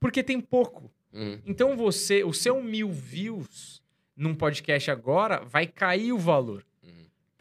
Porque 0.00 0.22
tem 0.22 0.40
pouco. 0.40 0.90
Uhum. 1.12 1.38
Então 1.44 1.76
você, 1.76 2.24
o 2.24 2.32
seu 2.32 2.62
mil 2.62 2.90
views 2.90 3.82
num 4.16 4.34
podcast 4.34 4.90
agora 4.90 5.44
vai 5.44 5.66
cair 5.66 6.14
o 6.14 6.18
valor. 6.18 6.64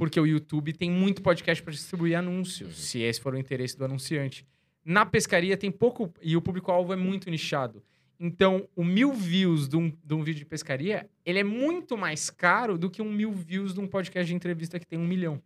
Porque 0.03 0.19
o 0.19 0.27
YouTube 0.27 0.73
tem 0.73 0.91
muito 0.91 1.21
podcast 1.21 1.63
para 1.63 1.71
distribuir 1.71 2.17
anúncios, 2.17 2.67
Uhum. 2.67 2.83
se 2.83 2.99
esse 2.99 3.21
for 3.21 3.33
o 3.33 3.37
interesse 3.37 3.77
do 3.77 3.85
anunciante. 3.85 4.45
Na 4.83 5.05
pescaria 5.05 5.55
tem 5.55 5.71
pouco 5.71 6.13
e 6.21 6.35
o 6.35 6.41
público-alvo 6.41 6.91
é 6.91 6.97
muito 6.97 7.29
nichado. 7.29 7.81
Então, 8.19 8.67
o 8.75 8.83
mil 8.83 9.13
views 9.13 9.69
de 9.69 9.77
um, 9.77 9.89
de 10.03 10.13
um 10.13 10.21
vídeo 10.21 10.39
de 10.39 10.45
pescaria, 10.45 11.09
ele 11.25 11.39
é 11.39 11.43
muito 11.43 11.97
mais 11.97 12.29
caro 12.29 12.77
do 12.77 12.89
que 12.89 13.01
um 13.01 13.09
mil 13.09 13.31
views 13.31 13.73
de 13.73 13.79
um 13.79 13.87
podcast 13.87 14.27
de 14.27 14.35
entrevista 14.35 14.77
que 14.77 14.85
tem 14.85 14.99
um 14.99 15.07
milhão. 15.07 15.41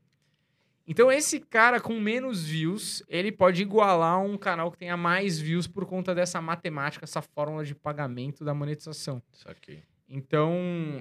Então, 0.87 1.11
esse 1.11 1.39
cara 1.39 1.79
com 1.79 1.99
menos 1.99 2.43
views, 2.43 3.03
ele 3.07 3.31
pode 3.31 3.61
igualar 3.61 4.19
um 4.23 4.37
canal 4.39 4.71
que 4.71 4.77
tenha 4.79 4.97
mais 4.97 5.39
views 5.39 5.67
por 5.67 5.85
conta 5.85 6.15
dessa 6.15 6.41
matemática, 6.41 7.05
essa 7.05 7.21
fórmula 7.21 7.63
de 7.63 7.75
pagamento 7.75 8.43
da 8.43 8.55
monetização. 8.55 9.21
Isso 9.31 9.47
aqui. 9.47 9.83
Então, 10.09 10.51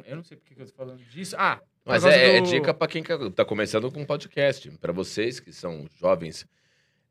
eu 0.04 0.16
não 0.16 0.22
sei 0.22 0.36
por 0.36 0.44
que 0.44 0.54
que 0.54 0.60
eu 0.60 0.66
tô 0.66 0.74
falando 0.74 1.02
disso. 1.04 1.34
Ah, 1.38 1.58
Mas 1.86 2.04
é, 2.04 2.36
é 2.36 2.40
do- 2.40 2.48
dica 2.48 2.74
pra 2.74 2.88
quem 2.88 3.02
quer- 3.02 3.30
tá 3.30 3.44
começando 3.44 3.90
com 3.92 4.04
podcast. 4.04 4.70
Pra 4.80 4.92
vocês 4.92 5.38
que 5.40 5.52
são 5.52 5.86
jovens, 6.00 6.44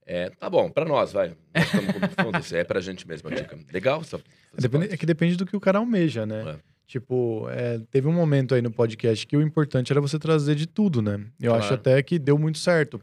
é, 0.05 0.29
tá 0.31 0.49
bom, 0.49 0.69
pra 0.69 0.83
nós, 0.85 1.13
vai. 1.13 1.35
Nós 1.55 1.65
estamos 2.09 2.51
é 2.53 2.63
pra 2.63 2.79
gente 2.81 3.07
mesmo 3.07 3.29
a 3.29 3.33
dica. 3.33 3.57
Legal? 3.73 4.03
Só 4.03 4.17
É, 4.17 4.21
depende- 4.61 4.93
é 4.93 4.97
que 4.97 5.05
depende 5.05 5.35
do 5.37 5.45
que 5.45 5.55
o 5.55 5.59
cara 5.59 5.79
almeja, 5.79 6.25
né? 6.25 6.55
É. 6.55 6.75
Tipo, 6.87 7.47
é, 7.49 7.79
teve 7.89 8.07
um 8.07 8.13
momento 8.13 8.53
aí 8.53 8.61
no 8.61 8.69
podcast 8.69 9.25
que 9.25 9.35
o 9.35 9.41
importante 9.41 9.91
era 9.91 9.99
você 9.99 10.19
trazer 10.19 10.53
de 10.55 10.67
tudo, 10.67 11.01
né? 11.01 11.13
Eu 11.41 11.49
Claro. 11.51 11.63
acho 11.63 11.73
até 11.73 12.03
que 12.03 12.19
deu 12.19 12.37
muito 12.37 12.59
certo. 12.59 13.01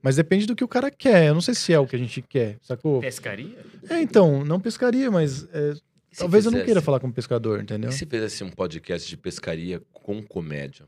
Mas 0.00 0.14
depende 0.14 0.46
do 0.46 0.54
que 0.54 0.62
o 0.62 0.68
cara 0.68 0.88
quer. 0.88 1.26
Eu 1.26 1.34
não 1.34 1.40
sei 1.40 1.52
se 1.52 1.72
é 1.72 1.78
o 1.80 1.84
que 1.86 1.96
a 1.96 1.98
gente 1.98 2.22
quer, 2.22 2.58
sacou? 2.62 3.00
Pescaria? 3.00 3.58
É, 3.90 4.00
então, 4.00 4.44
não 4.44 4.60
pescaria, 4.60 5.10
mas 5.10 5.48
é, 5.52 5.74
talvez 6.16 6.44
eu 6.44 6.52
não 6.52 6.58
fizesse- 6.58 6.64
queira 6.66 6.80
falar 6.80 7.00
com 7.00 7.10
pescador, 7.10 7.60
entendeu? 7.60 7.90
E 7.90 7.92
se 7.92 8.06
fizesse 8.06 8.44
um 8.44 8.50
podcast 8.50 9.08
de 9.08 9.16
pescaria 9.16 9.82
com 9.92 10.22
comédia? 10.22 10.86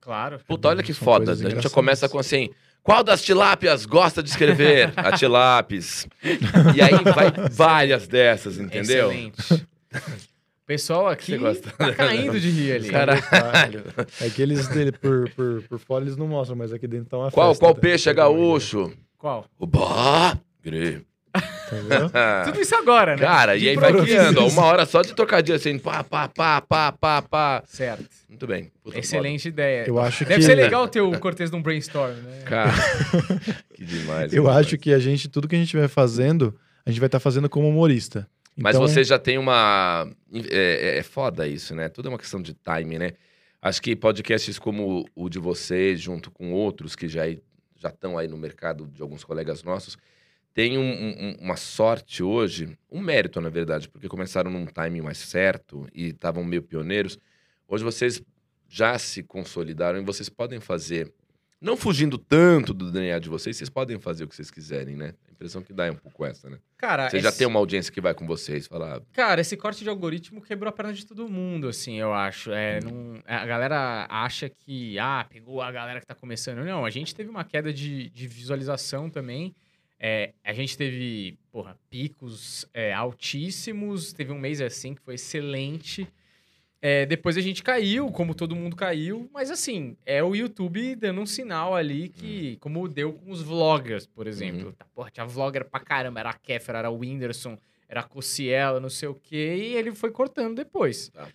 Claro. 0.00 0.40
Puta, 0.46 0.68
olha 0.68 0.82
que 0.82 0.94
foda. 0.94 1.32
A 1.32 1.34
gente 1.34 1.60
já 1.60 1.70
começa 1.70 2.08
com 2.08 2.18
assim: 2.18 2.48
qual 2.82 3.04
das 3.04 3.22
tilápias 3.22 3.84
gosta 3.84 4.22
de 4.22 4.30
escrever? 4.30 4.92
a 4.96 5.12
tilápis. 5.12 6.06
E 6.74 6.80
aí 6.80 6.92
vai 7.14 7.30
várias 7.50 8.08
dessas, 8.08 8.58
entendeu? 8.58 9.10
Excelente. 9.10 9.66
O 9.92 10.66
pessoal 10.66 11.08
aqui 11.08 11.38
tá 11.78 11.94
caindo 11.94 12.40
de 12.40 12.50
rir 12.50 12.72
ali. 12.72 12.88
Caralho. 12.90 13.84
É 14.20 14.30
que 14.30 14.40
eles 14.40 14.66
dele, 14.68 14.92
por, 14.92 15.30
por, 15.30 15.62
por 15.64 15.78
fora 15.78 16.04
eles 16.04 16.16
não 16.16 16.26
mostram, 16.26 16.56
mas 16.56 16.72
aqui 16.72 16.86
dentro 16.86 17.10
tá 17.10 17.18
uma 17.18 17.30
Qual, 17.30 17.50
festa, 17.50 17.64
qual 17.64 17.74
tá? 17.74 17.80
peixe 17.80 18.08
é 18.08 18.14
gaúcho? 18.14 18.92
Qual? 19.18 19.44
O 19.58 19.66
bagre. 19.66 21.00
Tá 21.00 21.09
vendo? 21.32 22.10
Tudo 22.44 22.60
isso 22.60 22.74
agora, 22.74 23.16
né? 23.16 23.22
Cara, 23.22 23.58
De 23.58 23.64
e 23.64 23.68
aí 23.68 23.76
vai 23.76 23.92
criando, 23.92 24.40
ó, 24.42 24.48
uma 24.48 24.64
hora 24.64 24.84
só 24.86 25.02
de 25.02 25.14
trocadilho 25.14 25.56
assim, 25.56 25.78
pá, 25.78 26.02
pá, 26.02 26.28
pá, 26.28 26.60
pá, 26.60 26.92
pá, 26.92 27.22
pá. 27.22 27.62
Certo. 27.66 28.08
Muito 28.28 28.46
bem. 28.46 28.70
Puta 28.82 28.98
Excelente 28.98 29.48
ideia. 29.48 29.84
Eu 29.86 29.98
acho 29.98 30.24
Deve 30.24 30.40
que... 30.40 30.46
ser 30.46 30.54
legal 30.54 30.88
ter 30.88 31.00
o 31.00 31.18
Cortez 31.18 31.50
num 31.50 31.62
brainstorm, 31.62 32.12
né? 32.14 32.38
foda. 32.40 32.44
Cara, 32.44 32.72
que 33.74 33.84
demais. 33.84 34.32
Eu 34.32 34.42
demais. 34.44 34.66
acho 34.66 34.78
que 34.78 34.92
a 34.92 34.98
gente, 34.98 35.28
tudo 35.28 35.48
que 35.48 35.56
a 35.56 35.58
gente 35.58 35.76
vai 35.76 35.88
fazendo, 35.88 36.54
a 36.84 36.90
gente 36.90 37.00
vai 37.00 37.06
estar 37.08 37.20
fazendo 37.20 37.48
como 37.48 37.68
humorista. 37.68 38.28
Mas 38.56 38.74
Então, 38.76 38.86
você 38.86 39.02
já 39.04 39.18
tem 39.18 39.38
uma. 39.38 40.06
É, 40.50 40.94
é- 40.94 40.98
é 40.98 41.02
foda 41.02 41.46
isso, 41.46 41.74
né? 41.74 41.88
Tudo 41.88 42.08
é 42.08 42.10
uma 42.10 42.18
questão 42.18 42.42
de 42.42 42.54
time, 42.54 42.98
né? 42.98 43.12
Acho 43.62 43.80
que 43.82 43.94
podcasts 43.94 44.58
como 44.58 45.06
o 45.14 45.28
de 45.28 45.38
vocês, 45.38 46.00
junto 46.00 46.30
com 46.30 46.52
outros 46.52 46.96
que 46.96 47.06
já 47.08 47.22
já 47.76 47.88
estão 47.88 48.18
aí 48.18 48.28
no 48.28 48.36
mercado 48.36 48.86
de 48.86 49.00
alguns 49.00 49.24
colegas 49.24 49.62
nossos, 49.62 49.96
tem 50.54 50.76
um- 50.78 50.82
um- 50.82 51.36
uma 51.40 51.56
sorte 51.56 52.22
hoje, 52.22 52.76
um 52.90 53.00
mérito, 53.00 53.40
na 53.40 53.48
verdade, 53.48 53.88
porque 53.88 54.08
começaram 54.08 54.50
num 54.50 54.66
timing 54.66 55.00
mais 55.02 55.18
certo 55.18 55.86
e 55.94 56.08
estavam 56.08 56.44
meio 56.44 56.62
pioneiros. 56.62 57.18
Hoje 57.68 57.84
vocês 57.84 58.20
já 58.68 58.98
se 58.98 59.22
consolidaram 59.22 59.98
e 60.00 60.04
vocês 60.04 60.28
podem 60.28 60.60
fazer, 60.60 61.12
não 61.60 61.76
fugindo 61.76 62.16
tanto 62.18 62.72
do 62.74 62.90
DNA 62.90 63.18
de 63.18 63.28
vocês, 63.28 63.56
vocês 63.56 63.70
podem 63.70 63.98
fazer 63.98 64.24
o 64.24 64.28
que 64.28 64.34
vocês 64.34 64.50
quiserem, 64.50 64.96
né? 64.96 65.14
A 65.28 65.32
impressão 65.32 65.62
que 65.62 65.72
dá 65.72 65.86
é 65.86 65.90
um 65.90 65.96
pouco 65.96 66.24
essa, 66.24 66.50
né? 66.50 66.58
Cara, 66.76 67.08
Você 67.10 67.20
já 67.20 67.28
esse- 67.30 67.38
tem 67.38 67.46
uma 67.46 67.58
audiência 67.58 67.92
que 67.92 68.00
vai 68.00 68.12
com 68.14 68.26
vocês, 68.26 68.66
falar, 68.66 69.00
Cara, 69.12 69.40
esse 69.40 69.56
corte 69.56 69.82
de 69.84 69.88
algoritmo 69.88 70.40
quebrou 70.42 70.68
a 70.68 70.72
perna 70.72 70.92
de 70.92 71.06
todo 71.06 71.28
mundo, 71.28 71.68
assim, 71.68 71.98
eu 71.98 72.12
acho. 72.12 72.52
É, 72.52 72.80
não- 72.80 73.22
a 73.26 73.46
galera 73.46 74.06
acha 74.10 74.48
que, 74.48 74.98
ah, 74.98 75.24
pegou 75.28 75.62
a 75.62 75.70
galera 75.72 76.00
que 76.00 76.06
tá 76.06 76.14
começando. 76.14 76.58
Não, 76.64 76.84
a 76.84 76.90
gente 76.90 77.14
teve 77.14 77.28
uma 77.30 77.44
queda 77.44 77.72
de, 77.72 78.10
de 78.10 78.26
visualização 78.28 79.08
também. 79.08 79.54
É, 80.02 80.32
a 80.42 80.54
gente 80.54 80.78
teve, 80.78 81.38
porra, 81.52 81.78
picos 81.90 82.66
é, 82.72 82.92
altíssimos. 82.92 84.14
Teve 84.14 84.32
um 84.32 84.38
mês 84.38 84.62
assim 84.62 84.94
que 84.94 85.02
foi 85.02 85.14
excelente. 85.16 86.08
É, 86.82 87.04
depois 87.04 87.36
a 87.36 87.42
gente 87.42 87.62
caiu, 87.62 88.10
como 88.10 88.34
todo 88.34 88.56
mundo 88.56 88.74
caiu. 88.74 89.28
Mas 89.30 89.50
assim, 89.50 89.98
é 90.06 90.24
o 90.24 90.34
YouTube 90.34 90.94
dando 90.96 91.20
um 91.20 91.26
sinal 91.26 91.76
ali 91.76 92.08
que, 92.08 92.56
como 92.56 92.88
deu 92.88 93.12
com 93.12 93.30
os 93.30 93.42
vloggers, 93.42 94.06
por 94.06 94.26
exemplo. 94.26 94.68
Uhum. 94.68 94.72
Tá, 94.72 94.86
porra, 94.94 95.10
tinha 95.10 95.26
vlogger 95.26 95.68
pra 95.68 95.80
caramba. 95.80 96.20
Era 96.20 96.30
a 96.30 96.34
Kéfera, 96.34 96.78
era 96.78 96.90
o 96.90 97.00
Whindersson, 97.00 97.58
era 97.86 98.00
a 98.00 98.04
Cossiela, 98.04 98.80
não 98.80 98.88
sei 98.88 99.08
o 99.08 99.14
quê. 99.14 99.56
E 99.58 99.76
ele 99.76 99.94
foi 99.94 100.10
cortando 100.10 100.56
depois. 100.56 101.10
Tá. 101.10 101.28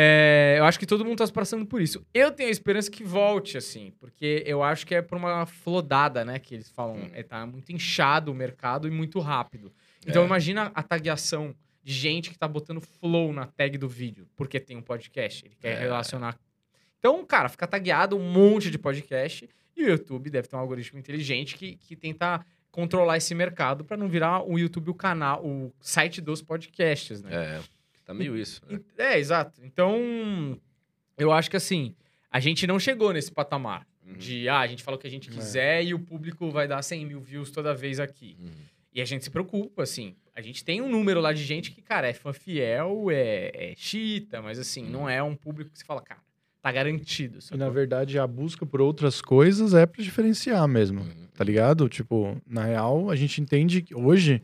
É, 0.00 0.54
eu 0.58 0.64
acho 0.64 0.78
que 0.78 0.86
todo 0.86 1.04
mundo 1.04 1.18
tá 1.18 1.32
passando 1.32 1.66
por 1.66 1.82
isso. 1.82 2.06
Eu 2.14 2.30
tenho 2.30 2.48
a 2.48 2.52
esperança 2.52 2.88
que 2.88 3.02
volte, 3.02 3.56
assim, 3.58 3.92
porque 3.98 4.44
eu 4.46 4.62
acho 4.62 4.86
que 4.86 4.94
é 4.94 5.02
por 5.02 5.18
uma 5.18 5.44
flodada, 5.44 6.24
né? 6.24 6.38
Que 6.38 6.54
eles 6.54 6.70
falam. 6.70 6.96
Hum. 6.96 7.10
É, 7.12 7.24
tá 7.24 7.44
muito 7.44 7.72
inchado 7.72 8.30
o 8.30 8.34
mercado 8.34 8.86
e 8.86 8.90
muito 8.92 9.18
rápido. 9.18 9.72
Então 10.06 10.22
É. 10.22 10.26
imagina 10.26 10.70
a 10.72 10.82
tagueação 10.84 11.52
de 11.82 11.92
gente 11.92 12.30
que 12.30 12.38
tá 12.38 12.46
botando 12.46 12.80
flow 12.80 13.32
na 13.32 13.46
tag 13.46 13.76
do 13.76 13.88
vídeo, 13.88 14.28
porque 14.36 14.60
tem 14.60 14.76
um 14.76 14.82
podcast. 14.82 15.44
Ele 15.44 15.56
quer 15.58 15.72
É. 15.76 15.80
relacionar. 15.80 16.38
Então, 17.00 17.24
cara, 17.24 17.48
fica 17.48 17.66
tagueado 17.66 18.16
um 18.16 18.30
monte 18.30 18.70
de 18.70 18.78
podcast 18.78 19.48
e 19.76 19.84
o 19.84 19.88
YouTube 19.88 20.30
deve 20.30 20.46
ter 20.46 20.54
um 20.54 20.60
algoritmo 20.60 20.98
inteligente 20.98 21.56
que, 21.56 21.76
que 21.76 21.96
tenta 21.96 22.44
controlar 22.70 23.16
esse 23.16 23.34
mercado 23.34 23.84
para 23.84 23.96
não 23.96 24.08
virar 24.08 24.42
o 24.48 24.58
YouTube 24.58 24.90
o 24.90 24.94
canal, 24.94 25.44
o 25.44 25.72
site 25.80 26.20
dos 26.20 26.42
podcasts, 26.42 27.22
né? 27.22 27.30
É, 27.32 27.60
tá 28.08 28.14
meio 28.14 28.34
isso. 28.36 28.62
Né? 28.66 28.80
É, 28.96 29.18
exato. 29.18 29.60
Então, 29.62 30.58
eu 31.18 31.30
acho 31.30 31.50
que 31.50 31.56
assim, 31.56 31.94
a 32.30 32.40
gente 32.40 32.66
não 32.66 32.78
chegou 32.80 33.12
nesse 33.12 33.30
patamar 33.30 33.86
Uhum. 34.06 34.14
de, 34.14 34.48
ah, 34.48 34.60
a 34.60 34.66
gente 34.66 34.82
fala 34.82 34.96
o 34.96 35.00
que 35.00 35.06
a 35.06 35.10
gente 35.10 35.28
É. 35.28 35.32
quiser 35.32 35.84
e 35.84 35.92
o 35.92 35.98
público 35.98 36.50
vai 36.50 36.66
dar 36.66 36.80
100 36.82 37.04
mil 37.04 37.20
views 37.20 37.50
toda 37.50 37.74
vez 37.74 38.00
aqui. 38.00 38.36
Uhum. 38.40 38.48
E 38.94 39.02
a 39.02 39.04
gente 39.04 39.22
se 39.24 39.30
preocupa, 39.30 39.82
assim. 39.82 40.16
A 40.34 40.40
gente 40.40 40.64
tem 40.64 40.80
um 40.80 40.88
número 40.88 41.20
lá 41.20 41.32
de 41.34 41.44
gente 41.44 41.70
que, 41.70 41.82
cara, 41.82 42.08
é 42.08 42.14
fã 42.14 42.32
fiel, 42.32 43.10
é, 43.10 43.50
é 43.54 43.74
chita, 43.76 44.40
mas 44.40 44.58
assim, 44.58 44.84
Uhum. 44.84 44.90
não 44.90 45.08
é 45.10 45.22
um 45.22 45.36
público 45.36 45.70
que 45.70 45.78
você 45.78 45.84
fala, 45.84 46.00
cara, 46.00 46.20
tá 46.62 46.72
garantido. 46.72 47.38
E 47.38 47.42
sacou? 47.42 47.58
na 47.58 47.68
verdade, 47.68 48.18
a 48.18 48.26
busca 48.26 48.64
por 48.64 48.80
outras 48.80 49.20
coisas 49.20 49.74
é 49.74 49.84
pra 49.84 50.02
diferenciar 50.02 50.66
mesmo, 50.66 51.00
Uhum. 51.02 51.26
tá 51.34 51.44
ligado? 51.44 51.86
Tipo, 51.88 52.40
na 52.46 52.64
real, 52.64 53.10
a 53.10 53.16
gente 53.16 53.40
entende 53.42 53.82
que 53.82 53.94
hoje 53.94 54.42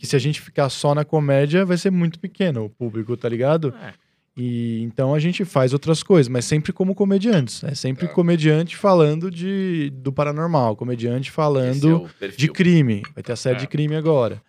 que 0.00 0.06
se 0.06 0.16
a 0.16 0.18
gente 0.18 0.40
ficar 0.40 0.70
só 0.70 0.94
na 0.94 1.04
comédia, 1.04 1.62
vai 1.62 1.76
ser 1.76 1.90
muito 1.90 2.18
pequeno 2.18 2.64
o 2.64 2.70
público, 2.70 3.14
tá 3.18 3.28
ligado? 3.28 3.74
É. 3.82 3.92
E 4.34 4.80
então 4.82 5.14
a 5.14 5.18
gente 5.18 5.44
faz 5.44 5.74
outras 5.74 6.02
coisas, 6.02 6.26
mas 6.26 6.46
sempre 6.46 6.72
como 6.72 6.94
comediantes. 6.94 7.62
É 7.64 7.74
sempre 7.74 8.06
Tá. 8.08 8.14
comediante 8.14 8.78
falando 8.78 9.30
de, 9.30 9.90
do 9.96 10.10
paranormal, 10.10 10.74
comediante 10.74 11.28
é 11.28 11.32
falando 11.32 12.08
perfil. 12.18 12.38
de 12.38 12.48
crime. 12.50 13.02
Vai 13.14 13.22
ter 13.22 13.32
a 13.32 13.36
série 13.36 13.56
É. 13.56 13.60
de 13.60 13.66
crime 13.66 13.94
agora. 13.94 14.40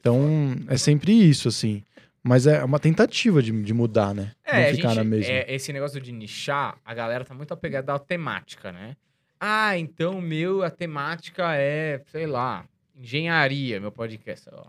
Então, 0.00 0.56
é 0.68 0.78
sempre 0.78 1.12
isso, 1.12 1.48
assim. 1.48 1.82
Mas 2.22 2.46
é 2.46 2.64
uma 2.64 2.78
tentativa 2.78 3.42
de, 3.42 3.52
de 3.62 3.74
mudar, 3.74 4.14
né? 4.14 4.32
É, 4.42 4.68
Não 4.70 4.76
ficar 4.76 4.88
gente, 4.88 4.96
na 4.96 5.04
mesma. 5.04 5.30
é, 5.34 5.54
esse 5.54 5.70
negócio 5.70 6.00
de 6.00 6.12
nichar, 6.12 6.78
a 6.82 6.94
galera 6.94 7.26
tá 7.26 7.34
muito 7.34 7.52
apegada 7.52 7.92
à 7.92 7.98
temática, 7.98 8.72
né? 8.72 8.96
Ah, 9.38 9.76
então 9.76 10.18
meu, 10.22 10.62
a 10.62 10.70
temática 10.70 11.54
é, 11.54 12.00
sei 12.10 12.26
lá, 12.26 12.64
engenharia, 12.96 13.78
meu 13.78 13.92
podcast, 13.92 14.48
lá. 14.50 14.66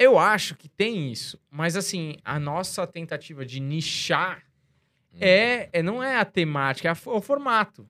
Eu 0.00 0.18
acho 0.18 0.54
que 0.56 0.68
tem 0.68 1.12
isso, 1.12 1.38
mas 1.50 1.76
assim, 1.76 2.16
a 2.24 2.38
nossa 2.40 2.86
tentativa 2.86 3.44
de 3.44 3.60
nichar 3.60 4.42
Hum. 5.12 5.18
é, 5.20 5.68
é 5.72 5.82
não 5.82 6.00
é 6.02 6.16
a 6.18 6.24
temática, 6.24 6.86
é 6.88 6.90
a 6.92 6.94
fo- 6.94 7.16
o 7.16 7.20
formato. 7.20 7.86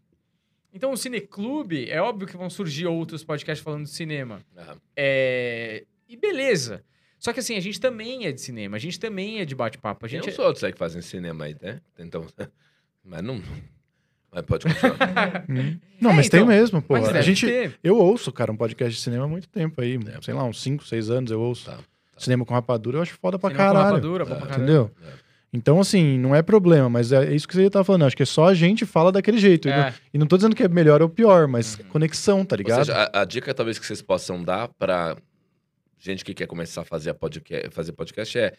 Então, 0.72 0.90
o 0.92 0.96
Cineclube, 0.96 1.90
é 1.90 2.00
óbvio 2.00 2.26
que 2.26 2.36
vão 2.36 2.48
surgir 2.48 2.86
outros 2.86 3.22
podcasts 3.22 3.62
falando 3.62 3.84
de 3.84 3.90
cinema. 3.90 4.40
Ah, 4.56 4.76
É, 4.96 5.84
E 6.08 6.16
beleza. 6.16 6.82
Só 7.18 7.32
que 7.34 7.40
assim, 7.40 7.56
a 7.56 7.60
gente 7.60 7.78
também 7.78 8.24
é 8.26 8.32
de 8.32 8.40
cinema, 8.40 8.76
a 8.76 8.80
gente 8.80 8.98
também 8.98 9.40
é 9.40 9.44
de 9.44 9.54
bate-papo. 9.54 10.06
A 10.06 10.08
Tem 10.08 10.18
uns 10.20 10.38
outros 10.38 10.64
aí 10.64 10.72
que 10.72 10.78
fazem 10.78 11.02
cinema 11.02 11.44
aí, 11.44 11.54
né? 11.60 11.80
Então, 11.98 12.24
mas 13.04 13.22
não... 13.22 13.42
Mas 14.32 14.42
pode 14.46 14.64
continuar. 14.64 15.44
Não, 16.00 16.10
É, 16.12 16.14
mas 16.14 16.26
então, 16.28 16.38
tem 16.40 16.46
mesmo, 16.46 16.80
pô. 16.80 16.94
Mas 16.94 17.08
a 17.08 17.20
gente, 17.20 17.44
ter. 17.46 17.76
eu 17.82 17.96
ouço, 17.98 18.30
cara, 18.32 18.52
um 18.52 18.56
podcast 18.56 18.94
de 18.96 19.02
cinema 19.02 19.24
há 19.24 19.28
muito 19.28 19.48
tempo 19.48 19.80
aí. 19.82 19.96
É. 19.96 20.22
Sei 20.22 20.32
lá, 20.32 20.44
uns 20.44 20.62
5, 20.62 20.84
6 20.86 21.10
anos 21.10 21.32
eu 21.32 21.40
ouço. 21.40 21.66
Tá, 21.66 21.78
Cinema 22.22 22.44
com 22.44 22.54
rapadura 22.54 22.98
eu 22.98 23.02
acho 23.02 23.14
foda 23.20 23.38
pra 23.38 23.50
Cinema 23.50 23.68
com 23.68 23.74
caralho. 23.74 23.94
rapadura, 23.96 24.24
bom 24.24 24.34
pra 24.36 24.44
É. 24.44 24.48
caralho. 24.48 24.62
Entendeu? 24.64 24.90
É. 25.06 25.30
Então, 25.52 25.80
assim, 25.80 26.16
não 26.16 26.32
é 26.34 26.42
problema, 26.42 26.88
mas 26.88 27.10
é 27.10 27.34
isso 27.34 27.48
que 27.48 27.54
você 27.56 27.68
tava 27.68 27.84
falando. 27.84 28.04
Acho 28.04 28.16
que 28.16 28.22
é 28.22 28.26
só 28.26 28.46
a 28.46 28.54
gente 28.54 28.86
fala 28.86 29.10
daquele 29.10 29.36
jeito. 29.38 29.66
E, 29.68 29.70
não, 29.72 29.78
É, 29.78 29.94
e 30.14 30.18
não 30.18 30.26
tô 30.26 30.36
dizendo 30.36 30.54
que 30.54 30.62
é 30.62 30.68
melhor 30.68 31.02
ou 31.02 31.08
pior, 31.08 31.48
mas 31.48 31.76
Uhum. 31.76 31.84
conexão, 31.86 32.44
tá 32.44 32.54
Ou 32.54 32.58
ligado? 32.58 32.84
seja, 32.86 32.96
a, 33.12 33.22
a 33.22 33.24
dica 33.24 33.52
talvez 33.52 33.76
que 33.78 33.84
vocês 33.84 34.00
possam 34.00 34.42
dar 34.44 34.68
pra 34.78 35.16
gente 35.98 36.24
que 36.24 36.34
quer 36.34 36.46
começar 36.46 36.82
a 36.82 36.84
fazer, 36.84 37.10
a 37.10 37.14
podcast, 37.14 37.68
fazer 37.72 37.92
podcast 37.92 38.38
é 38.38 38.52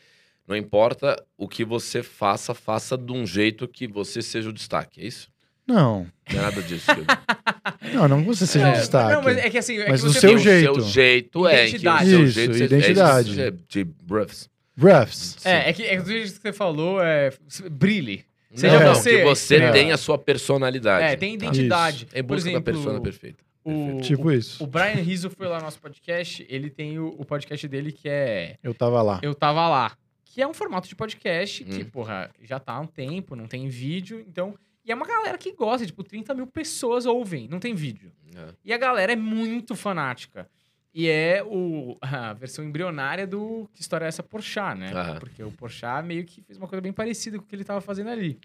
não 0.47 0.55
importa 0.55 1.15
o 1.37 1.47
que 1.47 1.63
você 1.63 2.03
faça, 2.03 2.53
faça 2.53 2.97
de 2.97 3.13
um 3.13 3.25
jeito 3.25 3.67
que 3.69 3.87
você 3.87 4.21
seja 4.21 4.49
o 4.49 4.53
destaque, 4.53 4.99
é 5.01 5.05
isso? 5.05 5.29
Não, 5.67 6.07
Não 6.31 6.39
é 6.39 6.41
nada 6.41 6.61
disso. 6.61 6.85
que 6.95 7.91
não, 7.95 8.07
não 8.07 8.21
que 8.21 8.27
você 8.27 8.45
seja 8.47 8.67
É, 8.67 8.69
um 8.69 8.73
destaque. 8.73 9.13
Não, 9.13 9.21
mas 9.23 9.37
é 9.37 9.49
que 9.49 9.57
assim, 9.57 9.77
é 9.77 9.89
Mas 9.89 10.01
que 10.03 10.07
você 10.09 10.19
seu 10.19 10.29
Que 10.31 10.35
o 10.35 10.39
jeito. 10.39 10.73
seu 10.81 10.83
jeito 10.89 11.47
é. 11.47 11.67
em 11.67 11.69
que 11.69 11.75
o 11.75 11.79
Identidade. 11.79 12.09
seu 12.09 12.23
Isso, 12.23 12.31
jeito, 12.33 12.53
você- 12.57 12.63
identidade. 12.65 13.29
É, 13.29 13.31
isso, 13.31 13.41
é 13.41 13.51
de 13.67 13.83
bruffs. 13.83 14.49
Refs. 14.77 15.45
É, 15.45 15.69
é 15.69 15.73
que, 15.73 15.83
é 15.83 15.97
que 15.97 16.01
do 16.01 16.09
jeito 16.11 16.33
que 16.33 16.41
você 16.41 16.53
falou, 16.53 17.01
é, 17.01 17.31
brilhe. 17.71 18.25
Não, 18.49 18.57
Seja 18.57 18.79
não, 18.83 18.95
você. 18.95 19.17
que 19.17 19.23
você 19.23 19.55
É. 19.57 19.71
tem 19.71 19.91
a 19.91 19.97
sua 19.97 20.17
personalidade. 20.17 21.05
É, 21.05 21.15
tem 21.15 21.37
Tá. 21.37 21.45
identidade. 21.45 22.07
Em 22.13 22.23
Por 22.23 22.35
busca 22.35 22.49
exemplo, 22.49 22.65
da 22.65 22.71
persona 22.73 22.99
perfeita. 23.01 23.43
o, 23.63 23.99
Tipo 24.01 24.27
o, 24.27 24.31
isso. 24.33 24.63
o 24.63 24.67
Brian 24.67 24.95
Rizzo 24.95 25.29
foi 25.29 25.47
lá 25.47 25.57
no 25.59 25.65
nosso 25.65 25.79
podcast, 25.79 26.45
ele 26.49 26.69
tem 26.69 26.97
o, 26.99 27.15
o 27.17 27.23
podcast 27.23 27.65
dele 27.67 27.91
que 27.91 28.09
é 28.09 28.55
Eu 28.63 28.73
tava 28.73 29.01
lá. 29.01 29.19
Eu 29.21 29.35
Tava 29.35 29.67
Lá. 29.69 29.91
Que 30.25 30.41
é 30.41 30.47
um 30.47 30.53
formato 30.53 30.87
de 30.87 30.95
podcast 30.95 31.63
que, 31.65 31.81
Hum. 31.83 31.89
porra, 31.91 32.29
já 32.41 32.57
tá 32.59 32.73
há 32.73 32.79
um 32.79 32.87
tempo, 32.87 33.35
não 33.35 33.47
tem 33.47 33.67
vídeo. 33.67 34.23
Então, 34.27 34.55
E 34.83 34.91
é 34.91 34.95
uma 34.95 35.05
galera 35.05 35.37
que 35.37 35.51
gosta, 35.53 35.85
tipo, 35.85 36.03
30 36.03 36.33
mil 36.33 36.47
pessoas 36.47 37.05
ouvem, 37.05 37.47
não 37.47 37.59
tem 37.59 37.75
vídeo. 37.75 38.11
É. 38.35 38.53
E 38.65 38.73
a 38.73 38.77
galera 38.77 39.13
é 39.13 39.15
muito 39.15 39.75
fanática. 39.75 40.49
E 40.93 41.07
é 41.07 41.43
o, 41.45 41.97
a 42.01 42.33
versão 42.33 42.65
embrionária 42.65 43.25
do 43.25 43.69
Que 43.73 43.81
História 43.81 44.05
é 44.05 44.07
essa 44.07 44.23
Porchat, 44.23 44.77
né? 44.77 44.91
Aham. 44.91 45.19
Porque 45.19 45.43
o 45.43 45.51
Porchat 45.51 46.05
meio 46.05 46.25
que 46.25 46.41
fez 46.41 46.57
uma 46.57 46.67
coisa 46.67 46.81
bem 46.81 46.93
parecida 46.93 47.37
com 47.37 47.45
o 47.45 47.47
que 47.47 47.55
ele 47.55 47.63
tava 47.63 47.81
fazendo 47.81 48.09
ali. 48.09 48.39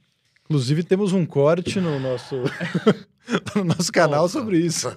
Inclusive, 0.45 0.85
temos 0.85 1.13
um 1.13 1.27
corte 1.27 1.81
no 1.81 1.99
nosso, 1.99 2.37
no 3.57 3.65
nosso 3.65 3.91
canal 3.91 4.25
Opa. 4.25 4.33
sobre 4.33 4.59
isso. 4.59 4.89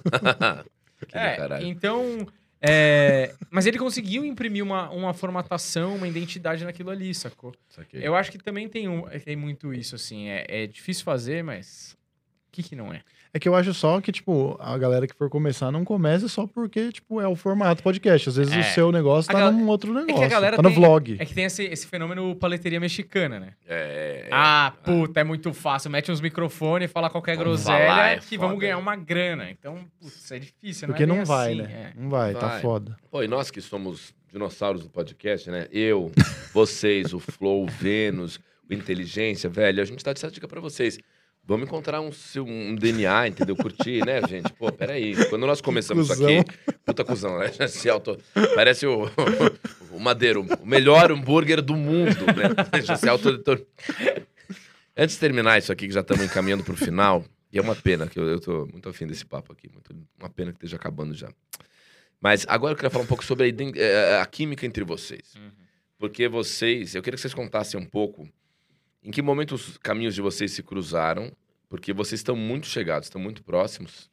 É, 1.14 1.62
então... 1.62 2.26
é, 2.60 3.34
mas 3.50 3.66
ele 3.66 3.78
conseguiu 3.78 4.24
imprimir 4.24 4.62
uma, 4.62 4.90
uma 4.90 5.14
formatação, 5.14 5.96
uma 5.96 6.06
identidade 6.06 6.64
naquilo 6.64 6.90
ali, 6.90 7.14
sacou? 7.14 7.54
Saquei. 7.68 8.06
Eu 8.06 8.14
acho 8.14 8.30
que 8.30 8.38
também 8.38 8.68
tem, 8.68 8.88
um, 8.88 9.02
tem 9.24 9.36
muito 9.36 9.72
isso, 9.72 9.94
assim. 9.94 10.28
É, 10.28 10.44
é 10.48 10.66
difícil 10.66 11.04
fazer, 11.04 11.42
mas... 11.42 11.96
O 12.48 12.52
que 12.52 12.62
que 12.64 12.76
não 12.76 12.92
é? 12.92 13.02
É 13.32 13.38
que 13.38 13.48
eu 13.48 13.54
acho 13.54 13.72
só 13.72 14.00
que, 14.00 14.10
tipo, 14.10 14.56
a 14.60 14.76
galera 14.76 15.06
que 15.06 15.14
for 15.14 15.30
começar 15.30 15.70
não 15.70 15.84
comece 15.84 16.28
só 16.28 16.48
porque, 16.48 16.90
tipo, 16.90 17.20
é 17.20 17.28
o 17.28 17.36
formato 17.36 17.80
podcast. 17.80 18.28
Às 18.28 18.34
vezes 18.36 18.52
É. 18.52 18.58
o 18.58 18.64
seu 18.74 18.90
negócio 18.90 19.30
A 19.30 19.34
tá 19.34 19.38
gal- 19.40 19.52
num 19.52 19.68
outro 19.68 19.94
negócio. 19.94 20.28
galera 20.28 20.56
tá 20.56 20.62
no 20.62 20.68
tem- 20.68 20.76
vlog. 20.78 21.16
É 21.16 21.24
que 21.24 21.32
tem 21.32 21.44
esse, 21.44 21.62
esse 21.64 21.86
fenômeno 21.86 22.34
paleteria 22.34 22.80
mexicana, 22.80 23.38
né? 23.38 23.52
É, 23.68 24.24
é, 24.26 24.28
ah, 24.32 24.72
puta, 24.82 25.20
é 25.20 25.24
muito 25.24 25.52
fácil. 25.52 25.90
Mete 25.92 26.10
uns 26.10 26.20
microfones, 26.20 26.90
fala 26.90 27.08
qualquer 27.08 27.36
Vamos 27.36 27.62
groselha 27.62 27.86
falar, 27.86 28.08
é 28.10 28.16
que 28.18 28.36
foda. 28.36 28.38
vamos 28.48 28.58
ganhar 28.60 28.78
uma 28.78 28.96
grana. 28.96 29.48
Então, 29.48 29.78
putz, 30.00 30.32
é 30.32 30.38
difícil, 30.40 30.88
Porque 30.88 31.06
não 31.06 31.14
é 31.14 31.18
não 31.18 31.24
vai, 31.24 31.52
assim, 31.52 31.62
né? 31.62 31.92
é. 31.96 32.00
Não 32.00 32.10
vai, 32.10 32.34
tá 32.34 32.48
Vai. 32.48 32.60
foda. 32.60 32.96
Pô, 33.12 33.22
e 33.22 33.28
nós 33.28 33.48
que 33.48 33.60
somos 33.60 34.12
dinossauros 34.32 34.82
do 34.82 34.90
podcast, 34.90 35.48
né? 35.50 35.68
Eu, 35.70 36.10
vocês, 36.52 37.14
o 37.14 37.20
Flow, 37.20 37.62
o 37.62 37.66
Vênus, 37.68 38.40
o 38.68 38.74
Inteligência, 38.74 39.48
velho, 39.48 39.80
a 39.80 39.84
gente 39.84 40.02
tá 40.04 40.12
de 40.12 40.30
dica 40.32 40.48
pra 40.48 40.60
vocês. 40.60 40.98
Vamos 41.50 41.66
encontrar 41.66 42.00
um, 42.00 42.12
um 42.46 42.76
DNA, 42.76 43.26
entendeu? 43.26 43.56
Curtir, 43.56 44.06
né, 44.06 44.20
gente? 44.28 44.52
Pô, 44.52 44.70
peraí. 44.70 45.16
Quando 45.28 45.48
nós 45.48 45.60
começamos 45.60 46.08
isso 46.08 46.24
aqui... 46.24 46.44
Puta 46.84 47.04
cuzão, 47.04 47.40
né? 47.40 47.50
Se 47.66 47.90
auto... 47.90 48.16
Parece 48.54 48.86
o, 48.86 49.10
o 49.90 49.98
Madeiro, 49.98 50.46
o 50.60 50.64
melhor 50.64 51.10
hambúrguer 51.10 51.60
do 51.60 51.74
mundo, 51.74 52.24
né? 52.26 52.80
Já 52.84 52.94
se 52.94 53.08
auto 53.08 53.42
Antes 54.96 55.16
de 55.16 55.20
terminar 55.20 55.58
isso 55.58 55.72
aqui, 55.72 55.88
que 55.88 55.92
já 55.92 56.02
estamos 56.02 56.22
encaminhando 56.24 56.62
pro 56.62 56.76
final, 56.76 57.24
e 57.52 57.58
é 57.58 57.60
uma 57.60 57.74
pena, 57.74 58.06
que 58.06 58.20
eu, 58.20 58.28
eu 58.28 58.38
tô 58.38 58.66
muito 58.66 58.88
afim 58.88 59.08
desse 59.08 59.26
papo 59.26 59.52
aqui, 59.52 59.68
muito, 59.72 59.92
uma 60.20 60.30
pena 60.30 60.52
que 60.52 60.58
esteja 60.58 60.76
acabando 60.76 61.14
já. 61.14 61.30
Mas 62.20 62.46
agora 62.48 62.74
eu 62.74 62.76
queria 62.76 62.90
falar 62.90 63.02
um 63.02 63.08
pouco 63.08 63.24
sobre 63.24 63.46
a, 63.46 63.48
iden- 63.48 63.72
eh, 63.74 64.20
a 64.22 64.26
química 64.26 64.64
entre 64.64 64.84
vocês. 64.84 65.34
Uhum. 65.34 65.50
Porque 65.98 66.28
vocês, 66.28 66.94
eu 66.94 67.02
queria 67.02 67.16
que 67.16 67.20
vocês 67.22 67.34
contassem 67.34 67.80
um 67.80 67.84
pouco 67.84 68.28
em 69.02 69.10
que 69.10 69.20
momento 69.20 69.54
os 69.54 69.78
caminhos 69.78 70.14
de 70.14 70.20
vocês 70.20 70.52
se 70.52 70.62
cruzaram, 70.62 71.32
porque 71.70 71.92
vocês 71.94 72.20
estão 72.20 72.36
muito 72.36 72.66
chegados, 72.66 73.06
estão 73.06 73.20
muito 73.20 73.44
próximos, 73.44 74.10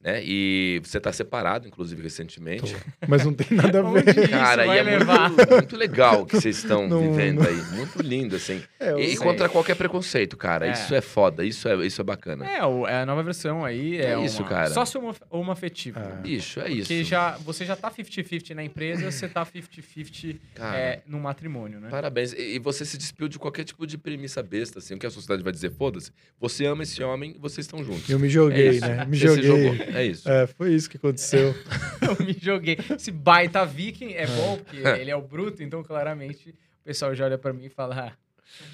né? 0.00 0.22
E 0.24 0.80
você 0.84 0.98
está 0.98 1.12
separado, 1.12 1.66
inclusive, 1.66 2.00
recentemente. 2.02 2.76
Mas 3.06 3.24
não 3.24 3.32
tem 3.34 3.46
nada 3.56 3.80
a 3.80 3.82
ver. 3.90 4.08
isso 4.18 4.28
Cara, 4.30 4.66
e 4.66 4.78
é 4.78 4.82
muito, 4.82 5.50
muito 5.54 5.76
legal 5.76 6.22
o 6.22 6.26
que 6.26 6.36
vocês 6.40 6.58
estão 6.58 6.86
Não- 6.88 7.00
vivendo 7.10 7.46
aí. 7.46 7.56
Muito 7.76 8.00
lindo, 8.02 8.36
assim. 8.36 8.62
É, 8.78 8.98
E 9.00 9.08
sei. 9.08 9.16
contra 9.16 9.48
qualquer 9.48 9.74
preconceito, 9.76 10.36
cara. 10.36 10.66
É. 10.68 10.72
Isso 10.72 10.94
é 10.94 11.00
foda, 11.00 11.44
isso 11.44 11.68
é, 11.68 11.74
isso 11.86 12.00
é 12.00 12.04
bacana. 12.04 12.46
É, 12.48 12.64
o- 12.64 12.86
é 12.86 13.02
a 13.02 13.06
nova 13.06 13.22
versão 13.22 13.64
aí. 13.64 13.96
É, 13.98 14.12
É 14.12 14.24
isso, 14.24 14.42
uma, 14.42 14.48
cara. 14.48 14.70
Sócio 14.70 15.00
homo- 15.00 15.14
homoafetivo. 15.30 15.98
Ah. 15.98 16.02
né? 16.02 16.20
Bicho, 16.22 16.60
é 16.60 16.70
isso. 16.70 16.88
Porque 16.88 17.04
já, 17.04 17.32
você 17.38 17.64
já 17.64 17.74
tá 17.76 17.90
50-50 17.90 18.54
na 18.54 18.62
empresa, 18.64 19.10
você 19.10 19.28
tá 19.28 19.44
50-50 19.44 20.36
Cara, 20.54 20.76
é, 20.78 21.00
no 21.06 21.18
matrimônio, 21.20 21.80
né? 21.80 21.88
Parabéns. 21.88 22.32
E 22.32 22.58
e 22.58 22.58
você 22.60 22.84
se 22.84 22.96
despiu 22.98 23.28
de 23.28 23.38
qualquer 23.38 23.62
tipo 23.64 23.86
de 23.86 23.96
premissa 23.98 24.42
besta, 24.42 24.78
assim. 24.78 24.94
O 24.94 24.98
que 24.98 25.06
a 25.06 25.10
sociedade 25.10 25.42
vai 25.42 25.52
dizer? 25.52 25.70
Foda-se. 25.70 26.10
Você 26.40 26.64
ama 26.66 26.82
esse 26.82 27.00
homem 27.02 27.34
e 27.36 27.38
vocês 27.38 27.66
estão 27.66 27.84
juntos. 27.84 28.08
Eu 28.08 28.18
me 28.18 28.26
É 28.26 28.30
joguei, 28.30 28.70
isso. 28.70 28.80
né? 28.86 29.04
Me 29.08 29.16
Você 29.18 29.28
se 29.34 29.42
joguei. 29.42 29.87
É 29.94 30.04
isso. 30.04 30.28
É, 30.28 30.46
foi 30.46 30.72
isso 30.74 30.88
que 30.88 30.96
aconteceu. 30.96 31.54
Eu 32.00 32.24
me 32.24 32.32
joguei. 32.40 32.78
Esse 32.94 33.10
baita 33.10 33.64
viking 33.66 34.12
é 34.14 34.26
bom, 34.26 34.56
porque 34.58 34.76
ele 34.76 35.10
é 35.10 35.16
o 35.16 35.22
bruto, 35.22 35.62
então 35.62 35.82
claramente 35.82 36.50
o 36.50 36.84
pessoal 36.84 37.14
já 37.14 37.24
olha 37.24 37.38
pra 37.38 37.52
mim 37.52 37.66
e 37.66 37.68
fala: 37.68 38.12
ah, 38.12 38.12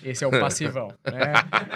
esse 0.02 0.22
é 0.24 0.26
o 0.26 0.30
passivão, 0.38 0.88
né? 1.04 1.32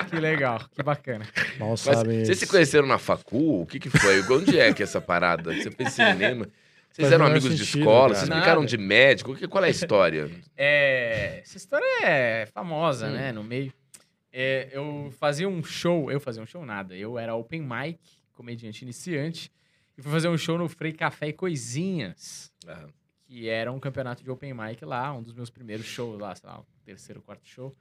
Que 0.08 0.16
legal, 0.20 0.60
que 0.72 0.82
bacana. 0.82 1.26
Mal 1.58 1.70
Mas 1.70 1.80
vocês 1.82 2.38
se 2.38 2.46
conheceram 2.46 2.86
na 2.86 2.98
facu? 2.98 3.62
O 3.62 3.66
que 3.66 3.78
que 3.80 3.90
foi? 3.90 4.20
Onde 4.34 4.58
é 4.58 4.72
que 4.72 4.82
é 4.82 4.84
essa 4.84 5.00
parada? 5.00 5.52
Você 5.54 5.70
fez 5.70 5.92
cinema? 5.92 6.46
Vocês 6.90 7.12
eram 7.12 7.26
amigos 7.26 7.50
de 7.56 7.64
sentido, 7.64 7.78
escola? 7.80 8.00
cara. 8.08 8.14
Vocês 8.14 8.28
Nada. 8.28 8.40
brincaram 8.40 8.64
de 8.64 8.76
médico? 8.78 9.48
Qual 9.48 9.62
é 9.62 9.68
a 9.68 9.70
história? 9.70 10.30
É, 10.56 11.40
essa 11.42 11.56
história 11.56 11.84
é 12.02 12.46
famosa, 12.46 13.06
Hum. 13.06 13.12
né? 13.12 13.30
No 13.32 13.44
meio. 13.44 13.72
É, 14.32 14.68
eu 14.72 15.12
fazia 15.18 15.48
um 15.48 15.62
show, 15.62 16.10
eu 16.10 16.18
fazia 16.20 16.42
um 16.42 16.46
show 16.46 16.64
nada. 16.64 16.94
Eu 16.96 17.18
era 17.18 17.34
open 17.34 17.62
mic, 17.62 17.98
comediante 18.38 18.84
iniciante, 18.84 19.50
e 19.96 20.02
fui 20.02 20.12
fazer 20.12 20.28
um 20.28 20.38
show 20.38 20.56
no 20.56 20.68
Frei 20.68 20.92
Café 20.92 21.28
e 21.28 21.32
Coisinhas, 21.32 22.52
Ah, 22.66 22.86
que 23.26 23.48
era 23.48 23.72
um 23.72 23.80
campeonato 23.80 24.22
de 24.22 24.30
open 24.30 24.54
mic 24.54 24.84
lá, 24.84 25.12
um 25.12 25.22
dos 25.22 25.32
meus 25.32 25.50
primeiros 25.50 25.84
shows 25.84 26.20
lá, 26.20 26.34
sei 26.34 26.48
lá, 26.48 26.60
o 26.60 26.66
terceiro, 26.84 27.20
quarto 27.20 27.46
show. 27.46 27.76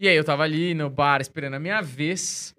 E 0.00 0.08
aí 0.08 0.16
eu 0.16 0.24
tava 0.24 0.42
ali 0.42 0.72
no 0.72 0.88
bar 0.88 1.20
esperando 1.20 1.54
a 1.54 1.60
minha 1.60 1.82
vez, 1.82 2.56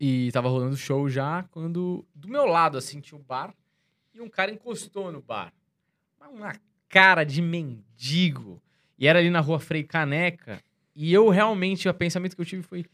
e 0.00 0.30
tava 0.32 0.48
rolando 0.48 0.74
o 0.74 0.78
show 0.78 1.08
já, 1.08 1.42
quando 1.50 2.04
do 2.14 2.28
meu 2.28 2.46
lado, 2.46 2.78
assim, 2.78 3.00
tinha 3.00 3.20
o 3.20 3.22
bar, 3.22 3.54
e 4.14 4.20
um 4.20 4.28
cara 4.28 4.50
encostou 4.50 5.12
no 5.12 5.20
bar. 5.20 5.52
Uma 6.32 6.54
cara 6.88 7.24
de 7.24 7.40
mendigo. 7.40 8.60
E 8.98 9.06
era 9.06 9.18
ali 9.18 9.30
na 9.30 9.40
rua 9.40 9.60
Frei 9.60 9.84
Caneca. 9.84 10.60
E 10.94 11.12
eu 11.12 11.28
realmente, 11.28 11.88
o 11.88 11.94
pensamento 11.94 12.34
que 12.34 12.42
eu 12.42 12.46
tive 12.46 12.62
foi: 12.62 12.84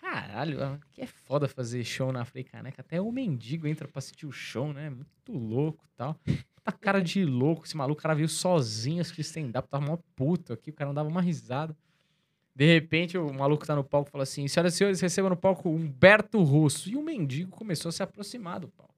caralho, 0.00 0.58
que 0.92 1.02
é 1.02 1.06
foda 1.06 1.48
fazer 1.48 1.84
show 1.84 2.12
na 2.12 2.24
Frei 2.24 2.44
Caneca. 2.44 2.80
Até 2.80 3.00
o 3.00 3.10
mendigo 3.12 3.66
entra 3.66 3.86
pra 3.88 3.98
assistir 3.98 4.26
o 4.26 4.32
show, 4.32 4.72
né? 4.72 4.90
Muito 4.90 5.32
louco 5.32 5.84
e 5.86 5.96
tal. 5.96 6.18
Tá 6.62 6.72
cara 6.72 7.00
de 7.00 7.24
louco. 7.24 7.64
Esse 7.64 7.76
maluco, 7.76 7.98
o 7.98 8.02
cara 8.02 8.14
veio 8.14 8.28
sozinho 8.28 9.00
assistir 9.00 9.22
stand-up. 9.22 9.68
Tava 9.68 9.84
mó 9.86 9.98
puto 10.14 10.52
aqui. 10.52 10.70
O 10.70 10.72
cara 10.74 10.88
não 10.88 10.94
dava 10.94 11.08
uma 11.08 11.20
risada. 11.22 11.76
De 12.54 12.66
repente, 12.66 13.16
o 13.16 13.32
maluco 13.32 13.64
tá 13.66 13.74
no 13.76 13.84
palco 13.84 14.08
e 14.08 14.12
fala 14.12 14.24
assim: 14.24 14.46
Senhoras 14.48 14.74
e 14.74 14.76
senhores, 14.76 15.00
recebam 15.00 15.30
no 15.30 15.36
palco 15.36 15.68
Humberto 15.70 16.42
Russo. 16.42 16.88
E 16.90 16.96
o 16.96 17.02
mendigo 17.02 17.50
começou 17.52 17.88
a 17.88 17.92
se 17.92 18.02
aproximar 18.02 18.60
do 18.60 18.68
palco. 18.68 18.94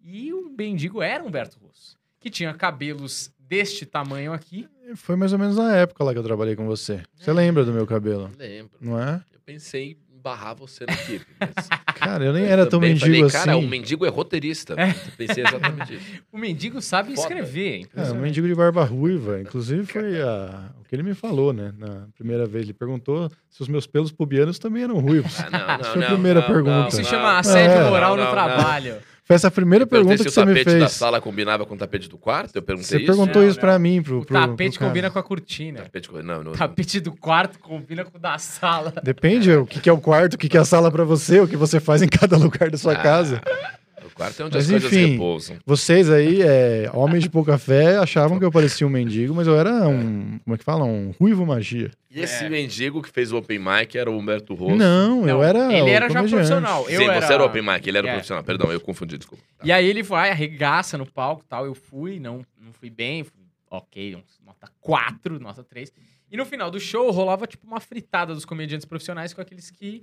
E 0.00 0.32
o 0.32 0.48
mendigo 0.50 1.00
era 1.02 1.24
Humberto 1.24 1.58
Russo, 1.58 1.96
que 2.20 2.28
tinha 2.28 2.52
cabelos 2.54 3.32
deste 3.38 3.86
tamanho 3.86 4.32
aqui. 4.32 4.68
Foi 4.96 5.16
mais 5.16 5.32
ou 5.32 5.38
menos 5.38 5.56
na 5.56 5.74
época 5.76 6.02
lá 6.04 6.12
que 6.12 6.18
eu 6.18 6.22
trabalhei 6.24 6.54
com 6.56 6.66
você. 6.66 7.02
Você 7.14 7.30
É. 7.30 7.32
lembra 7.32 7.64
do 7.64 7.72
meu 7.72 7.86
cabelo? 7.86 8.30
lembro. 8.36 8.76
Não 8.80 9.00
é? 9.00 9.24
Eu 9.32 9.40
pensei 9.40 9.96
barrar 10.22 10.54
você 10.54 10.84
na 10.86 10.92
equipe. 10.92 11.26
Mas 11.40 11.68
Cara, 12.02 12.24
eu 12.24 12.32
nem 12.32 12.44
era 12.44 12.66
tão 12.66 12.80
mendigo 12.80 13.04
falei, 13.06 13.22
assim. 13.22 13.36
Cara, 13.38 13.56
o 13.56 13.62
mendigo 13.62 14.04
é 14.04 14.08
roteirista. 14.08 14.74
Eu 14.74 15.16
pensei 15.16 15.44
exatamente 15.44 15.94
isso. 15.94 16.04
O 16.32 16.38
mendigo 16.38 16.80
sabe 16.80 17.14
Foda. 17.14 17.20
escrever. 17.20 17.74
É, 17.74 17.76
um 17.76 17.80
impressionante. 17.82 18.22
mendigo 18.22 18.48
de 18.48 18.54
barba 18.54 18.84
ruiva. 18.84 19.40
Inclusive, 19.40 19.84
foi 19.86 20.20
a- 20.20 20.70
o 20.80 20.84
que 20.84 20.94
ele 20.96 21.02
me 21.02 21.14
falou, 21.14 21.52
né? 21.52 21.72
Na 21.78 22.06
primeira 22.16 22.46
vez. 22.46 22.64
Ele 22.64 22.72
perguntou 22.72 23.30
se 23.50 23.60
os 23.62 23.68
meus 23.68 23.86
pelos 23.86 24.10
pubianos 24.10 24.58
também 24.58 24.82
eram 24.82 24.98
ruivos. 24.98 25.38
Ah, 25.40 25.48
não, 25.50 25.58
não, 25.60 25.74
Essa 25.74 25.84
foi 25.84 26.04
a 26.04 26.08
não, 26.08 26.14
primeira 26.14 26.40
não, 26.40 26.46
pergunta. 26.46 26.78
não, 26.80 26.88
Isso 26.88 27.04
chama 27.04 27.38
assédio 27.38 27.76
É. 27.76 27.90
moral 27.90 28.16
Não, 28.16 28.24
no 28.24 28.30
não, 28.30 28.36
não. 28.36 28.54
trabalho. 28.54 28.96
Foi 29.24 29.36
essa 29.36 29.46
a 29.48 29.50
primeira 29.52 29.86
pergunta 29.86 30.16
se 30.18 30.24
que 30.24 30.28
o 30.28 30.32
você 30.32 30.40
me 30.44 30.52
tapete 30.52 30.78
da 30.80 30.86
fez. 30.86 30.92
sala 30.92 31.20
combinava 31.20 31.64
com 31.64 31.74
o 31.74 31.78
tapete 31.78 32.08
do 32.08 32.18
quarto. 32.18 32.56
Eu 32.56 32.62
perguntei 32.62 32.88
Você 32.88 32.96
isso. 32.96 33.06
perguntou 33.06 33.40
Não, 33.42 33.48
isso 33.48 33.56
não. 33.56 33.60
pra 33.60 33.78
mim, 33.78 34.02
pro, 34.02 34.18
O 34.20 34.24
pro- 34.26 34.34
tapete 34.34 34.70
pro 34.72 34.78
cara. 34.80 34.90
combina 34.90 35.10
com 35.10 35.18
a 35.18 35.22
cortina. 35.22 35.82
Tapete, 35.82 36.10
não, 36.24 36.42
não, 36.42 36.52
O 36.52 36.56
tapete 36.56 36.98
do 37.00 37.12
quarto 37.12 37.58
combina 37.60 38.04
com 38.04 38.18
o 38.18 38.20
da 38.20 38.36
sala. 38.38 38.92
Depende 39.02 39.52
o 39.52 39.64
que, 39.64 39.80
que 39.80 39.88
é 39.88 39.92
o 39.92 39.98
quarto, 39.98 40.34
o 40.34 40.38
que, 40.38 40.48
que 40.48 40.56
é 40.56 40.60
a 40.60 40.64
sala 40.64 40.90
pra 40.90 41.04
você, 41.04 41.38
o 41.40 41.46
que 41.46 41.56
você 41.56 41.78
faz 41.78 42.02
em 42.02 42.08
cada 42.08 42.36
lugar 42.38 42.68
da 42.68 42.76
sua 42.76 42.94
Ah, 42.94 43.02
casa. 43.02 43.40
O 44.06 44.10
quarto 44.14 44.42
é 44.42 44.44
onde 44.46 44.56
Mas 44.56 44.64
as 44.64 44.70
coisas 44.70 44.92
enfim. 44.92 45.12
repousam. 45.12 45.56
Vocês 45.64 46.10
aí, 46.10 46.42
é, 46.42 46.90
homens 46.92 47.22
de 47.24 47.30
pouca 47.30 47.56
fé, 47.58 47.96
achavam 47.98 48.38
que 48.38 48.44
eu 48.44 48.50
parecia 48.50 48.86
um 48.86 48.90
mendigo, 48.90 49.34
mas 49.34 49.46
eu 49.46 49.58
era 49.58 49.86
um. 49.88 50.38
Como 50.44 50.54
é 50.54 50.58
que 50.58 50.64
fala? 50.64 50.84
Um 50.84 51.12
ruivo 51.20 51.44
magia. 51.46 51.90
E 52.10 52.20
esse 52.20 52.44
É. 52.44 52.48
mendigo 52.48 53.00
que 53.02 53.08
fez 53.10 53.32
o 53.32 53.36
open 53.38 53.58
mic 53.58 53.96
era 53.96 54.10
o 54.10 54.16
Humberto 54.18 54.54
Rosso. 54.54 54.76
Não, 54.76 55.20
eu 55.28 55.36
Não, 55.38 55.42
era. 55.42 55.72
Ele 55.72 55.82
o 55.82 55.88
era 55.88 56.08
já 56.10 56.22
profissional. 56.22 56.88
Eu 56.88 57.00
Sim, 57.00 57.08
era... 57.08 57.20
você 57.20 57.32
era 57.32 57.42
o 57.42 57.46
open 57.46 57.62
mic, 57.62 57.86
ele 57.88 57.98
era 57.98 58.08
É. 58.08 58.12
profissional. 58.12 58.44
Perdão, 58.44 58.70
eu 58.72 58.80
confundi, 58.80 59.16
desculpa. 59.16 59.42
Tá. 59.58 59.64
E 59.66 59.72
aí 59.72 59.86
ele 59.88 60.02
vai, 60.02 60.30
arregaça 60.30 60.98
no 60.98 61.06
palco 61.06 61.42
e 61.44 61.48
tal. 61.48 61.64
Eu 61.64 61.74
fui, 61.74 62.18
não, 62.20 62.44
não 62.60 62.72
fui 62.72 62.90
bem, 62.90 63.24
fui 63.24 63.40
ok, 63.70 64.16
uns 64.16 64.38
nota 64.44 64.68
4, 64.80 65.38
nota 65.40 65.64
3. 65.64 65.90
E 66.30 66.36
no 66.36 66.44
final 66.44 66.70
do 66.70 66.78
show 66.80 67.10
rolava 67.10 67.46
tipo 67.46 67.66
uma 67.66 67.80
fritada 67.80 68.34
dos 68.34 68.44
comediantes 68.44 68.84
profissionais 68.84 69.32
com 69.32 69.40
aqueles 69.40 69.70
que. 69.70 70.02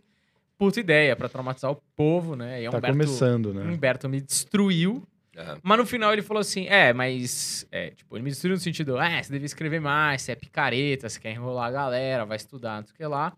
Puta 0.59 0.77
ideia, 0.79 1.15
pra 1.15 1.29
traumatizar 1.29 1.71
o 1.71 1.77
povo, 1.95 2.35
né? 2.35 2.61
E 2.61 2.69
Tá 2.69 2.77
Humberto, 2.77 2.97
começando, 2.97 3.53
né? 3.53 3.63
Humberto 3.63 4.09
me 4.09 4.19
destruiu. 4.19 5.07
Aham. 5.37 5.57
Mas 5.63 5.77
no 5.77 5.85
final 5.85 6.11
ele 6.11 6.21
falou 6.21 6.41
assim: 6.41 6.67
é, 6.67 6.91
mas. 6.91 7.65
É, 7.71 7.91
tipo, 7.91 8.15
ele 8.17 8.23
me 8.25 8.29
destruiu 8.29 8.55
no 8.55 8.59
sentido: 8.61 8.99
é, 8.99 9.23
você 9.23 9.31
devia 9.31 9.45
escrever 9.45 9.79
mais, 9.79 10.21
você 10.21 10.33
é 10.33 10.35
picareta, 10.35 11.07
você 11.07 11.17
quer 11.17 11.31
enrolar 11.31 11.67
a 11.69 11.71
galera, 11.71 12.25
vai 12.25 12.35
estudar, 12.35 12.81
não 12.81 12.85
sei 12.85 12.93
o 12.93 12.97
que 12.97 13.05
lá. 13.05 13.31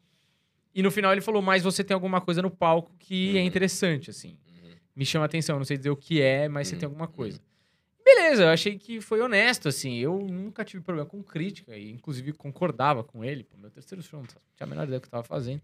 E 0.73 0.81
no 0.81 0.89
final 0.89 1.11
ele 1.11 1.22
falou: 1.22 1.43
mas 1.43 1.61
você 1.64 1.84
tem 1.84 1.93
alguma 1.93 2.19
coisa 2.19 2.41
no 2.41 2.49
palco 2.49 2.91
que 2.98 3.38
é 3.38 3.41
Uhum. 3.41 3.45
interessante, 3.48 4.10
assim. 4.10 4.35
Uhum. 4.49 4.72
Me 4.95 5.06
chama 5.06 5.26
atenção, 5.26 5.57
não 5.60 5.65
sei 5.65 5.77
dizer 5.77 5.91
o 5.91 5.95
que 5.95 6.19
é, 6.19 6.49
mas 6.49 6.68
você 6.69 6.73
Uhum. 6.73 6.80
tem 6.80 6.88
alguma 6.88 7.07
coisa. 7.07 7.39
Beleza, 8.03 8.43
eu 8.45 8.49
achei 8.49 8.80
que 8.80 8.99
foi 8.99 9.22
honesto, 9.22 9.68
assim. 9.68 9.98
Eu 9.99 10.18
nunca 10.18 10.65
tive 10.65 10.81
problema 10.84 11.07
com 11.07 11.22
crítica, 11.22 11.77
e 11.77 11.91
inclusive 11.91 12.34
concordava 12.34 13.03
com 13.03 13.23
ele. 13.23 13.43
Pô, 13.43 13.57
meu 13.57 13.69
terceiro 13.69 14.02
show, 14.02 14.19
não 14.22 14.26
tinha 14.27 14.38
a 14.61 14.65
menor 14.65 14.85
ideia 14.85 14.99
do 14.99 15.03
que 15.03 15.07
eu 15.07 15.11
tava 15.11 15.23
fazendo. 15.23 15.61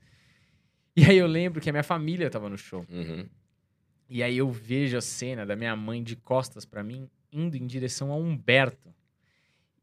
E 0.97 1.05
aí 1.05 1.17
eu 1.19 1.27
lembro 1.27 1.61
que 1.61 1.69
a 1.69 1.71
minha 1.71 1.83
família 1.83 2.27
tava 2.27 2.49
no 2.49 2.57
show. 2.57 2.83
Uhum. 2.89 3.23
E 4.09 4.23
aí 4.23 4.35
eu 4.39 4.49
vejo 4.49 4.97
a 4.97 5.01
cena 5.01 5.45
da 5.45 5.55
minha 5.55 5.75
mãe 5.75 6.01
de 6.01 6.15
costas 6.15 6.65
pra 6.65 6.83
mim, 6.83 7.07
indo 7.31 7.55
em 7.55 7.67
direção 7.67 8.11
a 8.11 8.15
Humberto. 8.15 8.91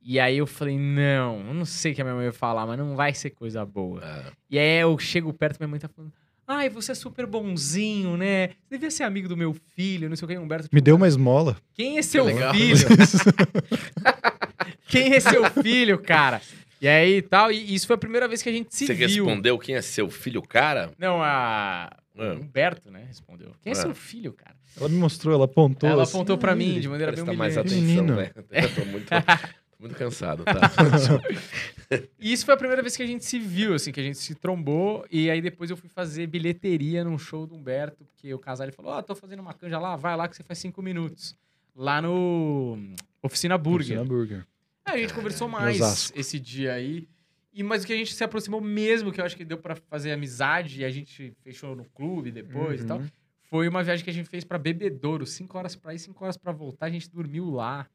E 0.02 0.18
aí 0.18 0.38
eu 0.38 0.46
falei, 0.46 0.76
não, 0.76 1.38
eu 1.46 1.54
não 1.54 1.64
sei 1.64 1.92
o 1.92 1.94
que 1.94 2.00
a 2.00 2.04
minha 2.04 2.16
mãe 2.16 2.24
vai 2.24 2.32
falar, 2.32 2.66
mas 2.66 2.76
não 2.76 2.96
vai 2.96 3.14
ser 3.14 3.30
coisa 3.30 3.64
boa. 3.64 4.00
Ah, 4.02 4.32
E 4.50 4.58
aí 4.58 4.80
eu 4.80 4.98
chego 4.98 5.32
perto, 5.32 5.58
minha 5.60 5.68
mãe 5.68 5.78
tá 5.78 5.88
falando, 5.88 6.12
ai, 6.48 6.68
você 6.68 6.90
é 6.90 6.94
super 6.96 7.26
bonzinho, 7.26 8.16
né? 8.16 8.48
Você 8.48 8.70
devia 8.72 8.90
ser 8.90 9.04
amigo 9.04 9.28
do 9.28 9.36
meu 9.36 9.54
filho, 9.54 10.08
não 10.08 10.16
sei 10.16 10.26
o 10.26 10.28
que, 10.28 10.36
Humberto. 10.36 10.68
Me 10.72 10.80
deu 10.80 10.96
uma 10.96 11.06
esmola. 11.06 11.56
Quem 11.74 11.96
é 11.96 12.02
seu 12.02 12.26
filho? 12.26 12.88
Quem 14.88 15.14
é 15.14 15.20
seu 15.20 15.48
filho, 15.62 15.98
cara? 16.02 16.40
E 16.80 16.88
aí 16.88 17.22
tal, 17.22 17.50
e 17.50 17.74
isso 17.74 17.86
foi 17.86 17.94
a 17.94 17.98
primeira 17.98 18.28
vez 18.28 18.42
que 18.42 18.48
a 18.48 18.52
gente 18.52 18.74
se 18.74 18.86
Você 18.86 18.94
viu. 18.94 19.06
respondeu 19.24 19.58
quem 19.58 19.74
é 19.74 19.82
seu 19.82 20.10
filho, 20.10 20.42
cara? 20.42 20.92
Não, 20.98 21.22
a... 21.22 21.90
Ah. 22.16 22.32
Humberto, 22.40 22.90
né, 22.92 23.04
respondeu. 23.08 23.52
Quem 23.62 23.72
é 23.72 23.76
Ah. 23.76 23.80
seu 23.80 23.94
filho, 23.94 24.32
cara? 24.32 24.54
Ela 24.78 24.88
me 24.88 24.96
mostrou, 24.96 25.34
ela 25.34 25.46
apontou. 25.46 25.88
Ela 25.88 26.02
assim. 26.04 26.16
apontou 26.16 26.36
pra 26.38 26.54
mim 26.54 26.78
de 26.80 26.88
maneira 26.88 27.10
bem 27.12 27.24
Presta 27.24 27.38
mais 27.38 27.56
humilhante. 27.56 27.74
atenção, 27.74 28.04
Menino. 28.04 28.16
né? 28.16 28.30
Eu 28.62 28.74
tô 28.74 28.84
muito, 28.84 29.06
tô 29.08 29.76
muito 29.80 29.94
cansado, 29.96 30.44
tá? 30.44 30.60
E 32.18 32.32
isso 32.32 32.44
foi 32.44 32.54
a 32.54 32.56
primeira 32.56 32.82
vez 32.82 32.96
que 32.96 33.02
a 33.02 33.06
gente 33.06 33.24
se 33.24 33.38
viu, 33.38 33.74
assim, 33.74 33.92
que 33.92 34.00
a 34.00 34.02
gente 34.02 34.18
se 34.18 34.34
trombou. 34.34 35.04
E 35.10 35.30
aí 35.30 35.40
depois 35.40 35.70
eu 35.70 35.76
fui 35.76 35.88
fazer 35.88 36.26
bilheteria 36.26 37.04
num 37.04 37.18
show 37.18 37.46
do 37.46 37.54
Humberto, 37.54 38.04
porque 38.04 38.32
o 38.32 38.38
casal 38.38 38.64
ele 38.66 38.72
falou: 38.72 38.92
Ó, 38.92 39.02
tô 39.02 39.14
fazendo 39.14 39.40
uma 39.40 39.52
canja 39.52 39.78
lá, 39.78 39.94
vai 39.94 40.16
lá 40.16 40.26
que 40.26 40.34
você 40.34 40.42
faz 40.42 40.58
cinco 40.58 40.80
minutos. 40.82 41.36
Lá 41.76 42.00
no 42.00 42.78
Oficina 43.22 43.58
Burger. 43.58 43.98
Oficina 44.00 44.04
Burger. 44.04 44.46
Aí 44.84 44.98
a 44.98 44.98
gente 45.02 45.14
conversou 45.14 45.48
mais 45.48 45.76
Osasco. 45.76 46.18
esse 46.18 46.38
dia 46.38 46.74
aí. 46.74 47.08
E, 47.52 47.62
mas 47.62 47.84
o 47.84 47.86
que 47.86 47.92
a 47.92 47.96
gente 47.96 48.12
se 48.14 48.22
aproximou 48.24 48.60
mesmo, 48.60 49.12
que 49.12 49.20
eu 49.20 49.24
acho 49.24 49.36
que 49.36 49.44
deu 49.44 49.56
pra 49.58 49.76
fazer 49.76 50.12
amizade, 50.12 50.80
e 50.80 50.84
a 50.84 50.90
gente 50.90 51.32
fechou 51.42 51.74
no 51.76 51.84
clube 51.84 52.30
depois 52.30 52.82
e 52.82 52.84
tal, 52.84 52.98
Uhum. 52.98 53.06
foi 53.48 53.68
uma 53.68 53.82
viagem 53.82 54.04
que 54.04 54.10
a 54.10 54.12
gente 54.12 54.28
fez 54.28 54.44
pra 54.44 54.58
Bebedouro. 54.58 55.24
Cinco 55.24 55.56
horas 55.56 55.76
pra 55.76 55.94
ir, 55.94 55.98
cinco 56.00 56.22
horas 56.24 56.36
pra 56.36 56.52
voltar. 56.52 56.86
A 56.86 56.90
gente 56.90 57.08
dormiu 57.08 57.48
lá. 57.50 57.86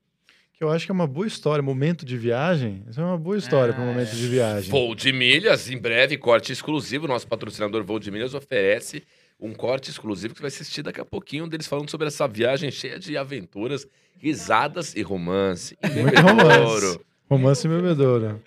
Que 0.53 0.63
eu 0.63 0.69
acho 0.69 0.85
que 0.85 0.91
é 0.91 0.93
uma 0.93 1.07
boa 1.07 1.25
história. 1.27 1.61
Momento 1.61 2.05
de 2.05 2.17
viagem. 2.17 2.83
Isso 2.89 2.99
é 2.99 3.03
uma 3.03 3.17
boa 3.17 3.37
história 3.37 3.73
para 3.73 3.81
um 3.83 3.87
momento 3.87 4.09
é. 4.11 4.15
de 4.15 4.27
viagem. 4.27 4.69
Voo 4.69 4.93
de 4.95 5.11
milhas, 5.13 5.69
em 5.69 5.77
breve, 5.77 6.17
corte 6.17 6.51
exclusivo. 6.51 7.07
Nosso 7.07 7.27
patrocinador 7.27 7.83
Voo 7.83 7.99
de 7.99 8.11
Milhas 8.11 8.33
oferece 8.33 9.03
um 9.39 9.53
corte 9.53 9.89
exclusivo 9.89 10.33
que 10.33 10.39
você 10.39 10.43
vai 10.43 10.47
assistir 10.49 10.83
daqui 10.83 10.99
a 10.99 11.05
pouquinho 11.05 11.47
deles 11.47 11.67
falando 11.67 11.89
sobre 11.89 12.07
essa 12.07 12.27
viagem 12.27 12.69
cheia 12.71 12.99
de 12.99 13.15
aventuras, 13.17 13.87
risadas 14.17 14.95
e 14.95 15.01
romance. 15.01 15.77
Muito 15.83 15.95
Bebedouro. 16.11 16.87
romance. 16.87 16.99
Romance 17.29 17.67
e 17.67 17.69
bebedoura. 17.69 18.41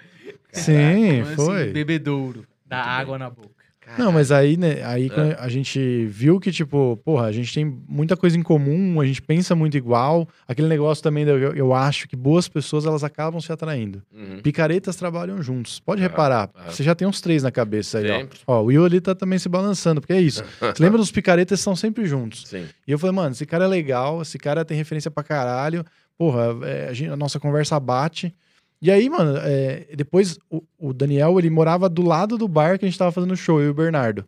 Sim, 0.53 1.25
foi. 1.37 1.73
Bebedouro. 1.73 2.47
Da 2.67 2.77
Muito 2.79 2.87
bem. 2.89 2.95
água 2.97 3.19
na 3.19 3.31
boca. 3.31 3.62
Não, 3.99 4.11
mas 4.13 4.31
aí, 4.33 4.57
né, 4.57 4.83
aí 4.85 5.11
É. 5.15 5.37
a 5.39 5.49
gente 5.49 6.07
viu 6.07 6.39
que, 6.41 6.51
tipo, 6.53 6.97
porra, 7.05 7.27
a 7.27 7.33
gente 7.33 7.53
tem 7.53 7.65
muita 7.89 8.17
coisa 8.17 8.37
em 8.39 8.43
comum, 8.43 9.01
a 9.01 9.07
gente 9.07 9.21
pensa 9.23 9.55
muito 9.55 9.77
igual. 9.77 10.29
Aquele 10.47 10.69
negócio 10.69 11.03
também, 11.03 11.25
eu, 11.25 11.55
eu 11.55 11.73
acho 11.75 12.09
que 12.09 12.17
boas 12.17 12.49
pessoas, 12.49 12.87
elas 12.87 13.05
acabam 13.05 13.41
se 13.41 13.53
atraindo. 13.53 14.03
Uhum. 14.13 14.41
Picaretas 14.43 14.97
trabalham 14.97 15.43
juntos. 15.43 15.81
Pode 15.81 16.01
Ah, 16.01 16.05
reparar, 16.09 16.51
ah. 16.55 16.71
você 16.71 16.83
já 16.83 16.95
tem 16.95 17.07
uns 17.07 17.21
três 17.21 17.43
na 17.43 17.51
cabeça 17.51 17.99
aí, 17.99 18.11
ó. 18.11 18.19
Sempre. 18.21 18.39
Ó, 18.47 18.61
o 18.63 18.65
Will 18.67 18.85
ali 18.85 19.01
tá 19.01 19.15
também 19.15 19.39
se 19.39 19.49
balançando, 19.49 20.01
porque 20.01 20.13
é 20.13 20.21
isso. 20.21 20.43
Você 20.61 20.83
lembra 20.83 20.99
dos 20.99 21.11
picaretas 21.13 21.61
são 21.61 21.75
sempre 21.77 22.07
juntos. 22.07 22.45
Sim. 22.47 22.65
E 22.87 22.93
eu 22.93 22.99
falei, 22.99 23.15
mano, 23.15 23.33
esse 23.33 23.45
cara 23.47 23.65
é 23.65 23.69
legal, 23.69 24.23
esse 24.23 24.39
cara 24.39 24.65
tem 24.65 24.77
referência 24.77 25.11
pra 25.11 25.23
caralho. 25.23 25.85
Porra, 26.19 26.57
é, 26.63 26.89
a, 26.89 26.93
gente- 26.93 27.11
a 27.11 27.17
nossa 27.17 27.41
conversa 27.41 27.79
bate. 27.81 28.35
E 28.83 28.91
aí, 28.91 29.09
mano, 29.09 29.37
é, 29.39 29.87
depois 29.95 30.37
o, 30.51 30.61
o 30.77 30.93
Daniel, 30.93 31.39
ele 31.39 31.49
morava 31.49 31.89
do 31.89 32.03
lado 32.03 32.37
do 32.37 32.49
bar 32.49 32.79
que 32.79 32.85
a 32.85 32.89
gente 32.89 32.99
tava 32.99 33.13
fazendo 33.13 33.31
o 33.31 33.37
show, 33.37 33.61
eu 33.61 33.69
e 33.69 33.71
o 33.71 33.75
Bernardo. 33.75 34.25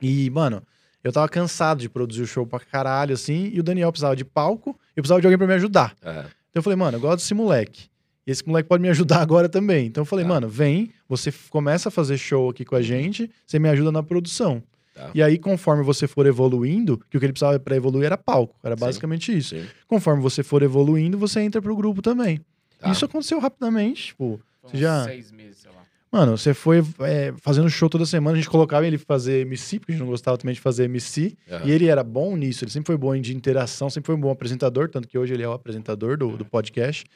E, 0.00 0.28
mano, 0.30 0.62
eu 1.02 1.10
tava 1.10 1.26
cansado 1.28 1.80
de 1.80 1.88
produzir 1.88 2.20
o 2.22 2.26
show 2.26 2.46
pra 2.46 2.60
caralho, 2.60 3.14
assim, 3.14 3.50
e 3.52 3.58
o 3.58 3.62
Daniel 3.62 3.90
precisava 3.90 4.14
de 4.14 4.24
palco, 4.26 4.78
eu 4.94 5.02
precisava 5.02 5.20
de 5.22 5.26
alguém 5.26 5.38
pra 5.38 5.46
me 5.46 5.54
ajudar. 5.54 5.96
Ah, 6.02 6.26
Então 6.50 6.60
eu 6.60 6.62
falei, 6.62 6.76
mano, 6.76 6.96
eu 6.98 7.00
gosto 7.00 7.16
desse 7.20 7.32
moleque. 7.34 7.88
E 8.26 8.30
esse 8.30 8.46
moleque 8.46 8.68
pode 8.68 8.82
me 8.82 8.88
ajudar 8.90 9.20
agora 9.22 9.48
também. 9.48 9.86
Então 9.86 10.02
eu 10.02 10.06
falei, 10.06 10.24
Tá. 10.24 10.28
mano, 10.28 10.48
vem, 10.48 10.90
você 11.08 11.32
começa 11.48 11.88
a 11.88 11.92
fazer 11.92 12.18
show 12.18 12.50
aqui 12.50 12.64
com 12.66 12.76
a 12.76 12.82
gente, 12.82 13.30
você 13.46 13.58
me 13.58 13.68
ajuda 13.70 13.90
na 13.90 14.02
produção. 14.02 14.62
Tá. 14.94 15.10
E 15.14 15.22
aí, 15.22 15.38
conforme 15.38 15.82
você 15.82 16.06
for 16.06 16.26
evoluindo, 16.26 16.98
que 17.08 17.16
o 17.16 17.20
que 17.20 17.24
ele 17.24 17.32
precisava 17.32 17.58
pra 17.58 17.74
evoluir 17.74 18.04
era 18.04 18.18
palco. 18.18 18.54
Era 18.62 18.76
Sim. 18.76 18.80
basicamente 18.84 19.36
isso. 19.36 19.56
sim. 19.56 19.64
Conforme 19.88 20.20
você 20.22 20.42
for 20.42 20.62
evoluindo, 20.62 21.16
você 21.16 21.40
entra 21.40 21.62
pro 21.62 21.74
grupo 21.74 22.02
também. 22.02 22.38
Tá. 22.82 22.90
Isso 22.90 23.04
aconteceu 23.04 23.38
rapidamente, 23.38 24.06
tipo... 24.08 24.40
Você 24.62 24.76
já- 24.76 25.04
seis 25.04 25.32
meses, 25.32 25.58
sei 25.58 25.70
lá. 25.70 25.82
Mano, 26.12 26.36
você 26.36 26.52
foi 26.52 26.84
é, 27.00 27.32
fazendo 27.38 27.70
show 27.70 27.88
toda 27.88 28.04
semana, 28.04 28.36
a 28.36 28.40
gente 28.40 28.50
colocava 28.50 28.86
ele 28.86 28.98
fazer 28.98 29.40
MC, 29.46 29.78
porque 29.80 29.92
a 29.92 29.94
gente 29.94 30.02
não 30.04 30.10
gostava 30.10 30.36
também 30.36 30.54
de 30.54 30.60
fazer 30.60 30.84
MC. 30.84 31.34
Aham. 31.50 31.62
E 31.64 31.70
ele 31.70 31.86
era 31.86 32.04
bom 32.04 32.36
nisso, 32.36 32.64
ele 32.64 32.70
sempre 32.70 32.88
foi 32.88 32.98
bom 32.98 33.18
de 33.18 33.34
interação, 33.34 33.88
sempre 33.88 34.08
foi 34.08 34.14
um 34.14 34.20
bom 34.20 34.30
apresentador, 34.30 34.90
tanto 34.90 35.08
que 35.08 35.16
hoje 35.16 35.32
ele 35.32 35.42
é 35.42 35.48
o 35.48 35.52
apresentador 35.52 36.18
do, 36.18 36.36
do 36.36 36.44
podcast. 36.44 37.06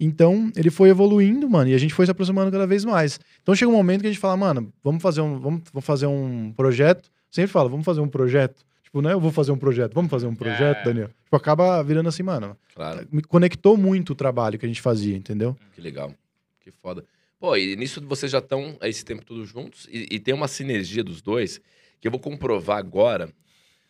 Então, 0.00 0.50
ele 0.56 0.70
foi 0.70 0.88
evoluindo, 0.88 1.48
mano, 1.48 1.68
e 1.70 1.74
a 1.74 1.78
gente 1.78 1.92
foi 1.92 2.06
se 2.06 2.10
aproximando 2.10 2.50
cada 2.50 2.66
vez 2.66 2.84
mais. 2.86 3.20
Então 3.42 3.54
chega 3.54 3.70
um 3.70 3.74
momento 3.74 4.00
que 4.00 4.06
a 4.06 4.10
gente 4.10 4.20
fala, 4.20 4.36
mano, 4.36 4.72
vamos 4.82 5.02
fazer 5.02 5.20
um, 5.20 5.38
vamos, 5.38 5.62
vamos 5.72 5.84
fazer 5.84 6.06
um 6.06 6.50
projeto. 6.56 7.10
Sempre 7.30 7.52
fala, 7.52 7.68
vamos 7.68 7.84
fazer 7.84 8.00
um 8.00 8.08
projeto. 8.08 8.64
Tipo, 8.88 9.02
não 9.02 9.10
é 9.10 9.12
eu 9.12 9.20
vou 9.20 9.30
fazer 9.30 9.52
um 9.52 9.58
projeto, 9.58 9.92
vamos 9.92 10.10
fazer 10.10 10.26
um 10.26 10.34
projeto, 10.34 10.78
É. 10.78 10.84
Daniel. 10.84 11.08
Tipo, 11.24 11.36
acaba 11.36 11.82
virando 11.82 12.08
assim, 12.08 12.22
mano. 12.22 12.56
Claro. 12.74 13.06
Me 13.12 13.20
conectou 13.22 13.76
muito 13.76 14.14
o 14.14 14.16
trabalho 14.16 14.58
que 14.58 14.64
a 14.64 14.68
gente 14.68 14.80
fazia, 14.80 15.14
entendeu? 15.14 15.54
Que 15.74 15.80
legal. 15.82 16.14
Que 16.60 16.70
foda. 16.70 17.04
Pô, 17.38 17.54
e 17.54 17.76
nisso 17.76 18.00
vocês 18.06 18.32
já 18.32 18.38
estão 18.38 18.78
esse 18.82 19.04
tempo 19.04 19.24
todos 19.26 19.46
juntos 19.50 19.86
e, 19.90 20.08
e 20.12 20.18
tem 20.18 20.32
uma 20.32 20.48
sinergia 20.48 21.04
dos 21.04 21.20
dois 21.20 21.60
que 22.00 22.08
eu 22.08 22.10
vou 22.10 22.18
comprovar 22.18 22.78
agora 22.78 23.28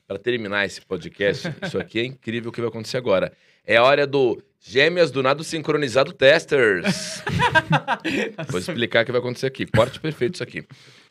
para 0.07 0.19
terminar 0.19 0.67
esse 0.67 0.81
podcast. 0.81 1.47
Isso 1.63 1.79
aqui 1.79 2.01
é 2.01 2.05
incrível 2.05 2.51
o 2.51 2.53
que 2.53 2.61
vai 2.61 2.69
acontecer 2.69 2.97
agora. 2.97 3.33
É 3.65 3.77
a 3.77 3.85
hora 3.85 4.05
do 4.07 4.43
Gêmeas 4.61 5.11
do 5.13 5.23
Nado 5.23 5.45
Sincronizado 5.45 6.13
Testers. 6.13 7.23
vou 8.51 8.59
explicar 8.59 9.03
o 9.03 9.07
que 9.07 9.13
vai 9.13 9.21
acontecer 9.21 9.47
aqui. 9.47 9.65
Corte 9.67 10.01
perfeito 10.01 10.35
isso 10.35 10.43
aqui. 10.43 10.65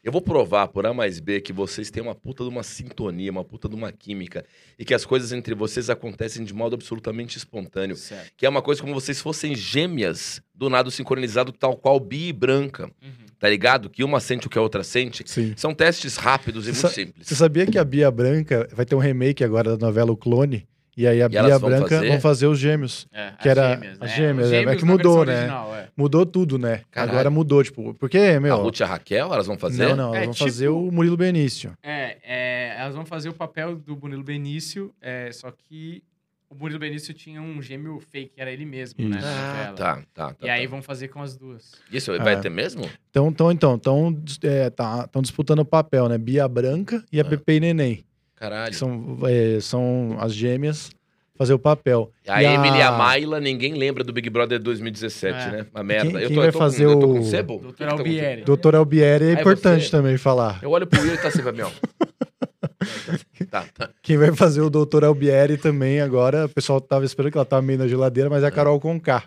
Eu 0.03 0.11
vou 0.11 0.21
provar 0.21 0.67
por 0.67 0.85
A 0.85 0.93
mais 0.93 1.19
B 1.19 1.39
que 1.41 1.51
vocês 1.53 1.89
têm 1.89 2.03
uma 2.03 2.13
puta 2.13 2.43
de 2.43 2.49
uma 2.49 2.61
sintonia, 2.61 3.31
uma 3.31 3.43
puta 3.43 3.67
de 3.69 3.75
uma 3.75 3.91
química 3.91 4.45
e 4.77 4.85
que 4.85 4.93
as 4.93 5.05
coisas 5.05 5.31
entre 5.31 5.55
vocês 5.55 5.89
acontecem 5.89 6.43
de 6.43 6.53
modo 6.53 6.75
absolutamente 6.75 7.37
espontâneo 7.37 7.95
Certo. 7.95 8.31
que 8.37 8.45
é 8.45 8.49
uma 8.49 8.61
coisa 8.61 8.81
como 8.81 8.93
vocês 8.93 9.19
fossem 9.21 9.55
gêmeas 9.55 10.41
do 10.53 10.69
nado 10.69 10.91
sincronizado, 10.91 11.51
tal 11.51 11.75
qual 11.75 11.99
Bi 11.99 12.27
e 12.29 12.33
Branca, 12.33 12.85
Uhum. 13.01 13.11
tá 13.39 13.49
ligado? 13.49 13.89
Que 13.89 14.03
uma 14.03 14.19
sente 14.19 14.47
o 14.47 14.49
que 14.49 14.57
a 14.57 14.61
outra 14.61 14.83
sente. 14.83 15.23
Sim. 15.25 15.53
São 15.57 15.73
testes 15.73 16.15
rápidos 16.17 16.67
e 16.67 16.73
Você 16.73 16.81
muito 16.83 16.95
simples. 16.95 17.27
Você 17.27 17.35
sabia 17.35 17.65
que 17.65 17.77
a 17.79 17.83
Bia 17.83 18.11
Branca 18.11 18.67
vai 18.73 18.85
ter 18.85 18.95
um 18.95 18.99
remake 18.99 19.43
agora 19.43 19.75
da 19.77 19.85
novela 19.85 20.11
O 20.11 20.17
Clone? 20.17 20.67
E 20.97 21.05
aí 21.05 21.21
a 21.21 21.25
E 21.27 21.29
Bia 21.29 21.59
vão 21.59 21.69
Branca 21.69 21.89
fazer? 21.95 22.07
vão 22.09 22.19
fazer 22.19 22.47
os 22.47 22.57
gêmeos. 22.57 23.07
É, 23.13 23.31
Que 23.39 23.47
era 23.47 23.79
as 23.99 24.11
gêmeas, 24.15 24.47
Os 24.47 24.53
é, 24.53 24.63
é 24.63 24.75
que 24.75 24.83
mudou, 24.83 25.23
né? 25.23 25.33
original, 25.35 25.75
é. 25.75 25.87
Mudou 25.95 26.25
tudo, 26.25 26.57
né? 26.57 26.81
Caralho. 26.89 27.11
Agora 27.11 27.29
mudou, 27.29 27.63
tipo, 27.63 27.93
porque, 27.93 28.39
meu. 28.39 28.55
A 28.55 28.57
Ruth 28.57 28.79
e 28.79 28.83
a 28.83 28.87
Raquel, 28.87 29.31
elas 29.31 29.45
vão 29.45 29.57
fazer? 29.59 29.85
Não, 29.89 29.95
não, 29.95 30.07
elas 30.09 30.21
É, 30.21 30.25
vão 30.25 30.33
tipo- 30.33 30.45
fazer 30.45 30.67
o 30.69 30.91
Murilo 30.91 31.15
Benício. 31.15 31.71
É, 31.83 32.17
é, 32.23 32.75
elas 32.79 32.95
vão 32.95 33.05
fazer 33.05 33.29
o 33.29 33.33
papel 33.33 33.75
do 33.75 33.95
Murilo 33.95 34.23
Benício, 34.23 34.91
é, 34.99 35.31
só 35.31 35.51
que 35.51 36.01
o 36.49 36.55
Murilo 36.55 36.79
Benício 36.79 37.13
tinha 37.13 37.41
um 37.41 37.61
gêmeo 37.61 37.99
fake, 37.99 38.31
era 38.37 38.49
ele 38.51 38.65
mesmo, 38.65 39.07
né? 39.07 39.17
Isso. 39.17 39.27
na 39.27 39.61
Ah, 39.69 39.73
tá, 39.73 40.01
tá, 40.13 40.33
tá. 40.33 40.47
E 40.47 40.49
aí 40.49 40.63
tá. 40.63 40.69
vão 40.71 40.81
fazer 40.81 41.09
com 41.09 41.21
as 41.21 41.35
duas. 41.37 41.73
Isso 41.91 42.17
vai 42.17 42.33
É. 42.33 42.37
ter 42.37 42.49
mesmo? 42.49 42.89
Então, 43.11 43.27
então, 43.27 43.51
então, 43.51 43.75
então 43.75 44.17
é, 44.43 44.69
tá, 44.71 45.03
estão 45.05 45.21
disputando 45.21 45.59
o 45.59 45.65
papel, 45.65 46.07
né? 46.09 46.17
Bia 46.17 46.47
Branca 46.47 47.03
e 47.11 47.19
a 47.19 47.23
Ah. 47.23 47.25
Pepe 47.25 47.53
e 47.53 47.59
Neném. 47.59 48.03
Caralho. 48.37 48.71
Que 48.71 48.77
são, 48.77 49.17
é, 49.25 49.59
são 49.59 50.15
as 50.19 50.33
gêmeas 50.33 50.89
fazer 51.37 51.53
o 51.53 51.59
papel. 51.59 52.11
A 52.27 52.41
E 52.41 52.45
Emily 52.45 52.77
e 52.77 52.81
a 52.81 52.91
Mayla, 52.91 53.39
ninguém 53.39 53.73
lembra 53.75 54.03
do 54.03 54.11
Big 54.13 54.27
Brother 54.29 54.59
2017, 54.59 55.37
É. 55.37 55.51
né? 55.51 55.65
Uma 55.73 55.83
merda. 55.83 56.09
Quem- 56.11 56.21
eu, 56.21 56.27
quem 56.27 56.35
tô, 56.35 56.41
vai 56.41 56.47
eu, 56.49 56.53
tô 56.53 56.57
fazer 56.59 56.85
com, 56.85 56.91
eu 56.91 56.99
tô 56.99 57.07
o- 57.11 57.13
com 57.15 57.23
sebo? 57.23 57.55
O 57.55 57.59
Doutor 57.59 57.73
que 57.77 57.85
tá? 57.85 57.91
Albieri. 57.91 58.41
Doutor 58.43 58.75
Albieri 58.75 59.25
é 59.25 59.29
é 59.29 59.33
importante 59.33 59.85
você? 59.85 59.91
também 59.91 60.17
falar. 60.17 60.59
Eu 60.63 60.71
olho 60.71 60.87
pro 60.87 60.99
Will 61.01 61.13
e 61.13 61.17
tá 61.17 61.27
assim 61.27 61.41
pra 61.43 61.51
mim, 61.51 61.61
ó. 61.61 61.69
tá, 63.51 63.65
tá. 63.73 63.89
Quem 64.01 64.17
vai 64.17 64.33
fazer 64.35 64.61
o 64.61 64.69
Doutor 64.69 65.03
Albieri 65.03 65.57
também 65.57 66.01
agora, 66.01 66.45
o 66.45 66.49
pessoal 66.49 66.81
tava 66.81 67.05
esperando 67.05 67.31
que 67.31 67.37
ela 67.37 67.45
tava 67.45 67.61
meio 67.61 67.79
na 67.79 67.87
geladeira, 67.87 68.29
mas 68.29 68.43
é 68.43 68.47
a 68.47 68.51
Carol 68.51 68.79
Conká. 68.79 69.23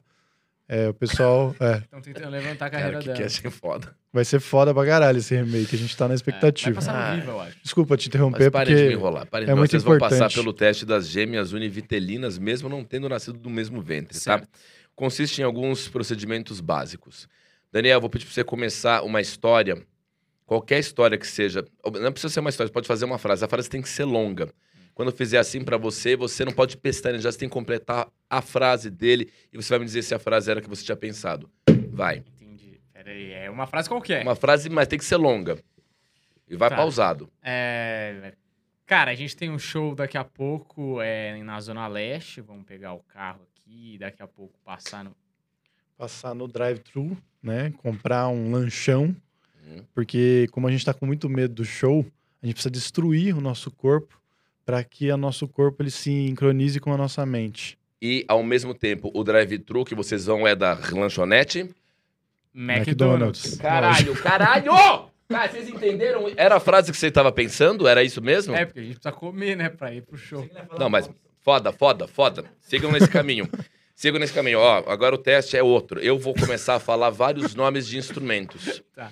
É, 0.73 0.89
o 0.89 0.95
pessoal, 0.95 1.53
é, 1.59 1.79
Estão 1.83 2.01
tentando 2.01 2.31
levantar 2.31 2.67
a 2.67 2.71
Cara, 2.71 2.83
carreira 2.83 2.99
que 3.01 3.07
dela. 3.09 3.19
casting 3.19 3.51
foda. 3.51 3.93
vai 4.13 4.25
ser 4.25 4.39
foda 4.39 4.73
pra 4.73 4.87
caralho 4.87 5.19
esse 5.19 5.35
remake, 5.35 5.75
a 5.75 5.79
gente 5.79 5.97
tá 5.97 6.05
na 6.05 6.07
É, 6.07 6.09
vai 6.11 6.15
expectativa. 6.15 6.75
passar 6.77 7.17
no 7.17 7.25
eu 7.33 7.41
acho. 7.41 7.57
Desculpa 7.61 7.97
te 7.97 8.03
Mas 8.03 8.07
interromper, 8.07 8.51
parem 8.53 8.77
de 8.77 8.83
me 8.85 8.93
enrolar. 8.93 9.27
Parem 9.27 9.49
é 9.49 9.53
de... 9.53 9.59
muito 9.59 9.71
Vocês 9.73 9.83
vão 9.83 9.99
passar 9.99 10.15
importante. 10.17 10.35
pelo 10.37 10.53
teste 10.53 10.87
das 10.87 11.09
gêmeas 11.09 11.53
univitelinas, 11.53 12.39
mesmo 12.39 12.69
não 12.69 12.85
tendo 12.85 13.09
nascido 13.09 13.37
do 13.37 13.51
mesmo 13.51 13.83
ventre, 13.83 14.15
tá? 14.15 14.39
Certo. 14.39 14.49
Consiste 14.95 15.41
em 15.41 15.45
alguns 15.45 15.89
procedimentos 15.89 16.61
básicos. 16.61 17.27
Daniel, 17.73 18.01
vou 18.01 18.09
pedir 18.09 18.27
pra 18.27 18.35
você 18.35 18.45
começar 18.45 19.03
uma 19.03 19.21
história, 19.21 19.77
qualquer 20.47 20.79
história 20.79 21.19
que 21.19 21.27
seja. 21.27 21.65
Não 22.01 22.13
precisa 22.13 22.33
ser 22.33 22.39
uma 22.39 22.51
história, 22.51 22.69
você 22.69 22.73
pode 22.75 22.87
fazer 22.87 23.07
uma 23.07 23.19
frase. 23.19 23.45
A 23.45 23.49
frase 23.49 23.69
tem 23.69 23.83
que 23.83 23.89
ser 23.89 24.05
longa. 24.05 24.53
Quando 24.95 25.11
eu 25.11 25.17
fizer 25.17 25.39
assim 25.39 25.63
pra 25.65 25.77
você, 25.77 26.17
você 26.17 26.45
não 26.45 26.53
pode 26.53 26.77
pestanejar, 26.77 27.33
você 27.33 27.39
tem 27.39 27.49
que 27.49 27.53
completar 27.53 28.09
a 28.29 28.43
frase 28.43 28.91
dele 28.91 29.31
e 29.53 29.57
você 29.57 29.69
vai 29.71 29.79
me 29.79 29.85
dizer 29.85 30.03
se 30.03 30.15
a 30.15 30.19
frase 30.19 30.51
era 30.51 30.61
a 30.61 30.63
que 30.63 30.69
você 30.69 30.85
tinha 30.85 30.97
pensado. 30.97 31.51
Vai. 31.91 32.19
Entendi. 32.19 32.81
Pera 32.93 33.11
aí, 33.11 33.33
é 33.33 33.51
uma 33.51 33.67
frase 33.67 33.89
qualquer. 33.89 34.23
Uma 34.23 34.37
frase, 34.37 34.69
mas 34.69 34.89
tem 34.89 34.99
que 34.99 35.05
ser 35.05 35.17
longa. 35.17 35.59
E 36.49 36.57
vai 36.57 36.69
Tá. 36.69 36.77
pausado. 36.77 37.31
É, 37.43 38.35
Cara, 38.91 39.13
a 39.13 39.15
gente 39.15 39.37
tem 39.37 39.49
um 39.49 39.59
show 39.59 39.95
daqui 39.95 40.19
a 40.19 40.25
pouco 40.25 41.01
é, 41.01 41.41
na 41.45 41.61
Zona 41.61 41.87
Leste. 41.87 42.41
Vamos 42.41 42.65
pegar 42.65 42.93
o 42.93 42.99
carro 42.99 43.41
aqui 43.53 43.95
e 43.95 43.99
daqui 43.99 44.21
a 44.21 44.27
pouco 44.27 44.59
passar 44.65 45.05
no. 45.05 45.15
Passar 45.97 46.35
no 46.35 46.49
drive-thru, 46.49 47.17
né? 47.41 47.71
Comprar 47.79 48.27
um 48.27 48.51
lanchão. 48.51 49.15
Uhum. 49.65 49.85
Porque 49.95 50.49
como 50.51 50.67
a 50.67 50.73
gente 50.73 50.85
tá 50.85 50.93
com 50.93 51.07
muito 51.07 51.29
medo 51.29 51.55
do 51.55 51.65
show, 51.65 52.05
a 52.43 52.47
gente 52.47 52.55
precisa 52.57 52.69
destruir 52.73 53.33
o 53.37 53.41
nosso 53.41 53.71
corpo 53.71 54.20
para 54.71 54.85
que 54.85 55.11
o 55.11 55.17
nosso 55.17 55.49
corpo 55.49 55.83
ele 55.83 55.91
se 55.91 56.29
sincronize 56.29 56.79
com 56.79 56.93
a 56.93 56.97
nossa 56.97 57.27
mente. 57.27 57.77
E, 58.01 58.25
ao 58.29 58.41
mesmo 58.41 58.73
tempo, 58.73 59.11
o 59.13 59.25
drive-thru 59.25 59.85
que 59.85 59.97
vocês 59.97 60.27
vão 60.27 60.47
é 60.47 60.55
da 60.55 60.79
lanchonete. 60.93 61.69
McDonald's. 62.55 63.57
Caralho, 63.57 64.15
caralho! 64.23 64.73
Cara, 65.29 65.51
vocês 65.51 65.69
entenderam? 65.69 66.31
Era 66.37 66.57
a 66.57 66.61
frase 66.61 66.93
que 66.93 66.97
você 66.97 67.09
estava 67.09 67.33
pensando? 67.33 67.89
Era 67.89 68.05
isso 68.05 68.23
mesmo? 68.23 68.55
É, 68.55 68.65
porque 68.65 68.79
a 68.79 68.83
gente 68.85 68.95
precisa 68.95 69.13
comer, 69.13 69.57
né, 69.57 69.69
pra 69.69 69.93
ir 69.93 70.03
pro 70.03 70.17
show. 70.17 70.49
Não, 70.79 70.89
mas 70.89 71.11
foda, 71.41 71.73
foda, 71.73 72.07
foda. 72.07 72.45
Sigam 72.61 72.93
nesse 72.93 73.09
caminho. 73.09 73.49
Sigam 73.97 74.21
nesse 74.21 74.33
caminho. 74.33 74.61
Ó, 74.61 74.85
agora 74.87 75.17
o 75.17 75.19
teste 75.19 75.57
é 75.57 75.63
outro. 75.65 75.99
Eu 75.99 76.17
vou 76.17 76.33
começar 76.33 76.77
a 76.77 76.81
falar 76.81 77.11
vários 77.11 77.57
nomes 77.57 77.89
de 77.89 77.99
instrumentos. 77.99 78.85
Tá. 78.95 79.11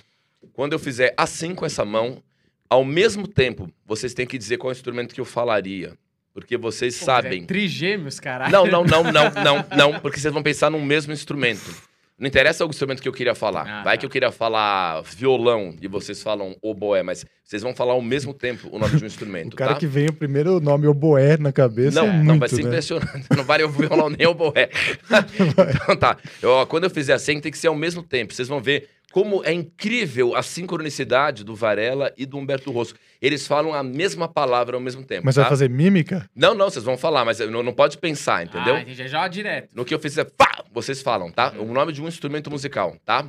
Quando 0.53 0.73
eu 0.73 0.79
fizer 0.79 1.13
assim 1.17 1.53
com 1.53 1.67
essa 1.67 1.85
mão, 1.85 2.23
ao 2.69 2.85
mesmo 2.85 3.27
tempo, 3.27 3.71
vocês 3.87 4.15
têm 4.15 4.27
que 4.27 4.39
dizer 4.39 4.59
qual 4.59 4.73
instrumento 4.73 5.15
que 5.15 5.21
eu 5.21 5.25
falaria. 5.25 5.95
Porque 6.33 6.57
vocês 6.57 6.99
Pô, 6.99 7.07
sabem. 7.07 7.43
É 7.43 7.47
trigêmeos, 7.47 8.21
caralho. 8.21 8.53
Não, 8.53 8.67
não, 8.67 8.85
não, 8.85 9.03
não, 9.05 9.33
não, 9.43 9.65
não, 9.77 10.01
porque 10.01 10.21
vocês 10.21 10.33
vão 10.33 10.43
pensar 10.43 10.71
num 10.71 10.85
mesmo 10.85 11.13
instrumento. 11.13 11.75
Não 12.19 12.27
interessa 12.27 12.67
o 12.67 12.69
instrumento 12.69 13.01
que 13.01 13.09
eu 13.09 13.13
queria 13.13 13.35
falar. 13.35 13.63
Ah, 13.63 13.83
Vai 13.85 13.97
tá. 13.97 14.01
que 14.01 14.07
eu 14.07 14.11
queria 14.11 14.33
falar 14.33 15.03
violão 15.03 15.77
e 15.81 15.87
vocês 15.87 16.21
falam 16.21 16.57
oboé, 16.61 17.01
mas 17.01 17.25
vocês 17.45 17.63
vão 17.63 17.73
falar 17.73 17.93
ao 17.93 18.03
mesmo 18.03 18.35
tempo 18.35 18.69
o 18.73 18.79
nome 18.79 18.97
de 18.97 19.05
um 19.05 19.07
instrumento, 19.09 19.53
O 19.53 19.57
cara 19.57 19.75
tá? 19.75 19.79
que 19.79 19.87
vem 19.87 20.09
o 20.09 20.13
primeiro 20.13 20.59
nome 20.59 20.89
oboé 20.89 21.37
na 21.37 21.53
cabeça 21.53 22.01
Não, 22.03 22.09
é 22.09 22.17
não, 22.17 22.25
muito, 22.25 22.41
vai 22.41 22.49
ser 22.49 22.57
né? 22.57 22.63
impressionante. 22.63 23.27
Não 23.37 23.45
vale 23.45 23.63
o 23.63 23.69
violão 23.69 24.11
nem 24.11 24.27
o 24.27 24.35
boé. 24.35 24.69
então 25.77 25.97
tá. 25.97 26.17
Eu, 26.43 26.67
quando 26.67 26.85
eu 26.85 26.91
fizer 26.91 27.13
assim, 27.13 27.41
tem 27.41 27.53
que 27.53 27.59
ser 27.59 27.69
ao 27.69 27.77
mesmo 27.77 28.03
tempo. 28.03 28.35
Vocês 28.35 28.49
vão 28.49 28.61
ver 28.61 28.89
como 29.13 29.43
é 29.45 29.53
incrível 29.53 30.37
a 30.37 30.43
sincronicidade 30.43 31.43
do 31.43 31.55
Varela 31.55 32.13
e 32.17 32.27
do 32.27 32.37
Humberto 32.37 32.71
Rosso. 32.71 32.95
Eles 33.21 33.47
falam 33.47 33.73
a 33.73 33.83
mesma 33.83 34.29
palavra 34.29 34.77
ao 34.77 34.81
mesmo 34.81 35.03
tempo. 35.03 35.25
Mas 35.25 35.35
tá? 35.35 35.43
vai 35.43 35.51
fazer 35.51 35.71
mímica? 35.71 36.29
Não, 36.35 36.55
não, 36.55 36.69
vocês 36.71 36.85
vão 36.85 36.99
falar, 36.99 37.25
mas 37.25 37.39
não, 37.39 37.63
não 37.63 37.73
pode 37.73 37.97
pensar, 37.99 38.45
entendeu? 38.45 38.75
Ah, 38.75 38.81
entendi. 38.81 39.09
Já 39.09 39.27
direto. 39.27 39.71
No 39.75 39.85
que 39.85 39.95
eu 39.95 39.99
fizer, 39.99 40.25
pá, 40.25 40.63
vocês 40.73 41.01
falam, 41.01 41.31
tá? 41.31 41.53
O 41.59 41.73
nome 41.73 41.93
de 41.93 42.03
um 42.03 42.09
instrumento 42.09 42.51
musical, 42.51 42.97
tá? 43.05 43.29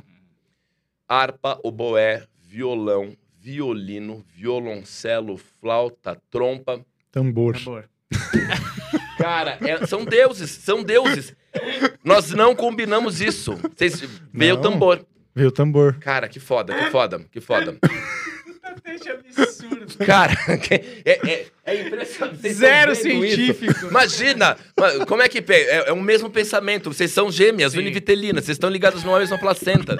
Harpa, 1.08 1.58
oboé, 1.64 2.24
violão, 2.40 3.16
violino, 3.38 4.24
violoncelo, 4.34 5.38
flauta, 5.60 6.20
trompa. 6.30 6.84
Tambor. 7.10 7.56
Tambor. 7.56 7.88
Cara, 9.16 9.58
é- 9.60 9.86
são 9.86 10.04
deuses, 10.04 10.50
são 10.50 10.82
deuses. 10.82 11.34
Nós 12.04 12.30
não 12.30 12.54
combinamos 12.54 13.20
isso. 13.20 13.58
Vocês 13.74 14.02
veio 14.32 14.56
o 14.56 14.60
tambor. 14.60 15.04
Veio 15.34 15.48
o 15.48 15.52
tambor. 15.52 15.94
Cara, 16.00 16.28
que 16.28 16.40
foda, 16.40 16.74
que 16.76 16.90
foda, 16.90 17.20
que 17.30 17.40
foda. 17.40 17.76
Deixa 18.84 19.12
absurdo. 19.12 20.04
Cara, 20.04 20.32
é, 21.04 21.30
é, 21.32 21.46
é 21.64 21.86
impressionante. 21.86 22.52
Zero 22.52 22.94
vendo 22.94 23.24
isso? 23.24 23.34
científico. 23.36 23.86
Imagina, 23.88 24.56
ma- 24.78 25.06
como 25.06 25.22
é 25.22 25.28
que 25.28 25.38
é, 25.52 25.88
é 25.88 25.92
o 25.92 26.00
mesmo 26.00 26.30
pensamento. 26.30 26.92
Vocês 26.92 27.10
são 27.10 27.30
gêmeas, 27.30 27.74
univitelinas, 27.74 28.44
vocês 28.44 28.56
estão 28.56 28.70
ligadas 28.70 29.02
numa 29.04 29.18
mesma 29.18 29.38
placenta. 29.38 29.96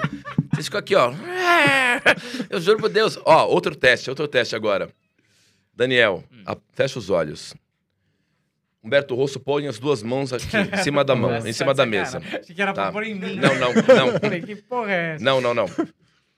Vocês 0.53 0.67
ficam 0.67 0.79
aqui, 0.81 0.95
ó. 0.95 1.13
Eu 2.49 2.61
juro 2.61 2.79
por 2.79 2.89
Deus. 2.89 3.19
Ó, 3.25 3.47
outro 3.47 3.75
teste, 3.75 4.09
outro 4.09 4.27
teste 4.29 4.55
agora. 4.57 4.89
Daniel, 5.75 6.25
Hum. 6.33 6.43
a- 6.47 6.57
fecha 6.73 6.99
os 6.99 7.11
olhos. 7.11 7.55
Humberto 8.83 9.15
Rosso 9.15 9.39
põe 9.39 9.67
as 9.67 9.79
duas 9.79 10.03
mãos 10.03 10.33
aqui, 10.33 10.47
em 10.57 10.83
cima 10.83 11.05
da 11.05 11.15
mão, 11.15 11.37
em 11.47 11.53
cima 11.53 11.75
da 11.75 11.85
mesa. 11.85 12.19
Achei 12.19 12.55
que 12.55 12.63
era 12.63 12.73
Tá. 12.73 12.85
pra 12.85 12.93
pôr 12.93 13.05
em 13.05 13.15
mim. 13.15 13.37
Não, 13.37 13.55
não, 13.57 13.73
não. 13.75 14.19
Falei, 14.21 14.41
que 14.41 14.57
porra 14.57 14.91
é 14.93 15.15
essa? 15.15 15.25
Não, 15.25 15.41
não, 15.41 15.53
não. 15.53 15.67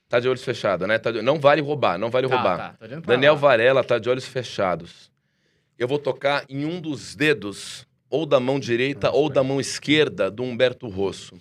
Tá 0.09 0.19
de 0.21 0.29
olhos 0.29 0.43
fechados, 0.45 0.87
né? 0.89 0.99
Tá 0.99 1.11
de- 1.13 1.23
Não 1.23 1.39
vale 1.39 1.61
roubar, 1.63 1.97
não 1.99 2.11
vale 2.11 2.29
Tá, 2.29 2.35
roubar. 2.35 2.77
tá, 2.77 2.87
Daniel 3.07 3.35
lá. 3.35 3.39
Varela 3.41 3.85
tá 3.85 3.99
de 3.99 4.11
olhos 4.11 4.27
fechados. 4.27 5.11
Eu 5.79 5.87
vou 5.89 5.99
tocar 5.99 6.45
em 6.49 6.65
um 6.67 6.81
dos 6.81 7.15
dedos, 7.15 7.87
ou 8.11 8.27
da 8.27 8.39
mão 8.39 8.61
direita 8.61 9.11
ou 9.11 9.31
da 9.31 9.43
mão 9.43 9.59
esquerda 9.61 10.31
do 10.31 10.43
Humberto 10.43 10.87
Rosso. 10.89 11.39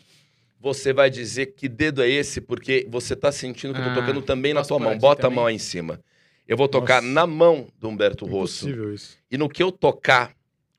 Você 0.59 0.93
vai 0.93 1.09
dizer 1.09 1.47
que 1.47 1.67
dedo 1.67 2.01
é 2.03 2.07
esse, 2.09 2.39
porque 2.39 2.87
você 2.89 3.15
tá 3.15 3.31
sentindo 3.31 3.73
que 3.73 3.79
eu 3.79 3.83
tô 3.85 3.89
Ah, 3.89 3.95
tocando 3.95 4.21
também 4.21 4.53
na 4.53 4.61
tua 4.63 4.77
mão. 4.79 4.95
Bota 4.97 5.21
a 5.21 5.23
também? 5.23 5.35
mão 5.35 5.45
aí 5.47 5.55
em 5.55 5.59
cima. 5.59 5.99
Eu 6.47 6.55
vou 6.55 6.67
tocar 6.67 7.01
Nossa. 7.01 7.13
na 7.13 7.25
mão 7.27 7.67
do 7.79 7.89
Humberto 7.89 8.25
Rosso. 8.25 8.65
Impossível 8.69 8.93
isso. 8.93 9.17
E 9.31 9.37
no 9.37 9.49
que 9.49 9.61
eu 9.63 9.71
tocar 9.71 10.31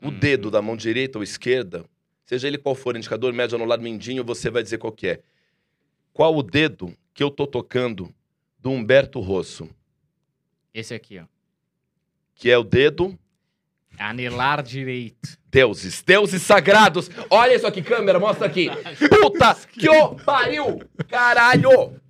o 0.03 0.09
Hum. 0.09 0.19
dedo 0.19 0.51
da 0.51 0.61
mão 0.61 0.77
direita 0.77 1.19
ou 1.19 1.23
esquerda, 1.23 1.85
seja 2.25 2.49
ele 2.49 2.59
qual 2.59 2.75
for, 2.75 2.97
indicador, 2.97 3.33
médio, 3.33 3.57
anulado, 3.57 3.83
mindinho, 3.83 4.25
você 4.25 4.51
vai 4.51 4.63
dizer 4.63 4.79
qual 4.79 4.93
que 4.93 5.07
é. 5.09 5.21
Qual 6.13 6.35
o 6.37 6.43
dedo 6.43 6.95
que 7.15 7.23
eu 7.23 7.31
tô 7.31 7.47
tocando 7.47 8.13
do 8.59 8.71
Humberto 8.71 9.21
Rosso? 9.21 9.69
Esse 10.75 10.95
aqui, 10.95 11.19
ó. 11.19 11.25
Que 12.35 12.51
é 12.51 12.59
o 12.59 12.65
dedo 12.65 13.17
Anelar 13.99 14.63
direito. 14.63 15.39
deuses, 15.51 16.03
deuses 16.03 16.43
sagrados. 16.43 17.11
Olha 17.31 17.55
isso 17.55 17.67
aqui, 17.67 17.83
câmera, 17.83 18.19
mostra 18.19 18.47
aqui. 18.47 18.69
Puta 19.09 19.55
que 19.79 19.89
o 19.89 20.15
pariu! 20.17 20.81
Caralho! 21.09 22.01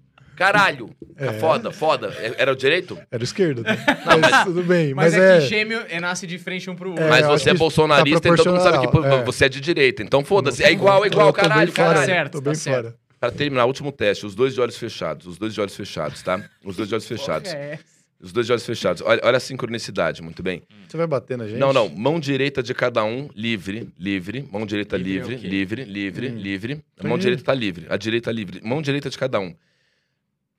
Caralho! 0.43 0.91
É. 1.17 1.33
Foda, 1.35 1.71
foda. 1.71 2.09
É- 2.19 2.35
Era 2.39 2.53
o 2.53 2.57
direito? 2.57 2.99
Era 3.11 3.21
o 3.21 3.25
esquerdo, 3.25 3.63
né? 3.63 3.77
Não, 4.05 4.19
mas, 4.19 4.31
mas- 4.31 4.45
tudo 4.45 4.63
bem. 4.65 4.93
Mas, 4.95 5.13
Mas, 5.15 5.23
é, 5.23 5.37
é, 5.37 5.41
que 5.41 5.47
gêmeo 5.47 5.83
é, 5.89 6.01
nasce 6.01 6.27
de 6.27 6.39
frente 6.39 6.69
um 6.69 6.75
pro 6.75 6.91
outro. 6.91 7.05
É, 7.05 7.09
Mas 7.09 7.27
você 7.27 7.51
é 7.51 7.53
que 7.53 7.59
bolsonarista, 7.59 8.21
tá 8.21 8.29
então 8.31 8.45
todo 8.45 8.53
mundo 8.55 8.63
sabe 8.63 8.79
que 8.81 8.97
é. 9.07 9.23
você 9.25 9.45
é 9.45 9.49
de 9.49 9.61
direita. 9.61 10.03
Então 10.03 10.25
foda-se. 10.25 10.65
É 10.65 10.73
igual, 10.73 11.05
é 11.05 11.07
igual, 11.07 11.29
eu 11.29 11.33
tô 11.33 11.41
bem 11.43 11.49
caralho, 11.49 11.73
fora, 11.73 11.89
caralho. 11.89 12.07
certo, 12.07 12.33
Tô 12.33 12.39
tá 12.39 12.45
bem 12.51 12.55
certo. 12.55 12.83
fora. 12.85 12.97
Pra 13.21 13.31
terminar, 13.31 13.67
último 13.67 13.93
teste, 13.93 14.27
os 14.27 14.35
dois 14.35 14.53
de 14.53 14.61
olhos 14.61 14.77
fechados, 14.77 15.27
os 15.29 15.39
dois 15.39 15.55
de 15.55 15.61
olhos 15.61 15.77
fechados, 15.77 16.23
tá? 16.23 16.43
Os 16.65 16.75
dois 16.75 16.89
de 16.89 16.95
olhos 16.97 17.07
fechados. 17.07 17.53
É. 17.55 17.79
Os 18.21 18.33
dois 18.33 18.47
de 18.47 18.53
olhos 18.53 18.65
fechados. 18.67 19.03
Olha, 19.05 19.21
olha 19.25 19.37
a 19.37 19.41
sincronicidade, 19.41 20.23
muito 20.23 20.43
bem. 20.43 20.63
Você 20.89 20.97
vai 20.97 21.07
bater 21.07 21.37
na 21.39 21.47
gente? 21.47 21.59
Não, 21.59 21.73
não. 21.73 21.89
Mão 21.89 22.19
direita 22.19 22.63
de 22.63 22.73
cada 22.75 23.05
um, 23.05 23.29
livre, 23.35 23.89
livre. 23.99 24.49
Mão 24.51 24.65
direita 24.67 24.97
Livre 24.97 25.35
é 25.35 25.39
livre, 25.39 25.49
livre, 25.49 25.85
livre, 25.85 26.29
Hum. 26.29 26.37
livre. 26.37 26.85
A 26.99 27.03
Tô 27.03 27.09
mão 27.09 27.19
direita 27.19 27.43
tá 27.45 27.55
livre, 27.55 27.87
a 27.89 27.97
direita 27.97 28.31
livre. 28.33 28.61
Mão 28.65 28.81
direita 28.83 29.09
de 29.11 29.19
cada 29.19 29.39
um. 29.41 29.55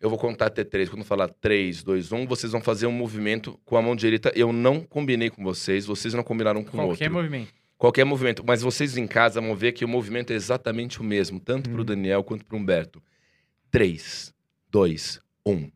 Eu 0.04 0.10
vou 0.10 0.20
contar 0.20 0.48
até 0.48 0.66
três. 0.66 0.90
Quando 0.90 1.00
eu 1.00 1.06
falar 1.06 1.30
três, 1.30 1.82
dois, 1.82 2.12
um, 2.12 2.28
vocês 2.28 2.52
vão 2.52 2.60
fazer 2.62 2.86
um 2.88 2.92
movimento 2.92 3.58
com 3.64 3.78
a 3.78 3.82
mão 3.82 3.96
direita. 3.96 4.34
Eu 4.36 4.52
não 4.52 4.82
combinei 4.82 5.30
com 5.30 5.42
vocês, 5.42 5.86
vocês 5.86 6.14
não 6.14 6.24
combinaram 6.24 6.62
com 6.62 6.70
o 6.78 6.82
Qualquer 6.82 7.06
outro. 7.06 7.14
movimento. 7.14 7.54
Qualquer 7.78 8.04
movimento. 8.04 8.44
Mas 8.46 8.62
vocês 8.62 8.98
em 8.98 9.08
casa 9.08 9.40
vão 9.40 9.56
ver 9.56 9.72
que 9.72 9.86
o 9.86 9.88
movimento 9.88 10.32
é 10.34 10.36
exatamente 10.36 11.00
o 11.00 11.04
mesmo, 11.06 11.40
tanto 11.40 11.70
Hum. 11.70 11.74
pro 11.74 11.84
Daniel 11.86 12.22
quanto 12.22 12.44
pro 12.44 12.58
Humberto. 12.58 13.02
Três, 13.72 14.34
dois, 14.70 15.22
um. 15.46 15.72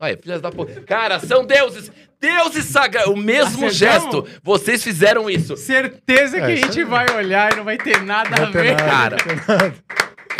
Olha, 0.00 0.18
filhas 0.20 0.40
da 0.40 0.50
puta. 0.50 0.80
Cara, 0.82 1.20
são 1.20 1.44
deuses! 1.46 1.92
Deuses 2.20 2.64
sagrados! 2.64 3.12
O 3.12 3.16
mesmo 3.16 3.66
Acertamos? 3.66 3.76
gesto! 3.76 4.26
Vocês 4.42 4.82
fizeram 4.82 5.30
isso! 5.30 5.56
Certeza 5.56 6.38
que 6.40 6.42
É, 6.50 6.52
a 6.54 6.56
gente 6.56 6.82
vai 6.82 7.06
olhar 7.16 7.52
e 7.52 7.56
não 7.56 7.64
vai 7.64 7.78
ter 7.78 8.02
nada 8.02 8.30
Não 8.30 8.48
a 8.48 8.50
vai 8.50 8.52
ter 8.52 8.76
ver. 8.76 8.82
nada, 8.84 9.16
cara. 9.16 9.74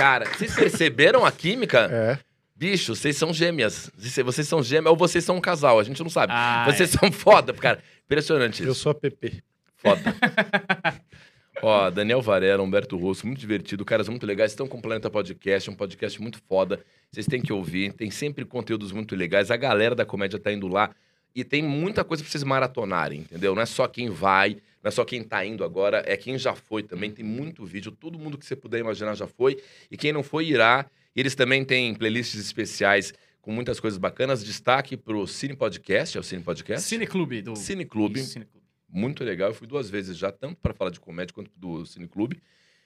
Cara, 0.02 0.24
vocês 0.24 0.52
perceberam 0.52 1.24
a 1.24 1.30
química? 1.30 1.88
É. 1.88 2.18
Bicho, 2.56 2.96
vocês 2.96 3.16
são 3.16 3.32
gêmeas. 3.32 3.88
Vocês 4.24 4.48
são 4.48 4.60
gêmeas 4.60 4.90
ou 4.90 4.96
vocês 4.96 5.24
são 5.24 5.36
um 5.36 5.40
casal, 5.40 5.78
a 5.78 5.84
gente 5.84 6.02
não 6.02 6.10
sabe. 6.10 6.32
Ah, 6.34 6.64
vocês 6.68 6.90
são 6.90 7.12
foda, 7.12 7.52
cara. 7.52 7.80
Impressionante 8.04 8.64
Eu 8.64 8.72
isso. 8.72 8.80
sou 8.80 8.90
a 8.90 8.94
PP. 8.96 9.44
Foda. 9.76 10.02
Ó, 11.62 11.88
Daniel 11.88 12.20
Varela, 12.20 12.64
Humberto 12.64 12.96
Rosso, 12.96 13.24
muito 13.28 13.38
divertido, 13.38 13.84
caras 13.84 14.08
muito 14.08 14.26
legais. 14.26 14.50
Estão 14.50 14.66
com 14.66 14.78
o 14.78 14.82
Planeta 14.82 15.08
Podcast, 15.08 15.70
um 15.70 15.74
podcast 15.76 16.20
muito 16.20 16.42
foda. 16.48 16.80
Vocês 17.08 17.26
têm 17.26 17.40
que 17.40 17.52
ouvir, 17.52 17.92
tem 17.92 18.10
sempre 18.10 18.44
conteúdos 18.44 18.90
muito 18.90 19.14
legais. 19.14 19.52
A 19.52 19.56
galera 19.56 19.94
da 19.94 20.04
comédia 20.04 20.36
tá 20.36 20.52
indo 20.52 20.66
lá 20.66 20.90
e 21.32 21.44
tem 21.44 21.62
muita 21.62 22.02
coisa 22.02 22.24
pra 22.24 22.30
vocês 22.32 22.42
maratonarem, 22.42 23.20
entendeu? 23.20 23.54
Não 23.54 23.62
é 23.62 23.66
só 23.66 23.86
quem 23.86 24.10
vai, 24.10 24.56
não 24.82 24.88
é 24.88 24.90
só 24.90 25.04
quem 25.04 25.22
tá 25.22 25.44
indo 25.44 25.62
agora, 25.62 26.02
é 26.06 26.16
quem 26.16 26.36
já 26.36 26.54
foi 26.54 26.82
também. 26.82 27.10
Tem 27.10 27.24
muito 27.24 27.64
vídeo, 27.64 27.92
todo 27.92 28.18
mundo 28.18 28.36
que 28.36 28.44
você 28.44 28.56
puder 28.56 28.80
imaginar 28.80 29.14
já 29.14 29.26
foi. 29.26 29.62
E 29.90 29.96
quem 29.96 30.12
não 30.12 30.22
foi, 30.22 30.46
irá. 30.46 30.90
E 31.14 31.20
eles 31.20 31.34
também 31.34 31.64
têm 31.64 31.94
playlists 31.94 32.40
especiais 32.40 33.14
com 33.40 33.52
muitas 33.52 33.78
coisas 33.78 33.98
bacanas. 33.98 34.44
Destaque 34.44 34.96
pro 34.96 35.26
Cine 35.26 35.54
Podcast, 35.54 36.16
é 36.16 36.20
o 36.20 36.22
Cine 36.24 36.42
Podcast? 36.42 36.88
Cine 36.88 37.06
Clube 37.06 37.42
do... 37.42 37.54
Cine 37.54 37.84
Clube 37.84 38.18
Isso, 38.18 38.32
Cine 38.32 38.44
Clube. 38.44 38.66
muito 38.88 39.22
legal. 39.22 39.50
Eu 39.50 39.54
fui 39.54 39.68
duas 39.68 39.88
vezes 39.88 40.16
já, 40.16 40.32
tanto 40.32 40.56
para 40.56 40.74
falar 40.74 40.90
de 40.90 40.98
comédia 40.98 41.32
quanto 41.32 41.50
do 41.56 41.86
Cine 41.86 42.08
Clube. 42.08 42.42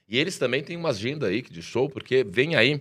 E 0.09 0.18
eles 0.18 0.39
também 0.39 0.62
têm 0.62 0.77
uma 0.77 0.90
agenda 0.90 1.28
aí 1.28 1.40
de 1.40 1.62
show, 1.62 1.89
porque 1.89 2.23
vem 2.23 2.56
aí 2.56 2.81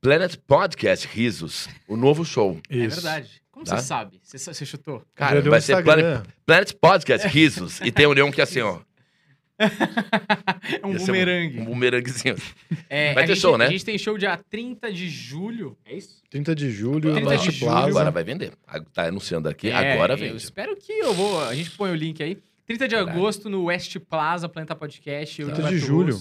Planet 0.00 0.36
Podcast 0.46 1.06
Risos, 1.08 1.68
o 1.88 1.96
novo 1.96 2.24
show. 2.24 2.60
É 2.70 2.76
Isso. 2.76 3.00
verdade. 3.00 3.42
Como 3.50 3.64
Tá? 3.66 3.76
você 3.78 3.82
sabe? 3.86 4.20
Você, 4.22 4.38
você 4.38 4.64
chutou? 4.64 5.02
Cara, 5.14 5.40
vai 5.42 5.60
ser. 5.60 5.82
Planet, 5.82 6.24
Planet 6.46 6.72
Podcast 6.74 7.26
Risos. 7.26 7.80
e 7.80 7.90
tem 7.90 8.06
um 8.06 8.12
leão 8.12 8.30
que 8.30 8.40
é 8.40 8.44
assim, 8.44 8.60
ó. 8.60 8.78
é 9.58 10.86
um 10.86 10.92
Ia 10.92 10.98
ser 11.00 11.06
bumerangue. 11.06 11.58
Um 11.58 11.64
bumeranguezinho. 11.64 12.36
É, 12.88 13.12
Vai 13.12 13.24
a 13.24 13.26
ter 13.26 13.34
gente- 13.34 13.42
show, 13.42 13.58
né? 13.58 13.66
A 13.66 13.70
gente 13.70 13.84
tem 13.84 13.98
show 13.98 14.16
dia 14.16 14.36
30 14.48 14.92
de 14.92 15.08
julho. 15.10 15.76
É 15.84 15.96
isso? 15.96 16.22
30 16.30 16.54
de 16.54 16.70
julho, 16.70 17.00
30 17.00 17.14
no 17.20 17.26
de 17.26 17.32
West 17.32 17.44
julho. 17.50 17.58
Plaza. 17.72 17.88
Agora 17.88 18.10
vai 18.12 18.22
vender. 18.22 18.52
Tá 18.94 19.06
anunciando 19.08 19.48
aqui, 19.48 19.68
É, 19.70 19.94
agora 19.94 20.12
Eu 20.12 20.18
vende. 20.18 20.36
espero 20.36 20.76
que 20.76 20.92
eu 20.92 21.12
vou. 21.12 21.42
A 21.44 21.52
gente 21.56 21.72
põe 21.72 21.90
o 21.90 21.94
link 21.96 22.22
aí. 22.22 22.38
30 22.68 22.86
de 22.86 22.94
Caralho. 22.94 23.10
agosto 23.18 23.50
no 23.50 23.64
West 23.64 23.96
Plaza, 24.08 24.48
Planeta 24.48 24.76
Podcast. 24.76 25.42
eu 25.42 25.48
e 25.48 25.50
o 25.50 25.54
30 25.54 25.70
de 25.70 25.78
julho. 25.78 26.16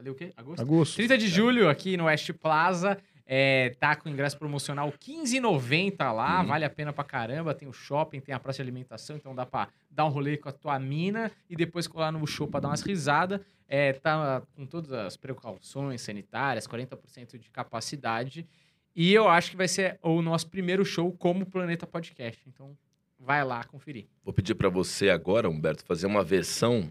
Falei 0.00 0.12
o 0.12 0.14
quê? 0.14 0.32
Agosto? 0.34 0.62
Agosto. 0.62 0.96
30 0.96 1.18
de 1.18 1.28
julho 1.28 1.68
aqui 1.68 1.94
no 1.94 2.04
West 2.06 2.32
Plaza. 2.32 2.96
É, 3.26 3.76
tá 3.78 3.94
com 3.94 4.08
ingresso 4.08 4.36
promocional 4.38 4.90
15,90 4.90 6.10
lá, 6.10 6.40
Uhum. 6.40 6.46
vale 6.46 6.64
a 6.64 6.70
pena 6.70 6.90
pra 6.90 7.04
caramba. 7.04 7.54
Tem 7.54 7.68
o 7.68 7.72
shopping, 7.72 8.18
tem 8.18 8.34
a 8.34 8.40
praça 8.40 8.56
de 8.56 8.62
alimentação, 8.62 9.14
então 9.14 9.34
dá 9.34 9.44
pra 9.44 9.68
dar 9.90 10.06
um 10.06 10.08
rolê 10.08 10.38
com 10.38 10.48
a 10.48 10.52
tua 10.52 10.78
mina 10.78 11.30
e 11.48 11.54
depois 11.54 11.86
colar 11.86 12.10
no 12.10 12.26
show 12.26 12.48
pra 12.48 12.60
dar 12.60 12.68
umas 12.68 12.80
risadas. 12.80 13.40
É, 13.68 13.92
tá 13.92 14.42
com 14.56 14.64
todas 14.64 14.90
as 14.90 15.16
precauções 15.18 16.00
sanitárias, 16.00 16.66
40% 16.66 17.38
de 17.38 17.50
capacidade. 17.50 18.48
E 18.96 19.12
eu 19.12 19.28
acho 19.28 19.50
que 19.50 19.56
vai 19.56 19.68
ser 19.68 19.98
o 20.02 20.22
nosso 20.22 20.48
primeiro 20.48 20.82
show 20.84 21.12
como 21.12 21.44
Planeta 21.46 21.86
Podcast. 21.86 22.42
Então 22.48 22.74
vai 23.18 23.44
lá 23.44 23.62
conferir. 23.64 24.06
Vou 24.24 24.32
pedir 24.32 24.54
pra 24.54 24.70
você 24.70 25.10
agora, 25.10 25.48
Humberto, 25.48 25.84
fazer 25.84 26.06
uma 26.06 26.24
versão 26.24 26.90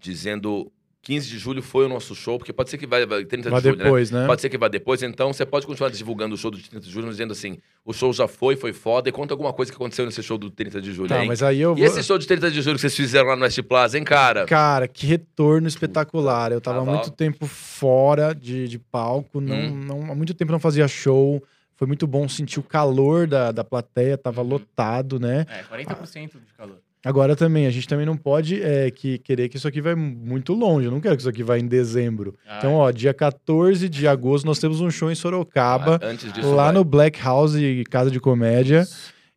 dizendo 0.00 0.72
15 1.04 1.28
de 1.28 1.38
julho 1.38 1.62
foi 1.62 1.84
o 1.84 1.88
nosso 1.88 2.14
show, 2.14 2.38
porque 2.38 2.52
pode 2.52 2.70
ser 2.70 2.78
que 2.78 2.86
vai, 2.86 3.04
vai 3.06 3.24
30 3.24 3.50
Vai 3.50 3.60
de 3.60 3.68
julho, 3.68 3.78
né? 3.78 3.84
depois, 3.84 4.10
né? 4.10 4.26
Pode 4.26 4.40
ser 4.40 4.48
que 4.48 4.56
vá 4.58 4.68
depois, 4.68 5.02
então 5.02 5.32
você 5.32 5.44
pode 5.44 5.66
continuar 5.66 5.90
divulgando 5.90 6.34
o 6.34 6.38
show 6.38 6.50
do 6.50 6.58
30 6.58 6.80
de 6.80 6.90
julho, 6.90 7.08
dizendo 7.10 7.32
assim: 7.32 7.58
o 7.84 7.92
show 7.92 8.12
já 8.12 8.26
foi, 8.26 8.56
foi 8.56 8.72
foda, 8.72 9.08
e 9.08 9.12
conta 9.12 9.34
alguma 9.34 9.52
coisa 9.52 9.70
que 9.70 9.76
aconteceu 9.76 10.06
nesse 10.06 10.22
show 10.22 10.38
do 10.38 10.50
30 10.50 10.80
de 10.80 10.92
julho, 10.92 11.08
Tá, 11.08 11.20
hein? 11.22 11.28
mas 11.28 11.42
aí 11.42 11.60
eu 11.60 11.72
E 11.72 11.76
vou... 11.76 11.84
esse 11.86 12.02
show 12.02 12.16
de 12.18 12.26
30 12.26 12.50
de 12.50 12.62
julho 12.62 12.76
que 12.76 12.80
vocês 12.80 12.96
fizeram 12.96 13.28
lá 13.28 13.36
no 13.36 13.42
West 13.42 13.60
Plaza, 13.62 13.98
hein, 13.98 14.04
cara? 14.04 14.46
Cara, 14.46 14.88
que 14.88 15.06
retorno 15.06 15.68
espetacular. 15.68 16.50
Eu 16.52 16.60
tava 16.60 16.78
há 16.78 16.84
Tava- 16.84 16.96
muito 16.96 17.10
tempo 17.10 17.46
fora 17.46 18.34
de, 18.34 18.66
de 18.68 18.78
palco, 18.78 19.40
não, 19.40 19.54
Hum. 19.56 19.84
não, 19.86 20.12
há 20.12 20.14
muito 20.14 20.32
tempo 20.34 20.50
não 20.52 20.58
fazia 20.58 20.88
show. 20.88 21.42
Foi 21.76 21.86
muito 21.88 22.06
bom 22.06 22.28
sentir 22.28 22.60
o 22.60 22.62
calor 22.62 23.26
da, 23.26 23.50
da 23.50 23.64
plateia, 23.64 24.16
tava 24.16 24.40
Uhum. 24.42 24.48
lotado, 24.48 25.18
né? 25.18 25.44
É, 25.48 25.62
40% 25.64 26.38
de 26.38 26.52
calor. 26.56 26.78
Agora 27.04 27.36
também, 27.36 27.66
a 27.66 27.70
gente 27.70 27.86
também 27.86 28.06
não 28.06 28.16
pode 28.16 28.62
é, 28.62 28.90
que, 28.90 29.18
querer 29.18 29.48
que 29.50 29.56
isso 29.58 29.68
aqui 29.68 29.80
vai 29.80 29.94
muito 29.94 30.54
longe. 30.54 30.86
Eu 30.86 30.90
não 30.90 31.00
quero 31.00 31.14
que 31.16 31.20
isso 31.22 31.28
aqui 31.28 31.42
vá 31.42 31.58
em 31.58 31.66
dezembro. 31.66 32.34
Ah, 32.48 32.56
Então, 32.58 32.74
ó, 32.76 32.90
dia 32.90 33.12
14 33.12 33.88
de 33.88 34.08
agosto 34.08 34.46
nós 34.46 34.58
temos 34.58 34.80
um 34.80 34.90
show 34.90 35.10
em 35.10 35.14
Sorocaba, 35.14 36.00
Ah, 36.02 36.06
Antes 36.06 36.32
disso, 36.32 36.50
lá 36.54 36.64
vai. 36.66 36.72
no 36.72 36.82
Black 36.84 37.20
House 37.22 37.52
Casa 37.90 38.10
de 38.10 38.18
Comédia. 38.18 38.86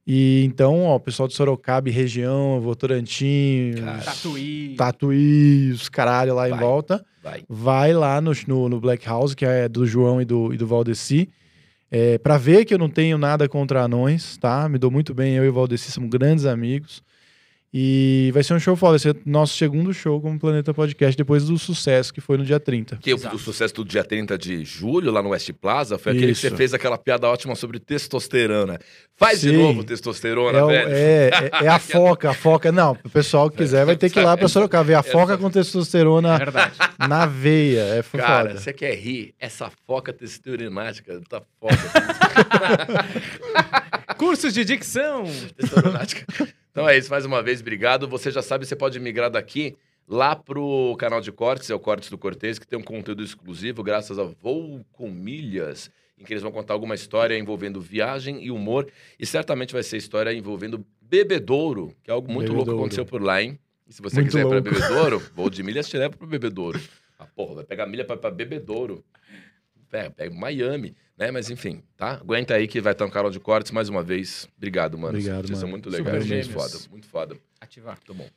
E 0.10 0.44
então, 0.46 0.84
ó, 0.84 0.96
o 0.96 1.00
pessoal 1.02 1.28
de 1.28 1.34
Sorocaba 1.36 1.90
e 1.90 1.92
região, 1.92 2.62
Votorantim, 2.62 3.74
Cara. 3.78 3.98
Tatuí. 4.00 4.76
Tatuí, 4.78 5.72
os 5.72 5.90
caralho 5.90 6.34
lá 6.34 6.48
em 6.48 6.52
Vai. 6.52 6.60
volta. 6.62 7.06
Vai. 7.22 7.44
vai 7.50 7.94
lá 7.94 8.22
no, 8.22 8.32
no, 8.48 8.70
no 8.70 8.80
Black 8.80 9.06
House, 9.06 9.36
que 9.36 9.44
é 9.46 9.68
do 9.68 9.86
João 9.86 10.22
e 10.22 10.26
do, 10.26 10.54
e 10.54 10.58
do 10.58 10.66
Valdeci, 10.66 11.30
é, 11.92 12.18
para 12.18 12.38
ver 12.38 12.64
que 12.64 12.74
eu 12.74 12.78
não 12.78 12.90
tenho 12.90 13.18
nada 13.18 13.50
contra 13.50 13.82
anões, 13.84 14.38
tá? 14.38 14.70
Me 14.70 14.78
dou 14.78 14.90
muito 14.90 15.14
bem, 15.14 15.34
eu 15.36 15.44
e 15.44 15.50
o 15.50 15.54
Valdeci 15.54 15.92
somos 15.92 16.10
grandes 16.10 16.46
amigos. 16.46 17.04
E 17.74 18.32
vai 18.34 18.44
ser 18.44 18.54
um 18.54 18.60
show 18.60 18.78
foda, 18.78 18.92
vai 18.92 19.00
ser 19.00 19.18
nosso 19.26 19.58
segundo 19.58 19.94
show 19.94 20.22
como 20.22 20.40
Planeta 20.40 20.74
Podcast, 20.74 21.18
depois 21.18 21.44
do 21.46 21.60
sucesso 21.60 22.14
que 22.14 22.22
foi 22.22 22.38
no 22.38 22.46
dia 22.46 22.62
30. 22.62 22.96
Que 22.96 23.14
o, 23.14 23.18
Exato. 23.18 23.36
o 23.36 23.40
sucesso 23.40 23.74
do 23.76 23.84
dia 23.86 24.06
30 24.06 24.38
de 24.38 24.64
julho, 24.64 25.12
lá 25.12 25.22
no 25.22 25.30
West 25.30 25.52
Plaza, 25.52 25.98
foi 25.98 26.14
aquele 26.14 26.28
que 26.28 26.32
Isso. 26.32 26.42
você 26.50 26.56
fez 26.56 26.74
aquela 26.74 26.98
piada 26.98 27.28
ótima 27.28 27.56
sobre 27.56 27.78
testosterona. 27.78 28.80
Faz 29.18 29.42
de 29.42 29.50
Sim. 29.50 29.58
novo 29.58 29.84
testosterona, 29.84 30.60
É, 30.60 30.66
velho. 30.86 30.94
é, 30.94 31.30
é- 31.30 31.54
é 31.66 31.68
a 31.68 31.78
foca, 31.78 32.30
a 32.30 32.34
foca. 32.34 32.72
Não, 32.72 32.98
o 33.04 33.10
pessoal 33.10 33.50
que 33.50 33.58
quiser 33.58 33.86
vai 33.86 33.98
ter 33.98 34.10
que 34.10 34.18
ir 34.20 34.24
lá 34.24 34.38
pra 34.38 34.48
Sorocaba 34.48 34.86
ver 34.86 34.94
a 34.96 35.04
foca 35.04 35.38
com 35.38 35.48
É 35.48 35.52
testosterona 35.52 36.38
verdade. 36.38 36.74
na 36.98 37.26
veia. 37.26 37.82
É 37.82 37.98
f- 38.00 38.18
Cara, 38.18 38.50
foda. 38.52 38.62
você 38.62 38.72
quer 38.72 38.96
rir? 38.96 39.36
Essa 39.38 39.70
foca 39.86 40.14
testosteronática 40.14 41.20
tá 41.30 41.42
foda. 41.60 41.76
Cursos 44.18 44.54
de 44.54 44.64
dicção. 44.64 45.26
testosteronática. 45.58 46.26
Então 46.78 46.88
é 46.88 46.96
isso, 46.96 47.10
mais 47.10 47.26
uma 47.26 47.42
vez, 47.42 47.60
obrigado. 47.60 48.08
Você 48.08 48.30
já 48.30 48.44
sabe, 48.44 48.64
você 48.64 48.76
pode 48.76 49.00
migrar 49.00 49.32
daqui 49.32 49.76
lá 50.08 50.36
pro 50.36 50.96
canal 51.00 51.20
de 51.20 51.32
cortes, 51.32 51.72
é 51.72 51.74
o 51.74 51.80
Cortes 51.80 52.08
do 52.08 52.20
Cortez, 52.20 52.60
que 52.60 52.68
tem 52.68 52.78
um 52.78 52.84
conteúdo 52.84 53.24
exclusivo 53.24 53.82
graças 53.82 54.20
a 54.20 54.24
Voo 54.24 54.86
com 54.92 55.10
Milhas, 55.10 55.90
em 56.20 56.24
que 56.24 56.32
eles 56.32 56.44
vão 56.44 56.52
contar 56.52 56.76
alguma 56.76 56.94
história 56.94 57.36
envolvendo 57.36 57.82
viagem 57.82 58.44
e 58.46 58.52
humor, 58.52 58.88
e 59.20 59.26
certamente 59.26 59.74
vai 59.74 59.82
ser 59.82 59.98
história 59.98 60.32
envolvendo 60.32 60.86
bebedouro, 61.02 61.96
que 62.04 62.12
é 62.12 62.14
algo 62.14 62.32
muito 62.32 62.50
louco 62.50 62.66
que 62.66 62.66
Bebedouro. 62.66 62.80
aconteceu 62.80 63.06
por 63.08 63.24
lá, 63.24 63.42
hein? 63.42 63.58
E 63.88 63.94
se 63.94 64.00
você 64.00 64.18
Muito 64.18 64.28
quiser 64.28 64.42
ir 64.42 64.48
pra 64.48 64.60
louco. 64.60 64.70
Bebedouro, 64.70 65.20
Voo 65.34 65.50
de 65.50 65.64
Milhas 65.64 65.90
te 65.90 65.98
leva 65.98 66.16
pro 66.16 66.28
Bebedouro. 66.28 66.80
Ah, 67.18 67.26
porra, 67.26 67.56
vai 67.56 67.64
pegar 67.64 67.88
milha 67.88 68.06
pra, 68.06 68.16
pra 68.16 68.30
Bebedouro. 68.30 69.04
É, 69.92 70.10
pega, 70.10 70.36
Miami, 70.36 70.96
né? 71.18 71.32
Mas 71.32 71.50
enfim, 71.50 71.82
tá? 71.96 72.14
Aguenta 72.16 72.54
aí 72.56 72.68
que 72.68 72.82
vai 72.82 72.92
estar 72.94 73.06
um 73.06 73.10
Carol 73.10 73.32
de 73.32 73.40
Cortes 73.40 73.72
mais 73.72 73.90
uma 73.90 74.04
vez. 74.04 74.48
Obrigado, 74.58 74.98
mano. 74.98 75.18
Obrigado, 75.18 75.48
Vocês 75.48 75.52
mano. 75.52 75.62
são 75.62 75.70
muito 75.70 75.90
legais. 75.90 76.28
Muito 76.28 76.50
foda, 76.52 76.78
muito 76.92 77.08
foda. 77.08 77.38
Ativar. 77.60 77.98
Muito 78.08 78.14
bom. 78.14 78.28